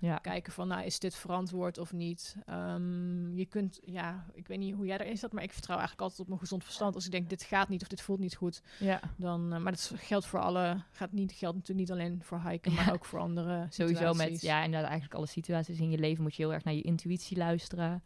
Ja. 0.02 0.16
Kijken 0.16 0.52
van, 0.52 0.68
nou, 0.68 0.84
is 0.84 0.98
dit 0.98 1.14
verantwoord 1.14 1.78
of 1.78 1.92
niet? 1.92 2.36
Um, 2.50 3.36
je 3.36 3.46
kunt, 3.46 3.80
ja, 3.84 4.26
ik 4.32 4.46
weet 4.46 4.58
niet 4.58 4.74
hoe 4.74 4.86
jij 4.86 4.98
erin 4.98 5.16
zat, 5.16 5.32
maar 5.32 5.42
ik 5.42 5.52
vertrouw 5.52 5.76
eigenlijk 5.76 6.02
altijd 6.02 6.20
op 6.20 6.28
mijn 6.28 6.40
gezond 6.40 6.64
verstand. 6.64 6.94
Als 6.94 7.04
ik 7.04 7.10
denk, 7.10 7.28
dit 7.28 7.42
gaat 7.42 7.68
niet 7.68 7.82
of 7.82 7.88
dit 7.88 8.00
voelt 8.00 8.18
niet 8.18 8.34
goed, 8.34 8.62
ja. 8.78 9.00
dan, 9.16 9.54
uh, 9.54 9.60
maar 9.60 9.72
dat 9.72 9.92
geldt 9.96 10.26
voor 10.26 10.40
alle, 10.40 10.82
gaat 10.90 11.12
niet, 11.12 11.32
geldt 11.32 11.56
natuurlijk 11.56 11.88
niet 11.88 11.98
alleen 11.98 12.22
voor 12.22 12.42
hiken, 12.48 12.72
maar 12.74 12.92
ook 12.92 13.04
voor 13.04 13.18
andere 13.18 13.66
Sowieso 13.70 14.14
met, 14.14 14.40
ja, 14.40 14.62
inderdaad, 14.62 14.88
eigenlijk 14.88 15.18
alle 15.18 15.26
situaties 15.26 15.78
in 15.78 15.90
je 15.90 15.98
leven 15.98 16.22
moet 16.22 16.34
je 16.34 16.42
heel 16.42 16.52
erg 16.52 16.64
naar 16.64 16.74
je 16.74 16.82
intuïtie 16.82 17.36
luisteren. 17.36 18.02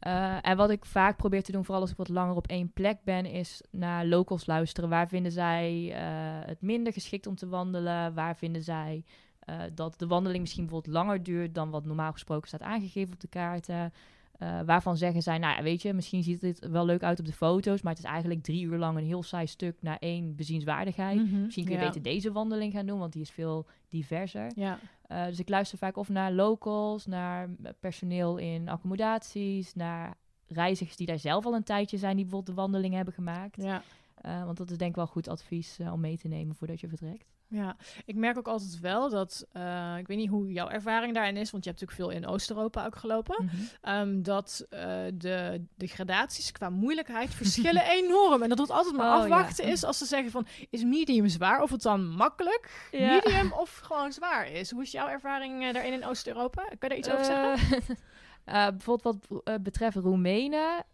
Uh, 0.00 0.46
en 0.46 0.56
wat 0.56 0.70
ik 0.70 0.84
vaak 0.84 1.16
probeer 1.16 1.42
te 1.42 1.52
doen, 1.52 1.64
vooral 1.64 1.82
als 1.82 1.90
ik 1.90 1.96
wat 1.96 2.08
langer 2.08 2.36
op 2.36 2.46
één 2.46 2.72
plek 2.72 2.98
ben, 3.04 3.26
is 3.26 3.62
naar 3.70 4.06
locals 4.06 4.46
luisteren. 4.46 4.90
Waar 4.90 5.08
vinden 5.08 5.32
zij 5.32 5.88
uh, 5.88 6.48
het 6.48 6.60
minder 6.60 6.92
geschikt 6.92 7.26
om 7.26 7.36
te 7.36 7.48
wandelen? 7.48 8.14
Waar 8.14 8.36
vinden 8.36 8.62
zij 8.62 9.04
uh, 9.46 9.62
dat 9.74 9.98
de 9.98 10.06
wandeling 10.06 10.40
misschien 10.40 10.64
bijvoorbeeld 10.64 10.94
langer 10.94 11.22
duurt 11.22 11.54
dan 11.54 11.70
wat 11.70 11.84
normaal 11.84 12.12
gesproken 12.12 12.48
staat 12.48 12.62
aangegeven 12.62 13.14
op 13.14 13.20
de 13.20 13.28
kaarten? 13.28 13.92
Uh, 14.38 14.60
waarvan 14.66 14.96
zeggen 14.96 15.22
zij, 15.22 15.38
nou 15.38 15.56
ja, 15.56 15.62
weet 15.62 15.82
je, 15.82 15.92
misschien 15.92 16.22
ziet 16.22 16.40
het 16.40 16.68
wel 16.68 16.84
leuk 16.84 17.02
uit 17.02 17.18
op 17.18 17.26
de 17.26 17.32
foto's, 17.32 17.82
maar 17.82 17.92
het 17.92 18.04
is 18.04 18.10
eigenlijk 18.10 18.42
drie 18.42 18.64
uur 18.64 18.78
lang 18.78 18.98
een 18.98 19.04
heel 19.04 19.22
saai 19.22 19.46
stuk 19.46 19.82
naar 19.82 19.96
één 19.98 20.36
bezienswaardigheid. 20.36 21.16
Mhm, 21.16 21.42
misschien 21.42 21.64
kun 21.64 21.74
je 21.74 21.80
beter 21.80 22.02
deze 22.02 22.32
wandeling 22.32 22.72
gaan 22.72 22.86
doen, 22.86 22.98
want 22.98 23.12
die 23.12 23.22
is 23.22 23.30
veel 23.30 23.66
diverser. 23.88 24.50
Ja. 24.54 24.78
Uh, 25.08 25.24
dus 25.24 25.38
ik 25.38 25.48
luister 25.48 25.78
vaak 25.78 25.96
of 25.96 26.08
naar 26.08 26.32
locals, 26.32 27.06
naar 27.06 27.48
personeel 27.80 28.36
in 28.36 28.68
accommodaties, 28.68 29.74
naar 29.74 30.16
reizigers 30.46 30.96
die 30.96 31.06
daar 31.06 31.18
zelf 31.18 31.44
al 31.44 31.54
een 31.54 31.62
tijdje 31.62 31.96
zijn, 31.96 32.16
die 32.16 32.24
bijvoorbeeld 32.24 32.56
de 32.56 32.62
wandeling 32.62 32.94
hebben 32.94 33.14
gemaakt. 33.14 33.62
Ja. 33.62 33.82
Uh, 34.26 34.44
want 34.44 34.56
dat 34.56 34.70
is 34.70 34.78
denk 34.78 34.90
ik 34.90 34.96
wel 34.96 35.06
goed 35.06 35.28
advies 35.28 35.78
om 35.92 36.00
mee 36.00 36.18
te 36.18 36.28
nemen 36.28 36.54
voordat 36.54 36.80
je 36.80 36.88
vertrekt. 36.88 37.35
Ja, 37.48 37.76
ik 38.04 38.14
merk 38.14 38.38
ook 38.38 38.48
altijd 38.48 38.80
wel 38.80 39.10
dat, 39.10 39.46
uh, 39.52 39.96
ik 39.98 40.06
weet 40.06 40.16
niet 40.16 40.28
hoe 40.28 40.52
jouw 40.52 40.68
ervaring 40.68 41.14
daarin 41.14 41.36
is, 41.36 41.50
want 41.50 41.64
je 41.64 41.70
hebt 41.70 41.80
natuurlijk 41.80 42.10
veel 42.10 42.20
in 42.20 42.32
Oost-Europa 42.34 42.86
ook 42.86 42.96
gelopen, 42.96 43.36
mm 43.40 43.48
-hmm. 43.48 43.94
um, 43.94 44.22
dat 44.22 44.66
uh, 44.70 44.80
de, 45.14 45.64
de 45.74 45.86
gradaties 45.86 46.52
qua 46.52 46.70
moeilijkheid 46.70 47.34
verschillen 47.34 47.84
enorm. 48.02 48.42
En 48.42 48.48
dat 48.48 48.58
het 48.58 48.70
altijd 48.70 48.96
maar 48.96 49.16
oh, 49.16 49.22
afwachten 49.22 49.66
ja. 49.66 49.72
is 49.72 49.84
als 49.84 49.98
ze 49.98 50.04
zeggen 50.04 50.30
van, 50.30 50.46
is 50.70 50.84
medium 50.84 51.28
zwaar? 51.28 51.62
Of 51.62 51.70
het 51.70 51.82
dan 51.82 52.08
makkelijk, 52.08 52.88
ja. 52.90 53.20
medium 53.24 53.52
of 53.52 53.76
gewoon 53.76 54.12
zwaar 54.12 54.50
is. 54.50 54.70
Hoe 54.70 54.82
is 54.82 54.90
jouw 54.90 55.08
ervaring 55.08 55.64
uh, 55.64 55.72
daarin 55.72 55.92
in 55.92 56.04
Oost-Europa? 56.04 56.62
Kun 56.62 56.76
je 56.80 56.88
daar 56.88 56.98
iets 56.98 57.10
over 57.10 57.24
zeggen? 57.24 57.96
bijvoorbeeld 58.76 59.26
wat 59.28 59.62
betreft 59.62 59.96
Roemenen 59.96 60.84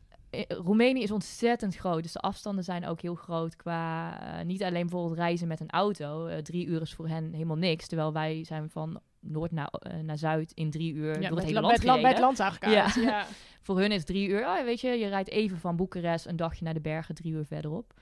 Roemenië 0.49 1.03
is 1.03 1.11
ontzettend 1.11 1.77
groot, 1.77 2.03
dus 2.03 2.13
de 2.13 2.19
afstanden 2.19 2.65
zijn 2.65 2.87
ook 2.87 3.01
heel 3.01 3.15
groot 3.15 3.57
qua 3.57 4.19
uh, 4.21 4.45
niet 4.45 4.63
alleen 4.63 4.87
bijvoorbeeld 4.87 5.19
reizen 5.19 5.49
met 5.49 5.61
een 5.61 5.71
auto. 5.71 6.27
Uh, 6.27 6.37
drie 6.37 6.67
uur 6.67 6.81
is 6.81 6.95
voor 6.95 7.09
hen 7.09 7.33
helemaal 7.33 7.57
niks, 7.57 7.87
terwijl 7.87 8.13
wij 8.13 8.45
zijn 8.45 8.71
van 8.71 9.01
noord 9.21 9.53
naar, 9.53 9.73
uh, 9.87 10.03
naar 10.03 10.19
zuid 10.19 10.53
in 10.53 10.71
drie 10.71 10.93
uur 10.93 11.21
ja, 11.21 11.29
door 11.29 11.39
het 11.39 11.47
hele 11.47 11.61
land 11.61 12.03
het 12.03 12.19
land 12.19 12.41
eigenlijk. 12.41 12.95
Ja. 12.95 13.03
ja. 13.03 13.27
voor 13.67 13.79
hun 13.79 13.93
is 13.93 14.05
drie 14.05 14.29
uur, 14.29 14.47
oh, 14.47 14.65
weet 14.65 14.81
je, 14.81 14.89
je 14.89 15.09
rijdt 15.09 15.29
even 15.29 15.59
van 15.59 15.77
Boekarest 15.77 16.27
een 16.27 16.37
dagje 16.37 16.65
naar 16.65 16.75
de 16.75 16.81
bergen, 16.81 17.15
drie 17.15 17.33
uur 17.33 17.45
verderop. 17.45 17.93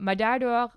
maar 0.00 0.16
daardoor 0.16 0.70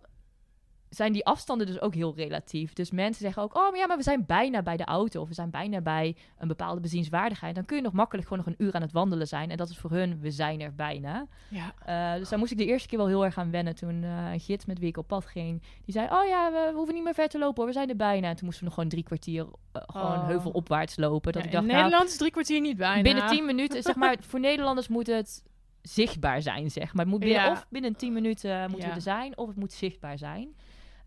zijn 0.90 1.14
die 1.14 1.26
afstanden 1.26 1.68
dus 1.68 1.82
ook 1.82 1.94
heel 1.94 2.16
relatief. 2.16 2.74
Dus 2.74 2.92
mensen 2.92 3.22
zeggen 3.22 3.44
ook, 3.44 3.56
oh 3.56 3.70
maar 3.70 3.80
ja, 3.80 3.88
maar 3.88 3.98
we 3.98 4.04
zijn 4.04 4.26
bijna 4.26 4.62
bij 4.62 4.78
de 4.78 4.86
auto 4.86 5.22
of 5.22 5.28
we 5.28 5.34
zijn 5.34 5.50
bijna 5.50 5.82
bij 5.82 6.16
een 6.38 6.48
bepaalde 6.48 6.82
bezienswaardigheid. 6.82 7.56
Dan 7.56 7.66
kun 7.66 7.76
je 7.76 7.84
nog 7.84 7.94
makkelijk 7.94 8.28
gewoon 8.28 8.44
nog 8.46 8.54
een 8.54 8.66
uur 8.66 8.74
aan 8.74 8.82
het 8.82 8.92
wandelen 8.92 9.28
zijn. 9.28 9.52
En 9.52 9.58
dat 9.58 9.70
is 9.70 9.78
voor 9.78 9.92
hun, 9.92 10.20
we 10.20 10.32
zijn 10.32 10.62
er 10.62 10.76
bijna. 10.76 11.28
Ja. 11.50 11.74
Uh, 12.14 12.20
dus 12.20 12.30
daar 12.30 12.40
moest 12.40 12.52
ik 12.52 12.58
de 12.58 12.66
eerste 12.66 12.88
keer 12.88 12.98
wel 12.98 13.08
heel 13.08 13.26
erg 13.26 13.38
aan 13.38 13.52
wennen 13.52 13.76
toen 13.76 14.04
uh, 14.04 14.32
een 14.32 14.40
gids 14.40 14.66
met 14.66 14.80
wie 14.80 14.88
ik 14.88 14.98
op 14.98 15.08
pad 15.08 15.26
ging, 15.26 15.62
die 15.86 15.94
zei, 15.94 16.08
oh 16.12 16.28
ja, 16.28 16.52
we, 16.52 16.70
we, 16.72 16.76
hoeven 16.76 16.94
niet 16.94 17.04
meer 17.04 17.14
ver 17.14 17.28
te 17.28 17.40
lopen 17.40 17.56
hoor, 17.56 17.66
we 17.66 17.72
zijn 17.72 17.90
er 17.90 17.96
bijna. 17.96 18.28
En 18.28 18.36
toen 18.36 18.46
moesten 18.46 18.60
we 18.60 18.66
nog 18.66 18.74
gewoon 18.74 18.90
drie 18.90 19.04
kwartier 19.04 19.44
uh, 19.44 19.82
gewoon 19.86 20.20
oh. 20.20 20.28
heuvelopwaarts 20.28 20.98
lopen. 20.98 21.34
Dat 21.34 21.42
ja, 21.42 21.48
ik 21.48 21.54
dacht, 21.54 21.66
in 21.66 21.72
nou, 21.72 21.84
Nederland 21.84 22.10
is 22.10 22.18
drie 22.18 22.32
kwartier 22.32 22.62
niet 22.62 22.78
bijna. 22.78 23.02
Binnen 23.02 23.28
tien 23.28 23.46
minuten, 23.46 23.84
zeg 23.84 23.96
maar, 23.96 24.18
voor 24.20 24.40
Nederlanders 24.40 24.88
moet 24.88 25.08
het 25.08 25.44
zichtbaar 25.82 26.42
zijn, 26.42 26.72
zeg 26.72 26.94
maar. 26.94 27.06
Het 27.06 27.14
moet 27.14 27.20
binnen, 27.20 27.44
ja. 27.44 27.52
Of 27.52 27.66
binnen 27.70 27.96
tien 27.96 28.14
minuten 28.14 28.70
moeten 28.70 28.90
we 28.90 28.96
er 28.96 29.02
zijn, 29.02 29.38
of 29.38 29.48
het 29.48 29.56
moet 29.56 29.74
zichtbaar 29.74 30.18
zijn. 30.18 30.56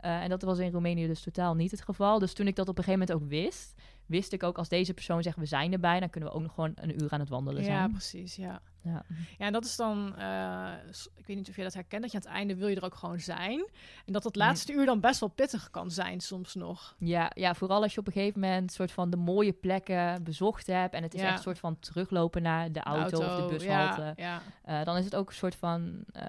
Uh, 0.05 0.23
en 0.23 0.29
dat 0.29 0.43
was 0.43 0.59
in 0.59 0.73
Roemenië 0.73 1.07
dus 1.07 1.23
totaal 1.23 1.55
niet 1.55 1.71
het 1.71 1.83
geval. 1.83 2.19
Dus 2.19 2.33
toen 2.33 2.47
ik 2.47 2.57
dat 2.57 2.69
op 2.69 2.79
een 2.79 2.85
gegeven 2.85 3.07
moment 3.07 3.25
ook 3.25 3.31
wist, 3.31 3.81
wist 4.11 4.33
ik 4.33 4.43
ook 4.43 4.59
als 4.59 4.69
deze 4.69 4.95
persoon 4.95 5.23
zegt 5.23 5.37
we 5.37 5.47
zijn 5.47 5.73
erbij, 5.73 6.01
dan 6.01 6.11
kunnen 6.11 6.31
we 6.31 6.35
ook 6.35 6.43
nog 6.43 6.55
gewoon 6.55 6.73
een 6.75 7.03
uur 7.03 7.11
aan 7.11 7.21
het 7.21 7.29
wandelen 7.29 7.65
zijn. 7.65 7.77
Ja, 7.77 7.89
precies. 7.89 8.37
Ja. 8.37 8.61
Ja. 8.83 9.05
ja, 9.39 9.47
en 9.47 9.53
dat 9.53 9.65
is 9.65 9.77
dan, 9.77 10.15
uh, 10.19 10.73
ik 11.17 11.27
weet 11.27 11.37
niet 11.37 11.49
of 11.49 11.57
je 11.57 11.63
dat 11.63 11.75
herkent, 11.75 12.03
dat 12.03 12.13
je 12.13 12.17
aan 12.19 12.25
het 12.25 12.33
einde 12.33 12.57
wil 12.57 12.69
je 12.69 12.77
er 12.77 12.85
ook 12.85 12.95
gewoon 12.95 13.21
zijn. 13.21 13.69
En 14.07 14.13
dat 14.13 14.23
dat 14.23 14.37
laatste 14.37 14.73
uur 14.73 14.87
dan 14.87 15.01
best 15.01 15.21
wel 15.21 15.29
pittig 15.29 15.71
kan 15.71 15.91
zijn 15.91 16.21
soms 16.21 16.55
nog. 16.55 16.95
Ja, 16.99 17.31
ja, 17.35 17.55
vooral 17.55 17.83
als 17.83 17.95
je 17.95 18.01
op 18.01 18.07
een 18.07 18.13
gegeven 18.13 18.41
moment 18.41 18.73
soort 18.73 18.93
van 18.93 19.11
de 19.11 19.17
mooie 19.17 19.53
plekken 19.53 20.23
bezocht 20.25 20.67
hebt. 20.67 20.95
En 20.95 21.03
het 21.03 21.15
is 21.15 21.21
echt 21.21 21.33
een 21.33 21.43
soort 21.43 21.59
van 21.59 21.79
teruglopen 21.79 22.43
naar 22.43 22.73
de 22.73 22.81
auto, 22.81 23.19
de 23.19 23.25
auto 23.25 23.45
of 23.45 23.51
de 23.51 23.57
bushalte. 23.57 24.13
Ja, 24.17 24.41
ja. 24.67 24.81
Uh, 24.81 24.85
dan 24.85 24.97
is 24.97 25.05
het 25.05 25.17
ook 25.17 25.29
een 25.29 25.35
soort 25.35 25.57
van, 25.57 26.05
uh, 26.13 26.23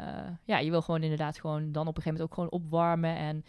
ja, 0.43 0.57
je 0.57 0.69
wil 0.69 0.81
gewoon 0.81 1.03
inderdaad 1.03 1.39
gewoon 1.39 1.71
dan 1.71 1.87
op 1.87 1.97
een 1.97 2.01
gegeven 2.01 2.11
moment 2.11 2.29
ook 2.29 2.33
gewoon 2.33 2.63
opwarmen. 2.63 3.15
En 3.15 3.45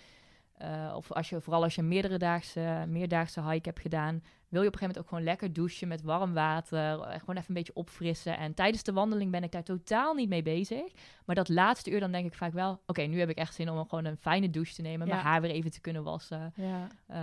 uh, 0.62 0.92
of 0.96 1.12
als 1.12 1.28
je, 1.28 1.40
vooral 1.40 1.62
als 1.62 1.74
je 1.74 1.82
meerdere 1.82 2.18
daagse, 2.18 2.84
meerdaagse 2.88 3.42
hike 3.42 3.68
hebt 3.68 3.80
gedaan, 3.80 4.22
wil 4.48 4.62
je 4.62 4.68
op 4.68 4.72
een 4.72 4.78
gegeven 4.78 4.80
moment 4.80 4.98
ook 4.98 5.08
gewoon 5.08 5.24
lekker 5.24 5.52
douchen 5.52 5.88
met 5.88 6.02
warm 6.02 6.32
water. 6.32 6.78
Eh, 6.78 7.18
gewoon 7.18 7.36
even 7.36 7.48
een 7.48 7.54
beetje 7.54 7.74
opfrissen. 7.74 8.38
En 8.38 8.54
tijdens 8.54 8.82
de 8.82 8.92
wandeling 8.92 9.30
ben 9.30 9.42
ik 9.42 9.52
daar 9.52 9.62
totaal 9.62 10.14
niet 10.14 10.28
mee 10.28 10.42
bezig. 10.42 10.92
Maar 11.24 11.34
dat 11.34 11.48
laatste 11.48 11.90
uur, 11.90 12.00
dan 12.00 12.12
denk 12.12 12.26
ik 12.26 12.34
vaak 12.34 12.52
wel: 12.52 12.82
oké, 12.86 13.02
nu 13.02 13.18
heb 13.18 13.28
ik 13.28 13.36
echt 13.36 13.54
zin 13.54 13.70
om 13.70 13.88
gewoon 13.88 14.04
een 14.04 14.16
fijne 14.16 14.50
douche 14.50 14.74
te 14.74 14.82
nemen. 14.82 15.06
Ja. 15.06 15.12
Mijn 15.12 15.26
haar 15.26 15.40
weer 15.40 15.50
even 15.50 15.70
te 15.70 15.80
kunnen 15.80 16.02
wassen. 16.02 16.52
Ja. 16.56 16.86
Uh, 17.10 17.16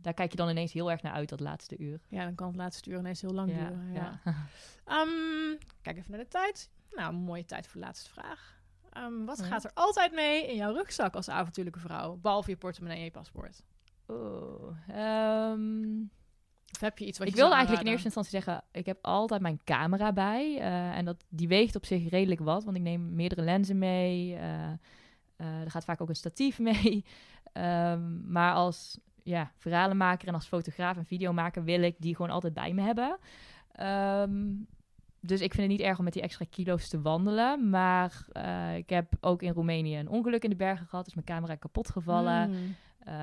daar 0.00 0.14
kijk 0.14 0.30
je 0.30 0.36
dan 0.36 0.48
ineens 0.48 0.72
heel 0.72 0.90
erg 0.90 1.02
naar 1.02 1.12
uit, 1.12 1.28
dat 1.28 1.40
laatste 1.40 1.76
uur. 1.78 2.00
Ja, 2.08 2.24
dan 2.24 2.34
kan 2.34 2.46
het 2.46 2.56
laatste 2.56 2.90
uur 2.90 2.98
ineens 2.98 3.20
heel 3.20 3.34
lang 3.34 3.52
duren. 3.52 3.92
Ja. 3.92 4.20
um, 4.86 5.58
kijk 5.82 5.96
even 5.96 6.10
naar 6.10 6.20
de 6.20 6.28
tijd. 6.28 6.70
Nou, 6.90 7.12
mooie 7.12 7.44
tijd 7.44 7.66
voor 7.66 7.80
de 7.80 7.86
laatste 7.86 8.10
vraag. 8.10 8.60
Um, 8.96 9.24
wat 9.26 9.42
gaat 9.42 9.64
er 9.64 9.70
altijd 9.74 10.12
mee 10.12 10.46
in 10.46 10.56
jouw 10.56 10.72
rugzak 10.72 11.14
als 11.14 11.28
avontuurlijke 11.28 11.78
vrouw? 11.78 12.16
Behalve 12.16 12.50
je 12.50 12.56
portemonnee 12.56 12.98
en 12.98 13.04
je 13.04 13.10
paspoort. 13.10 13.62
Oh, 14.06 14.76
um, 15.52 16.10
of 16.74 16.80
heb 16.80 16.98
je 16.98 17.06
iets 17.06 17.18
wat 17.18 17.28
ik 17.28 17.34
wilde 17.34 17.54
eigenlijk 17.54 17.84
in 17.84 17.90
eerste 17.90 18.06
instantie 18.06 18.32
zeggen, 18.32 18.64
ik 18.72 18.86
heb 18.86 18.98
altijd 19.02 19.40
mijn 19.40 19.60
camera 19.64 20.12
bij. 20.12 20.54
Uh, 20.58 20.96
en 20.96 21.04
dat, 21.04 21.24
die 21.28 21.48
weegt 21.48 21.76
op 21.76 21.86
zich 21.86 22.08
redelijk 22.08 22.40
wat, 22.40 22.64
want 22.64 22.76
ik 22.76 22.82
neem 22.82 23.14
meerdere 23.14 23.42
lenzen 23.42 23.78
mee. 23.78 24.34
Uh, 24.34 24.40
uh, 24.40 25.60
er 25.60 25.70
gaat 25.70 25.84
vaak 25.84 26.00
ook 26.00 26.08
een 26.08 26.14
statief 26.14 26.58
mee. 26.70 27.04
Um, 27.52 28.30
maar 28.32 28.54
als 28.54 28.98
ja, 29.22 29.52
verhalenmaker 29.56 30.28
en 30.28 30.34
als 30.34 30.46
fotograaf 30.46 30.96
en 30.96 31.06
videomaker 31.06 31.64
wil 31.64 31.82
ik 31.82 31.96
die 31.98 32.16
gewoon 32.16 32.30
altijd 32.30 32.54
bij 32.54 32.72
me 32.72 32.82
hebben. 32.82 33.18
Um, 34.30 34.66
dus 35.24 35.40
ik 35.40 35.54
vind 35.54 35.68
het 35.68 35.78
niet 35.78 35.86
erg 35.86 35.98
om 35.98 36.04
met 36.04 36.12
die 36.12 36.22
extra 36.22 36.44
kilo's 36.50 36.88
te 36.88 37.00
wandelen. 37.00 37.70
Maar 37.70 38.26
uh, 38.32 38.76
ik 38.76 38.90
heb 38.90 39.12
ook 39.20 39.42
in 39.42 39.52
Roemenië 39.52 39.98
een 39.98 40.08
ongeluk 40.08 40.44
in 40.44 40.50
de 40.50 40.56
bergen 40.56 40.86
gehad. 40.86 41.04
Dus 41.04 41.14
mijn 41.14 41.26
camera 41.26 41.54
kapot 41.54 41.90
gevallen. 41.90 42.50
Mm. 42.50 42.76
Uh, 43.08 43.14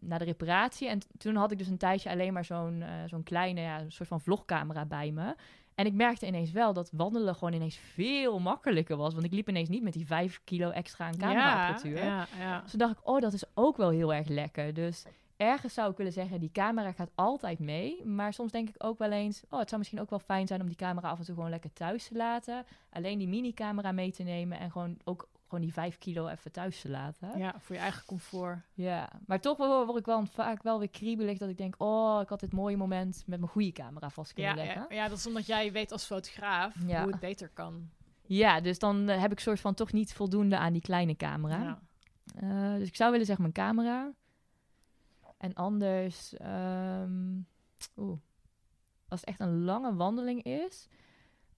na 0.00 0.18
de 0.18 0.24
reparatie. 0.24 0.88
En 0.88 1.00
toen 1.18 1.36
had 1.36 1.52
ik 1.52 1.58
dus 1.58 1.68
een 1.68 1.78
tijdje 1.78 2.10
alleen 2.10 2.32
maar 2.32 2.44
zo'n 2.44 2.84
zo'n 3.06 3.22
kleine, 3.22 3.60
ja, 3.60 3.84
soort 3.88 4.08
van 4.08 4.20
vlogcamera 4.20 4.84
bij 4.84 5.10
me. 5.10 5.34
En 5.74 5.86
ik 5.86 5.94
merkte 5.94 6.26
ineens 6.26 6.52
wel 6.52 6.72
dat 6.72 6.90
wandelen 6.92 7.34
gewoon 7.34 7.52
ineens 7.52 7.76
veel 7.76 8.38
makkelijker 8.38 8.96
was. 8.96 9.12
Want 9.12 9.24
ik 9.24 9.32
liep 9.32 9.48
ineens 9.48 9.68
niet 9.68 9.82
met 9.82 9.92
die 9.92 10.06
5 10.06 10.40
kilo 10.44 10.70
extra 10.70 11.06
aan 11.06 11.16
camera-apparatuur. 11.16 11.96
Ja, 11.96 12.04
ja, 12.04 12.26
ja. 12.38 12.60
Dus 12.60 12.70
toen 12.70 12.78
dacht 12.78 12.92
ik, 12.92 13.08
oh, 13.08 13.20
dat 13.20 13.32
is 13.32 13.44
ook 13.54 13.76
wel 13.76 13.90
heel 13.90 14.14
erg 14.14 14.28
lekker. 14.28 14.74
Dus 14.74 15.04
ergens 15.40 15.74
zou 15.74 15.90
ik 15.90 15.96
willen 15.96 16.12
zeggen, 16.12 16.40
die 16.40 16.52
camera 16.52 16.92
gaat 16.92 17.10
altijd 17.14 17.58
mee. 17.58 18.04
Maar 18.04 18.32
soms 18.32 18.52
denk 18.52 18.68
ik 18.68 18.74
ook 18.78 18.98
wel 18.98 19.10
eens, 19.10 19.42
oh, 19.50 19.58
het 19.58 19.68
zou 19.68 19.78
misschien 19.80 20.00
ook 20.00 20.10
wel 20.10 20.18
fijn 20.18 20.46
zijn 20.46 20.60
om 20.60 20.66
die 20.66 20.76
camera 20.76 21.08
af 21.08 21.18
en 21.18 21.24
toe 21.24 21.34
gewoon 21.34 21.50
lekker 21.50 21.72
thuis 21.72 22.08
te 22.08 22.14
laten. 22.14 22.64
Alleen 22.90 23.18
die 23.18 23.28
mini-camera 23.28 23.92
mee 23.92 24.12
te 24.12 24.22
nemen 24.22 24.58
en 24.58 24.70
gewoon 24.70 24.96
ook 25.04 25.28
gewoon 25.44 25.64
die 25.64 25.72
vijf 25.72 25.98
kilo 25.98 26.28
even 26.28 26.52
thuis 26.52 26.80
te 26.80 26.90
laten. 26.90 27.38
Ja, 27.38 27.54
voor 27.58 27.74
je 27.74 27.80
eigen 27.80 28.04
comfort. 28.06 28.58
Ja, 28.74 29.10
maar 29.26 29.40
toch 29.40 29.56
word 29.56 29.98
ik 29.98 30.06
wel 30.06 30.26
vaak 30.26 30.62
wel 30.62 30.78
weer 30.78 30.90
kriebelig 30.90 31.38
dat 31.38 31.48
ik 31.48 31.58
denk, 31.58 31.74
oh, 31.78 32.20
ik 32.22 32.28
had 32.28 32.40
dit 32.40 32.52
mooie 32.52 32.76
moment 32.76 33.22
met 33.26 33.38
mijn 33.38 33.50
goede 33.50 33.72
camera 33.72 34.10
vast 34.10 34.32
kunnen 34.32 34.56
ja, 34.56 34.64
leggen. 34.64 34.86
Ja, 34.88 34.94
ja, 34.94 35.08
dat 35.08 35.18
is 35.18 35.26
omdat 35.26 35.46
jij 35.46 35.72
weet 35.72 35.92
als 35.92 36.04
fotograaf 36.04 36.74
hoe 36.74 37.10
het 37.10 37.20
beter 37.20 37.48
kan. 37.48 37.90
Ja, 38.26 38.60
dus 38.60 38.78
dan 38.78 39.10
uh, 39.10 39.20
heb 39.20 39.32
ik 39.32 39.40
soort 39.40 39.60
van 39.60 39.74
toch 39.74 39.92
niet 39.92 40.12
voldoende 40.12 40.58
aan 40.58 40.72
die 40.72 40.82
kleine 40.82 41.16
camera. 41.16 41.62
Ja. 41.62 41.78
Uh, 42.42 42.78
dus 42.78 42.88
ik 42.88 42.96
zou 42.96 43.10
willen 43.10 43.26
zeggen 43.26 43.42
mijn 43.42 43.68
camera. 43.68 44.12
En 45.40 45.54
anders, 45.54 46.34
um, 46.42 47.46
oeh, 47.96 48.18
als 49.08 49.20
het 49.20 49.28
echt 49.28 49.40
een 49.40 49.64
lange 49.64 49.94
wandeling 49.94 50.42
is, 50.42 50.88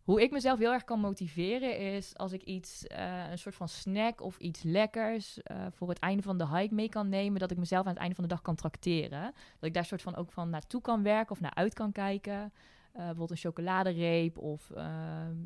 hoe 0.03 0.23
ik 0.23 0.31
mezelf 0.31 0.59
heel 0.59 0.73
erg 0.73 0.85
kan 0.85 1.01
motiveren 1.01 1.79
is 1.79 2.17
als 2.17 2.33
ik 2.33 2.43
iets, 2.43 2.85
uh, 2.85 3.31
een 3.31 3.39
soort 3.39 3.55
van 3.55 3.69
snack 3.69 4.21
of 4.21 4.39
iets 4.39 4.63
lekkers 4.63 5.39
uh, 5.51 5.67
voor 5.71 5.89
het 5.89 5.99
einde 5.99 6.23
van 6.23 6.39
de 6.39 6.49
hike 6.49 6.75
mee 6.75 6.89
kan 6.89 7.09
nemen, 7.09 7.41
dat 7.41 7.51
ik 7.51 7.59
mezelf 7.59 7.85
aan 7.85 7.93
het 7.93 8.01
einde 8.01 8.15
van 8.15 8.25
de 8.25 8.31
dag 8.31 8.43
kan 8.43 8.55
trakteren. 8.55 9.23
Dat 9.59 9.69
ik 9.69 9.75
daar 9.75 9.85
soort 9.85 10.03
van 10.03 10.17
ook 10.17 10.33
van 10.33 10.51
naartoe 10.51 10.81
kan 10.81 11.03
werken 11.03 11.31
of 11.31 11.41
naar 11.41 11.55
uit 11.55 11.75
kan 11.75 11.93
kijken. 11.93 12.41
Uh, 12.43 12.51
bijvoorbeeld 12.93 13.31
een 13.31 13.37
chocoladereep 13.37 14.39
of 14.39 14.71
ehm, 14.71 15.37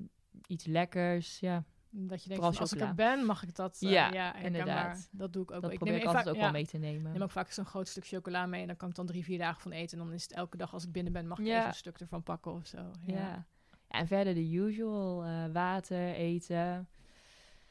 iets 0.46 0.66
lekkers. 0.66 1.40
Ja, 1.40 1.64
dat 1.98 2.22
je 2.22 2.28
denkt, 2.28 2.44
van, 2.44 2.56
als 2.58 2.72
ik 2.72 2.80
er 2.80 2.94
ben, 2.94 3.24
mag 3.24 3.42
ik 3.42 3.54
dat. 3.54 3.78
Uh, 3.80 3.90
ja, 3.90 4.12
ja 4.12 4.36
inderdaad. 4.36 5.08
Dat 5.10 5.32
doe 5.32 5.42
ik 5.42 5.50
ook. 5.50 5.62
Dat 5.62 5.70
ik 5.70 5.76
probeer 5.76 5.94
neem 5.94 6.02
ik 6.02 6.08
altijd 6.08 6.28
ook 6.28 6.40
wel 6.40 6.50
mee 6.50 6.66
te 6.66 6.78
nemen. 6.78 7.06
Ik 7.06 7.12
neem 7.12 7.22
ook 7.22 7.30
vaak 7.30 7.50
zo'n 7.50 7.64
groot 7.64 7.88
stuk 7.88 8.06
chocola 8.06 8.46
mee 8.46 8.60
en 8.60 8.66
dan 8.66 8.76
kan 8.76 8.88
ik 8.88 8.94
dan 8.94 9.06
drie, 9.06 9.24
vier 9.24 9.38
dagen 9.38 9.60
van 9.62 9.72
eten. 9.72 9.98
En 9.98 10.04
dan 10.04 10.14
is 10.14 10.22
het 10.22 10.32
elke 10.32 10.56
dag 10.56 10.72
als 10.72 10.84
ik 10.84 10.92
binnen 10.92 11.12
ben, 11.12 11.26
mag 11.26 11.38
ik 11.38 11.46
even 11.46 11.66
een 11.66 11.74
stuk 11.74 11.98
ervan 11.98 12.22
pakken 12.22 12.52
of 12.52 12.66
zo. 12.66 12.90
Ja. 13.02 13.14
ja. 13.14 13.46
En 13.88 14.06
verder 14.06 14.34
de 14.34 14.50
usual, 14.50 15.26
uh, 15.26 15.46
water, 15.52 16.14
eten. 16.14 16.88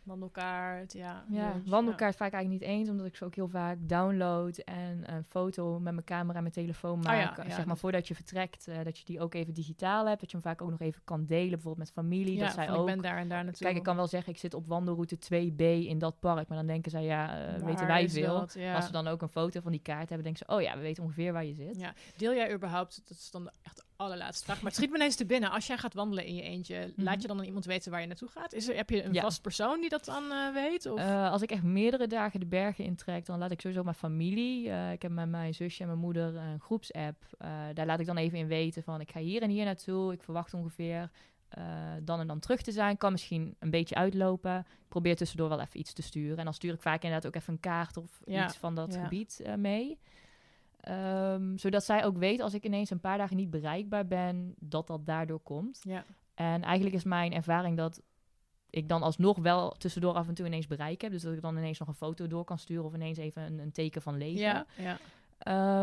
Wandelkaart, 0.05 0.93
ja. 0.93 1.25
Ja, 1.29 1.61
wandelkaart 1.65 2.11
ja. 2.11 2.17
vaak 2.17 2.33
eigenlijk 2.33 2.63
niet 2.63 2.71
eens, 2.71 2.89
omdat 2.89 3.05
ik 3.05 3.15
ze 3.15 3.25
ook 3.25 3.35
heel 3.35 3.47
vaak 3.47 3.77
download 3.81 4.57
en 4.57 5.13
een 5.13 5.23
foto 5.23 5.79
met 5.79 5.93
mijn 5.93 6.05
camera 6.05 6.35
en 6.35 6.41
mijn 6.41 6.53
telefoon 6.53 6.97
oh 6.97 7.03
maak. 7.03 7.37
ja, 7.37 7.49
zeg 7.49 7.65
maar 7.65 7.77
voordat 7.77 8.07
je 8.07 8.15
vertrekt, 8.15 8.67
uh, 8.67 8.83
dat 8.83 8.97
je 8.97 9.05
die 9.05 9.19
ook 9.19 9.33
even 9.33 9.53
digitaal 9.53 10.07
hebt. 10.07 10.19
Dat 10.19 10.31
je 10.31 10.37
hem 10.37 10.45
vaak 10.45 10.61
ook 10.61 10.69
nog 10.69 10.79
even 10.79 11.01
kan 11.03 11.25
delen, 11.25 11.49
bijvoorbeeld 11.49 11.77
met 11.77 11.91
familie. 11.91 12.39
dat 12.39 12.53
zij 12.53 12.69
ook. 12.69 12.89
ik 12.89 12.93
ben 12.95 13.03
daar 13.03 13.17
en 13.17 13.27
daar 13.27 13.37
natuurlijk. 13.43 13.63
Kijk, 13.63 13.75
ik 13.75 13.83
kan 13.83 13.95
wel 13.95 14.07
zeggen, 14.07 14.33
ik 14.33 14.39
zit 14.39 14.53
op 14.53 14.67
wandelroute 14.67 15.17
2B 15.17 15.61
in 15.61 15.99
dat 15.99 16.19
park. 16.19 16.47
Maar 16.47 16.57
dan 16.57 16.67
denken 16.67 16.91
zij, 16.91 17.03
ja, 17.03 17.55
uh, 17.57 17.63
weten 17.63 17.87
wij 17.87 18.09
veel. 18.09 18.39
Dat, 18.39 18.57
Als 18.75 18.85
ze 18.85 18.91
dan 18.91 19.07
ook 19.07 19.21
een 19.21 19.29
foto 19.29 19.61
van 19.61 19.71
die 19.71 19.81
kaart 19.81 20.09
hebben, 20.09 20.23
denken 20.23 20.45
ze, 20.47 20.55
oh 20.55 20.61
ja, 20.61 20.75
we 20.75 20.81
weten 20.81 21.03
ongeveer 21.03 21.33
waar 21.33 21.45
je 21.45 21.53
zit. 21.53 21.77
Ja. 21.77 21.93
Deel 22.15 22.33
jij 22.33 22.53
überhaupt, 22.53 23.01
dat 23.07 23.17
is 23.17 23.31
dan 23.31 23.49
echt 23.61 23.84
allerlaatste 23.95 24.45
vraag. 24.45 24.55
Maar 24.55 24.65
het 24.65 24.75
schiet 24.75 24.89
me 24.89 24.95
ineens 24.95 25.15
te 25.15 25.25
binnen. 25.25 25.51
Als 25.51 25.67
jij 25.67 25.77
gaat 25.77 25.93
wandelen 25.93 26.25
in 26.25 26.35
je 26.35 26.41
eentje, 26.41 26.93
laat 26.95 27.13
mhm. 27.13 27.21
je 27.21 27.27
dan 27.27 27.37
aan 27.37 27.45
iemand 27.45 27.65
weten 27.65 27.91
waar 27.91 28.01
je 28.01 28.07
naartoe 28.07 28.29
gaat? 28.29 28.53
Is 28.53 28.67
er, 28.67 28.75
heb 28.75 28.89
je 28.89 29.03
een 29.03 29.15
vast 29.15 29.41
persoon 29.41 29.79
die 29.79 29.89
dat 29.89 30.05
dan 30.05 30.23
uh, 30.23 30.53
weet? 30.53 30.85
Of? 30.85 30.99
Uh, 30.99 31.31
als 31.31 31.41
ik 31.41 31.51
echt 31.51 31.63
meerdere 31.63 32.07
dagen 32.07 32.39
de 32.39 32.45
bergen 32.45 32.83
intrek, 32.83 33.25
dan 33.25 33.39
laat 33.39 33.51
ik 33.51 33.61
sowieso 33.61 33.83
mijn 33.83 33.95
familie. 33.95 34.67
Uh, 34.67 34.91
ik 34.91 35.01
heb 35.01 35.11
met 35.11 35.29
mijn 35.29 35.53
zusje 35.53 35.81
en 35.81 35.87
mijn 35.87 35.99
moeder 35.99 36.35
een 36.35 36.59
groepsapp. 36.59 37.23
daar 37.73 37.85
laat 37.85 37.99
ik 37.99 38.05
dan 38.05 38.17
even 38.17 38.37
in 38.37 38.47
weten 38.47 38.83
van 38.83 39.01
ik 39.01 39.11
ga 39.11 39.19
hier 39.19 39.41
en 39.41 39.49
hier 39.49 39.65
naartoe. 39.65 40.13
Ik 40.13 40.23
verwacht 40.23 40.53
ongeveer 40.53 41.09
dan 42.03 42.19
en 42.19 42.27
dan 42.27 42.39
terug 42.39 42.61
te 42.61 42.71
zijn. 42.71 42.97
Kan 42.97 43.11
misschien 43.11 43.55
een 43.59 43.69
beetje 43.69 43.95
uitlopen. 43.95 44.59
Ik 44.59 44.87
probeer 44.87 45.15
tussendoor 45.15 45.49
wel 45.49 45.61
even 45.61 45.79
iets 45.79 45.93
te 45.93 46.01
sturen. 46.01 46.37
En 46.37 46.43
dan 46.43 46.53
stuur 46.53 46.73
ik 46.73 46.81
vaak 46.81 47.03
inderdaad 47.03 47.27
ook 47.27 47.35
even 47.35 47.53
een 47.53 47.59
kaart 47.59 47.97
of 47.97 48.21
iets 48.25 48.55
van 48.55 48.75
dat 48.75 48.95
gebied 48.95 49.41
mee. 49.57 49.97
Um, 50.89 51.57
zodat 51.57 51.83
zij 51.83 52.05
ook 52.05 52.17
weet 52.17 52.39
als 52.39 52.53
ik 52.53 52.65
ineens 52.65 52.89
een 52.89 52.99
paar 52.99 53.17
dagen 53.17 53.35
niet 53.35 53.49
bereikbaar 53.49 54.07
ben, 54.07 54.53
dat 54.59 54.87
dat 54.87 55.05
daardoor 55.05 55.39
komt. 55.39 55.79
Ja. 55.83 56.05
En 56.33 56.61
eigenlijk 56.61 56.95
is 56.95 57.03
mijn 57.03 57.33
ervaring 57.33 57.77
dat 57.77 58.01
ik 58.69 58.89
dan 58.89 59.01
alsnog 59.01 59.37
wel 59.37 59.71
tussendoor 59.71 60.13
af 60.13 60.27
en 60.27 60.33
toe 60.33 60.45
ineens 60.45 60.67
bereik 60.67 61.01
heb. 61.01 61.11
Dus 61.11 61.21
dat 61.21 61.33
ik 61.33 61.41
dan 61.41 61.57
ineens 61.57 61.79
nog 61.79 61.87
een 61.87 61.93
foto 61.93 62.27
door 62.27 62.43
kan 62.43 62.57
sturen 62.57 62.85
of 62.85 62.93
ineens 62.93 63.17
even 63.17 63.41
een, 63.41 63.59
een 63.59 63.71
teken 63.71 64.01
van 64.01 64.17
leven. 64.17 64.41
Ja, 64.41 64.65
ja. 64.77 64.97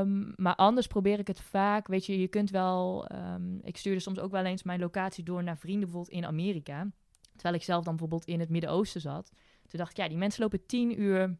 Um, 0.00 0.32
maar 0.36 0.54
anders 0.54 0.86
probeer 0.86 1.18
ik 1.18 1.26
het 1.26 1.40
vaak. 1.40 1.86
Weet 1.86 2.06
je, 2.06 2.20
je 2.20 2.28
kunt 2.28 2.50
wel. 2.50 3.08
Um, 3.12 3.60
ik 3.62 3.76
stuurde 3.76 4.00
soms 4.00 4.18
ook 4.18 4.30
wel 4.30 4.44
eens 4.44 4.62
mijn 4.62 4.80
locatie 4.80 5.24
door 5.24 5.42
naar 5.42 5.58
vrienden, 5.58 5.88
bijvoorbeeld 5.88 6.16
in 6.16 6.26
Amerika. 6.26 6.90
Terwijl 7.32 7.54
ik 7.54 7.62
zelf 7.62 7.84
dan 7.84 7.96
bijvoorbeeld 7.96 8.24
in 8.24 8.40
het 8.40 8.48
Midden-Oosten 8.48 9.00
zat. 9.00 9.32
Toen 9.66 9.78
dacht 9.78 9.90
ik, 9.90 9.96
ja, 9.96 10.08
die 10.08 10.18
mensen 10.18 10.42
lopen 10.42 10.66
tien 10.66 11.00
uur 11.00 11.36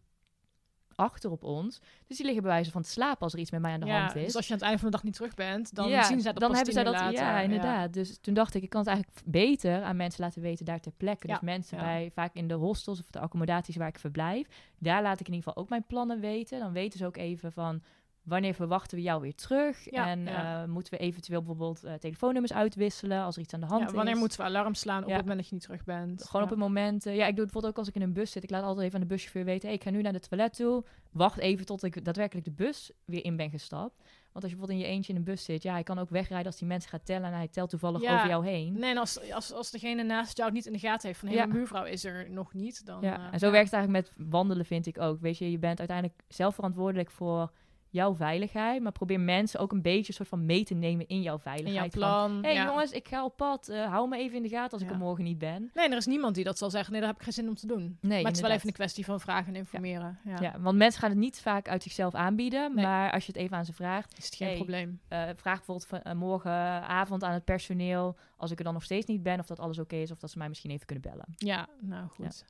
achter 0.96 1.30
op 1.30 1.44
ons. 1.44 1.80
Dus 2.06 2.16
die 2.16 2.26
liggen 2.26 2.42
bij 2.42 2.52
wijze 2.52 2.70
van 2.70 2.82
te 2.82 2.88
slapen 2.88 3.20
als 3.20 3.32
er 3.32 3.38
iets 3.38 3.50
met 3.50 3.60
mij 3.60 3.72
aan 3.72 3.80
de 3.80 3.90
hand 3.90 4.14
is. 4.14 4.24
Dus 4.24 4.36
als 4.36 4.46
je 4.46 4.52
aan 4.52 4.58
het 4.58 4.66
einde 4.66 4.80
van 4.80 4.90
de 4.90 4.96
dag 4.96 5.04
niet 5.04 5.14
terug 5.14 5.34
bent, 5.34 5.74
dan 5.74 6.04
zien 6.04 6.20
ze 6.20 6.32
dat 6.32 6.40
dan 6.40 6.54
hebben 6.54 6.72
zij 6.72 6.84
dat. 6.84 6.92
Later. 6.92 7.12
Ja, 7.12 7.40
inderdaad. 7.40 7.92
Dus 7.92 8.18
toen 8.20 8.34
dacht 8.34 8.54
ik, 8.54 8.62
ik 8.62 8.68
kan 8.68 8.80
het 8.80 8.88
eigenlijk 8.88 9.20
beter 9.24 9.82
aan 9.82 9.96
mensen 9.96 10.24
laten 10.24 10.42
weten 10.42 10.64
daar 10.64 10.80
ter 10.80 10.92
plekke. 10.96 11.26
Dus 11.26 11.40
mensen 11.40 11.78
bij 11.78 12.10
vaak 12.14 12.34
in 12.34 12.48
de 12.48 12.54
hostels 12.54 13.00
of 13.00 13.10
de 13.10 13.20
accommodaties 13.20 13.76
waar 13.76 13.88
ik 13.88 13.98
verblijf, 13.98 14.46
daar 14.78 15.02
laat 15.02 15.20
ik 15.20 15.26
in 15.26 15.32
ieder 15.32 15.48
geval 15.48 15.62
ook 15.62 15.68
mijn 15.68 15.84
plannen 15.86 16.20
weten. 16.20 16.58
Dan 16.58 16.72
weten 16.72 16.98
ze 16.98 17.06
ook 17.06 17.16
even 17.16 17.52
van 17.52 17.82
wanneer 18.22 18.54
verwachten 18.54 18.96
we 18.96 19.02
jou 19.02 19.20
weer 19.20 19.34
terug? 19.34 19.86
en 19.86 20.26
uh, 20.26 20.64
moeten 20.64 20.92
we 20.92 20.98
eventueel 20.98 21.38
bijvoorbeeld 21.38 21.84
uh, 21.84 21.92
telefoonnummers 21.92 22.52
uitwisselen 22.52 23.22
als 23.22 23.36
er 23.36 23.42
iets 23.42 23.54
aan 23.54 23.60
de 23.60 23.66
hand 23.66 23.88
is? 23.88 23.92
Wanneer 23.92 24.16
moeten 24.16 24.38
we 24.38 24.44
alarm 24.44 24.74
slaan 24.74 25.02
op 25.02 25.08
het 25.08 25.18
moment 25.18 25.36
dat 25.36 25.48
je 25.48 25.54
niet 25.54 25.64
terug 25.64 25.84
bent? 25.84 26.24
Gewoon 26.24 26.42
op 26.42 26.50
het 26.50 26.58
moment. 26.58 27.06
Uh, 27.06 27.16
ja, 27.16 27.26
ik 27.26 27.36
doe 27.36 27.44
het 27.44 27.52
bijvoorbeeld 27.52 27.72
ook 27.72 27.78
als 27.78 27.88
ik 27.88 27.94
in 27.94 28.02
een 28.02 28.12
bus 28.12 28.30
zit. 28.30 28.42
Ik 28.42 28.50
laat 28.50 28.62
altijd 28.62 28.86
even 28.86 28.94
aan 28.94 29.06
de 29.06 29.14
buschauffeur 29.14 29.44
weten: 29.44 29.68
hey, 29.68 29.76
ik 29.76 29.82
ga 29.82 29.90
nu 29.90 30.02
naar 30.02 30.12
de 30.12 30.20
toilet 30.20 30.54
toe. 30.54 30.84
Wacht 31.10 31.38
even 31.38 31.66
tot 31.66 31.82
ik 31.82 32.04
daadwerkelijk 32.04 32.46
de 32.46 32.52
bus 32.52 32.90
weer 33.04 33.24
in 33.24 33.36
ben 33.36 33.50
gestapt. 33.50 33.94
Want 34.32 34.44
als 34.44 34.52
je 34.52 34.58
bijvoorbeeld 34.58 34.86
in 34.86 34.92
je 34.92 34.96
eentje 34.96 35.12
in 35.12 35.18
een 35.18 35.24
bus 35.24 35.44
zit, 35.44 35.62
ja, 35.62 35.72
hij 35.72 35.82
kan 35.82 35.98
ook 35.98 36.10
wegrijden 36.10 36.46
als 36.46 36.56
die 36.56 36.68
mensen 36.68 36.90
gaat 36.90 37.06
tellen 37.06 37.26
en 37.26 37.36
hij 37.36 37.48
telt 37.48 37.70
toevallig 37.70 38.02
over 38.02 38.28
jou 38.28 38.46
heen. 38.46 38.72
Nee, 38.72 38.90
en 38.90 38.96
als, 38.96 39.32
als, 39.32 39.52
als 39.52 39.70
degene 39.70 40.02
naast 40.02 40.36
jou 40.36 40.52
niet 40.52 40.66
in 40.66 40.72
de 40.72 40.78
gaten 40.78 41.06
heeft 41.06 41.20
van 41.20 41.28
hé, 41.28 41.34
ja. 41.34 41.40
mijn 41.40 41.56
buurvrouw 41.56 41.84
is 41.84 42.04
er 42.04 42.30
nog 42.30 42.54
niet, 42.54 42.86
dan... 42.86 43.00
Ja, 43.00 43.32
en 43.32 43.38
zo 43.38 43.50
werkt 43.50 43.70
het 43.70 43.74
eigenlijk 43.74 44.06
met 44.16 44.28
wandelen, 44.28 44.64
vind 44.64 44.86
ik 44.86 45.00
ook. 45.00 45.20
Weet 45.20 45.38
je, 45.38 45.50
je 45.50 45.58
bent 45.58 45.78
uiteindelijk 45.78 46.22
zelf 46.28 46.54
verantwoordelijk 46.54 47.10
voor 47.10 47.50
jouw 47.92 48.14
veiligheid, 48.14 48.82
maar 48.82 48.92
probeer 48.92 49.20
mensen 49.20 49.60
ook 49.60 49.72
een 49.72 49.82
beetje 49.82 50.12
soort 50.12 50.28
van 50.28 50.46
mee 50.46 50.64
te 50.64 50.74
nemen 50.74 51.08
in 51.08 51.22
jouw 51.22 51.38
veiligheid. 51.38 51.94
In 51.94 52.00
jouw 52.00 52.08
plan. 52.08 52.42
Hé 52.42 52.54
hey, 52.54 52.66
jongens, 52.66 52.90
ik 52.90 53.08
ga 53.08 53.24
op 53.24 53.36
pad. 53.36 53.68
Uh, 53.68 53.86
hou 53.86 54.08
me 54.08 54.16
even 54.16 54.36
in 54.36 54.42
de 54.42 54.48
gaten 54.48 54.72
als 54.72 54.82
ik 54.82 54.90
er 54.90 54.96
morgen 54.96 55.24
niet 55.24 55.38
ben. 55.38 55.70
Nee, 55.74 55.88
er 55.88 55.96
is 55.96 56.06
niemand 56.06 56.34
die 56.34 56.44
dat 56.44 56.58
zal 56.58 56.70
zeggen. 56.70 56.92
Nee, 56.92 57.00
daar 57.00 57.10
heb 57.10 57.18
ik 57.18 57.24
geen 57.24 57.32
zin 57.32 57.48
om 57.48 57.54
te 57.54 57.66
doen. 57.66 57.98
Nee, 58.00 58.22
maar 58.22 58.30
het 58.30 58.36
is 58.36 58.46
wel 58.46 58.50
even 58.50 58.68
een 58.68 58.74
kwestie 58.74 59.04
van 59.04 59.20
vragen 59.20 59.46
en 59.46 59.56
informeren. 59.56 60.18
Ja. 60.40 60.54
want 60.60 60.76
mensen 60.76 61.00
gaan 61.00 61.10
het 61.10 61.18
niet 61.18 61.40
vaak 61.40 61.68
uit 61.68 61.82
zichzelf 61.82 62.14
aanbieden, 62.14 62.74
maar 62.74 63.12
als 63.12 63.26
je 63.26 63.32
het 63.32 63.40
even 63.40 63.56
aan 63.56 63.64
ze 63.64 63.72
vraagt, 63.72 64.18
is 64.18 64.24
het 64.24 64.34
geen 64.34 64.56
probleem. 64.56 65.00
Uh, 65.08 65.22
vraag 65.36 65.56
bijvoorbeeld 65.56 65.86
van, 65.86 66.00
uh, 66.06 66.12
morgenavond 66.12 67.24
aan 67.24 67.32
het 67.32 67.44
personeel, 67.44 68.16
als 68.42 68.50
ik 68.50 68.58
er 68.58 68.64
dan 68.64 68.74
nog 68.74 68.82
steeds 68.82 69.06
niet 69.06 69.22
ben, 69.22 69.38
of 69.38 69.46
dat 69.46 69.58
alles 69.58 69.78
oké 69.78 69.96
is, 69.96 70.10
of 70.10 70.18
dat 70.18 70.30
ze 70.30 70.38
mij 70.38 70.48
misschien 70.48 70.70
even 70.70 70.86
kunnen 70.86 71.10
bellen. 71.10 71.26
Ja, 71.36 71.68
nou 71.80 72.08
goed. 72.08 72.44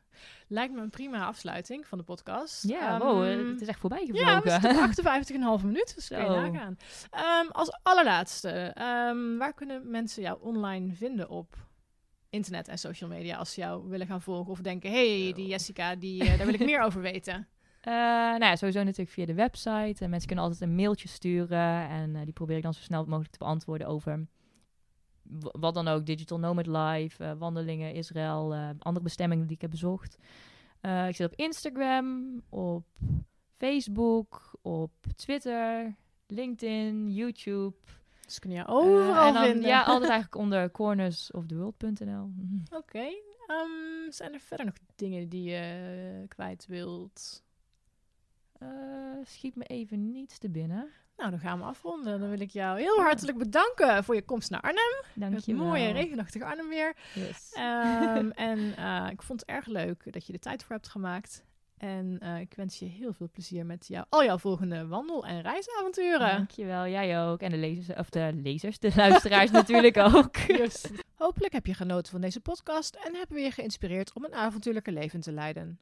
Lijkt 0.49 0.75
me 0.75 0.81
een 0.81 0.91
prima 0.91 1.27
afsluiting 1.27 1.87
van 1.87 1.99
de 1.99 2.05
podcast. 2.05 2.69
Ja, 2.69 2.95
um, 2.95 3.01
wow, 3.01 3.51
het 3.51 3.61
is 3.61 3.69
echt 3.69 3.79
voorbij 3.79 4.07
gevlogen. 4.07 4.51
Ja, 4.51 4.61
we 4.61 5.59
58,5 5.59 5.65
minuten, 5.65 5.95
dus 5.95 6.09
kun 6.09 6.19
nagaan. 6.19 6.77
Um, 7.45 7.51
als 7.51 7.79
allerlaatste, 7.83 8.77
um, 9.11 9.39
waar 9.39 9.55
kunnen 9.55 9.91
mensen 9.91 10.23
jou 10.23 10.39
online 10.41 10.95
vinden 10.95 11.29
op 11.29 11.57
internet 12.31 12.69
en 12.69 12.79
social 12.79 13.11
media 13.11 13.37
als 13.37 13.53
ze 13.53 13.61
jou 13.61 13.89
willen 13.89 14.07
gaan 14.07 14.23
volgen 14.23 14.53
of 14.53 14.61
denken, 14.61 14.91
hey, 14.91 15.33
die 15.35 15.47
Jessica, 15.47 15.95
die, 15.95 16.23
uh, 16.23 16.37
daar 16.37 16.47
wil 16.47 16.55
ik 16.55 16.65
meer 16.73 16.83
over 16.83 17.01
weten? 17.01 17.49
Uh, 17.89 17.93
nou 17.95 18.45
ja, 18.45 18.57
sowieso 18.57 18.83
natuurlijk 18.83 19.11
via 19.11 19.27
de 19.27 19.35
website. 19.35 20.05
En 20.05 20.11
mensen 20.11 20.27
kunnen 20.27 20.45
altijd 20.45 20.63
een 20.63 20.75
mailtje 20.75 21.09
sturen. 21.09 21.89
En 21.89 22.15
uh, 22.15 22.23
die 22.23 22.33
probeer 22.33 22.57
ik 22.57 22.63
dan 22.63 22.75
zo 22.75 22.83
snel 22.83 23.05
mogelijk 23.05 23.33
te 23.33 23.39
beantwoorden 23.39 23.87
over 23.87 24.27
wat 25.41 25.75
dan 25.75 25.89
ook, 25.89 26.07
Digital 26.07 26.39
Nomad 26.39 26.67
Life, 26.67 27.25
uh, 27.25 27.33
wandelingen, 27.39 27.95
Israël, 27.95 28.55
uh, 28.55 28.69
andere 28.79 29.05
bestemmingen 29.05 29.47
die 29.47 29.55
ik 29.57 29.63
heb 29.63 29.71
bezocht. 29.71 30.19
Uh, 30.83 31.09
ik 31.09 31.17
zit 31.17 31.27
op 31.27 31.39
Instagram, 31.39 32.41
op 32.49 32.85
Facebook, 33.57 34.59
op 34.63 34.93
Twitter, 35.17 35.95
LinkedIn, 36.27 37.13
YouTube. 37.13 37.77
Dus 38.25 38.39
kun 38.39 38.51
je 38.51 38.67
overal 38.67 39.33
dan, 39.33 39.45
vinden. 39.45 39.69
Ja, 39.69 39.83
altijd 39.83 40.11
eigenlijk 40.17 40.43
onder 40.43 40.71
cornersoftheworld.nl. 40.71 42.31
Oké. 42.65 42.77
Okay. 42.77 43.23
Um, 43.47 43.57
ehm, 43.57 44.11
zijn 44.11 44.33
er 44.33 44.41
verder 44.41 44.67
nog 44.67 44.75
dingen 44.95 45.29
die 45.29 45.51
je 45.51 46.25
kwijt 46.29 46.67
wilt? 46.67 47.43
schiet 49.25 49.55
me 49.55 49.65
even 49.65 50.11
niets 50.11 50.39
te 50.39 50.51
binnen. 50.51 50.91
Nou, 51.23 51.35
dan 51.35 51.43
gaan 51.43 51.59
we 51.59 51.65
afronden. 51.65 52.21
Dan 52.21 52.29
wil 52.31 52.41
ik 52.41 52.51
jou 52.51 52.81
heel 52.81 53.01
hartelijk 53.01 53.39
bedanken 53.39 54.05
voor 54.05 54.15
je 54.15 54.23
komst 54.23 54.51
naar 54.51 54.61
Arnhem. 54.61 55.03
Dank 55.15 55.39
je 55.39 55.57
wel. 55.57 55.65
mooie 55.65 55.91
regenachtige 55.91 56.45
Arnhem 56.45 56.69
weer. 56.69 56.97
Yes. 57.15 57.57
Um, 58.17 58.31
en 58.51 58.59
uh, 58.59 59.07
ik 59.11 59.23
vond 59.23 59.41
het 59.41 59.49
erg 59.49 59.67
leuk 59.67 60.13
dat 60.13 60.27
je 60.27 60.33
er 60.33 60.39
tijd 60.39 60.65
voor 60.65 60.75
hebt 60.75 60.89
gemaakt. 60.89 61.45
En 61.77 62.19
uh, 62.23 62.41
ik 62.41 62.55
wens 62.57 62.79
je 62.79 62.85
heel 62.85 63.13
veel 63.13 63.29
plezier 63.33 63.67
met 63.67 63.87
jou, 63.89 64.07
al 64.09 64.25
jouw 64.25 64.39
volgende 64.39 64.87
wandel- 64.87 65.27
en 65.27 65.41
reisavonturen. 65.41 66.37
Dankjewel, 66.37 66.87
jij 66.87 67.21
ook. 67.21 67.41
En 67.41 67.51
de 67.51 67.57
lezers, 67.57 67.99
of 67.99 68.11
de 68.11 68.31
lezers, 68.35 68.79
de 68.79 68.93
luisteraars 68.97 69.51
natuurlijk 69.61 69.97
ook. 69.97 70.37
Yes. 70.37 70.85
Hopelijk 71.15 71.53
heb 71.53 71.67
je 71.67 71.75
genoten 71.75 72.13
van 72.13 72.21
deze 72.21 72.41
podcast 72.41 72.95
en 72.95 73.15
hebben 73.15 73.37
we 73.37 73.43
je 73.43 73.51
geïnspireerd 73.51 74.13
om 74.13 74.25
een 74.25 74.35
avontuurlijke 74.35 74.93
leven 74.93 75.21
te 75.21 75.33
leiden. 75.33 75.79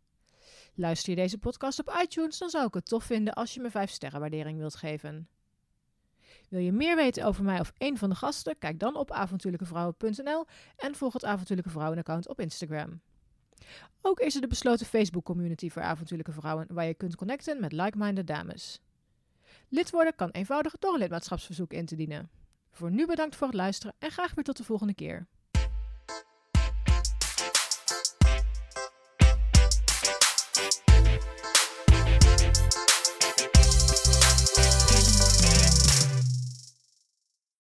Luister 0.75 1.11
je 1.11 1.17
deze 1.17 1.39
podcast 1.39 1.79
op 1.79 1.99
iTunes, 2.03 2.39
dan 2.39 2.51
zou 2.51 2.67
ik 2.67 2.75
het 2.75 2.87
tof 2.87 3.05
vinden 3.05 3.35
als 3.35 3.55
je 3.55 3.61
me 3.61 3.71
5 3.71 3.91
sterren 3.91 4.21
waardering 4.21 4.59
wilt 4.59 4.77
geven. 4.77 5.29
Wil 6.49 6.61
je 6.61 6.73
meer 6.73 6.97
weten 6.97 7.25
over 7.25 7.45
mij 7.45 7.61
of 7.61 7.73
een 7.79 7.99
van 7.99 8.09
de 8.09 8.15
gasten? 8.17 8.59
Kijk 8.59 8.79
dan 8.79 8.97
op 8.97 9.11
avontuurlijkevrouwen.nl 9.11 10.45
en 10.77 10.95
volg 10.95 11.13
het 11.13 11.25
Avontuurlijke 11.25 11.71
Vrouwen 11.71 11.99
account 11.99 12.29
op 12.29 12.41
Instagram. 12.41 13.01
Ook 14.01 14.21
is 14.21 14.35
er 14.35 14.41
de 14.41 14.47
besloten 14.47 14.87
Facebook 14.87 15.25
community 15.25 15.71
voor 15.71 15.83
avontuurlijke 15.83 16.33
vrouwen 16.33 16.67
waar 16.69 16.87
je 16.87 16.95
kunt 16.95 17.17
connecten 17.17 17.61
met 17.61 17.73
like-minded 17.73 18.27
dames. 18.27 18.81
Lid 19.69 19.91
worden 19.91 20.15
kan 20.15 20.31
eenvoudig 20.31 20.79
door 20.79 20.93
een 20.93 20.99
lidmaatschapsverzoek 20.99 21.73
in 21.73 21.87
te 21.87 21.97
dienen. 21.97 22.31
Voor 22.71 22.91
nu 22.91 23.07
bedankt 23.07 23.37
voor 23.37 23.47
het 23.47 23.57
luisteren 23.57 23.95
en 23.99 24.11
graag 24.11 24.35
weer 24.35 24.45
tot 24.45 24.57
de 24.57 24.65
volgende 24.65 24.95
keer. 24.95 25.27